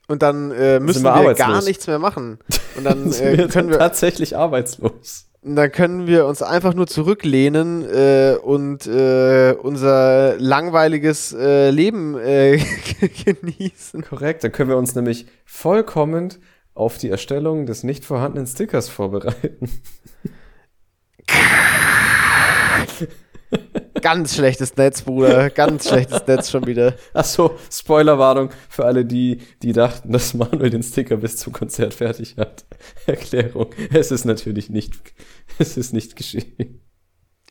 Und 0.06 0.22
dann 0.22 0.52
äh, 0.52 0.78
müssen 0.78 1.02
wir 1.02 1.14
wir, 1.14 1.34
gar 1.34 1.64
nichts 1.64 1.86
mehr 1.86 1.98
machen. 1.98 2.38
Und 2.76 2.84
dann 2.84 3.10
sind 3.10 3.26
äh, 3.26 3.38
wir 3.38 3.48
können 3.48 3.70
wir 3.70 3.78
tatsächlich 3.78 4.36
arbeitslos. 4.36 5.26
dann 5.42 5.72
können 5.72 6.06
wir 6.06 6.26
uns 6.26 6.40
einfach 6.40 6.74
nur 6.74 6.86
zurücklehnen 6.86 7.84
äh, 7.84 8.36
und 8.40 8.86
äh, 8.86 9.56
unser 9.60 10.36
langweiliges 10.38 11.32
äh, 11.32 11.70
Leben 11.70 12.16
äh, 12.16 12.60
genießen. 13.24 14.02
Korrekt, 14.02 14.44
dann 14.44 14.52
können 14.52 14.70
wir 14.70 14.76
uns 14.76 14.94
nämlich 14.94 15.26
vollkommen 15.44 16.34
auf 16.78 16.98
die 16.98 17.10
Erstellung 17.10 17.66
des 17.66 17.82
nicht 17.82 18.04
vorhandenen 18.04 18.46
Stickers 18.46 18.88
vorbereiten. 18.88 19.68
Ganz 24.00 24.36
schlechtes 24.36 24.76
Netz, 24.76 25.02
Bruder. 25.02 25.50
Ganz 25.50 25.88
schlechtes 25.88 26.26
Netz 26.26 26.50
schon 26.50 26.66
wieder. 26.66 26.94
Achso, 27.14 27.56
Spoilerwarnung 27.70 28.50
für 28.68 28.84
alle, 28.84 29.04
die, 29.04 29.38
die 29.62 29.72
dachten, 29.72 30.12
dass 30.12 30.34
Manuel 30.34 30.70
den 30.70 30.82
Sticker 30.82 31.16
bis 31.16 31.36
zum 31.36 31.52
Konzert 31.52 31.94
fertig 31.94 32.36
hat. 32.36 32.64
Erklärung. 33.06 33.70
Es 33.92 34.10
ist 34.10 34.24
natürlich 34.24 34.70
nicht, 34.70 34.94
es 35.58 35.76
ist 35.76 35.92
nicht 35.92 36.16
geschehen. 36.16 36.80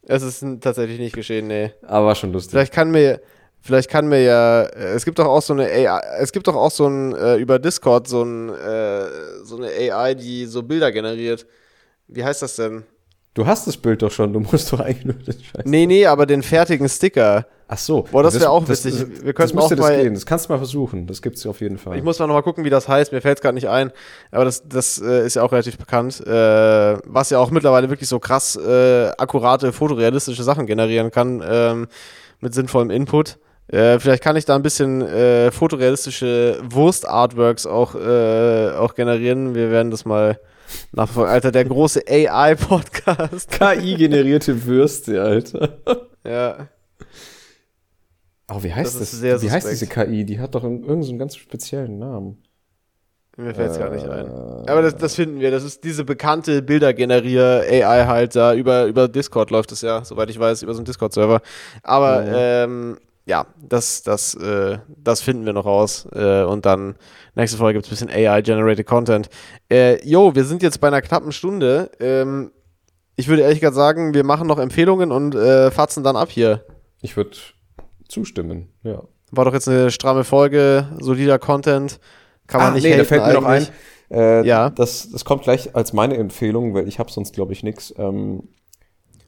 Es 0.04 0.24
ist 0.24 0.46
tatsächlich 0.62 1.00
nicht 1.00 1.16
geschehen, 1.16 1.48
nee. 1.48 1.72
Aber 1.82 2.08
war 2.08 2.16
schon 2.16 2.32
lustig. 2.32 2.52
Vielleicht 2.52 2.74
kann 2.74 2.92
mir, 2.92 3.22
vielleicht 3.68 3.90
kann 3.90 4.08
mir 4.08 4.22
ja, 4.24 4.64
äh, 4.64 4.94
es 4.96 5.06
gibt 5.06 5.20
doch 5.20 5.28
auch 5.28 5.42
so 5.42 5.54
eine 5.54 5.66
AI, 5.66 6.02
es 6.20 6.32
gibt 6.32 6.48
doch 6.48 6.56
auch 6.56 6.72
so 6.72 6.88
ein, 6.88 7.14
äh, 7.16 7.36
über 7.36 7.60
Discord 7.60 8.08
so 8.08 8.24
ein, 8.24 8.50
äh, 8.50 9.06
so 9.44 9.58
eine 9.58 9.68
AI, 9.68 10.16
die 10.16 10.46
so 10.46 10.64
Bilder 10.64 10.92
generiert. 10.92 11.46
Wie 12.08 12.24
heißt 12.24 12.42
das 12.42 12.56
denn? 12.56 12.84
Du 13.34 13.46
hast 13.46 13.68
das 13.68 13.78
Bild 13.78 14.02
doch 14.02 14.10
schon, 14.10 14.34
du 14.34 14.40
musst 14.40 14.74
doch 14.74 14.80
eigentlich 14.80 15.06
nur 15.06 15.14
den 15.14 15.34
Scheiß. 15.44 15.66
Nee, 15.66 15.86
nee, 15.86 16.08
aber 16.08 16.26
den 16.26 16.42
fertigen 16.42 16.90
Sticker. 16.90 17.46
Ach 17.68 17.78
so. 17.78 18.04
Boah, 18.10 18.24
das 18.24 18.40
wär 18.40 18.50
auch 18.50 18.66
das, 18.66 18.84
witzig. 18.86 19.02
Das, 19.14 19.24
Wir 19.26 19.34
das 19.34 19.54
müsste 19.54 19.74
auch 19.76 19.78
das 19.78 19.80
mal- 19.80 20.02
gehen. 20.02 20.14
Das 20.14 20.26
kannst 20.26 20.46
du 20.48 20.54
mal 20.54 20.58
versuchen. 20.58 21.06
Das 21.06 21.22
gibt's 21.22 21.46
auf 21.46 21.60
jeden 21.62 21.78
Fall. 21.78 21.98
Ich 21.98 22.04
muss 22.04 22.18
mal 22.18 22.26
nochmal 22.26 22.42
gucken, 22.44 22.64
wie 22.64 22.70
das 22.70 22.88
heißt. 22.88 23.12
Mir 23.12 23.22
fällt 23.22 23.38
es 23.38 23.42
gerade 23.42 23.54
nicht 23.56 23.68
ein. 23.68 23.92
Aber 24.32 24.46
das, 24.46 24.64
das 24.68 25.00
äh, 25.02 25.26
ist 25.26 25.36
ja 25.36 25.44
auch 25.44 25.52
relativ 25.52 25.78
bekannt. 25.78 26.26
Äh, 26.26 26.98
was 27.06 27.30
ja 27.30 27.38
auch 27.40 27.52
mittlerweile 27.52 27.90
wirklich 27.90 28.08
so 28.10 28.20
krass 28.20 28.56
äh, 28.56 29.10
akkurate, 29.18 29.74
fotorealistische 29.74 30.44
Sachen 30.44 30.66
generieren 30.66 31.12
kann. 31.12 31.44
Ähm, 31.46 31.88
mit 32.40 32.54
sinnvollem 32.54 32.90
Input. 32.90 33.38
Äh, 33.70 34.00
vielleicht 34.00 34.24
kann 34.24 34.36
ich 34.38 34.46
da 34.46 34.56
ein 34.56 34.62
bisschen 34.62 35.02
äh, 35.02 35.52
fotorealistische 35.52 36.60
Wurst-Artworks 36.64 37.66
auch, 37.66 37.96
äh, 37.96 38.72
auch 38.72 38.94
generieren. 38.96 39.56
Wir 39.56 39.72
werden 39.72 39.92
das 39.92 40.06
mal 40.06 40.40
nachverfolgen. 40.94 41.32
Alter, 41.34 41.52
der 41.52 41.66
große 41.66 42.04
AI-Podcast. 42.08 43.52
KI-generierte 43.60 44.66
Würste, 44.66 45.22
Alter. 45.22 45.78
ja. 46.26 46.68
Oh, 48.50 48.64
wie 48.64 48.74
heißt 48.74 49.00
Das 49.02 49.20
das? 49.20 49.42
wie 49.44 49.52
heißt 49.52 49.70
diese 49.70 49.88
KI? 49.88 50.24
Die 50.24 50.40
hat 50.40 50.56
doch 50.56 50.64
einen- 50.64 50.80
irgendeinen 50.80 51.04
so 51.04 51.18
ganz 51.18 51.36
speziellen 51.36 52.00
Namen. 52.00 52.42
Mir 53.36 53.54
fällt 53.54 53.72
es 53.72 53.78
gar 53.78 53.90
nicht 53.92 54.08
ein. 54.08 54.26
Äh, 54.28 54.72
Aber 54.72 54.82
das, 54.82 54.96
das 54.96 55.14
finden 55.16 55.40
wir. 55.42 55.52
Das 55.52 55.64
ist 55.64 55.84
diese 55.84 56.04
bekannte 56.06 56.62
Bildergenerier-AI 56.64 58.06
halt 58.08 58.36
da. 58.36 58.54
Über, 58.56 58.86
über 58.86 59.08
Discord 59.08 59.52
läuft 59.52 59.72
es 59.74 59.82
ja, 59.82 60.04
soweit 60.04 60.30
ich 60.30 60.40
weiß, 60.40 60.64
über 60.64 60.74
so 60.74 60.80
einen 60.80 60.86
Discord-Server. 60.86 61.42
Aber 61.84 62.22
Mhm. 62.22 62.28
ähm, 62.34 62.98
ja, 63.28 63.46
das, 63.62 64.02
das, 64.04 64.34
äh, 64.36 64.80
das 64.88 65.22
finden 65.22 65.46
wir 65.46 65.54
noch 65.54 65.66
raus. 65.66 66.08
Äh, 66.14 66.44
und 66.44 66.66
dann 66.66 66.96
nächste 67.36 67.58
Folge 67.58 67.78
gibt 67.80 67.92
es 67.92 68.02
ein 68.02 68.08
bisschen 68.08 68.26
AI-generated 68.28 68.88
Content. 68.88 69.30
Äh, 69.70 70.04
jo, 70.08 70.34
wir 70.34 70.46
sind 70.46 70.64
jetzt 70.64 70.80
bei 70.80 70.88
einer 70.88 71.02
knappen 71.02 71.32
Stunde. 71.32 71.92
Ähm, 72.00 72.52
ich 73.16 73.28
würde 73.28 73.42
ehrlich 73.44 73.60
gesagt 73.60 73.76
sagen, 73.76 74.14
wir 74.14 74.24
machen 74.24 74.48
noch 74.48 74.60
Empfehlungen 74.60 75.12
und 75.12 75.36
äh, 75.36 75.70
fatzen 75.72 76.04
dann 76.04 76.16
ab 76.16 76.30
hier. 76.32 76.64
Ich 77.02 77.18
würde 77.18 77.32
zustimmen, 78.08 78.70
ja. 78.84 79.04
War 79.32 79.44
doch 79.46 79.54
jetzt 79.54 79.68
eine 79.68 79.92
stramme 79.92 80.24
Folge, 80.24 80.88
solider 81.00 81.38
Content. 81.38 82.00
Kann 82.48 82.62
man 82.62 82.72
Ah, 82.72 82.76
nicht 82.76 82.84
nee, 82.84 82.92
da 82.92 82.98
haten 83.00 83.06
fällt 83.08 83.26
mir 83.26 83.34
noch 83.34 83.44
ein. 83.44 83.64
eigentlich. 83.64 83.72
Äh, 84.10 84.48
Ja. 84.48 84.70
Das, 84.70 85.10
das 85.12 85.26
kommt 85.26 85.44
gleich 85.44 85.76
als 85.76 85.92
meine 85.92 86.16
Empfehlung, 86.16 86.74
weil 86.74 86.88
ich 86.88 86.98
habe 86.98 87.12
sonst, 87.12 87.34
glaube 87.34 87.52
ich, 87.52 87.62
nichts. 87.62 87.94
Ähm, 87.98 88.44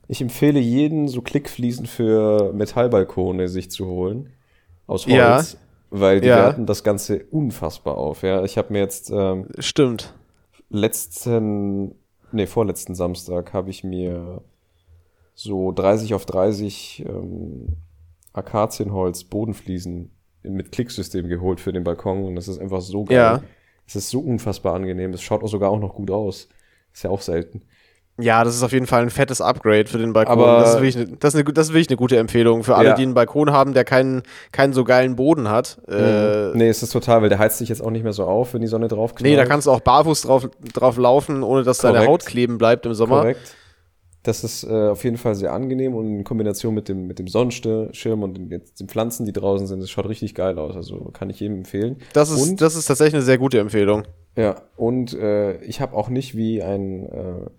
ich 0.09 0.21
empfehle 0.21 0.59
jeden, 0.59 1.07
so 1.07 1.21
Klickfliesen 1.21 1.85
für 1.85 2.51
Metallbalkone 2.51 3.47
sich 3.47 3.71
zu 3.71 3.85
holen. 3.85 4.33
Aus 4.87 5.05
Holz. 5.05 5.13
Ja. 5.15 5.43
Weil 5.91 6.19
die 6.19 6.27
Ja. 6.27 6.37
werten 6.37 6.65
das 6.65 6.83
Ganze 6.83 7.23
unfassbar 7.31 7.97
auf. 7.97 8.23
Ja, 8.23 8.43
ich 8.43 8.57
habe 8.57 8.73
mir 8.73 8.79
jetzt 8.79 9.11
ähm, 9.11 9.47
Stimmt. 9.59 10.13
letzten, 10.69 11.95
nee, 12.31 12.45
vorletzten 12.47 12.95
Samstag 12.95 13.53
habe 13.53 13.69
ich 13.69 13.83
mir 13.83 14.41
so 15.35 15.71
30 15.71 16.13
auf 16.15 16.25
30 16.25 17.05
ähm, 17.07 17.77
Akazienholz 18.33 19.23
Bodenfliesen 19.23 20.11
mit 20.43 20.71
Klicksystem 20.71 21.27
geholt 21.27 21.59
für 21.59 21.71
den 21.73 21.83
Balkon 21.83 22.23
und 22.25 22.35
das 22.35 22.47
ist 22.47 22.59
einfach 22.59 22.81
so 22.81 23.05
geil. 23.05 23.15
Ja. 23.17 23.41
Es 23.87 23.95
ist 23.95 24.09
so 24.09 24.19
unfassbar 24.19 24.75
angenehm. 24.75 25.13
Es 25.13 25.21
schaut 25.21 25.43
auch 25.43 25.47
sogar 25.47 25.71
auch 25.71 25.79
noch 25.79 25.95
gut 25.95 26.11
aus. 26.11 26.49
Ist 26.93 27.03
ja 27.03 27.09
auch 27.09 27.21
selten. 27.21 27.61
Ja, 28.19 28.43
das 28.43 28.55
ist 28.55 28.63
auf 28.63 28.71
jeden 28.71 28.85
Fall 28.87 29.01
ein 29.03 29.09
fettes 29.09 29.39
Upgrade 29.41 29.85
für 29.87 29.97
den 29.97 30.13
Balkon. 30.13 30.33
Aber- 30.39 30.59
das, 30.59 30.69
ist 30.75 30.81
wirklich 30.81 30.97
eine, 30.97 31.17
das, 31.17 31.33
ist 31.33 31.39
eine, 31.41 31.53
das 31.53 31.67
ist 31.67 31.73
wirklich 31.73 31.89
eine 31.89 31.97
gute 31.97 32.17
Empfehlung 32.17 32.63
für 32.63 32.75
alle, 32.75 32.89
Ja. 32.89 32.95
die 32.95 33.03
einen 33.03 33.13
Balkon 33.13 33.51
haben, 33.51 33.73
der 33.73 33.85
keinen, 33.85 34.23
keinen 34.51 34.73
so 34.73 34.83
geilen 34.83 35.15
Boden 35.15 35.49
hat. 35.49 35.79
Äh, 35.87 36.51
nee, 36.55 36.67
es 36.69 36.83
ist 36.83 36.91
total, 36.91 37.21
weil 37.21 37.29
der 37.29 37.39
heizt 37.39 37.57
sich 37.59 37.69
jetzt 37.69 37.81
auch 37.81 37.91
nicht 37.91 38.03
mehr 38.03 38.13
so 38.13 38.25
auf, 38.25 38.53
wenn 38.53 38.61
die 38.61 38.67
Sonne 38.67 38.87
drauf 38.87 39.13
nee, 39.21 39.35
da 39.35 39.45
kannst 39.45 39.67
du 39.67 39.71
auch 39.71 39.79
barfuß 39.81 40.21
drauf, 40.23 40.49
drauf 40.73 40.97
laufen, 40.97 41.43
ohne 41.43 41.63
dass 41.63 41.77
deine 41.79 41.93
Korrekt. 41.99 42.09
Haut 42.11 42.25
kleben 42.25 42.57
bleibt 42.57 42.85
im 42.85 42.93
Sommer. 42.93 43.21
Korrekt. 43.21 43.55
Das 44.23 44.43
ist 44.43 44.65
äh, 44.65 44.89
auf 44.89 45.05
jeden 45.05 45.15
Fall 45.15 45.33
sehr 45.33 45.53
angenehm 45.53 45.95
und 45.95 46.05
in 46.05 46.23
Kombination 46.25 46.73
mit 46.73 46.89
dem, 46.89 47.07
mit 47.07 47.19
dem 47.19 47.27
Sonnenschirm 47.29 48.21
und 48.21 48.33
den, 48.37 48.49
den 48.49 48.87
Pflanzen, 48.89 49.25
die 49.25 49.31
draußen 49.31 49.65
sind, 49.65 49.81
das 49.81 49.89
schaut 49.89 50.09
richtig 50.09 50.35
geil 50.35 50.59
aus. 50.59 50.75
Also 50.75 51.09
kann 51.13 51.29
ich 51.29 51.39
jedem 51.39 51.59
empfehlen. 51.59 51.97
Das 52.11 52.29
ist, 52.29 52.49
Und- 52.49 52.59
das 52.61 52.75
ist 52.75 52.85
tatsächlich 52.87 53.13
eine 53.15 53.23
sehr 53.23 53.37
gute 53.37 53.59
Empfehlung. 53.59 54.03
Ja, 54.35 54.55
und 54.75 55.13
äh, 55.13 55.57
ich 55.63 55.79
habe 55.79 55.95
auch 55.95 56.09
nicht 56.09 56.35
wie 56.35 56.61
ein 56.61 57.05
äh, 57.05 57.49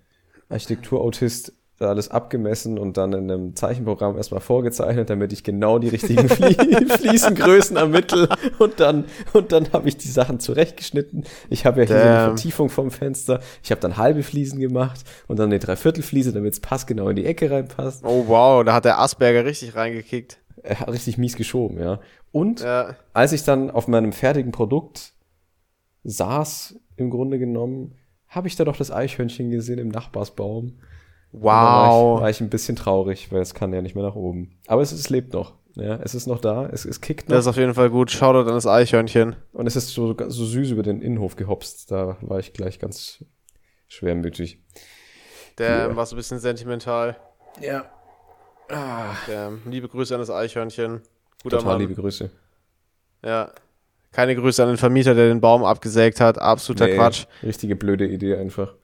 Architekturautist 0.51 1.53
da 1.79 1.89
alles 1.89 2.11
abgemessen 2.11 2.79
und 2.79 2.99
dann 2.99 3.15
in 3.15 3.31
einem 3.31 3.57
Zeichenprogramm 3.57 4.15
erstmal 4.19 4.43
vorgezeichnet, 4.43 5.09
damit 5.09 5.33
ich 5.33 5.43
genau 5.45 5.79
die 5.79 5.89
richtigen 5.89 6.29
Flie 6.29 6.55
Fliesengrößen 6.99 7.79
ermittle 7.79 8.29
und 8.59 8.81
dann 8.81 9.07
und 9.33 9.51
dann 9.51 9.73
habe 9.73 9.89
ich 9.89 9.97
die 9.97 10.09
Sachen 10.09 10.41
zurechtgeschnitten. 10.41 11.25
Ich 11.49 11.65
habe 11.65 11.81
ja 11.81 11.87
hier 11.87 11.97
so 11.99 12.07
eine 12.07 12.17
Damn. 12.17 12.25
Vertiefung 12.37 12.69
vom 12.69 12.91
Fenster. 12.91 13.41
Ich 13.63 13.71
habe 13.71 13.81
dann 13.81 13.97
halbe 13.97 14.23
Fliesen 14.23 14.61
gemacht 14.61 15.01
und 15.27 15.39
dann 15.39 15.47
eine 15.47 15.59
Dreiviertelfliese, 15.59 16.35
damit 16.35 16.53
es 16.53 16.61
passgenau 16.61 17.09
in 17.09 17.17
die 17.17 17.25
Ecke 17.25 17.51
reinpasst. 17.51 18.05
Oh 18.05 18.25
wow, 18.27 18.63
da 18.63 18.75
hat 18.75 18.85
der 18.85 18.99
Asperger 19.01 19.47
richtig 19.47 19.75
reingekickt. 19.75 20.39
Er 20.63 20.81
hat 20.81 20.93
richtig 20.93 21.17
mies 21.17 21.35
geschoben, 21.37 21.81
ja. 21.81 22.01
Und 22.31 22.61
Ja. 22.61 22.95
als 23.15 23.33
ich 23.33 23.43
dann 23.45 23.71
auf 23.71 23.89
meinem 23.89 24.13
fertigen 24.13 24.53
Produkt 24.53 25.15
saß, 26.05 26.77
im 26.97 27.09
Grunde 27.09 27.39
genommen, 27.39 27.95
habe 28.31 28.49
ich 28.49 28.57
da 28.57 28.65
doch 28.65 28.77
das 28.77 28.91
Eichhörnchen 28.91 29.51
gesehen 29.51 29.79
im 29.79 29.89
Nachbarsbaum. 29.89 30.79
Da 31.33 31.41
War 31.43 31.85
ich, 31.87 31.91
Wow. 31.93 32.21
war 32.23 32.31
ich 32.31 32.41
ein 32.41 32.49
bisschen 32.51 32.75
traurig, 32.77 33.31
weil 33.31 33.41
es 33.43 33.55
kann 33.55 33.73
ja 33.73 33.83
nicht 33.83 33.95
mehr 33.95 34.03
nach 34.05 34.17
oben. 34.17 34.59
Aber 34.67 34.83
es, 34.83 34.91
es 34.93 35.11
lebt 35.11 35.33
noch. 35.35 35.55
Ja, 35.77 35.97
es 36.03 36.17
ist 36.17 36.27
noch 36.27 36.41
da, 36.41 36.67
es, 36.67 36.85
es 36.85 37.01
kickt 37.01 37.29
noch. 37.29 37.37
Das 37.37 37.45
ist 37.45 37.49
auf 37.49 37.57
jeden 37.57 37.75
Fall 37.75 37.91
gut. 37.91 38.11
Shoutout 38.11 38.49
an 38.49 38.55
das 38.55 38.67
Eichhörnchen. 38.67 39.37
und 39.53 39.67
es 39.69 39.77
ist 39.77 39.91
so, 39.91 40.17
so 40.29 40.45
süß 40.45 40.71
über 40.73 40.83
den 40.83 41.01
Innenhof 41.03 41.37
gehopst. 41.37 41.91
Da 41.93 42.17
war 42.23 42.41
ich 42.41 42.53
gleich 42.53 42.79
ganz 42.81 43.25
schwermütig. 43.87 44.59
Der 45.59 45.89
Ja. 45.89 45.97
war 45.97 46.07
so 46.07 46.17
ein 46.17 46.19
bisschen 46.19 46.41
sentimental. 46.41 47.17
Ja. 47.61 47.85
Der, 49.29 49.53
liebe 49.67 49.89
Grüße 49.89 50.15
an 50.15 50.21
das 50.21 50.31
Eichhörnchen. 50.31 51.03
Guter 51.43 51.59
Total 51.59 51.73
Mann. 51.75 51.81
liebe 51.81 51.95
Grüße. 51.95 52.31
Ja. 53.25 53.53
Keine 54.13 54.35
Grüße 54.35 54.61
an 54.63 54.71
den 54.71 54.77
Vermieter, 54.77 55.15
der 55.15 55.29
den 55.29 55.41
Baum 55.41 55.63
abgesägt 55.65 56.21
hat. 56.21 56.39
Absoluter 56.39 56.87
Nee, 56.87 56.97
Quatsch. 56.97 57.27
Richtige 57.43 57.77
blöde 57.77 58.07
Idee 58.07 58.37
einfach. 58.37 58.75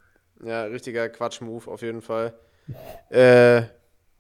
Ja, 0.45 0.65
richtiger 0.65 1.09
Quatsch-Move 1.09 1.71
auf 1.71 1.83
jeden 1.83 2.03
Fall. 2.03 2.35
Äh, 3.11 3.63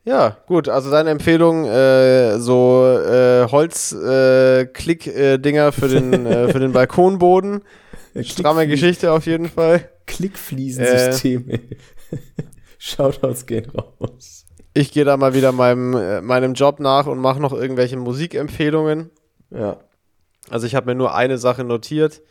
ja, 0.04 0.36
gut. 0.46 0.68
Also 0.68 0.90
deine 0.90 1.10
Empfehlung, 1.10 1.64
äh, 1.66 2.38
so 2.38 2.86
äh, 2.86 3.46
Holz-Klick-Dinger 3.50 5.72
für, 5.72 5.88
den, 5.88 6.26
äh, 6.26 6.48
für 6.52 6.60
den 6.60 6.72
Balkonboden. 6.72 7.62
Stramme 8.22 8.66
Geschichte 8.66 9.12
auf 9.12 9.26
jeden 9.26 9.48
Fall. 9.48 9.88
Klickfliesensysteme. 10.06 11.60
Shoutouts 12.78 13.46
gehen 13.46 13.70
raus. 13.70 14.46
Ich 14.74 14.92
gehe 14.92 15.04
da 15.04 15.16
mal 15.16 15.34
wieder 15.34 15.52
meinem, 15.52 15.94
äh, 15.94 16.20
meinem 16.20 16.54
Job 16.54 16.80
nach 16.80 17.06
und 17.06 17.18
mache 17.18 17.40
noch 17.40 17.52
irgendwelche 17.52 17.96
Musikempfehlungen. 17.96 19.10
Ja. 19.50 19.78
Also 20.50 20.66
ich 20.66 20.74
habe 20.74 20.86
mir 20.86 20.94
nur 20.94 21.14
eine 21.14 21.38
Sache 21.38 21.64
notiert, 21.64 22.22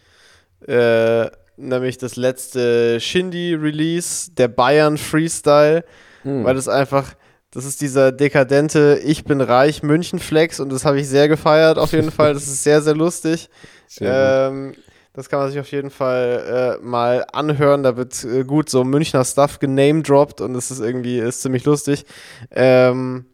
äh, 0.68 1.28
nämlich 1.57 1.97
das 1.97 2.16
letzte 2.16 2.99
Shindy-Release, 2.99 4.32
der 4.32 4.47
Bayern 4.47 4.97
Freestyle, 4.97 5.84
Hm. 6.24 6.43
weil 6.43 6.55
das 6.55 6.68
einfach, 6.68 7.13
das 7.51 7.66
ist 7.66 7.82
dieser 7.82 8.11
dekadente 8.11 8.99
Ich 9.03 9.24
bin 9.26 9.41
reich 9.41 9.84
München-Flex 9.84 10.59
und 10.59 10.72
das 10.72 10.86
habe 10.86 10.99
ich 10.99 11.07
sehr 11.07 11.28
gefeiert 11.28 11.78
auf 11.78 11.91
jeden 11.91 12.11
Fall. 12.11 12.34
Das 12.34 12.43
ist 12.47 12.63
sehr, 12.63 12.82
sehr 12.82 12.95
lustig. 12.95 13.49
Sehr 13.88 14.47
Ähm, 14.49 14.74
das 15.13 15.30
kann 15.30 15.39
man 15.39 15.49
sich 15.49 15.59
auf 15.59 15.72
jeden 15.72 15.91
Fall 15.91 16.78
äh, 16.82 16.84
mal 16.86 17.26
anhören. 17.32 17.84
Da 17.84 17.95
wird 17.95 18.22
äh, 18.26 18.43
gut 18.43 18.70
so 18.70 18.84
Münchner 18.84 19.24
Stuff 19.24 19.59
genamedroppt 19.59 20.41
und 20.41 20.53
das 20.53 20.72
ist 20.72 20.82
irgendwie 20.82 21.20
ist 21.20 21.41
ziemlich 21.41 21.63
lustig. 21.63 22.05
Ähm, 22.51 23.26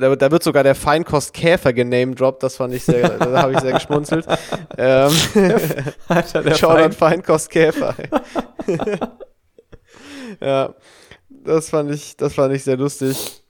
da, 0.00 0.10
wird- 0.10 0.22
da 0.22 0.30
wird 0.30 0.42
sogar 0.42 0.62
der 0.62 0.74
Feinkost 0.74 1.32
Käfer 1.34 1.72
genamedroppt. 1.72 2.42
Das 2.42 2.56
fand 2.56 2.74
ich 2.74 2.84
sehr, 2.84 3.08
da 3.18 3.42
habe 3.42 3.52
ich 3.52 3.60
sehr 3.60 3.72
geschmunzelt. 3.72 4.26
Ähm. 4.80 5.10
Alter, 6.06 6.42
der 6.42 6.54
Feind. 6.54 6.94
Feinkost 6.94 7.50
Käfer. 7.50 7.94
ja, 10.40 10.74
das 11.44 11.70
fand 11.70 11.90
ich, 11.90 12.16
das 12.16 12.34
fand 12.34 12.54
ich 12.54 12.64
sehr 12.64 12.76
lustig. 12.76 13.42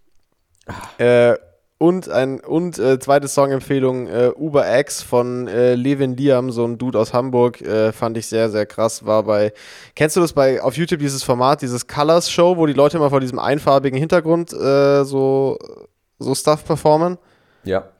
Äh, 0.99 1.35
und 1.81 2.09
ein 2.09 2.41
und 2.41 2.79
äh, 2.79 2.99
zweite 2.99 3.29
Songempfehlung 3.29 4.09
äh, 4.09 4.31
Uber 4.37 4.79
X 4.81 5.01
von 5.03 5.47
äh, 5.47 5.75
Levin 5.75 6.17
Liam, 6.17 6.51
so 6.51 6.65
ein 6.65 6.77
Dude 6.77 6.99
aus 6.99 7.13
Hamburg, 7.13 7.61
äh, 7.61 7.93
fand 7.93 8.17
ich 8.17 8.27
sehr 8.27 8.51
sehr 8.51 8.67
krass. 8.67 9.07
War 9.07 9.23
bei 9.23 9.53
kennst 9.95 10.17
du 10.17 10.21
das 10.21 10.33
bei 10.33 10.61
auf 10.61 10.77
YouTube 10.77 10.99
dieses 11.01 11.23
Format, 11.23 11.63
dieses 11.63 11.87
Colors 11.87 12.31
Show, 12.31 12.57
wo 12.57 12.67
die 12.67 12.73
Leute 12.73 12.97
immer 12.97 13.11
vor 13.11 13.21
diesem 13.21 13.39
einfarbigen 13.39 13.99
Hintergrund 13.99 14.53
äh, 14.53 15.05
so 15.05 15.57
so 16.19 16.35
Stuff 16.35 16.65
performen? 16.65 17.19
Ja. 17.65 17.91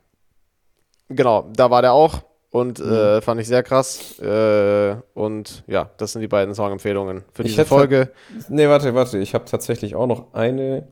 Genau, 1.09 1.49
da 1.55 1.71
war 1.71 1.83
der 1.83 1.93
auch 1.93 2.23
und 2.51 2.81
äh, 2.81 3.21
fand 3.21 3.41
ich 3.41 3.47
sehr 3.47 3.63
krass. 3.63 4.19
Äh, 4.19 4.97
und 5.15 5.65
ja, 5.67 5.91
das 5.97 6.13
sind 6.13 6.23
die 6.23 6.29
beiden 6.29 6.55
Songempfehlungen 6.55 7.25
für 7.33 7.43
Ich 7.43 7.51
diese 7.51 7.65
Folge. 7.65 8.11
Nee, 8.49 8.69
warte, 8.69 8.95
warte. 8.95 9.19
Ich 9.19 9.35
habe 9.35 9.45
tatsächlich 9.45 9.95
auch 9.95 10.07
noch 10.07 10.35
eine 10.35 10.89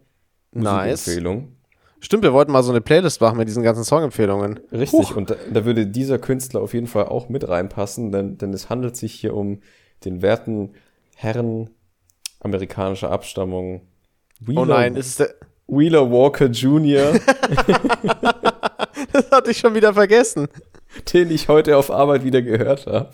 Nice. 0.52 1.06
Empfehlung. 1.06 1.52
Stimmt, 2.00 2.22
wir 2.22 2.32
wollten 2.32 2.52
mal 2.52 2.62
so 2.62 2.70
eine 2.70 2.80
Playlist 2.82 3.20
machen 3.20 3.38
mit 3.38 3.48
diesen 3.48 3.62
ganzen 3.62 3.84
Songempfehlungen. 3.84 4.60
Richtig, 4.70 5.16
und 5.16 5.30
da, 5.30 5.36
da 5.50 5.64
würde 5.64 5.86
dieser 5.86 6.18
Künstler 6.18 6.60
auf 6.60 6.74
jeden 6.74 6.86
Fall 6.86 7.06
auch 7.06 7.28
mit 7.28 7.48
reinpassen, 7.48 8.12
denn, 8.12 8.38
denn 8.38 8.52
es 8.52 8.68
handelt 8.68 8.96
sich 8.96 9.14
hier 9.14 9.34
um 9.34 9.60
den 10.04 10.20
werten 10.22 10.74
Herren 11.16 11.70
amerikanischer 12.40 13.10
Abstammung. 13.10 13.88
Wheeler, 14.40 14.60
Oh 14.60 14.64
nein, 14.66 14.94
ist 14.94 15.06
es 15.06 15.16
der, 15.16 15.34
Wheeler 15.68 16.10
Walker 16.10 16.46
Jr., 16.46 17.14
das 19.12 19.30
hatte 19.30 19.50
ich 19.50 19.58
schon 19.58 19.74
wieder 19.74 19.92
vergessen. 19.94 20.48
den 21.12 21.30
ich 21.30 21.48
heute 21.48 21.76
auf 21.76 21.90
Arbeit 21.90 22.24
wieder 22.24 22.42
gehört 22.42 22.86
habe. 22.86 23.10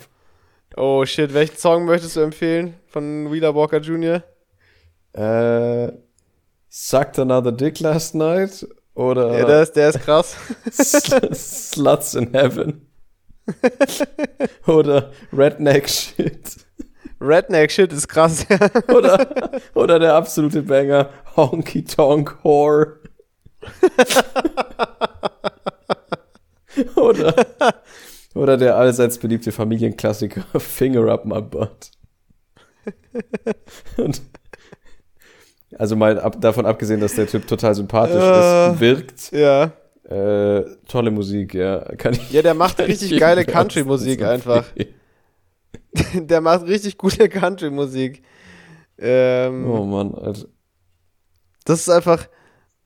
Oh 0.75 1.05
shit, 1.05 1.33
welchen 1.33 1.57
Song 1.57 1.85
möchtest 1.85 2.15
du 2.15 2.21
empfehlen 2.21 2.75
von 2.87 3.31
Wheeler 3.31 3.53
Walker 3.55 3.77
Jr.? 3.79 4.23
Äh, 5.13 5.91
Sucked 6.69 7.19
Another 7.19 7.51
Dick 7.51 7.79
Last 7.79 8.15
Night 8.15 8.67
oder 8.95 9.37
Ja, 9.39 9.45
der 9.45 9.61
ist, 9.63 9.73
der 9.75 9.89
ist 9.89 9.99
krass. 10.01 10.35
Sl- 10.69 11.33
Sluts 11.33 12.15
in 12.15 12.31
Heaven 12.31 12.87
oder 14.67 15.11
Redneck 15.31 15.89
Shit 15.89 16.57
Redneck 17.23 17.71
Shit 17.71 17.91
ist 17.93 18.07
krass. 18.07 18.45
oder, 18.93 19.51
oder 19.73 19.99
der 19.99 20.15
absolute 20.15 20.61
Banger 20.61 21.09
Honky 21.35 21.83
Tonk 21.83 22.37
Whore 22.43 22.99
oder, 26.95 27.33
oder 28.35 28.57
der 28.57 28.75
allseits 28.75 29.17
beliebte 29.17 29.51
Familienklassiker 29.51 30.43
Finger 30.59 31.07
Up 31.11 31.25
My 31.25 31.41
Butt. 31.41 31.91
Und 33.97 34.21
also 35.77 35.95
mal 35.95 36.19
ab, 36.19 36.39
davon 36.41 36.65
abgesehen, 36.65 36.99
dass 36.99 37.15
der 37.15 37.27
Typ 37.27 37.47
total 37.47 37.75
sympathisch 37.75 38.21
Äh. 38.21 38.73
ist, 38.73 38.79
wirkt, 38.79 39.31
ja. 39.31 39.71
äh, 40.03 40.63
tolle 40.87 41.11
Musik, 41.11 41.53
ja. 41.53 41.79
Kann 41.97 42.13
ich, 42.13 42.31
Ja, 42.31 42.41
der 42.41 42.53
macht 42.53 42.79
richtig 42.79 43.19
geile 43.19 43.45
Country-Musik 43.45 44.23
einfach. 44.23 44.65
Der 46.13 46.41
macht 46.41 46.65
richtig 46.65 46.97
gute 46.97 47.29
Country-Musik. 47.29 48.21
Ähm, 48.97 49.69
Oh 49.69 49.83
Mann, 49.85 50.13
Alter. 50.15 50.45
Das 51.65 51.79
ist 51.81 51.89
einfach, 51.89 52.27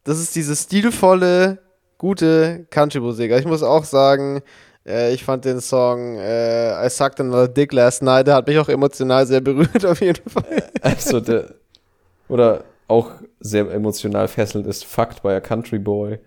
das 0.03 0.19
ist 0.19 0.35
diese 0.35 0.55
stilvolle, 0.55 1.59
gute 1.97 2.67
Country-Musik. 2.69 3.31
Also 3.31 3.41
Ich 3.41 3.47
muss 3.47 3.63
auch 3.63 3.83
sagen, 3.85 4.41
äh, 4.85 5.13
ich 5.13 5.23
fand 5.23 5.45
den 5.45 5.59
Song 5.61 6.17
äh, 6.17 6.85
I 6.85 6.89
Sucked 6.89 7.19
Another 7.19 7.47
Dick 7.47 7.73
Last 7.73 8.01
Night, 8.03 8.27
der 8.27 8.35
hat 8.35 8.47
mich 8.47 8.57
auch 8.59 8.69
emotional 8.69 9.25
sehr 9.25 9.41
berührt 9.41 9.85
auf 9.85 9.99
jeden 10.01 10.29
Fall. 10.29 10.63
Also 10.81 11.19
der, 11.19 11.55
oder 12.29 12.63
auch 12.87 13.11
sehr 13.39 13.69
emotional 13.71 14.27
fesselnd 14.27 14.67
ist 14.67 14.85
Fucked 14.85 15.21
by 15.23 15.29
a 15.29 15.41
Country 15.41 15.79
Boy. 15.79 16.19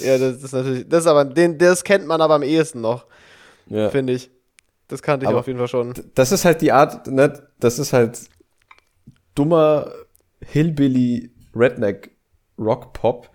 Ja, 0.00 0.18
das 0.18 0.42
ist 0.42 0.52
natürlich, 0.52 0.88
das 0.88 1.06
aber, 1.08 1.24
den, 1.24 1.58
das 1.58 1.82
kennt 1.82 2.06
man 2.06 2.20
aber 2.20 2.34
am 2.34 2.42
ehesten 2.44 2.80
noch, 2.80 3.06
Ja. 3.66 3.90
finde 3.90 4.12
ich. 4.12 4.30
Das 4.88 5.02
kannte 5.02 5.24
ich 5.24 5.28
Aber- 5.28 5.40
auf 5.40 5.46
jeden 5.46 5.58
Fall 5.58 5.68
schon. 5.68 5.94
Das 6.14 6.32
ist 6.32 6.44
halt 6.44 6.60
die 6.60 6.72
Art, 6.72 7.06
ne, 7.06 7.48
das 7.60 7.78
ist 7.78 7.92
halt 7.92 8.20
dummer 9.34 9.90
Hillbilly 10.40 11.32
Redneck 11.54 12.10
Rock 12.58 12.92
Pop, 12.92 13.30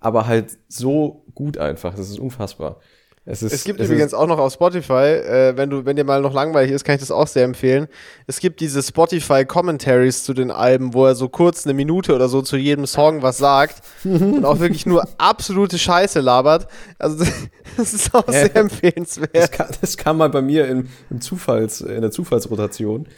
aber 0.00 0.26
halt 0.26 0.58
so 0.68 1.24
gut 1.34 1.58
einfach. 1.58 1.94
Das 1.94 2.08
ist 2.10 2.18
unfassbar. 2.18 2.80
Es, 3.26 3.42
ist, 3.42 3.52
Es 3.54 3.64
gibt 3.64 3.80
es 3.80 3.86
übrigens 3.86 4.08
ist, 4.08 4.14
auch 4.14 4.26
noch 4.26 4.38
auf 4.38 4.52
Spotify, 4.52 4.92
äh, 4.92 5.56
wenn 5.56 5.70
du, 5.70 5.86
wenn 5.86 5.96
dir 5.96 6.04
mal 6.04 6.20
noch 6.20 6.34
langweilig 6.34 6.70
ist, 6.72 6.84
kann 6.84 6.96
ich 6.96 7.00
das 7.00 7.10
auch 7.10 7.26
sehr 7.26 7.44
empfehlen. 7.44 7.88
Es 8.26 8.38
gibt 8.38 8.60
diese 8.60 8.82
Spotify 8.82 9.46
Commentaries 9.46 10.24
zu 10.24 10.34
den 10.34 10.50
Alben, 10.50 10.92
wo 10.92 11.06
er 11.06 11.14
so 11.14 11.30
kurz 11.30 11.64
eine 11.64 11.72
Minute 11.72 12.14
oder 12.14 12.28
so 12.28 12.42
zu 12.42 12.58
jedem 12.58 12.86
Song 12.86 13.22
was 13.22 13.38
sagt 13.38 13.80
und 14.04 14.44
auch 14.44 14.60
wirklich 14.60 14.84
nur 14.84 15.08
absolute 15.16 15.78
Scheiße 15.78 16.20
labert. 16.20 16.68
Also 16.98 17.24
das 17.78 17.94
ist 17.94 18.14
auch 18.14 18.28
sehr 18.28 18.50
das, 18.50 18.56
empfehlenswert. 18.60 19.52
kam, 19.52 19.68
das 19.80 19.96
kam 19.96 20.18
mal 20.18 20.28
bei 20.28 20.42
mir 20.42 20.68
im, 20.68 20.88
im 21.08 21.22
Zufalls, 21.22 21.80
in 21.80 22.02
der 22.02 22.10
Zufallsrotation. 22.10 23.08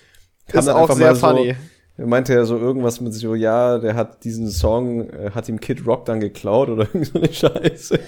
Kam 0.47 0.61
Ist 0.61 0.69
auch 0.69 0.91
sehr 0.95 1.17
so- 1.17 1.27
funny. 1.27 1.57
Er 1.99 2.07
meinte 2.07 2.35
ja 2.35 2.45
so 2.45 2.59
irgendwas 2.59 3.01
mit 3.01 3.15
so, 3.15 3.35
ja, 3.35 3.79
der 3.79 3.95
hat 3.95 4.23
diesen 4.23 4.51
Song, 4.51 5.09
äh, 5.09 5.31
hat 5.35 5.49
ihm 5.49 5.59
Kid 5.61 5.87
Rock 5.87 6.05
dann 6.05 6.21
geklaut 6.21 6.69
oder 6.69 6.83
irgend 6.95 7.07
so 7.07 7.19
eine 7.19 7.33
Scheiße. 7.33 7.99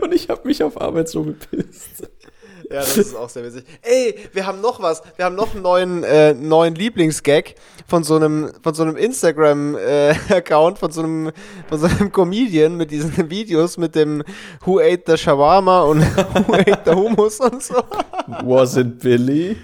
Und 0.00 0.12
ich 0.12 0.28
habe 0.28 0.46
mich 0.46 0.62
auf 0.62 0.80
Arbeit 0.80 1.08
so 1.08 1.22
bepisst. 1.22 2.08
Ja, 2.70 2.80
das 2.80 2.96
ist 2.96 3.14
auch 3.14 3.28
sehr 3.28 3.44
witzig. 3.44 3.64
Ey, 3.82 4.16
wir 4.32 4.46
haben 4.46 4.60
noch 4.60 4.80
was. 4.80 5.02
Wir 5.16 5.26
haben 5.26 5.34
noch 5.34 5.52
einen 5.54 5.62
neuen, 5.62 6.04
äh, 6.04 6.34
neuen 6.34 6.74
Lieblingsgag 6.74 7.54
von 7.86 8.04
so 8.04 8.16
einem, 8.16 8.50
von 8.62 8.74
so 8.74 8.82
einem 8.82 8.96
Instagram-Account, 8.96 10.78
von 10.80 10.90
so 10.90 11.02
einem, 11.02 11.32
von 11.68 11.78
so 11.78 11.86
einem 11.86 12.10
Comedian 12.10 12.76
mit 12.76 12.90
diesen 12.90 13.30
Videos 13.30 13.76
mit 13.76 13.94
dem 13.94 14.22
Who 14.64 14.80
ate 14.80 15.02
the 15.06 15.16
Shawarma 15.16 15.82
und 15.82 16.00
Who 16.48 16.54
ate 16.54 16.80
the 16.84 16.92
Hummus 16.92 17.40
und 17.40 17.62
so. 17.62 17.82
Was 18.44 18.76
it 18.76 18.98
Billy? 18.98 19.56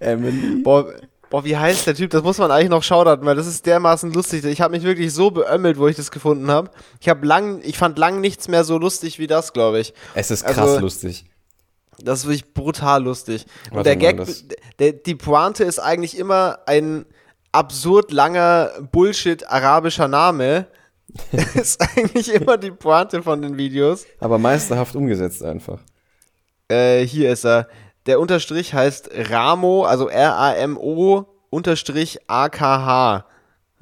Emily? 0.00 0.62
Boah, 0.62 0.92
boah, 1.30 1.44
wie 1.44 1.56
heißt 1.56 1.86
der 1.86 1.94
Typ? 1.94 2.10
Das 2.10 2.22
muss 2.22 2.38
man 2.38 2.50
eigentlich 2.50 2.70
noch 2.70 2.82
shoutouten, 2.82 3.26
weil 3.26 3.36
das 3.36 3.46
ist 3.46 3.66
dermaßen 3.66 4.12
lustig. 4.12 4.44
Ich 4.44 4.60
habe 4.60 4.74
mich 4.76 4.84
wirklich 4.84 5.12
so 5.12 5.30
beömmelt, 5.30 5.78
wo 5.78 5.88
ich 5.88 5.96
das 5.96 6.10
gefunden 6.10 6.50
habe. 6.50 6.70
Ich 7.00 7.08
habe 7.08 7.26
lang, 7.26 7.60
ich 7.62 7.78
fand 7.78 7.98
lang 7.98 8.20
nichts 8.20 8.48
mehr 8.48 8.64
so 8.64 8.78
lustig 8.78 9.18
wie 9.18 9.26
das, 9.26 9.52
glaube 9.52 9.80
ich. 9.80 9.94
Es 10.14 10.30
ist 10.30 10.44
krass 10.44 10.58
Also- 10.58 10.80
lustig. 10.80 11.24
Das 12.00 12.20
ist 12.20 12.26
wirklich 12.26 12.54
brutal 12.54 13.02
lustig. 13.02 13.44
Und 13.70 13.78
Warte 13.78 13.96
der 13.96 14.14
mal, 14.14 14.24
Gag, 14.24 14.34
der, 14.78 14.92
die 14.92 15.16
Pointe 15.16 15.64
ist 15.64 15.80
eigentlich 15.80 16.16
immer 16.16 16.60
ein 16.66 17.04
absurd 17.50 18.12
langer 18.12 18.70
Bullshit 18.92 19.44
arabischer 19.50 20.06
Name. 20.06 20.68
ist 21.54 21.80
eigentlich 21.80 22.32
immer 22.32 22.56
die 22.56 22.70
Pointe 22.70 23.22
von 23.22 23.42
den 23.42 23.56
Videos. 23.56 24.04
Aber 24.20 24.38
meisterhaft 24.38 24.94
umgesetzt 24.94 25.42
einfach. 25.42 25.80
Äh, 26.68 27.04
hier 27.04 27.32
ist 27.32 27.44
er. 27.44 27.66
Der 28.08 28.18
Unterstrich 28.18 28.74
heißt 28.74 29.10
Ramo, 29.30 29.84
also 29.84 30.08
R-A-M-O 30.08 31.26
Unterstrich 31.50 32.18
A-K-H. 32.26 33.24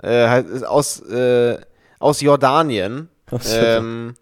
Äh, 0.02 0.42
ist 0.42 0.64
aus, 0.64 1.00
äh, 1.00 1.58
aus 1.98 2.20
Jordanien. 2.20 3.08
Ähm, 3.50 4.14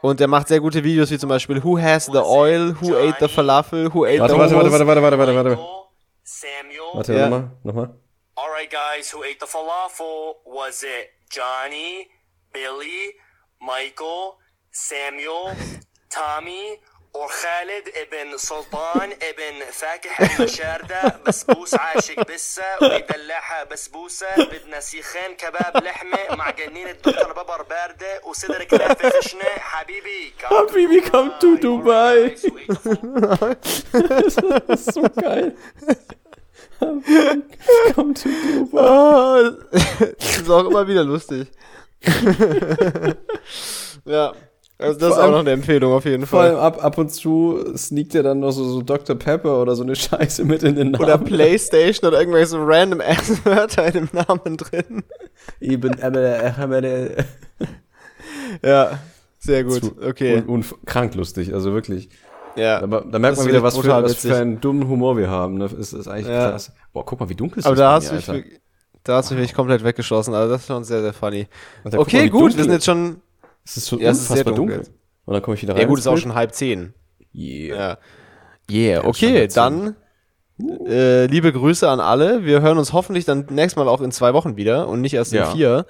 und 0.00 0.20
der 0.20 0.28
macht 0.28 0.48
sehr 0.48 0.60
gute 0.60 0.82
Videos, 0.84 1.10
wie 1.10 1.18
zum 1.18 1.28
Beispiel 1.28 1.62
Who 1.62 1.78
has 1.80 2.06
the 2.06 2.18
oil? 2.18 2.74
Who 2.80 2.96
ate 2.96 3.16
the 3.20 3.28
falafel? 3.28 3.92
Who 3.92 4.04
ate 4.04 4.20
Warte, 4.20 4.34
the 4.34 4.38
warte, 4.38 4.54
warte, 4.56 4.70
warte, 4.70 4.86
warte, 4.86 5.02
warte, 5.02 5.18
warte, 5.18 5.34
warte. 5.34 5.58
Samuel. 6.24 6.94
Warte, 6.94 7.14
Ja. 7.14 7.28
nochmal, 7.28 7.50
nochmal. 7.64 7.94
All 8.36 8.48
right, 8.50 8.70
guys, 8.70 9.12
who 9.12 9.22
ate 9.22 9.38
the 9.40 9.46
falafel? 9.46 10.36
Was 10.44 10.82
it 10.82 11.10
Johnny, 11.30 12.08
Billy, 12.52 13.14
Michael, 13.60 14.34
Samuel, 14.70 15.56
Tommy, 16.08 16.78
وخالد 17.16 17.88
ابن 17.96 18.36
سلطان 18.36 19.12
ابن 19.12 19.64
فاكح 19.72 20.20
المشاردة 20.20 21.20
بسبوس 21.26 21.74
عاشق 21.74 22.32
بسة 22.32 22.62
ويدلعها 22.82 23.64
بسبوسة 23.64 24.26
بدنا 24.36 24.80
سيخين 24.80 25.34
كباب 25.38 25.84
لحمة 25.84 26.36
مع 26.36 26.50
جنينة 26.50 26.92
دكتور 26.92 27.32
بابر 27.32 27.62
باردة 27.62 28.20
وصدر 28.24 28.64
كلافة 28.64 29.10
خشنة 29.20 29.42
حبيبي 29.44 30.32
حبيبي 30.42 31.00
كم 31.00 31.30
تو 31.40 31.54
دبي 31.54 32.36
so 34.76 35.02
geil. 35.20 35.56
Komm 37.94 38.14
zu 38.14 38.28
دبي 38.28 39.56
das 40.18 40.36
ist 40.38 40.50
auch 40.50 40.64
immer 40.64 40.88
wieder 40.88 41.04
lustig. 41.04 41.46
ja. 44.06 44.32
Also 44.82 44.98
das 44.98 45.08
ist 45.10 45.14
auch 45.18 45.22
allem- 45.22 45.32
noch 45.32 45.38
eine 45.40 45.50
Empfehlung 45.52 45.92
auf 45.92 46.04
jeden 46.04 46.26
Vor 46.26 46.40
allem 46.42 46.54
Fall. 46.56 46.62
ab, 46.62 46.84
ab 46.84 46.98
und 46.98 47.10
zu 47.10 47.64
sneakt 47.76 48.14
er 48.14 48.22
dann 48.22 48.40
noch 48.40 48.50
so, 48.52 48.64
so 48.64 48.82
Dr. 48.82 49.16
Pepper 49.16 49.60
oder 49.62 49.74
so 49.76 49.82
eine 49.82 49.94
Scheiße 49.96 50.44
mit 50.44 50.62
in 50.62 50.74
den 50.76 50.90
Namen. 50.92 51.04
Oder 51.04 51.18
Playstation 51.18 52.08
oder 52.08 52.18
irgendwelche 52.20 52.46
so 52.48 52.62
random 52.62 53.00
Ass-Wörter 53.06 53.86
in 53.86 53.92
dem 53.92 54.08
Namen 54.12 54.56
drin. 54.56 55.02
Eben, 55.60 55.92
Ja, 58.62 58.98
sehr 59.38 59.64
gut. 59.64 59.84
Zu- 59.84 59.96
Okay. 60.02 60.36
und, 60.46 60.48
und 60.48 60.86
krank 60.86 61.14
lustig, 61.14 61.52
also 61.54 61.72
wirklich. 61.72 62.08
ja. 62.56 62.80
Aber 62.82 63.00
da 63.02 63.18
merkt 63.18 63.36
man 63.38 63.46
ist 63.46 63.52
wieder, 63.52 63.62
was 63.62 63.76
für, 63.78 63.88
was 63.88 64.14
für 64.16 64.36
einen 64.36 64.60
dummen 64.60 64.88
Humor 64.88 65.16
wir 65.16 65.28
haben. 65.30 65.54
Ne? 65.58 65.68
Das 65.68 65.92
ist 65.92 66.06
eigentlich 66.08 66.28
Ja. 66.28 66.50
krass. 66.50 66.72
Boah, 66.92 67.04
guck 67.04 67.20
mal, 67.20 67.28
wie 67.28 67.34
dunkel 67.34 67.60
es 67.60 67.66
Aber 67.66 67.74
ist. 67.74 67.80
da 67.80 67.88
bei 67.90 67.94
hast, 67.96 68.08
du 68.08 68.12
mir, 68.12 68.16
mich, 68.16 68.28
Alter. 68.28 68.38
wirklich- 68.44 68.60
da 69.04 69.16
hast 69.16 69.30
du 69.30 69.34
mich 69.34 69.52
komplett 69.54 69.82
weggeschossen. 69.82 70.32
Also 70.34 70.52
das 70.52 70.60
ist 70.62 70.66
schon 70.68 70.84
sehr, 70.84 71.00
sehr 71.02 71.12
funny. 71.12 71.48
Okay, 71.84 72.28
gut, 72.28 72.56
wir 72.56 72.62
sind 72.62 72.72
jetzt 72.72 72.84
schon. 72.86 73.16
Es 73.64 73.76
ist 73.76 73.88
schon 73.88 74.00
Ja, 74.00 74.10
es 74.10 74.18
ist 74.18 74.28
sehr 74.28 74.38
unfassbar 74.38 74.54
dunkel. 74.54 74.76
dunkel. 74.78 74.94
Und 75.24 75.34
dann 75.34 75.42
komme 75.42 75.54
ich 75.56 75.62
wieder 75.62 75.74
rein. 75.74 75.82
Ja, 75.82 75.86
gut, 75.86 75.98
ins 75.98 76.06
ist 76.06 76.12
auch 76.12 76.18
schon 76.18 76.34
halb 76.34 76.52
zehn. 76.54 76.94
Yeah. 77.34 77.76
Ja. 77.76 77.98
Yeah, 78.70 79.04
okay, 79.04 79.48
dann 79.48 79.96
äh, 80.86 81.26
liebe 81.26 81.52
Grüße 81.52 81.88
an 81.88 82.00
alle. 82.00 82.44
Wir 82.44 82.60
hören 82.62 82.78
uns 82.78 82.92
hoffentlich 82.92 83.24
dann 83.24 83.46
nächstes 83.50 83.76
Mal 83.76 83.88
auch 83.88 84.00
in 84.00 84.12
zwei 84.12 84.34
Wochen 84.34 84.56
wieder 84.56 84.88
und 84.88 85.00
nicht 85.00 85.14
erst 85.14 85.32
in 85.32 85.38
Ja. 85.38 85.50
vier. 85.50 85.86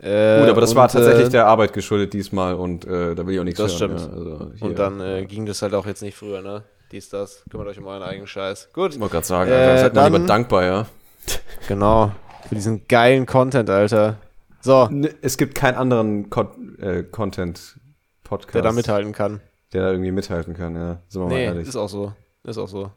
Äh, 0.00 0.40
Gut, 0.40 0.50
aber 0.50 0.60
das 0.60 0.70
und, 0.70 0.76
war 0.76 0.88
tatsächlich 0.88 1.28
äh, 1.28 1.30
der 1.30 1.46
Arbeit 1.46 1.72
geschuldet 1.72 2.12
diesmal 2.12 2.54
und 2.54 2.84
äh, 2.86 3.14
da 3.14 3.26
will 3.26 3.34
ich 3.34 3.40
auch 3.40 3.44
nichts 3.44 3.58
Das 3.58 3.80
hören. 3.80 3.98
stimmt. 3.98 4.12
Ja, 4.14 4.18
also. 4.18 4.64
Und 4.64 4.78
dann 4.78 5.00
äh, 5.00 5.24
ging 5.26 5.46
das 5.46 5.62
halt 5.62 5.72
auch 5.74 5.86
jetzt 5.86 6.02
nicht 6.02 6.16
früher, 6.16 6.42
ne? 6.42 6.64
Dies, 6.92 7.08
das. 7.08 7.42
Kümmert 7.50 7.68
euch 7.68 7.78
um 7.78 7.86
euren 7.86 8.02
eigenen 8.02 8.26
Scheiß. 8.26 8.70
Gut. 8.72 8.94
Ich 8.94 9.00
wollte 9.00 9.12
gerade 9.14 9.26
sagen, 9.26 9.50
Äh, 9.50 9.54
Alter, 9.54 9.78
seid 9.78 9.94
mal 9.94 10.02
dann- 10.02 10.12
lieber 10.12 10.26
dankbar, 10.26 10.64
ja. 10.64 10.86
Genau. 11.66 12.12
Für 12.48 12.54
diesen 12.54 12.86
geilen 12.86 13.26
Content, 13.26 13.70
Alter. 13.70 14.18
So, 14.60 14.88
Ne, 14.90 15.14
Es 15.22 15.36
gibt 15.38 15.54
keinen 15.54 15.76
anderen 15.76 16.30
Con 16.30 16.78
äh, 16.78 17.02
Content-Podcast, 17.04 18.54
der 18.54 18.62
da 18.62 18.72
mithalten 18.72 19.12
kann. 19.12 19.40
der 19.72 19.82
da 19.82 19.90
irgendwie 19.90 20.12
mithalten 20.12 20.54
kann, 20.54 20.74
ja. 20.74 21.02
Sind 21.08 21.22
wir 21.22 21.26
mal 21.28 21.34
Nee, 21.34 21.44
ehrlich. 21.44 21.68
ist 21.68 21.76
auch 21.76 21.88
so. 21.88 22.12
Ist 22.44 22.58
auch 22.58 22.68
so. 22.68 22.90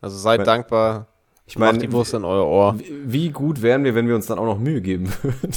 Also 0.00 0.16
seid 0.18 0.38
mein- 0.40 0.46
dankbar. 0.46 1.08
Ich 1.48 1.56
meine, 1.58 1.78
die 1.78 1.90
Wurst 1.92 2.12
in 2.12 2.24
euer 2.24 2.44
Ohr. 2.44 2.76
wie, 3.04 3.30
gut 3.30 3.62
wären 3.62 3.84
wir, 3.84 3.94
wenn 3.94 4.08
wir 4.08 4.16
uns 4.16 4.26
dann 4.26 4.38
auch 4.38 4.44
noch 4.46 4.58
Mühe 4.58 4.80
geben 4.80 5.12
würden? 5.22 5.52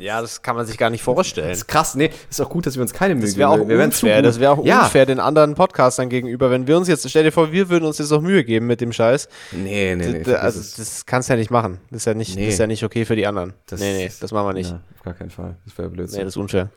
Ja, 0.00 0.20
das 0.20 0.42
kann 0.42 0.56
man 0.56 0.66
sich 0.66 0.76
gar 0.76 0.90
nicht 0.90 1.00
Das 1.00 1.04
vorstellen. 1.04 1.50
ist 1.50 1.66
krass. 1.68 1.94
Nee, 1.94 2.10
ist 2.28 2.40
auch 2.42 2.50
gut, 2.50 2.66
dass 2.66 2.74
wir 2.74 2.82
uns 2.82 2.92
keine 2.92 3.14
Mühe 3.14 3.22
Das 3.22 3.30
geben. 3.30 3.38
wäre 3.40 3.50
auch 3.50 3.68
wir 3.68 3.82
unfair. 3.84 4.20
Das 4.20 4.40
wäre 4.40 4.52
auch 4.52 4.64
ja. 4.64 4.82
unfair 4.82 5.06
den 5.06 5.20
anderen 5.20 5.54
Podcastern 5.54 6.08
gegenüber, 6.08 6.50
wenn 6.50 6.66
wir 6.66 6.76
uns 6.76 6.88
jetzt, 6.88 7.08
stell 7.08 7.22
dir 7.22 7.30
vor, 7.32 7.52
wir 7.52 7.70
würden 7.70 7.84
uns 7.84 7.98
jetzt 7.98 8.10
noch 8.10 8.20
Mühe 8.20 8.44
geben 8.44 8.66
mit 8.66 8.80
dem 8.80 8.92
Scheiß. 8.92 9.28
Nee, 9.52 9.94
nee, 9.94 10.22
nee. 10.26 10.34
Also, 10.34 10.58
das 10.76 11.06
kannst 11.06 11.28
du 11.28 11.34
ja 11.34 11.38
nicht 11.38 11.50
machen. 11.52 11.78
Das 11.90 11.98
ist 12.02 12.06
ja 12.06 12.14
nicht, 12.14 12.34
Nee. 12.36 12.46
das 12.46 12.54
ist 12.54 12.60
ja 12.60 12.66
nicht 12.66 12.82
okay 12.84 13.04
für 13.04 13.16
die 13.16 13.26
anderen. 13.26 13.54
Das 13.68 13.80
nee, 13.80 13.92
nee, 13.96 14.12
das 14.20 14.32
machen 14.32 14.48
wir 14.48 14.52
nicht. 14.54 14.70
Ja, 14.70 14.80
auf 14.96 15.02
gar 15.04 15.14
keinen 15.14 15.30
Fall. 15.30 15.56
Das 15.64 15.78
wäre 15.78 15.88
Nee, 15.88 15.94
Blödsinn. 15.94 16.20
das 16.20 16.28
ist 16.30 16.36
unfair. 16.36 16.70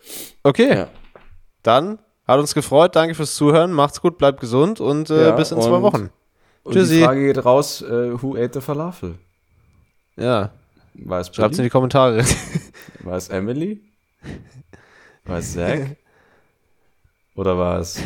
Okay, 0.44 0.70
Ja. 0.76 0.88
dann 1.64 1.98
hat 2.28 2.40
uns 2.40 2.54
gefreut. 2.54 2.96
Danke 2.96 3.16
fürs 3.16 3.34
Zuhören. 3.36 3.74
Macht's 3.74 4.00
gut, 4.02 4.18
bleibt 4.20 4.40
gesund 4.40 4.80
und 4.80 5.10
äh, 5.10 5.24
Ja, 5.26 5.32
bis 5.32 5.52
in 5.52 5.60
zwei 5.62 5.82
Wochen. 5.82 6.12
Und 6.68 6.74
Tschüssi. 6.74 6.96
die 6.96 7.04
Frage 7.04 7.26
geht 7.34 7.46
raus, 7.46 7.82
äh, 7.82 8.22
who 8.22 8.36
ate 8.36 8.52
the 8.56 8.60
Falafel? 8.62 9.16
Ja, 10.18 10.52
War 10.96 11.22
es 11.22 11.34
schreibt's 11.34 11.58
in 11.60 11.64
die 11.64 11.70
Kommentare. 11.70 12.26
War 13.04 13.16
es 13.16 13.30
Emily? 13.30 13.80
War 15.24 15.38
es 15.38 15.54
Zach? 15.54 15.80
Oder 17.36 17.58
war 17.58 17.80
es 17.80 18.02